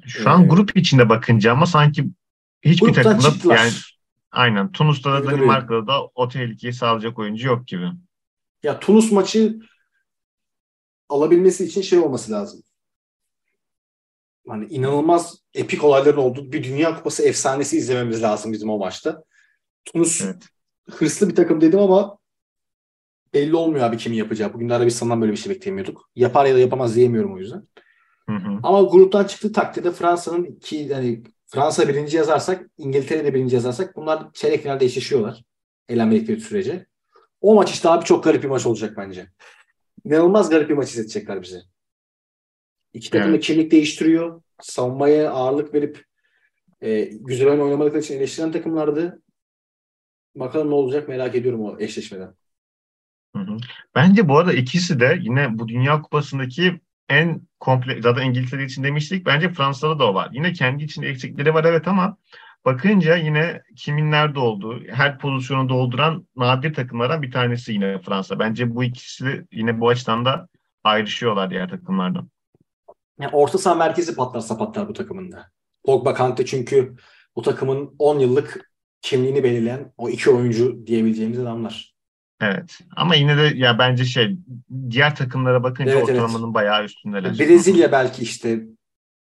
Şu 0.08 0.30
an 0.30 0.44
Ee, 0.44 0.48
grup 0.48 0.78
içinde 0.78 1.10
bakınca 1.10 1.52
ama 1.52 1.66
sanki 1.66 2.06
hiçbir 2.66 2.94
takımda 2.94 3.22
çıktılar. 3.32 3.58
yani 3.58 3.72
aynen 4.34 4.72
Tunus'ta 4.72 5.14
da 5.14 5.26
Danimarka'da 5.26 5.88
da 5.88 6.06
o 6.16 6.28
tehlikeyi 6.28 6.74
sağlayacak 6.74 7.20
oyuncu 7.20 7.48
yok 7.48 7.68
gibi. 7.68 7.86
Ya 8.64 8.80
Tunus 8.80 9.12
maçı 9.12 9.60
alabilmesi 11.10 11.66
için 11.66 11.82
şey 11.82 12.00
olması 12.00 12.32
lazım. 12.32 12.64
Hani 14.48 14.66
inanılmaz 14.66 15.38
epik 15.54 15.84
olayların 15.84 16.18
olduğu 16.18 16.52
bir 16.52 16.64
Dünya 16.64 16.96
Kupası 16.96 17.24
efsanesi 17.24 17.78
izlememiz 17.78 18.24
lazım 18.24 18.52
bizim 18.52 18.70
o 18.70 18.78
maçta. 18.78 19.24
Tunus 19.86 20.22
Evet. 20.22 20.44
hırslı 20.92 21.30
bir 21.30 21.36
takım 21.36 21.62
dedim 21.62 21.80
ama 21.80 22.18
belli 23.34 23.56
olmuyor 23.56 23.86
abi 23.86 23.98
kimin 23.98 24.18
yapacağı. 24.18 24.54
Bugün 24.54 24.70
de 24.70 24.74
Arabistan'dan 24.74 25.22
böyle 25.22 25.32
bir 25.32 25.38
şey 25.38 25.56
beklemiyorduk. 25.56 26.10
Yapar 26.16 26.46
ya 26.46 26.56
da 26.56 26.60
yapamaz 26.60 26.96
diyemiyorum 26.96 27.34
o 27.34 27.40
yüzden. 27.40 27.68
Hı 28.30 28.36
hı. 28.36 28.60
Ama 28.64 28.82
gruptan 28.82 29.24
çıktığı 29.24 29.52
takdirde 29.52 29.92
Fransa'nın 29.92 30.44
iki 30.44 30.76
yani 30.76 31.24
Fransa 31.54 31.88
birinci 31.88 32.18
yazarsak, 32.18 32.70
İngiltere 32.78 33.26
de 33.26 33.34
birinci 33.34 33.56
yazarsak 33.56 33.96
bunlar 33.96 34.34
çeyrek 34.34 34.62
finalde 34.64 34.86
eşleşiyorlar. 34.86 35.44
Elenmedikleri 35.90 36.42
sürece. 36.42 36.86
O 37.42 37.56
maç 37.56 37.72
işte 37.72 37.90
abi 37.90 38.06
çok 38.06 38.24
garip 38.24 38.44
bir 38.44 38.48
maç 38.50 38.66
olacak 38.66 38.98
bence. 38.98 39.28
İnanılmaz 40.06 40.50
garip 40.50 40.70
bir 40.70 40.74
maç 40.74 40.90
izletecekler 40.90 41.42
bize. 41.42 41.62
İki 42.94 43.10
takım 43.10 43.28
da 43.28 43.36
Evet. 43.36 43.44
kimlik 43.44 43.72
değiştiriyor. 43.72 44.42
Savunmaya 44.62 45.32
ağırlık 45.32 45.74
verip 45.74 46.06
e, 46.82 47.04
güzel 47.04 47.48
oyun 47.48 47.60
oynamadıkları 47.60 48.02
için 48.02 48.18
eleştiren 48.18 48.52
takımlardı. 48.52 49.22
Bakalım 50.36 50.70
ne 50.70 50.74
olacak 50.76 51.08
merak 51.08 51.36
ediyorum 51.36 51.62
o 51.62 51.80
eşleşmeden. 51.80 52.34
Hı 53.36 53.40
hı. 53.42 53.58
Bence 53.96 54.30
bu 54.30 54.38
arada 54.38 54.54
ikisi 54.54 55.00
de 55.00 55.20
yine 55.22 55.60
bu 55.60 55.68
Dünya 55.68 56.02
Kupası'ndaki 56.02 56.82
en 57.14 57.42
komple 57.60 58.02
zaten 58.02 58.26
İngiltere 58.26 58.64
için 58.64 58.84
demiştik. 58.84 59.26
Bence 59.26 59.50
Fransa'da 59.50 60.00
da 60.00 60.12
o 60.12 60.14
var. 60.14 60.30
Yine 60.34 60.54
kendi 60.54 60.84
içinde 60.84 61.08
eksikleri 61.08 61.54
var 61.54 61.64
evet 61.64 61.88
ama 61.88 62.18
bakınca 62.66 63.16
yine 63.16 63.62
kimin 63.76 64.12
nerede 64.12 64.40
olduğu, 64.40 64.84
her 64.88 65.20
pozisyonu 65.20 65.70
dolduran 65.70 66.28
nadir 66.36 66.74
takımlardan 66.74 67.22
bir 67.22 67.32
tanesi 67.32 67.74
yine 67.74 68.00
Fransa. 68.00 68.40
Bence 68.40 68.76
bu 68.76 68.84
ikisi 68.84 69.46
yine 69.52 69.80
bu 69.80 69.90
açıdan 69.90 70.26
da 70.26 70.48
ayrışıyorlar 70.84 71.50
diğer 71.50 71.70
takımlardan. 71.70 72.30
Yani 73.20 73.32
orta 73.34 73.58
saha 73.58 73.76
merkezi 73.76 74.16
patlarsa 74.16 74.58
patlar 74.58 74.88
bu 74.88 74.94
takımında. 74.94 75.52
Pogba 75.84 76.14
Kante 76.14 76.46
çünkü 76.46 76.96
bu 77.36 77.42
takımın 77.42 77.96
10 78.00 78.20
yıllık 78.20 78.72
kimliğini 79.02 79.44
belirleyen 79.44 79.94
o 79.98 80.10
iki 80.10 80.32
oyuncu 80.32 80.88
diyebileceğimiz 80.88 81.40
adamlar. 81.40 81.93
Evet. 82.44 82.80
Ama 82.96 83.16
yine 83.16 83.38
de 83.38 83.42
ya 83.42 83.80
bence 83.80 84.06
şey 84.06 84.38
diğer 84.90 85.16
takımlara 85.16 85.64
bakınca 85.64 85.92
Evet, 85.92 86.04
evet. 86.10 86.20
ortalamanın 86.22 86.54
bayağı 86.54 86.84
üstündeler. 86.86 87.40
Brezilya 87.40 87.92
belki 87.92 88.24
işte 88.24 88.64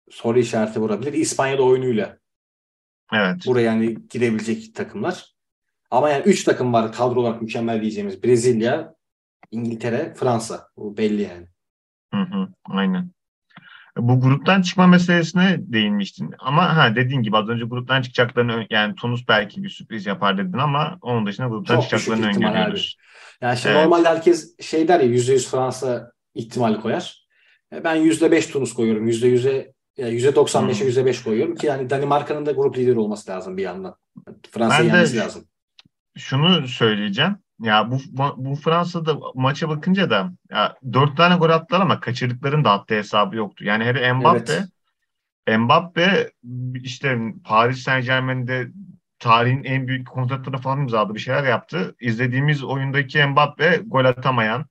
soru 0.09 0.39
işareti 0.39 0.79
vurabilir. 0.79 1.13
İspanya'da 1.13 1.63
oyunuyla 1.63 2.17
Evet. 3.13 3.43
buraya 3.45 3.61
yani 3.61 3.97
girebilecek 4.09 4.75
takımlar. 4.75 5.35
Ama 5.91 6.09
yani 6.09 6.23
3 6.23 6.43
takım 6.43 6.73
var 6.73 6.91
kadro 6.91 7.19
olarak 7.21 7.41
mükemmel 7.41 7.81
diyeceğimiz. 7.81 8.23
Brezilya, 8.23 8.95
İngiltere, 9.51 10.13
Fransa. 10.13 10.67
Bu 10.77 10.97
belli 10.97 11.21
yani. 11.21 11.47
Hı 12.13 12.21
hı, 12.21 12.47
aynen. 12.65 13.11
Bu 13.97 14.21
gruptan 14.21 14.61
çıkma 14.61 14.87
meselesine 14.87 15.57
değinmiştin. 15.59 16.33
Ama 16.39 16.77
ha 16.77 16.95
dediğin 16.95 17.21
gibi 17.21 17.37
az 17.37 17.49
önce 17.49 17.65
gruptan 17.65 18.01
çıkacaklarını 18.01 18.67
yani 18.69 18.95
Tunus 18.95 19.27
belki 19.27 19.63
bir 19.63 19.69
sürpriz 19.69 20.05
yapar 20.05 20.37
dedin 20.37 20.57
ama 20.57 20.97
onun 21.01 21.25
dışında 21.25 21.47
gruptan 21.47 21.75
Çok 21.75 21.83
çıkacaklarını 21.83 22.27
öngörüyoruz. 22.27 22.97
Yani 23.41 23.57
şimdi 23.57 23.75
Evet. 23.75 23.83
normalde 23.83 24.09
herkes 24.09 24.55
şey 24.59 24.87
der 24.87 24.99
ya 24.99 25.07
%100 25.07 25.47
Fransa 25.49 26.11
ihtimali 26.33 26.79
koyar. 26.81 27.25
E, 27.73 27.83
Ben 27.83 27.95
%5 27.95 28.51
Tunus 28.51 28.73
koyuyorum. 28.73 29.07
%100'e 29.07 29.73
yani 29.97 30.13
%95'e 30.13 30.79
Hmm. 30.79 30.87
%5 31.07 31.23
koyuyorum 31.23 31.55
ki 31.55 31.67
yani 31.67 31.89
Danimarka'nın 31.89 32.45
da 32.45 32.51
grup 32.51 32.77
lideri 32.77 32.99
olması 32.99 33.31
lazım 33.31 33.57
bir 33.57 33.63
yandan. 33.63 33.95
Fransa'yı 34.51 34.87
yenmesi 34.87 35.17
lazım. 35.17 35.45
Şunu 36.17 36.67
söyleyeceğim. 36.67 37.37
Ya 37.59 37.91
bu 37.91 37.99
bu 38.37 38.55
Fransa'da 38.55 39.17
maça 39.35 39.69
bakınca 39.69 40.09
da 40.09 40.31
ya 40.51 40.75
dört 40.93 41.17
tane 41.17 41.35
gol 41.35 41.49
attılar 41.49 41.81
ama 41.81 41.99
kaçırdıkların 41.99 42.63
da 42.63 42.71
hatta 42.71 42.95
hesabı 42.95 43.35
yoktu. 43.35 43.65
Yani 43.65 43.83
hele 43.83 44.13
Mbappe 44.13 44.65
Mbappe 45.57 46.31
işte 46.83 47.19
Paris 47.43 47.83
Saint-Germain'de 47.83 48.67
tarihin 49.19 49.63
en 49.63 49.87
büyük 49.87 50.07
kontratları 50.07 50.57
falan 50.57 50.79
imzaladı 50.79 51.13
bir 51.15 51.19
şeyler 51.19 51.43
yaptı. 51.43 51.95
İzlediğimiz 51.99 52.63
oyundaki 52.63 53.25
Mbappe 53.25 53.81
gol 53.85 54.05
atamayan 54.05 54.65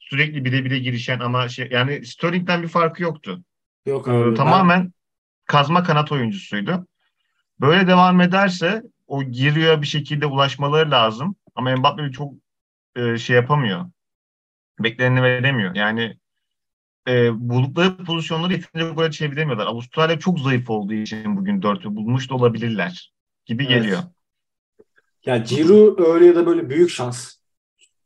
sürekli 0.00 0.44
bire 0.44 0.64
bire 0.64 0.78
girişen 0.78 1.20
ama 1.20 1.48
şey 1.48 1.68
yani 1.70 2.06
Sterling'den 2.06 2.62
bir 2.62 2.68
farkı 2.68 3.02
yoktu. 3.02 3.44
Yok 3.86 4.08
Ee, 4.08 4.10
abi. 4.10 4.30
ben- 4.30 4.34
tamamen 4.34 4.92
kazma 5.46 5.82
kanat 5.82 6.12
oyuncusuydu. 6.12 6.86
Böyle 7.60 7.86
devam 7.86 8.20
ederse 8.20 8.82
o 9.06 9.24
giriyor 9.24 9.82
bir 9.82 9.86
şekilde 9.86 10.26
ulaşmaları 10.26 10.90
lazım. 10.90 11.36
Ama 11.54 11.76
Mbappe 11.76 12.10
çok 12.12 12.34
e, 12.96 13.18
şey 13.18 13.36
yapamıyor. 13.36 13.84
Bekleneni 14.80 15.22
veremiyor. 15.22 15.74
Yani 15.74 16.16
e, 17.08 17.40
buldukları 17.50 17.96
pozisyonları 17.96 18.52
yeterince 18.52 18.94
gole 18.94 19.10
çeviremiyorlar. 19.10 19.66
Avustralya 19.66 20.18
çok 20.18 20.40
zayıf 20.40 20.70
olduğu 20.70 20.94
için 20.94 21.36
bugün 21.36 21.62
dörtü 21.62 21.96
bulmuş 21.96 22.30
da 22.30 22.34
olabilirler 22.34 23.12
gibi 23.46 23.62
Evet. 23.64 23.74
geliyor. 23.82 24.00
Ya 25.26 25.36
Giroud 25.36 25.98
öyle 25.98 26.26
ya 26.26 26.34
da 26.34 26.46
böyle 26.46 26.70
büyük 26.70 26.90
şans. 26.90 27.34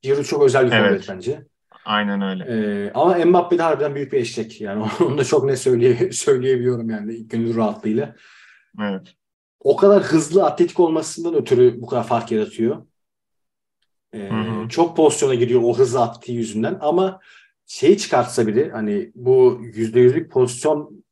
Giroud 0.03 0.25
çok 0.25 0.43
özel 0.43 0.67
bir 0.67 0.73
Evet. 0.73 0.89
forvet 0.89 1.09
bence. 1.09 1.47
Aynen 1.85 2.23
öyle. 2.23 2.45
Ee, 2.45 2.93
ama 2.95 3.25
Mbappe 3.25 3.59
de 3.59 3.63
harbiden 3.63 3.95
büyük 3.95 4.13
bir 4.13 4.21
eşek. 4.21 4.61
Yani 4.61 4.87
onu 5.01 5.19
da 5.19 5.25
çok 5.25 5.45
net 5.45 5.59
söyleye, 5.59 6.13
söyleyebiliyorum 6.13 6.91
yani 6.91 7.29
gönül 7.29 7.57
rahatlığıyla. 7.57 8.15
Evet. 8.81 9.15
O 9.61 9.77
kadar 9.77 10.03
hızlı 10.03 10.45
atletik 10.47 10.81
olmasından 10.81 11.35
ötürü 11.35 11.81
bu 11.81 11.87
kadar 11.87 12.07
fark 12.07 12.33
yaratıyor. 12.33 12.87
Ee. 14.15 14.31
Çok 14.69 14.97
pozisyona 14.97 15.35
giriyor 15.35 15.61
o 15.65 15.79
hızlı 15.79 16.03
attığı 16.03 16.33
yüzünden 16.33 16.79
ama 16.81 17.21
şeyi 17.67 17.99
çıkartsa 17.99 18.47
biri 18.47 18.71
hani 18.71 19.13
bu 19.15 19.61
yüzde 19.75 20.01
yüzlük 20.01 20.33
pozisyon 20.33 21.05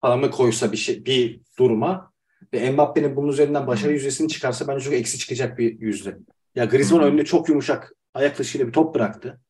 paramı 0.00 0.30
koysa 0.30 0.72
bir 0.72 0.76
şey 0.76 1.04
bir 1.04 1.40
duruma 1.58 2.12
ve 2.54 2.70
Mbappe'nin 2.70 3.16
bunun 3.16 3.28
üzerinden 3.28 3.66
başarı 3.66 3.92
yüzdesini 3.92 4.28
çıkarsa 4.28 4.68
bence 4.68 4.84
çok 4.84 4.94
eksi 4.94 5.18
çıkacak 5.18 5.58
bir 5.58 5.80
yüzde. 5.80 6.18
Ya 6.54 6.64
Griezmann 6.64 7.02
önüne 7.02 7.24
çok 7.24 7.48
yumuşak 7.48 7.92
ayak 8.14 8.38
dışıyla 8.38 8.66
bir 8.66 8.72
top 8.72 8.94
bıraktı. 8.94 9.40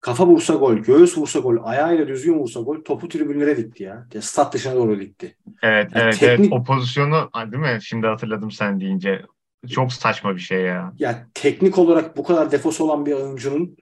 Kafa 0.00 0.26
vursa 0.26 0.54
gol, 0.54 0.74
göğüs 0.74 1.18
vursa 1.18 1.38
gol, 1.38 1.56
ayağıyla 1.62 2.08
düzgün 2.08 2.34
vursa 2.34 2.60
gol, 2.60 2.84
topu 2.84 3.08
tribünlere 3.08 3.56
dikti 3.56 3.82
ya. 3.82 4.06
ya 4.14 4.22
stat 4.22 4.54
dışına 4.54 4.74
doğru 4.74 5.00
dikti. 5.00 5.36
Evet, 5.62 5.92
Ya 5.94 6.02
evet, 6.02 6.14
teknik- 6.14 6.40
evet. 6.40 6.52
O 6.52 6.64
pozisyonu, 6.64 7.30
değil 7.52 7.62
mi? 7.74 7.78
Şimdi 7.82 8.06
hatırladım 8.06 8.50
sen 8.50 8.80
deyince. 8.80 9.22
Çok 9.66 9.92
saçma 9.92 10.34
bir 10.34 10.40
şey 10.40 10.60
ya. 10.60 10.92
Ya 10.98 11.26
teknik 11.34 11.78
olarak 11.78 12.16
bu 12.16 12.24
kadar 12.24 12.50
defosu 12.50 12.84
olan 12.84 13.06
bir 13.06 13.12
oyuncunun 13.12 13.76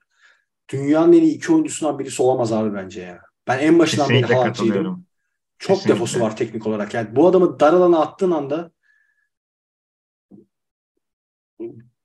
dünyanın 0.69 1.13
en 1.13 1.23
iyi 1.23 1.35
iki 1.37 1.53
oyuncusundan 1.53 1.99
birisi 1.99 2.23
olamaz 2.23 2.53
abi 2.53 2.75
bence 2.75 3.03
ya. 3.03 3.21
Ben 3.49 3.59
en 3.59 3.79
başından 3.79 4.09
beri 4.09 4.21
Kesinlikle 4.21 4.35
halkçıydım. 4.35 4.69
katılıyorum. 4.69 5.05
Çok 5.59 5.77
Kesinlikle. 5.77 5.95
defosu 5.95 6.21
var 6.21 6.37
teknik 6.37 6.67
olarak. 6.67 6.95
Yani 6.95 7.17
bu 7.17 7.29
adamı 7.29 7.61
dar 7.61 7.73
alana 7.73 8.01
attığın 8.01 8.31
anda 8.31 8.71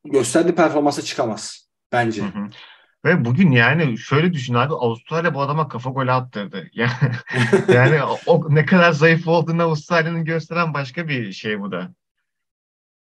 gösterdiği 0.06 0.56
performansa 0.56 1.02
çıkamaz 1.02 1.70
bence. 1.92 2.22
Hı 2.22 2.26
hı. 2.26 2.50
Ve 3.06 3.26
bugün 3.26 3.52
yani 3.52 3.98
şöyle 3.98 4.34
düşün 4.34 4.54
abi 4.54 4.74
Avustralya 4.74 5.34
bu 5.34 5.42
adama 5.42 5.68
kafa 5.68 5.90
golü 5.90 6.12
attırdı. 6.12 6.70
Yani, 6.74 6.92
yani 7.68 8.00
o 8.26 8.56
ne 8.56 8.66
kadar 8.66 8.92
zayıf 8.92 9.28
olduğunu 9.28 9.64
Avustralya'nın 9.64 10.26
gösteren 10.26 10.74
başka 10.74 11.08
bir 11.08 11.32
şey 11.32 11.60
bu 11.60 11.72
da. 11.72 11.94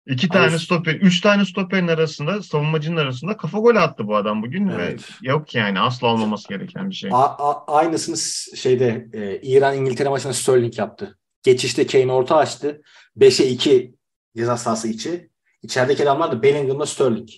İki 0.08 0.30
tane 0.30 0.48
Avust- 0.56 0.60
stoper, 0.66 0.96
üç 0.96 1.22
tane 1.22 1.46
stoperin 1.46 1.88
arasında, 1.88 2.44
savunmacının 2.44 2.98
arasında 2.98 3.38
kafa 3.38 3.60
golü 3.60 3.80
attı 3.80 4.08
bu 4.08 4.16
adam 4.16 4.44
bugün 4.44 4.68
Evet. 4.68 5.10
ve 5.24 5.28
yok 5.30 5.56
yani 5.56 5.80
asla 5.80 6.08
olmaması 6.08 6.50
gereken 6.50 6.90
bir 6.90 6.96
şey. 6.96 7.10
A- 7.14 7.38
a- 7.38 7.66
aynısını 7.78 8.18
şeyde 8.58 9.08
e, 9.14 9.42
İran-İngiltere 9.42 10.10
maçında 10.10 10.34
Sterling 10.34 10.80
yaptı. 10.80 11.18
Geçişte 11.44 11.88
Kane 11.88 12.12
orta 12.12 12.38
açtı. 12.38 12.82
5'e 13.18 13.48
2 13.48 13.96
ceza 14.38 14.58
sahası 14.58 14.88
içi. 14.88 15.30
İçerideki 15.62 16.04
adamlar 16.04 16.32
da 16.32 16.44
Bellingham'la 16.44 16.86
Sterling. 16.86 17.30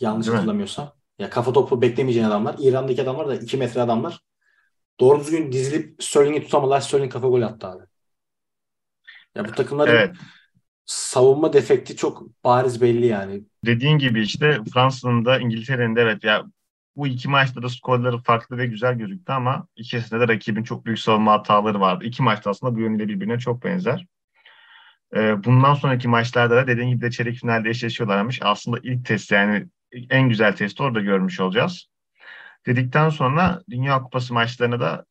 Yanlış 0.00 0.26
Değil 0.26 0.32
mi? 0.32 0.36
hatırlamıyorsam. 0.36 0.92
Ya 1.18 1.30
kafa 1.30 1.52
topu 1.52 1.82
beklemeyeceğin 1.82 2.26
adamlar. 2.26 2.56
İran'daki 2.58 3.02
adamlar 3.02 3.28
da 3.28 3.34
2 3.34 3.56
metre 3.56 3.80
adamlar. 3.82 4.20
Doğru 5.00 5.20
düzgün 5.20 5.52
dizilip 5.52 6.02
Sterling'i 6.02 6.42
tutamadılar. 6.42 6.80
Sterling 6.80 7.12
kafa 7.12 7.28
gol 7.28 7.42
attı 7.42 7.66
abi. 7.66 7.82
Ya 9.34 9.44
bu 9.48 9.52
takımların 9.52 9.90
Evet. 9.96 10.16
Savunma 10.90 11.52
defekti 11.52 11.96
çok 11.96 12.44
bariz 12.44 12.80
belli 12.80 13.06
yani. 13.06 13.42
Dediğin 13.66 13.98
gibi 13.98 14.22
işte 14.22 14.58
Fransa'nın 14.74 15.24
da 15.24 15.38
İngiltere'nin 15.38 15.96
de 15.96 16.00
evet 16.00 16.24
ya 16.24 16.44
bu 16.96 17.06
iki 17.06 17.28
maçta 17.28 17.62
da 17.62 17.68
skorları 17.68 18.18
farklı 18.18 18.58
ve 18.58 18.66
güzel 18.66 18.94
gözüktü 18.98 19.32
ama 19.32 19.66
ikisinde 19.76 20.20
de 20.20 20.32
rakibin 20.32 20.62
çok 20.62 20.86
büyük 20.86 20.98
savunma 20.98 21.32
hataları 21.32 21.80
vardı. 21.80 22.04
İki 22.04 22.22
maçta 22.22 22.50
aslında 22.50 22.74
bu 22.74 22.80
yönüyle 22.80 23.08
birbirine 23.08 23.38
çok 23.38 23.64
benzer. 23.64 24.06
Ee, 25.16 25.44
bundan 25.44 25.74
sonraki 25.74 26.08
maçlarda 26.08 26.56
da 26.56 26.66
dediğin 26.66 26.88
gibi 26.88 27.00
de 27.00 27.10
çeyrek 27.10 27.36
finalde 27.36 27.70
eşleşiyorlarmış. 27.70 28.38
Aslında 28.42 28.78
ilk 28.82 29.06
test 29.06 29.32
yani 29.32 29.66
en 30.10 30.28
güzel 30.28 30.56
testi 30.56 30.82
orada 30.82 31.00
görmüş 31.00 31.40
olacağız. 31.40 31.86
Dedikten 32.66 33.08
sonra 33.08 33.62
Dünya 33.70 34.02
Kupası 34.02 34.34
maçlarını 34.34 34.80
da 34.80 35.04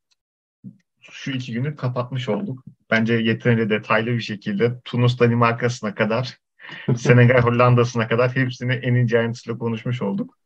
şu 1.00 1.30
iki 1.30 1.52
günü 1.52 1.76
kapatmış 1.76 2.28
olduk. 2.28 2.64
Bence 2.90 3.14
yeterince 3.14 3.70
detaylı 3.70 4.06
bir 4.06 4.20
şekilde 4.20 4.80
Tunus 4.84 5.20
Danimarka'sına 5.20 5.94
kadar 5.94 6.38
Senegal 6.96 7.42
Hollanda'sına 7.42 8.08
kadar 8.08 8.36
hepsini 8.36 8.72
en 8.72 8.94
ince 8.94 9.18
ayrıntısıyla 9.18 9.58
konuşmuş 9.58 10.02
olduk. 10.02 10.38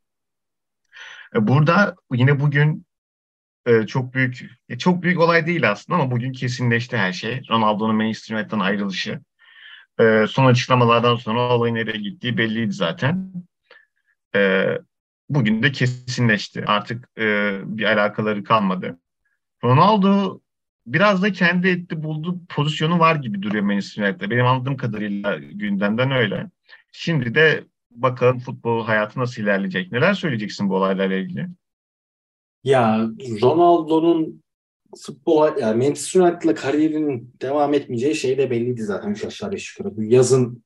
E, 1.35 1.47
Burada 1.47 1.95
yine 2.11 2.39
bugün 2.39 2.85
e, 3.65 3.87
çok 3.87 4.13
büyük 4.13 4.45
e, 4.69 4.77
çok 4.77 5.03
büyük 5.03 5.19
olay 5.19 5.47
değil 5.47 5.71
aslında 5.71 5.99
ama 5.99 6.11
bugün 6.11 6.31
kesinleşti 6.31 6.97
her 6.97 7.13
şey. 7.13 7.41
Ronaldo'nun 7.49 7.95
Manchester 7.95 8.35
United'dan 8.35 8.59
ayrılışı. 8.59 9.21
Son 10.29 10.45
açıklamalardan 10.45 11.15
sonra 11.15 11.39
olayın 11.39 11.75
nereye 11.75 11.97
gittiği 11.97 12.37
belliydi 12.37 12.71
zaten. 12.71 13.33
Bugün 15.29 15.63
de 15.63 15.71
kesinleşti. 15.71 16.65
Artık 16.65 17.17
bir 17.77 17.83
alakaları 17.83 18.43
kalmadı. 18.43 18.99
Ronaldo 19.63 20.39
biraz 20.87 21.21
da 21.21 21.31
kendi 21.31 21.67
etti 21.67 22.03
bulduğu 22.03 22.39
pozisyonu 22.49 22.99
var 22.99 23.15
gibi 23.15 23.41
duruyor 23.41 23.63
Manchester 23.63 24.03
United'da. 24.03 24.29
Benim 24.29 24.45
anladığım 24.45 24.77
kadarıyla 24.77 25.37
gündemden 25.37 26.11
öyle. 26.11 26.49
Şimdi 26.91 27.35
de 27.35 27.63
bakalım 27.91 28.39
futbol 28.39 28.85
hayatı 28.85 29.19
nasıl 29.19 29.41
ilerleyecek. 29.41 29.91
Neler 29.91 30.13
söyleyeceksin 30.13 30.69
bu 30.69 30.75
olaylarla 30.75 31.15
ilgili? 31.15 31.47
Ya 32.63 33.09
Ronaldo'nun 33.41 34.43
futbol 35.05 35.57
yani 35.59 35.83
Manchester 35.83 36.21
United'la 36.21 36.55
kariyerinin 36.55 37.33
devam 37.41 37.73
etmeyeceği 37.73 38.15
şey 38.15 38.37
de 38.37 38.51
belliydi 38.51 38.83
zaten 38.83 39.11
üç 39.11 39.25
aşağı 39.25 39.51
beş 39.51 39.77
yukarı. 39.77 39.97
Bu 39.97 40.03
yazın 40.03 40.63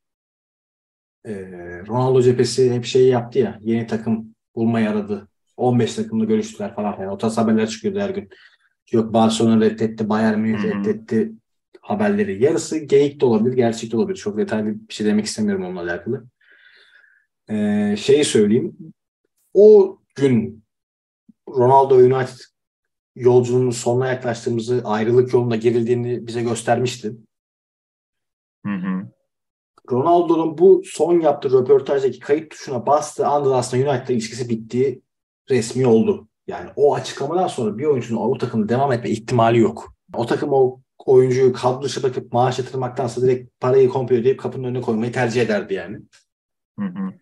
e, 1.25 1.33
Ronaldo 1.87 2.21
cephesi 2.21 2.71
hep 2.71 2.85
şey 2.85 3.07
yaptı 3.07 3.39
ya 3.39 3.59
yeni 3.61 3.87
takım 3.87 4.35
bulmayı 4.55 4.89
aradı. 4.89 5.27
15 5.57 5.95
takımla 5.95 6.25
görüştüler 6.25 6.75
falan 6.75 6.95
filan. 6.95 7.11
O 7.11 7.17
tarz 7.17 7.37
haberler 7.37 7.69
çıkıyordu 7.69 7.99
her 7.99 8.09
gün. 8.09 8.29
Yok 8.91 9.13
Barcelona 9.13 9.61
reddetti, 9.61 10.09
Bayern 10.09 10.39
Münih 10.39 10.63
hı. 10.63 10.67
reddetti 10.67 11.31
haberleri. 11.81 12.43
Yarısı 12.43 12.77
geyik 12.77 13.21
de 13.21 13.25
olabilir, 13.25 13.53
gerçek 13.53 13.91
de 13.91 13.97
olabilir. 13.97 14.17
Çok 14.17 14.37
detaylı 14.37 14.87
bir 14.89 14.93
şey 14.93 15.07
demek 15.07 15.25
istemiyorum 15.25 15.65
onunla 15.65 15.81
alakalı. 15.81 16.25
Ee, 17.49 17.95
şeyi 17.99 18.25
söyleyeyim. 18.25 18.77
O 19.53 19.99
gün 20.15 20.63
Ronaldo 21.49 21.97
ve 21.97 22.15
United 22.15 22.39
yolculuğunun 23.15 23.71
sonuna 23.71 24.07
yaklaştığımızı, 24.07 24.81
ayrılık 24.85 25.33
yolunda 25.33 25.55
gerildiğini 25.55 26.27
bize 26.27 26.43
göstermişti. 26.43 27.15
Hı 28.65 28.73
hı. 28.73 29.07
Ronaldo'nun 29.91 30.57
bu 30.57 30.81
son 30.85 31.19
yaptığı 31.19 31.51
röportajdaki 31.51 32.19
kayıt 32.19 32.51
tuşuna 32.51 32.85
bastığı 32.85 33.27
anda 33.27 33.55
aslında 33.55 33.91
United'la 33.91 34.13
ilişkisi 34.13 34.49
bittiği 34.49 35.01
resmi 35.49 35.87
oldu. 35.87 36.28
Yani 36.49 36.69
o 36.75 36.95
açıklamadan 36.95 37.47
sonra 37.47 37.77
bir 37.77 37.85
oyuncunun 37.85 38.19
o 38.19 38.37
takımda 38.37 38.69
devam 38.69 38.91
etme 38.91 39.09
ihtimali 39.09 39.59
yok. 39.59 39.93
O 40.13 40.25
takım 40.25 40.49
o 40.53 40.81
oyuncuyu 41.05 41.53
kadro 41.53 41.81
dışı 41.81 42.03
bakıp 42.03 42.33
maaş 42.33 42.59
yatırmaktansa 42.59 43.21
direkt 43.21 43.59
parayı 43.59 43.89
komple 43.89 44.15
ödeyip 44.15 44.39
kapının 44.39 44.63
önüne 44.63 44.81
koymayı 44.81 45.11
tercih 45.11 45.41
ederdi 45.41 45.73
yani. 45.73 45.97
Hı 46.79 46.85
hı. 46.85 47.13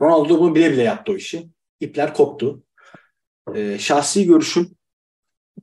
Ronaldo 0.00 0.40
bunu 0.40 0.54
bile 0.54 0.72
bile 0.72 0.82
yaptı 0.82 1.12
o 1.12 1.14
işi. 1.14 1.48
İpler 1.80 2.14
koptu. 2.14 2.62
Ee, 3.54 3.78
şahsi 3.78 4.26
görüşüm 4.26 4.70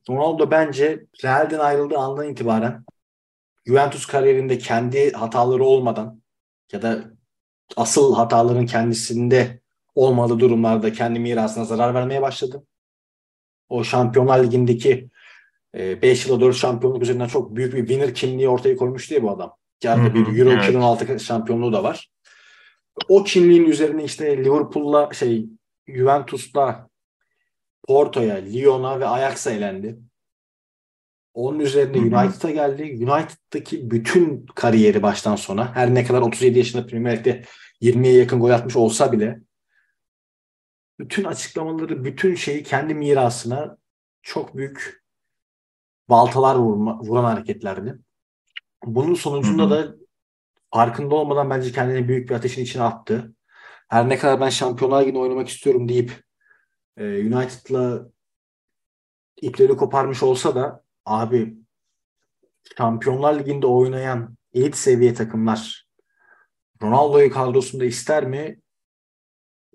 Ronaldo 0.09 0.51
bence 0.51 1.05
Real'den 1.23 1.59
ayrıldığı 1.59 1.97
andan 1.97 2.29
itibaren 2.29 2.85
Juventus 3.65 4.05
kariyerinde 4.05 4.57
kendi 4.57 5.11
hataları 5.11 5.63
olmadan 5.63 6.21
ya 6.71 6.81
da 6.81 7.03
asıl 7.77 8.15
hataların 8.15 8.65
kendisinde 8.65 9.61
olmadığı 9.95 10.39
durumlarda 10.39 10.93
kendi 10.93 11.19
mirasına 11.19 11.65
zarar 11.65 11.93
vermeye 11.93 12.21
başladı. 12.21 12.63
O 13.71 13.83
Şampiyonlar 13.83 14.43
Ligi'ndeki 14.43 15.09
5 15.73 16.25
yıla 16.25 16.41
4 16.41 16.55
şampiyonluk 16.55 17.03
üzerinden 17.03 17.27
çok 17.27 17.55
büyük 17.55 17.73
bir 17.73 17.79
winner 17.79 18.13
kimliği 18.13 18.49
ortaya 18.49 18.75
koymuş 18.75 19.09
diye 19.09 19.23
bu 19.23 19.31
adam. 19.31 19.55
Hı, 19.83 20.13
bir 20.13 20.39
Euro 20.39 20.51
evet. 20.51 20.63
2016 20.63 21.19
şampiyonluğu 21.19 21.73
da 21.73 21.83
var. 21.83 22.09
O 23.07 23.23
kimliğin 23.23 23.65
üzerine 23.65 24.03
işte 24.03 24.37
Liverpool'la 24.37 25.13
şey 25.13 25.45
Juventus'la 25.87 26.89
Porto'ya, 27.87 28.35
Lyon'a 28.35 28.99
ve 28.99 29.07
Ajax'a 29.07 29.51
elendi. 29.51 29.97
Onun 31.33 31.59
üzerine. 31.59 31.97
United'a 31.97 32.51
geldi. 32.51 32.83
United'daki 32.83 33.91
bütün 33.91 34.45
kariyeri 34.55 35.03
baştan 35.03 35.35
sona 35.35 35.75
her 35.75 35.95
ne 35.95 36.03
kadar 36.03 36.21
37 36.21 36.57
yaşında 36.57 36.87
Premier 36.87 37.17
Lig'de 37.17 37.43
20'ye 37.81 38.13
yakın 38.13 38.39
gol 38.39 38.49
atmış 38.49 38.75
olsa 38.75 39.11
bile 39.11 39.41
bütün 40.99 41.23
açıklamaları, 41.23 42.05
bütün 42.05 42.35
şeyi 42.35 42.63
kendi 42.63 42.93
mirasına 42.93 43.77
çok 44.21 44.57
büyük 44.57 45.03
baltalar 46.09 46.55
vurma, 46.55 46.99
vuran 46.99 47.23
hareketlerdi. 47.23 47.99
Bunun 48.85 49.13
sonucunda 49.13 49.69
da 49.69 49.95
farkında 50.73 51.15
olmadan 51.15 51.49
bence 51.49 51.71
kendini 51.71 52.07
büyük 52.07 52.29
bir 52.29 52.35
ateşin 52.35 52.63
içine 52.63 52.83
attı. 52.83 53.33
Her 53.87 54.09
ne 54.09 54.17
kadar 54.17 54.41
ben 54.41 54.49
Şampiyonlar 54.49 55.01
Ligi'nde 55.01 55.19
oynamak 55.19 55.49
istiyorum 55.49 55.89
deyip 55.89 56.23
e, 56.97 57.03
United'la 57.03 58.09
ipleri 59.41 59.77
koparmış 59.77 60.23
olsa 60.23 60.55
da 60.55 60.83
abi 61.05 61.57
Şampiyonlar 62.77 63.39
Ligi'nde 63.39 63.67
oynayan 63.67 64.37
elit 64.53 64.75
seviye 64.75 65.13
takımlar 65.13 65.87
Ronaldo'yu 66.81 67.31
kadrosunda 67.31 67.85
ister 67.85 68.27
mi? 68.27 68.60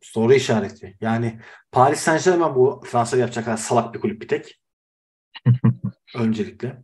Soru 0.03 0.35
işareti. 0.35 0.97
Yani 1.01 1.41
Paris 1.73 2.01
Saint-Germain 2.01 2.55
bu 2.55 2.83
Fransa'da 2.87 3.21
yapacak 3.21 3.45
kadar 3.45 3.57
salak 3.57 3.95
bir 3.95 4.01
kulüp 4.01 4.23
bir 4.23 4.29
tek. 4.29 4.61
Öncelikle. 6.15 6.83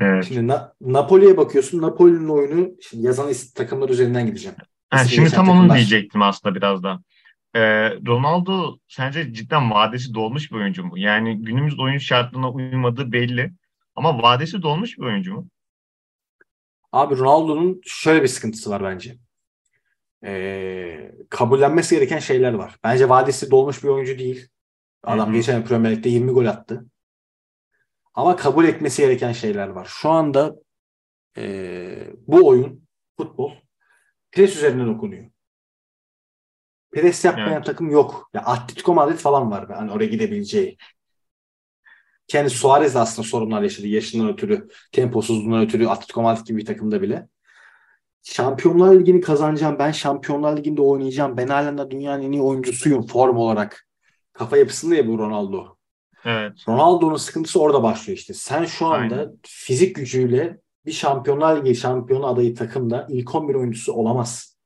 Evet. 0.00 0.24
Şimdi 0.24 0.48
Na- 0.48 0.74
Napoli'ye 0.80 1.36
bakıyorsun. 1.36 1.82
Napoli'nin 1.82 2.28
oyunu 2.28 2.70
şimdi 2.80 3.06
yazan 3.06 3.32
takımlar 3.54 3.88
üzerinden 3.88 4.26
gideceğim. 4.26 4.56
Ha, 4.90 5.04
şimdi 5.04 5.30
tam 5.30 5.48
onu 5.48 5.56
takımlar. 5.56 5.76
diyecektim 5.76 6.22
aslında 6.22 6.54
biraz 6.54 6.82
da. 6.82 7.00
Ee, 7.54 7.60
Ronaldo 8.06 8.78
sence 8.88 9.32
cidden 9.32 9.70
vadesi 9.70 10.14
dolmuş 10.14 10.52
bir 10.52 10.56
oyuncu 10.56 10.84
mu? 10.84 10.98
Yani 10.98 11.42
günümüz 11.44 11.78
oyun 11.78 11.98
şartlarına 11.98 12.50
uymadığı 12.50 13.12
belli. 13.12 13.52
Ama 13.94 14.22
vadesi 14.22 14.62
dolmuş 14.62 14.98
bir 14.98 15.04
oyuncu 15.04 15.34
mu? 15.34 15.48
Abi 16.92 17.18
Ronaldo'nun 17.18 17.80
şöyle 17.84 18.22
bir 18.22 18.28
sıkıntısı 18.28 18.70
var 18.70 18.82
bence. 18.82 19.16
Ee, 20.24 21.12
kabullenmesi 21.30 21.94
gereken 21.94 22.18
şeyler 22.18 22.52
var. 22.52 22.78
Bence 22.84 23.08
vadesi 23.08 23.50
dolmuş 23.50 23.84
bir 23.84 23.88
oyuncu 23.88 24.18
değil. 24.18 24.48
Adam 25.02 25.26
Hı 25.26 25.30
hı. 25.30 25.36
geçen 25.36 25.64
Premier 25.64 25.96
Lig'de 25.96 26.08
20 26.08 26.32
gol 26.32 26.46
attı. 26.46 26.86
Ama 28.14 28.36
kabul 28.36 28.64
etmesi 28.64 29.02
gereken 29.02 29.32
şeyler 29.32 29.68
var. 29.68 29.88
Şu 29.90 30.10
anda 30.10 30.56
ee, 31.36 32.06
bu 32.26 32.48
oyun, 32.48 32.88
futbol 33.16 33.52
pres 34.32 34.56
üzerinden 34.56 34.88
okunuyor. 34.88 35.30
Pres 36.90 37.24
yapmayan 37.24 37.52
Evet. 37.52 37.66
takım 37.66 37.90
yok. 37.90 38.30
Ya 38.34 38.40
Atletico 38.40 38.94
Madrid 38.94 39.18
falan 39.18 39.50
var. 39.50 39.68
Hani 39.68 39.92
oraya 39.92 40.06
gidebileceği. 40.06 40.76
Kendi 42.28 42.50
Suarez 42.50 42.94
de 42.94 42.98
aslında 42.98 43.28
sorunlar 43.28 43.62
yaşadı. 43.62 43.86
Yaşından 43.86 44.28
ötürü, 44.28 44.68
temposuzluğundan 44.92 45.62
ötürü 45.62 45.86
Atletico 45.86 46.22
Madrid 46.22 46.46
gibi 46.46 46.58
bir 46.58 46.66
takımda 46.66 47.02
bile. 47.02 47.28
Şampiyonlar 48.22 48.94
Ligi'ni 48.94 49.20
kazanacağım. 49.20 49.78
Ben 49.78 49.90
Şampiyonlar 49.90 50.56
Ligi'nde 50.56 50.82
oynayacağım. 50.82 51.36
Ben 51.36 51.48
halen 51.48 51.78
de 51.78 51.90
dünyanın 51.90 52.22
en 52.22 52.32
iyi 52.32 52.42
oyuncusuyum 52.42 53.06
form 53.06 53.36
olarak. 53.36 53.86
Kafa 54.32 54.56
yapısında 54.56 54.94
ya 54.94 55.06
bu 55.08 55.18
Ronaldo. 55.18 55.76
Evet. 56.24 56.52
Ronaldo'nun 56.68 57.16
sıkıntısı 57.16 57.60
orada 57.60 57.82
başlıyor 57.82 58.18
işte. 58.18 58.34
Sen 58.34 58.64
şu 58.64 58.86
anda 58.86 59.14
Aynen. 59.14 59.38
fizik 59.46 59.96
gücüyle 59.96 60.60
bir 60.86 60.92
Şampiyonlar 60.92 61.56
Ligi 61.64 61.74
şampiyonu 61.74 62.26
adayı 62.26 62.54
takımda 62.54 63.06
ilk 63.10 63.34
11 63.34 63.54
oyuncusu 63.54 63.92
olamaz. 63.92 64.56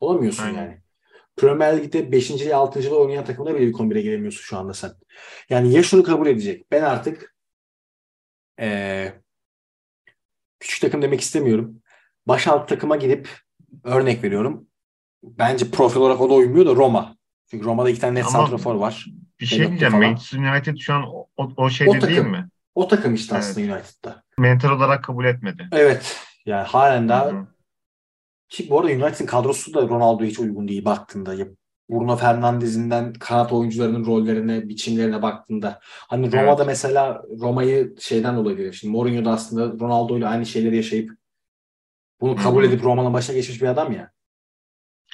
Olamıyorsun 0.00 0.44
Aynen. 0.44 0.58
yani. 0.58 0.82
Premier 1.36 1.78
Lig'de 1.78 2.12
5. 2.12 2.30
ile 2.30 2.54
6. 2.54 2.96
oynayan 2.96 3.24
takımda 3.24 3.54
bile 3.54 3.64
ilk 3.66 3.76
11'e 3.76 4.00
giremiyorsun 4.02 4.40
şu 4.42 4.56
anda 4.56 4.74
sen. 4.74 4.90
Yani 5.50 5.72
ya 5.72 5.82
şunu 5.82 6.02
kabul 6.02 6.26
edecek. 6.26 6.70
Ben 6.70 6.82
artık 6.82 7.34
eee, 8.58 9.20
küçük 10.60 10.80
takım 10.80 11.02
demek 11.02 11.20
istemiyorum. 11.20 11.81
Baş 12.28 12.46
alt 12.46 12.68
takıma 12.68 12.96
gidip 12.96 13.28
örnek 13.84 14.24
veriyorum. 14.24 14.66
Bence 15.22 15.70
profil 15.70 16.00
olarak 16.00 16.20
o 16.20 16.30
da 16.30 16.34
uymuyor 16.34 16.66
da 16.66 16.74
Roma. 16.74 17.16
Çünkü 17.50 17.64
Roma'da 17.64 17.90
iki 17.90 18.00
tane 18.00 18.14
net 18.14 18.24
Ama- 18.26 18.32
santrafor 18.32 18.74
var. 18.74 19.06
Bir 19.40 19.46
şey 19.46 19.68
diyeceğim. 19.68 19.98
Manchester 20.00 20.38
United 20.38 20.76
şu 20.76 20.94
an 20.94 21.02
o, 21.12 21.26
o, 21.56 21.70
şeyde 21.70 21.90
O 21.90 21.94
takım. 21.94 22.08
değil 22.08 22.26
mi? 22.26 22.48
O 22.74 22.88
takım 22.88 23.14
işte 23.14 23.34
Evet. 23.34 23.44
aslında 23.44 23.74
United'da. 23.74 24.22
Mental 24.38 24.70
olarak 24.70 25.04
kabul 25.04 25.24
etmedi. 25.24 25.68
Evet. 25.72 26.20
Yani 26.46 26.66
halen 26.66 27.08
daha 27.08 27.26
Hı 27.26 27.30
hı. 27.30 27.46
Ki 28.48 28.66
bu 28.70 28.80
arada 28.80 28.92
United'in 28.92 29.26
kadrosu 29.26 29.74
da 29.74 29.82
Ronaldo'ya 29.88 30.30
hiç 30.30 30.38
uygun 30.38 30.68
değil 30.68 30.84
baktığında. 30.84 31.34
Ya 31.34 31.46
Bruno 31.90 32.16
Fernandes'inden 32.16 33.12
kanat 33.12 33.52
oyuncularının 33.52 34.06
rollerine, 34.06 34.68
biçimlerine 34.68 35.22
baktığında. 35.22 35.78
Hani 35.82 36.26
Evet. 36.26 36.34
Roma'da 36.42 36.64
mesela 36.64 37.22
Roma'yı 37.40 37.94
şeyden 38.00 38.36
dolayı 38.36 38.56
görüyorum. 38.56 38.78
Şimdi 38.78 38.92
Mourinho 38.92 39.24
da 39.24 39.30
aslında 39.30 39.84
Ronaldo 39.84 40.18
ile 40.18 40.26
aynı 40.26 40.46
şeyleri 40.46 40.76
yaşayıp 40.76 41.10
bunu 42.22 42.36
kabul 42.36 42.64
edip 42.64 42.84
Roma'nın 42.84 43.12
başına 43.12 43.36
geçmiş 43.36 43.62
bir 43.62 43.66
adam 43.66 43.92
ya. 43.92 44.10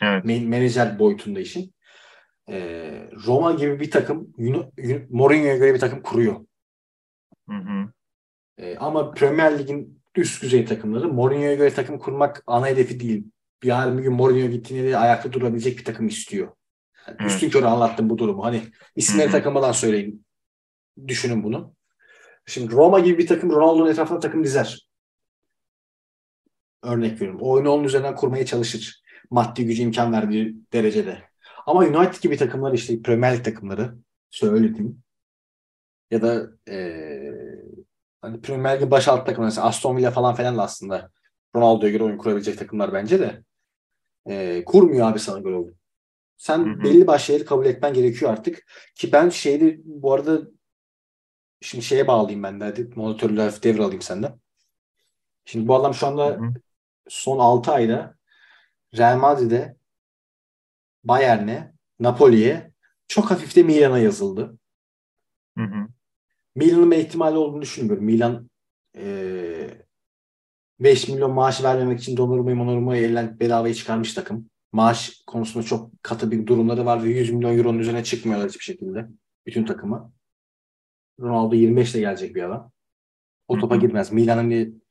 Evet. 0.02 0.24
Men- 0.24 0.48
menajer 0.48 0.98
boyutunda 0.98 1.40
işin. 1.40 1.74
Ee, 2.48 3.10
Roma 3.26 3.52
gibi 3.52 3.80
bir 3.80 3.90
takım 3.90 4.35
Mourinho'ya 5.10 5.56
göre 5.56 5.74
bir 5.74 5.78
takım 5.78 6.02
kuruyor. 6.02 6.36
Hı 7.48 7.56
hı. 7.56 7.93
Ee, 8.59 8.76
ama 8.76 9.10
Premier 9.10 9.59
Lig'in 9.59 10.02
üst 10.16 10.43
düzey 10.43 10.64
takımları 10.64 11.09
Mourinho'ya 11.09 11.55
göre 11.55 11.74
takım 11.74 11.98
kurmak 11.98 12.43
ana 12.47 12.66
hedefi 12.66 13.01
değil. 13.01 13.24
Bir 13.62 13.68
yarın 13.68 13.98
bir 13.98 14.02
gün 14.02 14.12
Mourinho 14.12 14.51
gittiğinde 14.51 14.90
de 14.90 14.98
ayakta 14.98 15.32
durabilecek 15.32 15.78
bir 15.78 15.85
takım 15.85 16.06
istiyor. 16.06 16.48
Yani 17.06 17.16
Evet. 17.20 17.30
Üstün 17.30 17.51
körü 17.51 17.64
anlattım 17.64 18.10
bu 18.10 18.18
durumu. 18.18 18.44
Hani 18.44 18.62
isimleri 18.97 19.30
takılmadan 19.30 19.72
söyleyin. 19.72 20.26
Düşünün 21.09 21.44
bunu. 21.44 21.74
Şimdi 22.47 22.72
Roma 22.72 23.01
gibi 23.01 23.18
bir 23.18 23.26
takım 23.26 23.51
Ronaldo'nun 23.51 23.90
etrafına 23.90 24.20
takım 24.20 24.44
dizer. 24.44 24.88
Örnek 26.82 27.12
veriyorum. 27.20 27.40
O 27.42 27.50
oyunu 27.50 27.70
onun 27.70 27.84
üzerinden 27.84 28.16
kurmaya 28.16 28.46
çalışır. 28.46 29.02
Maddi 29.30 29.64
gücü 29.66 29.82
imkan 29.82 30.12
verdiği 30.12 30.56
derecede. 30.72 31.22
Ama 31.66 31.80
United 31.80 32.22
gibi 32.22 32.36
takımlar 32.36 32.72
işte 32.72 33.02
Premier 33.02 33.36
Lig 33.38 33.44
takımları 33.44 33.94
söyledim. 34.30 35.02
Ya 36.10 36.22
da 36.22 36.50
eee 36.68 37.62
hani 38.20 38.40
Premier 38.40 38.76
Lig'in 38.76 38.90
baş 38.90 39.09
alt 39.09 39.26
takımı 39.26 39.46
mesela 39.46 39.66
Aston 39.66 39.96
Villa 39.96 40.10
falan 40.10 40.34
falan 40.34 40.59
da 40.59 40.62
aslında 40.62 41.10
Ronaldo'ya 41.56 41.92
göre 41.92 42.05
oyun 42.05 42.18
kurabilecek 42.18 42.59
takımlar 42.59 42.92
bence 42.92 43.20
de. 43.20 43.42
Eee, 44.26 44.64
kurmuyor 44.64 45.10
abi 45.12 45.18
sana 45.18 45.38
göre 45.38 45.55
oyun. 45.56 45.76
Sen 46.36 46.59
Hı 46.59 46.70
hı. 46.70 46.84
belli 46.84 47.06
başlı 47.06 47.26
şeyleri 47.26 47.44
kabul 47.44 47.66
etmen 47.66 47.94
gerekiyor 47.94 48.32
artık. 48.32 48.66
Ki 48.94 49.12
ben 49.12 49.28
şeyde 49.28 49.80
bu 49.84 50.12
arada 50.14 50.40
şimdi 51.60 51.84
şeye 51.84 52.06
bağlayayım 52.06 52.42
ben 52.42 52.60
de. 52.60 52.64
Hadi 52.64 52.90
monitörle 52.96 53.42
hafif 53.42 53.62
devralayım 53.62 54.02
senden. 54.02 54.40
Şimdi 55.44 55.68
bu 55.68 55.74
adam 55.76 55.94
şu 55.94 56.06
anda 56.06 56.26
Hı 56.26 56.44
hı. 56.44 56.55
Son 57.09 57.39
6 57.39 57.72
ayda 57.72 58.14
Real 58.97 59.18
Madrid'e, 59.18 59.76
Bayern'e, 61.05 61.72
Napoli'ye 62.01 62.72
çok 63.09 63.30
hafif 63.30 63.56
de 63.56 63.62
Milan'a 63.62 63.98
yazıldı. 63.98 64.59
Hı 65.59 65.64
hı. 65.64 65.89
Milan'ın 66.55 66.90
bir 66.90 66.97
ihtimali 66.97 67.36
olduğunu 67.36 67.62
düşünmüyorum. 67.62 68.05
Milan 68.05 68.51
eee 68.94 69.86
5 70.80 71.09
milyon 71.09 71.32
maaş 71.32 71.64
vermemek 71.64 72.01
için 72.01 72.16
Donnarumma'yı 72.16 72.56
Monnarumma'yı 72.56 73.02
elden 73.02 73.40
bedavaya 73.40 73.74
çıkarmış 73.74 74.14
takım. 74.14 74.51
Maaş 74.72 75.22
konusunda 75.26 75.66
çok 75.66 76.02
katı 76.02 76.30
bir 76.30 76.47
durumları 76.47 76.86
var 76.86 77.05
ve 77.05 77.09
100 77.09 77.30
milyon 77.32 77.59
euronun 77.59 77.78
üzerine 77.78 78.05
çıkmıyorlar 78.05 78.48
hiçbir 78.48 78.64
şekilde. 78.64 79.09
Bütün 79.47 79.64
takıma. 79.64 80.12
Ronaldo 81.20 81.55
25 81.55 81.94
ile 81.94 82.01
gelecek 82.01 82.35
bir 82.35 82.43
adam. 82.43 82.72
O 83.48 83.59
topa 83.59 83.76
girmez. 83.76 84.12
Milan'ın 84.12 84.82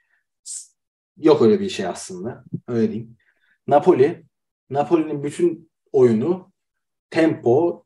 yok 1.18 1.42
öyle 1.42 1.60
bir 1.60 1.70
şey 1.70 1.86
aslında. 1.86 2.44
Öyle 2.68 2.92
diyeyim. 2.92 3.18
Napoli 3.68 4.26
Napoli'nin 4.70 5.24
bütün 5.24 5.72
oyunu 5.92 6.52
tempo 7.10 7.86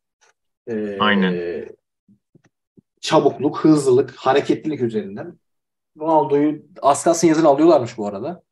eee, 0.68 0.98
Aynen. 1.00 1.68
çabukluk, 3.02 3.60
hızlılık, 3.60 4.16
hareketlilik 4.16 4.82
üzerinden. 4.82 5.40
Ronaldo'yu 5.98 6.66
az 6.82 7.04
kalsın 7.04 7.28
yazın 7.28 7.46
alıyorlarmış 7.46 7.98
bu 7.98 8.08
arada. 8.08 8.44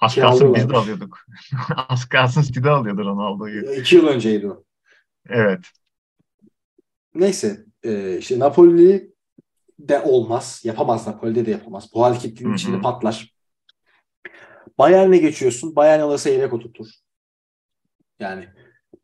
Az 0.00 0.12
Şey 0.14 0.22
kalsın 0.22 0.54
biz 0.54 0.68
de 0.70 0.76
alıyorduk. 0.76 1.18
Az 1.88 2.08
kalsın 2.08 2.42
City 2.42 2.68
alıyordu 2.68 3.04
Ronaldo'yu. 3.04 3.74
İki 3.74 3.96
yıl 3.96 4.06
önceydi 4.06 4.50
o. 4.50 4.64
Evet. 5.28 5.60
Neyse 7.14 7.64
e, 7.82 8.18
işte 8.18 8.38
Napoli 8.38 9.12
de 9.88 10.00
olmaz. 10.00 10.60
Yapamaz 10.64 11.06
Napoli'de 11.06 11.46
de 11.46 11.50
yapamaz. 11.50 11.88
Bu 11.94 12.04
hareketliğin 12.04 12.54
içinde 12.54 12.80
patlar. 12.80 13.34
Bayern'e 14.78 15.18
geçiyorsun. 15.18 15.76
Bayern 15.76 16.00
alırsa 16.00 16.30
yedek 16.30 16.52
oturtur. 16.52 16.86
Yani 18.20 18.48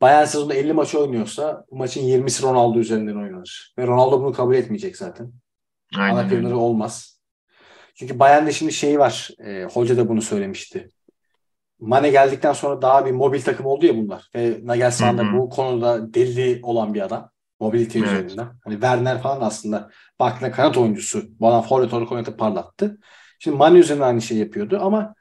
Bayern 0.01 0.25
sezonda 0.25 0.53
50 0.53 0.73
maç 0.73 0.95
oynuyorsa 0.95 1.65
bu 1.71 1.77
maçın 1.77 2.01
20'si 2.01 2.43
Ronaldo 2.43 2.79
üzerinden 2.79 3.15
oynanır. 3.15 3.73
Ve 3.77 3.87
Ronaldo 3.87 4.21
bunu 4.21 4.33
kabul 4.33 4.55
etmeyecek 4.55 4.97
zaten. 4.97 5.31
Ana 5.95 6.03
Aynen 6.03 6.25
öyle. 6.25 6.29
planları 6.29 6.57
olmaz. 6.57 7.21
Çünkü 7.95 8.19
Bayern'de 8.19 8.51
şimdi 8.51 8.71
şey 8.71 8.99
var. 8.99 9.29
E, 9.39 9.63
hoca 9.63 9.97
da 9.97 10.09
bunu 10.09 10.21
söylemişti. 10.21 10.91
Mane 11.79 12.09
geldikten 12.09 12.53
sonra 12.53 12.81
daha 12.81 13.05
bir 13.05 13.11
mobil 13.11 13.41
takım 13.41 13.65
oldu 13.65 13.85
ya 13.85 13.97
bunlar. 13.97 14.29
Ve 14.35 14.59
Nagelsmann 14.63 15.17
da 15.17 15.33
bu 15.33 15.49
konuda 15.49 16.13
deli 16.13 16.59
olan 16.63 16.93
bir 16.93 17.01
adam. 17.01 17.29
Mobilite 17.59 17.99
Evet. 17.99 18.07
üzerinden. 18.07 18.47
Hani 18.63 18.73
Werner 18.73 19.21
falan 19.21 19.41
aslında 19.41 19.89
baktığında 20.19 20.51
kanat 20.51 20.77
oyuncusu. 20.77 21.23
Bu 21.39 21.47
adam 21.47 21.61
forvet 21.63 21.93
olarak 21.93 22.11
oynatıp 22.11 22.39
parlattı. 22.39 22.99
Şimdi 23.39 23.57
Mane 23.57 23.79
üzerinden 23.79 24.07
aynı 24.07 24.21
şey 24.21 24.37
yapıyordu 24.37 24.79
ama 24.81 25.15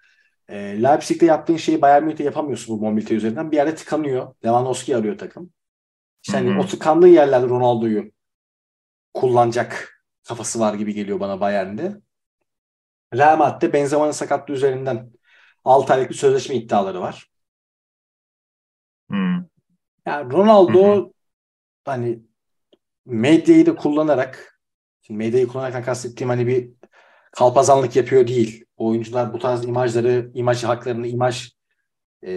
E, 0.48 0.82
Leipzig'te 0.82 1.26
yaptığın 1.26 1.56
şeyi 1.56 1.82
Bayern 1.82 2.04
Münih'te 2.04 2.24
yapamıyorsun 2.24 2.78
bu 2.80 2.82
mobilite 2.90 3.14
üzerinden. 3.14 3.50
Bir 3.52 3.56
yerde 3.56 3.74
tıkanıyor. 3.74 4.34
Lewandowski 4.44 4.96
arıyor 4.96 5.18
takım. 5.18 5.50
İşte 6.24 6.38
hani 6.38 6.60
o 6.60 6.66
tıkandığı 6.66 7.08
yerlerde 7.08 7.48
Ronaldo'yu 7.48 8.12
kullanacak 9.14 10.02
kafası 10.28 10.60
var 10.60 10.74
gibi 10.74 10.94
geliyor 10.94 11.20
bana 11.20 11.40
Bayern'de. 11.40 12.00
Real 13.14 13.36
Madrid'de 13.38 13.72
Benzema'nın 13.72 14.10
sakatlığı 14.12 14.54
üzerinden 14.54 15.12
6 15.64 15.92
aylık 15.92 16.10
bir 16.10 16.14
sözleşme 16.14 16.54
iddiaları 16.56 17.00
var. 17.00 17.30
Hmm. 19.10 19.36
Yani 20.06 20.32
Ronaldo 20.32 20.82
Hı 20.84 20.98
hı. 21.00 21.12
hani 21.84 22.25
medyayı 23.06 23.66
da 23.66 23.76
kullanarak 23.76 24.60
şimdi 25.02 25.18
medyayı 25.18 25.46
kullanarak 25.48 25.84
kastettiğim 25.84 26.28
hani 26.30 26.46
bir 26.46 26.70
kalpazanlık 27.32 27.96
yapıyor 27.96 28.26
değil. 28.26 28.64
Oyuncular 28.76 29.32
bu 29.32 29.38
tarz 29.38 29.64
imajları, 29.64 30.30
imaj 30.34 30.64
haklarını, 30.64 31.06
imaj 31.06 31.52
e, 32.22 32.32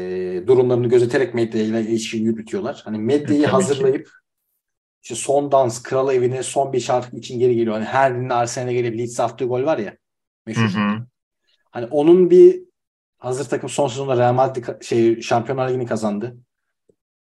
durumlarını 0.47 0.87
gözeterek 0.89 1.33
medyayla 1.33 1.79
ilişki 1.79 2.17
yürütüyorlar. 2.17 2.81
Hani 2.85 2.99
medyayı 2.99 3.45
tabii 3.45 3.45
ki. 3.45 3.47
hazırlayıp 3.47 4.09
işte 5.03 5.15
son 5.15 5.51
dans, 5.51 5.83
kral 5.83 6.13
evine 6.15 6.43
son 6.43 6.73
bir 6.73 6.79
şarkı 6.79 7.17
için 7.17 7.39
geri 7.39 7.55
geliyor. 7.55 7.73
Hani 7.75 7.85
her 7.85 8.13
birinin 8.15 8.29
Arsenal'e 8.29 8.73
gelip 8.73 8.97
Leeds 8.99 9.19
attığı 9.19 9.45
gol 9.45 9.63
var 9.65 9.77
ya 9.77 9.97
Hı 10.55 10.61
meşhur. 10.61 10.63
hı. 10.65 11.05
Hani 11.71 11.85
onun 11.85 12.29
bir 12.29 12.61
hazır 13.17 13.45
takım 13.49 13.69
son 13.69 13.87
sezonda 13.87 14.17
Real 14.17 14.33
Madrid 14.33 14.65
şey 14.83 15.21
Şampiyonlar 15.21 15.69
Ligi'ni 15.69 15.85
kazandı. 15.85 16.37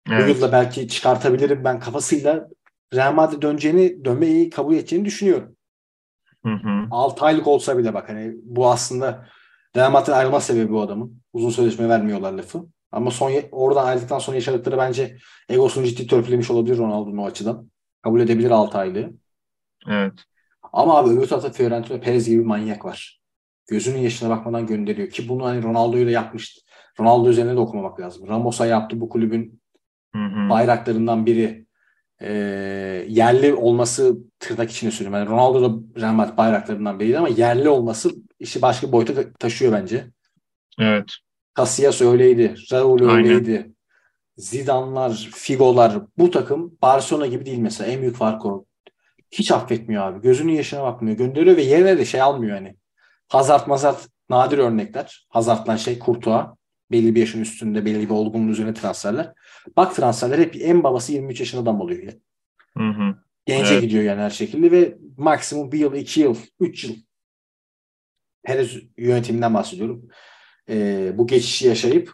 Bu 0.07 0.13
Evet. 0.15 0.29
yılda 0.29 0.53
belki 0.53 0.89
çıkartabilirim 0.89 1.65
ben 1.65 1.81
kafasıyla 1.81 2.49
Real 2.95 3.13
Madrid 3.13 3.43
döneceğini, 3.43 4.05
dönmeyi 4.05 4.51
kabul 4.51 4.75
edeceğini 4.75 5.05
düşünüyorum. 5.05 5.57
Hı 6.45 6.53
hı. 6.53 6.87
6 6.91 7.25
aylık 7.25 7.47
olsa 7.47 7.79
bile 7.79 7.95
bak 7.95 8.09
hani 8.09 8.35
bu 8.43 8.71
aslında 8.71 9.27
Real 9.77 9.91
Madrid 9.91 10.13
ayrılma 10.13 10.41
sebebi 10.41 10.73
bu 10.73 10.81
adamın. 10.81 11.23
Uzun 11.33 11.51
sözleşme 11.51 11.89
vermiyorlar 11.89 12.33
lafı. 12.33 12.67
Ama 12.93 13.11
son 13.11 13.33
oradan 13.53 13.87
ayrıldıktan 13.87 14.19
sonra 14.19 14.35
yaşadıkları 14.37 14.79
bence 14.79 15.17
egosunu 15.49 15.87
ciddi 15.87 16.07
törpülemiş 16.07 16.51
olabilir 16.51 16.79
Ronaldo'nun 16.79 17.19
o 17.19 17.27
açıdan. 17.27 17.71
Kabul 18.03 18.21
edebilir 18.21 18.51
6 18.51 18.79
aylığı. 18.79 19.11
Evet. 19.89 20.13
Ama 20.73 20.99
abi 20.99 21.11
öbür 21.11 21.29
tarafta 21.29 21.51
Fiorentino 21.51 22.01
Perez 22.01 22.29
gibi 22.29 22.41
bir 22.41 22.47
manyak 22.47 22.85
var. 22.85 23.21
Gözünün 23.67 23.99
yaşına 23.99 24.31
bakmadan 24.31 24.67
gönderiyor. 24.67 25.11
Ki 25.11 25.29
bunu 25.29 25.45
hani 25.45 25.63
Ronaldo'yu 25.63 26.07
da 26.07 26.11
yapmıştı. 26.11 26.61
Ronaldo 27.01 27.29
üzerine 27.29 27.55
de 27.55 27.59
okumamak 27.59 28.01
lazım. 28.01 28.29
Ramos'a 28.29 28.67
yaptı 28.67 29.01
bu 29.01 29.09
kulübün 29.09 29.63
Hı 30.15 30.19
hı. 30.19 30.51
bayraklarından 30.51 31.27
biri. 31.27 31.62
Ee, 32.23 33.07
yerli 33.09 33.55
olması 33.55 34.17
tırnak 34.39 34.71
içine 34.71 34.91
söylüyorum. 34.91 35.19
Yani 35.19 35.31
Ronaldo 35.31 35.63
da 35.63 36.01
Real 36.01 36.13
Madrid 36.13 36.37
bayraklarından 36.37 37.01
biriydi 37.01 37.19
ama 37.19 37.29
yerli 37.29 37.69
olması 37.69 38.11
işi 38.39 38.63
başka 38.63 38.87
bir 38.87 38.93
boyuta 38.93 39.33
taşıyor 39.33 39.73
bence. 39.73 40.07
Evet. 40.79 41.11
Casillas 41.57 42.01
öyleydi. 42.03 42.55
Raul 42.73 43.09
Aynen. 43.09 43.17
öyleydi. 43.17 43.73
Zidane'lar, 44.37 45.29
Figo'lar 45.35 46.01
bu 46.19 46.31
takım 46.31 46.79
Barcelona 46.83 47.27
gibi 47.27 47.47
değil 47.47 47.59
mesela. 47.59 47.93
En 47.93 48.01
büyük 48.01 48.17
fark 48.17 48.47
o. 48.47 48.65
Hiç 49.31 49.53
affetmiyor 49.53 50.07
abi. 50.07 50.23
Gözünün 50.23 50.53
yaşına 50.53 50.83
bakmıyor. 50.83 51.17
Gönderiyor 51.17 51.57
ve 51.57 51.63
yerine 51.63 51.99
de 51.99 52.05
şey 52.05 52.23
almıyor 52.23 52.57
hani. 52.57 52.77
Hazard 53.29 53.67
mazart 53.67 54.09
nadir 54.31 54.59
örnekler. 54.59 55.27
Hazard'dan 55.29 55.77
şey 55.77 55.99
Kurtuğa. 55.99 56.57
Belli 56.93 57.15
bir 57.15 57.21
yaşın 57.21 57.41
üstünde 57.41 57.85
belli 57.85 58.05
bir 58.05 58.15
olgunluğun 58.15 58.49
üzerine 58.49 58.75
transferler. 58.75 59.33
Bak 59.77 59.95
transferler 59.95 60.39
hep 60.39 60.57
en 60.61 60.83
babası 60.85 61.13
23 61.13 61.41
yaşında 61.41 61.63
adam 61.63 61.81
oluyor. 61.81 62.03
Ya. 62.03 62.13
Hı 62.79 62.89
hı. 62.89 63.15
Gence 63.47 63.73
Evet. 63.73 63.83
gidiyor 63.83 64.03
yani 64.05 64.21
her 64.21 64.31
şekilde 64.31 64.71
ve 64.71 64.99
maksimum 65.17 65.73
bir 65.73 65.79
yıl, 65.79 65.95
iki 65.95 66.21
yıl, 66.21 66.37
üç 66.61 66.85
yıl 66.85 66.95
Perez 68.43 68.79
yönetiminden 68.99 69.55
bahsediyorum. 69.55 70.09
Ee, 70.69 71.13
bu 71.19 71.27
geçişi 71.27 71.67
yaşayıp 71.69 72.13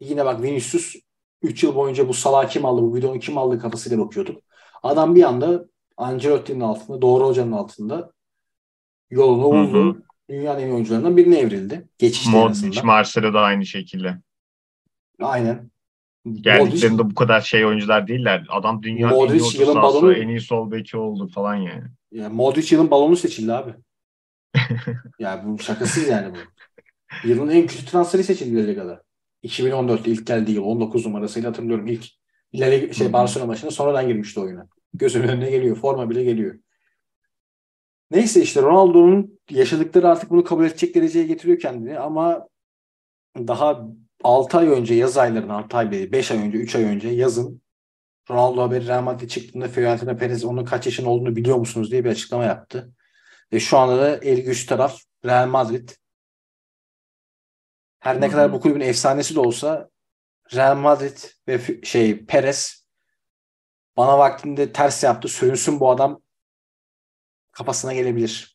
yine 0.00 0.24
bak 0.24 0.42
Vinicius 0.42 0.94
3 1.42 1.62
yıl 1.62 1.74
boyunca 1.74 2.08
bu 2.08 2.14
Salah 2.14 2.48
kim 2.48 2.64
aldı, 2.64 2.82
bu 2.82 2.96
videonu 2.96 3.18
kim 3.18 3.38
aldı 3.38 3.58
kafasıyla 3.58 3.98
bakıyorduk. 3.98 4.42
Adam 4.82 5.14
bir 5.14 5.22
anda 5.22 5.64
Ancelotti'nin 5.96 6.60
altında, 6.60 7.02
Doğru 7.02 7.26
Hoca'nın 7.26 7.52
altında 7.52 8.12
yolunu 9.10 9.44
buldu. 9.44 10.02
Dünyanın 10.30 10.60
en 10.60 10.66
iyi 10.66 10.72
oyuncularından 10.72 11.16
birine 11.16 11.38
evrildi. 11.38 11.88
Geçişte 11.98 12.30
Modric. 12.30 12.82
Marcelo 12.82 13.34
da 13.34 13.40
aynı 13.40 13.66
şekilde. 13.66 14.18
Aynen. 15.20 15.70
Geldiklerinde 16.32 17.10
bu 17.10 17.14
kadar 17.14 17.40
şey 17.40 17.66
oyuncular 17.66 18.08
değiller. 18.08 18.46
Adam 18.48 18.82
dünyanın 18.82 19.14
en 19.14 19.18
iyi 19.18 19.20
Modric 19.20 19.44
orta 19.44 19.72
sahası, 19.72 19.96
balonu- 19.96 20.12
en 20.12 20.28
iyi 20.28 20.40
sol 20.40 20.70
beki 20.70 20.96
oldu 20.96 21.28
falan 21.28 21.54
yani. 21.54 21.84
Ya 22.12 22.28
Modric 22.28 22.74
yılın 22.74 22.90
balonu 22.90 23.16
seçildi 23.16 23.52
abi. 23.52 23.74
ya 25.18 25.42
bu 25.46 25.58
şakasız 25.58 26.08
yani 26.08 26.34
bu. 26.34 26.38
Yılın 27.28 27.48
en 27.48 27.66
kötü 27.66 27.84
transferi 27.86 28.24
seçildi 28.24 28.62
La 28.62 28.66
Liga'da. 28.66 29.02
2014'te 29.44 30.10
ilk 30.10 30.26
geldiği 30.26 30.52
yıl 30.54 30.62
19 30.62 31.06
numarasıyla 31.06 31.48
hatırlıyorum 31.50 31.86
ilk 31.86 32.04
La 32.54 32.66
Liga, 32.66 32.92
şey. 32.92 33.12
Barcelona 33.12 33.46
maçına 33.46 33.70
sonradan 33.70 34.06
girmişti 34.08 34.40
oyuna. 34.40 34.66
Gözümün 34.94 35.28
önüne 35.28 35.50
geliyor. 35.50 35.76
Forma 35.76 36.10
bile 36.10 36.24
geliyor. 36.24 36.58
Neyse 38.10 38.42
işte 38.42 38.62
Ronaldo'nun 38.62 39.38
yaşadıkları 39.52 40.08
artık 40.08 40.30
bunu 40.30 40.44
kabul 40.44 40.64
edecek 40.64 40.94
dereceye 40.94 41.26
getiriyor 41.26 41.58
kendini 41.58 41.98
ama 41.98 42.48
daha 43.36 43.88
6 44.24 44.58
ay 44.58 44.68
önce 44.68 44.94
yaz 44.94 45.18
aylarında 45.18 45.54
6 45.54 45.76
ay 45.76 45.90
değil 45.90 46.12
5 46.12 46.30
ay 46.30 46.38
önce 46.38 46.58
3 46.58 46.76
ay 46.76 46.84
önce 46.84 47.08
yazın 47.08 47.62
Ronaldo 48.30 48.62
haberi 48.62 48.86
Real 48.86 49.02
Madrid 49.02 49.28
çıktığında 49.28 49.68
Fiorentino 49.68 50.16
Perez 50.16 50.44
onun 50.44 50.64
kaç 50.64 50.86
yaşında 50.86 51.08
olduğunu 51.08 51.36
biliyor 51.36 51.56
musunuz 51.56 51.90
diye 51.90 52.04
bir 52.04 52.10
açıklama 52.10 52.44
yaptı. 52.44 52.92
Ve 53.52 53.60
şu 53.60 53.78
anda 53.78 53.98
da 53.98 54.16
el 54.16 54.44
güç 54.44 54.66
taraf 54.66 55.00
Real 55.24 55.48
Madrid. 55.48 55.88
Her 58.00 58.20
ne 58.20 58.26
Hı 58.26 58.30
kadar 58.30 58.52
bu 58.52 58.60
kulübün 58.60 58.80
efsanesi 58.80 59.34
de 59.34 59.40
olsa 59.40 59.90
Real 60.54 60.76
Madrid 60.76 61.18
ve 61.48 61.84
şey 61.84 62.26
Perez 62.26 62.86
bana 63.96 64.18
vaktinde 64.18 64.72
ters 64.72 65.02
yaptı. 65.02 65.28
Sürünsün 65.28 65.80
bu 65.80 65.90
adam 65.90 66.22
kafasına 67.52 67.94
gelebilir. 67.94 68.51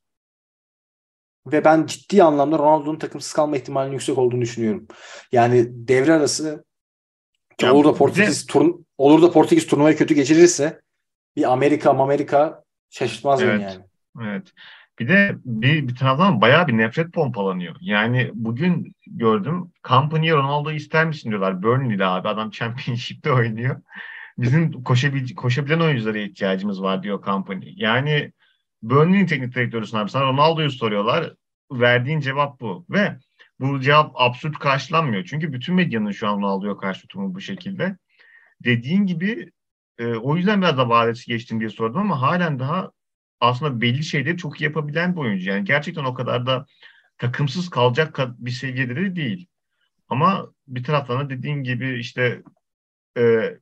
Ve 1.51 1.65
ben 1.65 1.85
ciddi 1.85 2.23
anlamda 2.23 2.57
Ronaldo'nun 2.57 2.99
takımsız 2.99 3.33
kalma 3.33 3.57
ihtimalinin 3.57 3.93
yüksek 3.93 4.17
olduğunu 4.17 4.41
düşünüyorum. 4.41 4.87
Yani 5.31 5.65
devre 5.69 6.13
arası 6.13 6.65
Ya 7.61 7.73
olur 7.73 7.83
da 7.83 7.89
bir 7.89 7.93
de- 7.93 7.97
Portekiz 7.97 8.45
turn 8.45 8.69
olur 8.97 9.21
da 9.21 9.31
Portekiz 9.31 9.67
turnuvayı 9.67 9.97
kötü 9.97 10.13
geçirirse 10.13 10.81
bir 11.35 11.51
Amerika 11.51 11.89
Amerika 11.89 12.63
şaşırtmaz 12.89 13.41
Evet. 13.43 13.61
yani. 13.61 13.85
Evet. 14.29 14.47
Bir 14.99 15.07
de 15.09 15.35
bir, 15.45 15.87
bir 15.87 15.95
taraftan 15.95 16.41
bayağı 16.41 16.67
bir 16.67 16.77
nefret 16.77 17.13
pompalanıyor. 17.13 17.75
Yani 17.81 18.31
bugün 18.33 18.93
gördüm 19.07 19.71
Company'ye 19.87 20.33
Ronaldo'yu 20.33 20.75
ister 20.75 21.05
misin 21.05 21.29
diyorlar. 21.29 21.63
Burnley'de 21.63 22.05
abi 22.05 22.27
adam 22.27 22.51
Championship'te 22.51 23.31
oynuyor. 23.31 23.81
Bizim 24.37 24.83
koşabil, 24.83 25.35
koşabilen 25.35 25.79
oyunculara 25.79 26.17
ihtiyacımız 26.17 26.81
var 26.81 27.03
diyor 27.03 27.23
Company. 27.25 27.73
Yani 27.75 28.31
Burnley'in 28.81 29.25
teknik 29.25 29.55
direktörüsün 29.55 29.97
abi 29.97 30.09
sana 30.09 30.23
Ronaldo'yu 30.23 30.71
soruyorlar. 30.71 31.33
Verdiğin 31.71 32.19
cevap 32.19 32.59
bu. 32.59 32.85
Ve 32.89 33.17
bu 33.59 33.79
cevap 33.79 34.11
absürt 34.15 34.59
karşılanmıyor. 34.59 35.25
Çünkü 35.25 35.53
bütün 35.53 35.75
medyanın 35.75 36.11
şu 36.11 36.27
an 36.27 36.37
Ronaldo'ya 36.37 36.77
karşı 36.77 37.01
tutumu 37.01 37.35
bu 37.35 37.41
şekilde. 37.41 37.97
Dediğin 38.63 39.05
gibi 39.05 39.51
e, 39.97 40.05
o 40.05 40.35
yüzden 40.37 40.61
biraz 40.61 40.77
da 40.77 40.89
vadesi 40.89 41.25
geçtim 41.25 41.59
diye 41.59 41.69
sordum 41.69 42.01
ama 42.01 42.21
halen 42.21 42.59
daha 42.59 42.91
aslında 43.39 43.81
belli 43.81 44.03
şeyleri 44.03 44.37
çok 44.37 44.61
iyi 44.61 44.63
yapabilen 44.63 45.15
bir 45.15 45.21
oyuncu. 45.21 45.49
Yani 45.49 45.63
gerçekten 45.63 46.03
o 46.03 46.13
kadar 46.13 46.45
da 46.45 46.65
takımsız 47.17 47.69
kalacak 47.69 48.19
bir 48.37 48.51
seviyede 48.51 48.95
de 48.95 49.15
değil. 49.15 49.47
Ama 50.09 50.51
bir 50.67 50.83
taraftan 50.83 51.19
da 51.19 51.29
dediğin 51.29 51.63
gibi 51.63 51.99
işte 51.99 52.43
e, 53.17 53.53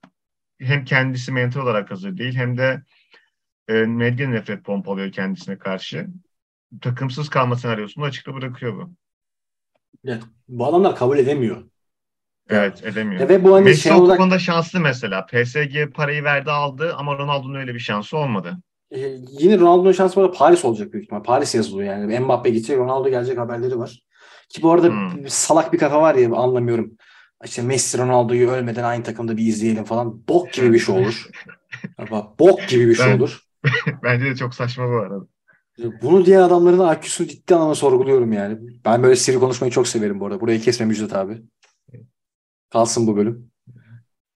hem 0.59 0.85
kendisi 0.85 1.31
mental 1.31 1.61
olarak 1.61 1.91
hazır 1.91 2.17
değil 2.17 2.35
hem 2.35 2.57
de 2.57 2.83
medya 3.73 4.29
nefret 4.29 4.63
pompalıyor 4.63 5.11
kendisine 5.11 5.57
karşı. 5.57 6.07
Takımsız 6.81 7.29
kalma 7.29 7.55
senaryosunu 7.55 8.05
açıkta 8.05 8.33
bırakıyor 8.33 8.75
bu. 8.77 8.93
Evet, 10.05 10.23
bu 10.47 10.65
adamlar 10.65 10.95
kabul 10.95 11.17
edemiyor. 11.17 11.63
Evet 12.49 12.83
edemiyor. 12.85 13.29
Ve 13.29 13.43
bu 13.43 13.55
hani 13.55 13.63
Messi 13.65 13.81
şey 13.81 13.91
o 13.91 13.95
olarak 13.95 14.17
konuda 14.17 14.39
şanslı 14.39 14.79
mesela. 14.79 15.25
PSG 15.25 15.93
parayı 15.93 16.23
verdi 16.23 16.51
aldı 16.51 16.93
ama 16.97 17.17
Ronaldo'nun 17.17 17.55
öyle 17.55 17.73
bir 17.73 17.79
şansı 17.79 18.17
olmadı. 18.17 18.57
e, 18.91 18.99
yine 19.39 19.59
Ronaldo'nun 19.59 19.91
şansı 19.91 20.15
bu 20.15 20.21
arada 20.21 20.37
Paris 20.37 20.65
olacak 20.65 20.93
büyük 20.93 21.03
ihtimal. 21.05 21.23
Paris 21.23 21.55
yazılıyor 21.55 21.93
yani. 21.93 22.19
Mbappe 22.19 22.49
gidecek, 22.49 22.77
Ronaldo 22.77 23.09
gelecek 23.09 23.37
haberleri 23.37 23.79
var. 23.79 23.99
Ki 24.49 24.61
bu 24.61 24.71
arada 24.71 24.87
Hmm. 24.87 25.27
salak 25.29 25.73
bir 25.73 25.77
kafa 25.77 26.01
var 26.01 26.15
ya 26.15 26.35
anlamıyorum. 26.35 26.91
İşte 27.45 27.61
Messi 27.61 27.97
Ronaldo'yu 27.97 28.49
ölmeden 28.49 28.83
aynı 28.83 29.03
takımda 29.03 29.37
bir 29.37 29.45
izleyelim 29.47 29.83
falan. 29.83 30.27
Bok 30.27 30.53
gibi 30.53 30.73
bir 30.73 30.79
şey 30.79 30.95
olur. 30.95 31.27
Bak, 32.11 32.39
bok 32.39 32.67
gibi 32.67 32.87
bir 32.89 32.95
şey 32.95 33.05
Ben- 33.05 33.17
olur. 33.17 33.44
Bence 34.03 34.25
de 34.25 34.35
çok 34.35 34.53
saçma 34.53 34.89
bu 34.89 34.95
arada. 34.95 35.27
Bunu 36.01 36.25
diyen 36.25 36.41
adamların 36.41 36.97
IQ'sunu 36.97 37.27
ciddi 37.27 37.55
anlamda 37.55 37.75
sorguluyorum 37.75 38.33
yani. 38.33 38.57
Ben 38.85 39.03
böyle 39.03 39.15
sivri 39.15 39.39
konuşmayı 39.39 39.71
çok 39.71 39.87
severim 39.87 40.19
bu 40.19 40.25
arada. 40.25 40.41
Burayı 40.41 40.61
kesme 40.61 40.85
Müjdat 40.85 41.13
abi. 41.13 41.41
Kalsın 42.69 43.07
bu 43.07 43.15
bölüm. 43.15 43.51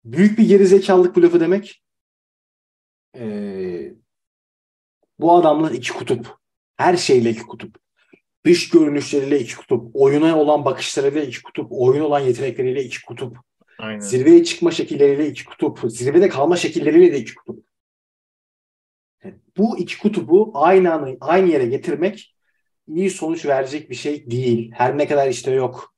Büyük 0.04 0.40
bir 0.40 0.48
gerizekalılık 0.48 1.16
bu 1.16 1.22
lafı 1.22 1.40
demek. 1.40 1.84
Ee, 3.16 3.94
bu 5.20 5.34
adamlar 5.36 5.72
iki 5.72 5.94
kutup. 5.94 6.38
Her 6.78 6.98
şeyle 6.98 7.30
iki 7.30 7.42
kutup. 7.42 7.76
dış 8.46 8.70
görünüşleriyle 8.70 9.40
iki 9.40 9.58
kutup, 9.58 9.92
oyuna 9.94 10.38
olan 10.38 10.66
bakışlarıyla 10.66 11.24
iki 11.24 11.44
kutup, 11.44 11.68
oyun 11.72 12.02
olan 12.02 12.20
yetenekleriyle 12.20 12.84
iki 12.84 13.06
kutup, 13.06 13.38
Aynen. 13.80 14.00
zirveye 14.00 14.44
çıkma 14.44 14.72
şekilleriyle 14.72 15.28
iki 15.28 15.46
kutup, 15.46 15.80
zirvede 15.88 16.30
kalma 16.30 16.56
şekilleriyle 16.56 17.12
de 17.12 17.20
iki 17.20 17.36
kutup. 17.36 17.69
Bu 19.58 19.78
iki 19.78 20.00
kutubu 20.00 20.52
aynı 20.54 20.94
anı, 20.94 21.18
aynı 21.22 21.50
yere 21.50 21.66
getirmek 21.66 22.36
iyi 22.88 23.10
sonuç 23.10 23.46
verecek 23.46 23.90
bir 23.90 23.96
şey 23.96 24.32
değil. 24.32 24.72
Her 24.74 24.98
ne 24.98 25.08
kadar 25.08 25.28
işte 25.28 25.52
yok 25.52 25.96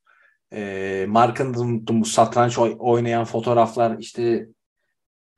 e, 0.53 1.05
bu 1.87 2.05
satranç 2.05 2.57
oy- 2.57 2.75
oynayan 2.79 3.25
fotoğraflar 3.25 3.97
işte 3.99 4.47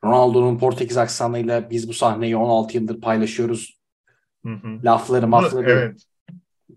Ronaldo'nun 0.03 0.57
Portekiz 0.57 0.97
aksanıyla 0.97 1.69
biz 1.69 1.89
bu 1.89 1.93
sahneyi 1.93 2.37
16 2.37 2.77
yıldır 2.77 3.01
paylaşıyoruz 3.01 3.79
Hı 4.45 4.53
hı. 4.53 4.83
lafları 4.83 5.27
mafları. 5.27 5.71
Evet. 5.71 6.03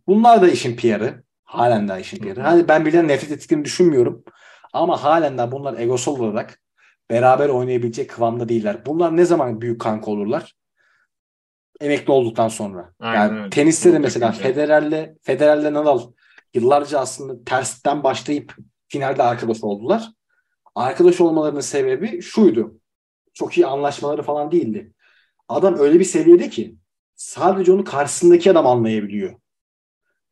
Bunlar 0.06 0.42
da 0.42 0.48
işin 0.48 0.76
PR'ı. 0.76 1.22
Halen 1.44 1.88
daha 1.88 1.98
işin 1.98 2.18
PR'ı. 2.18 2.40
Hani 2.40 2.68
ben 2.68 2.86
birilerine 2.86 3.12
nefret 3.12 3.30
ettiklerini 3.30 3.64
düşünmüyorum. 3.64 4.24
Ama 4.72 5.04
halen 5.04 5.38
daha 5.38 5.52
bunlar 5.52 5.78
egosal 5.78 6.20
olarak 6.20 6.60
beraber 7.10 7.48
oynayabilecek 7.48 8.10
kıvamda 8.10 8.48
değiller. 8.48 8.86
Bunlar 8.86 9.16
ne 9.16 9.24
zaman 9.24 9.60
büyük 9.60 9.80
kanka 9.80 10.10
olurlar? 10.10 10.54
Emekli 11.80 12.12
olduktan 12.12 12.48
sonra. 12.48 12.92
Aynen 13.00 13.20
yani 13.20 13.40
öyle. 13.40 13.50
teniste 13.50 13.92
de 13.92 13.98
mesela. 13.98 14.32
Federer'le 14.32 15.14
Federer'le 15.22 15.74
Nadal 15.74 16.12
yıllarca 16.54 16.98
aslında 16.98 17.44
tersten 17.44 18.02
başlayıp 18.04 18.56
finalde 18.88 19.22
arkadaş 19.22 19.62
oldular. 19.62 20.08
Arkadaş 20.74 21.20
olmalarının 21.20 21.60
sebebi 21.60 22.22
şuydu. 22.22 22.80
Çok 23.34 23.58
iyi 23.58 23.66
anlaşmaları 23.66 24.22
falan 24.22 24.52
değildi. 24.52 24.92
Adam 25.48 25.78
öyle 25.78 25.98
bir 26.00 26.04
seviyede 26.04 26.50
ki 26.50 26.76
sadece 27.14 27.72
onu 27.72 27.84
karşısındaki 27.84 28.50
adam 28.50 28.66
anlayabiliyor. 28.66 29.34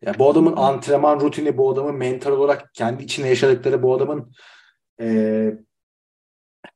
Ya 0.03 0.15
bu 0.19 0.31
adamın 0.31 0.57
antrenman 0.57 1.21
rutini, 1.21 1.59
bu 1.59 1.71
adamın 1.71 1.95
mental 1.95 2.33
olarak 2.33 2.75
kendi 2.75 3.05
içinde 3.05 3.29
yaşadıkları, 3.29 3.83
bu 3.83 3.95
adamın 3.95 4.33
eee, 5.01 5.59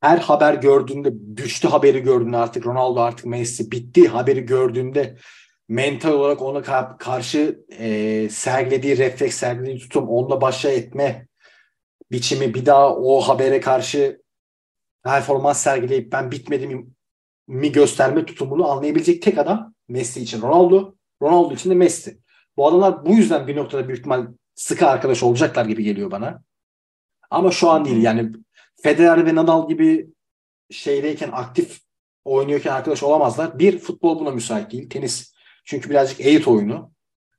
her 0.00 0.18
haber 0.18 0.54
gördüğünde, 0.54 1.10
güçlü 1.12 1.68
haberi 1.68 2.00
gördüğünde 2.00 2.36
artık 2.36 2.66
Ronaldo 2.66 3.00
artık 3.00 3.26
Messi 3.26 3.70
bitti 3.70 4.08
haberi 4.08 4.40
gördüğünde 4.46 5.16
mental 5.68 6.12
olarak 6.12 6.42
ona 6.42 6.58
ka- 6.58 6.98
karşı 6.98 7.64
eee, 7.68 8.28
sergilediği 8.28 8.98
refleks, 8.98 9.36
sergilediği 9.36 9.78
tutum, 9.78 10.08
onunla 10.08 10.40
başa 10.40 10.70
etme 10.70 11.28
biçimi 12.10 12.54
bir 12.54 12.66
daha 12.66 12.96
o 12.96 13.20
habere 13.20 13.60
karşı 13.60 14.22
performans 15.04 15.62
sergileyip 15.62 16.12
ben 16.12 16.30
bitmedim 16.30 16.94
mi 17.48 17.72
gösterme 17.72 18.26
tutumunu 18.26 18.70
anlayabilecek 18.70 19.22
tek 19.22 19.38
adam 19.38 19.74
Messi 19.88 20.20
için 20.20 20.42
Ronaldo, 20.42 20.94
Ronaldo 21.22 21.54
için 21.54 21.70
de 21.70 21.74
Messi. 21.74 22.18
Bu 22.56 22.68
adamlar 22.68 23.06
bu 23.06 23.14
yüzden 23.14 23.46
bir 23.46 23.56
noktada 23.56 23.88
büyük 23.88 23.98
ihtimal 23.98 24.26
sıkı 24.54 24.86
arkadaş 24.86 25.22
olacaklar 25.22 25.64
gibi 25.64 25.84
geliyor 25.84 26.10
bana. 26.10 26.42
Ama 27.30 27.50
şu 27.50 27.70
an 27.70 27.84
değil 27.84 28.02
yani 28.02 28.32
Federer 28.82 29.26
ve 29.26 29.34
Nadal 29.34 29.68
gibi 29.68 30.10
şeydeyken 30.70 31.30
aktif 31.32 31.80
oynuyorken 32.24 32.72
arkadaş 32.72 33.02
olamazlar. 33.02 33.58
Bir 33.58 33.78
futbol 33.78 34.20
buna 34.20 34.30
müsait 34.30 34.72
değil. 34.72 34.90
Tenis 34.90 35.34
çünkü 35.64 35.90
birazcık 35.90 36.20
eğit 36.20 36.48
oyunu. 36.48 36.92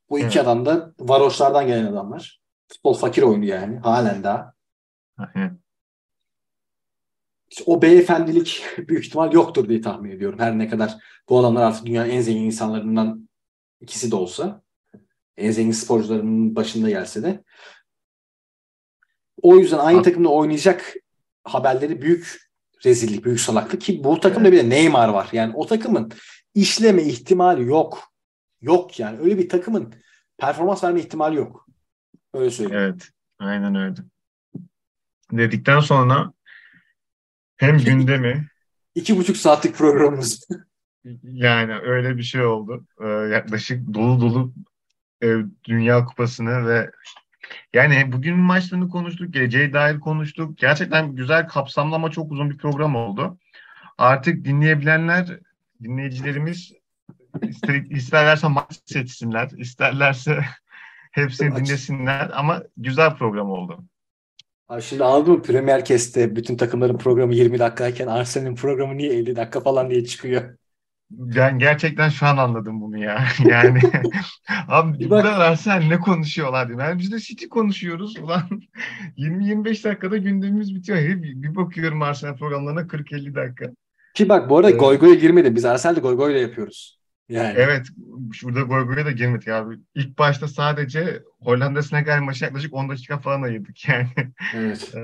Bu 0.10 0.20
iki 0.20 0.26
Evet. 0.26 0.38
adam 0.38 0.66
da 0.66 0.94
varoşlardan 1.00 1.68
gelen 1.68 1.86
adamlar. 1.86 2.42
Futbol 2.68 2.94
fakir 2.94 3.22
oyunu 3.22 3.46
yani 3.46 3.80
halen 3.80 4.24
daha. 4.24 4.54
İşte 7.50 7.64
o 7.66 7.82
beyefendilik 7.82 8.64
büyük 8.78 9.06
ihtimal 9.06 9.34
yoktur 9.34 9.70
diye 9.70 9.82
tahmin 9.82 10.12
ediyorum. 10.12 10.40
Her 10.40 10.58
ne 10.58 10.70
kadar 10.70 10.98
bu 11.30 11.40
adamlar 11.40 11.64
artık 11.64 11.86
dünyanın 11.86 12.10
en 12.10 12.22
zengin 12.22 12.44
insanlarından 12.44 13.30
ikisi 13.82 14.12
de 14.12 14.16
olsa. 14.16 14.62
En 15.38 15.52
zengin 15.52 15.72
sporcularının 15.72 16.56
başında 16.56 16.90
gelse 16.90 17.24
de. 17.24 17.44
O 19.42 19.56
yüzden 19.56 19.78
aynı 19.78 20.04
takımda 20.04 20.30
oynayacak 20.30 20.94
haberleri 21.44 22.02
büyük 22.02 22.50
rezillik, 22.86 23.26
büyük 23.26 23.40
salaklık 23.40 23.82
ki 23.82 24.04
bu 24.04 24.20
takımda 24.20 24.52
bir 24.52 24.58
de 24.58 24.70
Neymar 24.70 25.10
var. 25.10 25.30
Yani 25.32 25.54
o 25.56 25.68
takımın 25.68 26.12
işleme 26.56 27.04
ihtimali 27.04 27.64
yok. 27.64 28.04
Yok 28.62 29.00
yani. 29.00 29.20
Öyle 29.20 29.38
bir 29.38 29.50
takımın 29.50 29.94
performans 30.38 30.84
verme 30.84 31.00
ihtimali 31.00 31.36
yok. 31.36 31.68
Öyle 32.34 32.52
söyleyeyim. 32.52 32.84
Evet. 32.84 33.10
Aynen 33.40 33.76
öyle. 33.76 33.96
Dedikten 35.32 35.80
sonra 35.80 36.34
hem 37.58 37.78
gündemi 37.78 38.48
İki 38.96 39.18
buçuk 39.18 39.38
saatlik 39.38 39.76
programımız. 39.76 40.48
yani 41.24 41.74
öyle 41.74 42.18
bir 42.18 42.24
şey 42.24 42.46
oldu. 42.46 42.86
Ee, 43.02 43.08
yaklaşık 43.08 43.94
dolu 43.94 44.22
dolu 44.22 44.54
e, 45.24 45.28
Dünya 45.64 46.06
Kupası'nı 46.06 46.68
ve 46.68 46.92
yani 47.74 48.12
bugün 48.12 48.38
maçlarını 48.38 48.90
konuştuk, 48.90 49.34
geleceğe 49.34 49.74
dair 49.74 50.00
konuştuk. 50.00 50.58
Gerçekten 50.58 51.16
güzel, 51.16 51.48
kapsamlı 51.48 51.96
ama 51.96 52.12
çok 52.12 52.32
uzun 52.32 52.50
bir 52.50 52.58
program 52.58 52.96
oldu. 52.96 53.38
Artık 53.98 54.46
dinleyebilenler, 54.46 55.40
dinleyicilerimiz 55.84 56.74
ister, 57.42 57.76
isterlerse 57.76 58.48
maç 58.48 58.80
seçsinler, 58.86 59.50
isterlerse 59.58 60.40
hepsini 61.12 61.56
dinlesinler 61.56 62.32
ama 62.34 62.64
güzel 62.78 63.16
program 63.16 63.52
oldu. 63.52 63.84
Abi 64.70 64.82
şimdi 64.82 65.04
anladın 65.04 65.34
mı? 65.34 65.42
Premier 65.42 65.86
Kest'te 65.86 66.36
bütün 66.36 66.58
takımların 66.58 66.98
programı 66.98 67.36
20 67.36 67.60
dakikayken 67.60 68.08
Arsenal'in 68.08 68.56
programı 68.56 68.98
niye 68.98 69.14
50 69.14 69.36
dakika 69.36 69.60
falan 69.60 69.90
diye 69.90 70.06
çıkıyor? 70.06 70.58
Ben 71.12 71.60
gerçekten 71.60 72.10
şu 72.10 72.26
an 72.26 72.38
anladım 72.38 72.82
bunu 72.82 72.98
ya. 72.98 73.28
Yani 73.46 73.80
abi 74.68 75.00
Bir 75.00 75.06
bu 75.06 75.10
bak- 75.10 75.24
kadar 75.24 75.40
Arsenal 75.40 75.82
ne 75.88 76.00
konuşuyorlar 76.00 76.68
diye. 76.68 76.78
Yani 76.80 77.00
biz 77.00 77.12
de 77.12 77.20
City 77.20 77.46
konuşuyoruz. 77.46 78.18
Ulan 78.18 78.42
20-25 79.18 79.84
dakikada 79.84 80.18
gündemimiz 80.18 80.76
bitiyor. 80.76 80.98
Bir, 80.98 81.24
bir 81.44 81.56
bakıyorum 81.56 82.02
Arsenal 82.02 82.38
programlarına 82.38 82.82
40-50 82.88 83.36
dakika. 83.36 83.66
Ki 84.14 84.30
bak 84.30 84.50
bu 84.50 84.58
arada 84.58 84.70
Evet. 84.70 84.80
goy 84.80 84.98
goya 85.00 85.14
girmedi. 85.16 85.56
Biz 85.56 85.66
Arsenal'de 85.66 86.00
goy 86.00 86.16
goyla 86.16 86.40
yapıyoruz. 86.40 87.00
Yani. 87.30 87.54
Evet 87.58 87.88
şurada 88.34 88.62
gol 88.62 88.82
gole 88.82 89.06
de 89.06 89.12
girmedik 89.12 89.48
abi. 89.48 89.76
İlk 89.96 90.18
başta 90.20 90.48
sadece 90.48 91.24
Hollanda 91.42 91.84
Senegal 91.84 92.22
maçı 92.22 92.46
yaklaşık 92.46 92.74
10 92.74 92.90
dakika 92.90 93.18
falan 93.18 93.42
ayırdık 93.42 93.90
yani. 93.90 94.08
Evet. 94.56 94.92
Ee, 94.96 95.00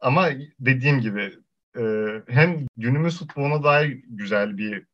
Ama 0.00 0.28
dediğim 0.60 1.00
gibi 1.00 1.32
e, 1.78 1.82
hem 2.28 2.66
günümüz 2.76 3.18
futboluna 3.18 3.62
dair 3.64 4.02
güzel 4.08 4.56
bir 4.58 4.87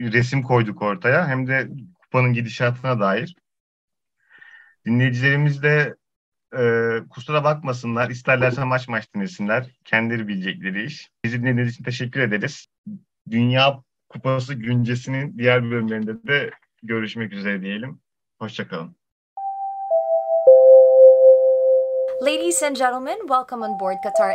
resim 0.00 0.42
koyduk 0.42 0.82
ortaya 0.82 1.28
hem 1.28 1.46
de 1.46 1.68
kupanın 2.02 2.32
gidişatına 2.32 3.00
dair. 3.00 3.36
Dinleyicilerimiz 4.86 5.62
de 5.62 5.96
e, 6.58 6.62
kusura 7.10 7.44
bakmasınlar. 7.44 8.10
İsterlerse 8.10 8.64
maç 8.64 8.88
maç 8.88 9.14
dinlesinler. 9.14 9.66
Kendileri 9.84 10.28
bilecekleri 10.28 10.84
iş. 10.84 11.10
Bizi 11.24 11.42
dinlediğiniz 11.42 11.74
için 11.74 11.84
teşekkür 11.84 12.20
ederiz. 12.20 12.66
Dünya 13.30 13.82
Kupası 14.10 14.54
güncesinin 14.54 15.38
diğer 15.38 15.70
bölümlerinde 15.70 16.26
de 16.26 16.50
görüşmek 16.82 17.32
üzere 17.32 17.62
diyelim. 17.62 18.00
Hoşçakalın. 18.38 18.96
Ladies 22.22 22.62
and 22.62 22.76
gentlemen, 22.76 23.18
welcome 23.18 23.66
on 23.66 23.80
board 23.80 23.96
Qatar 24.02 24.34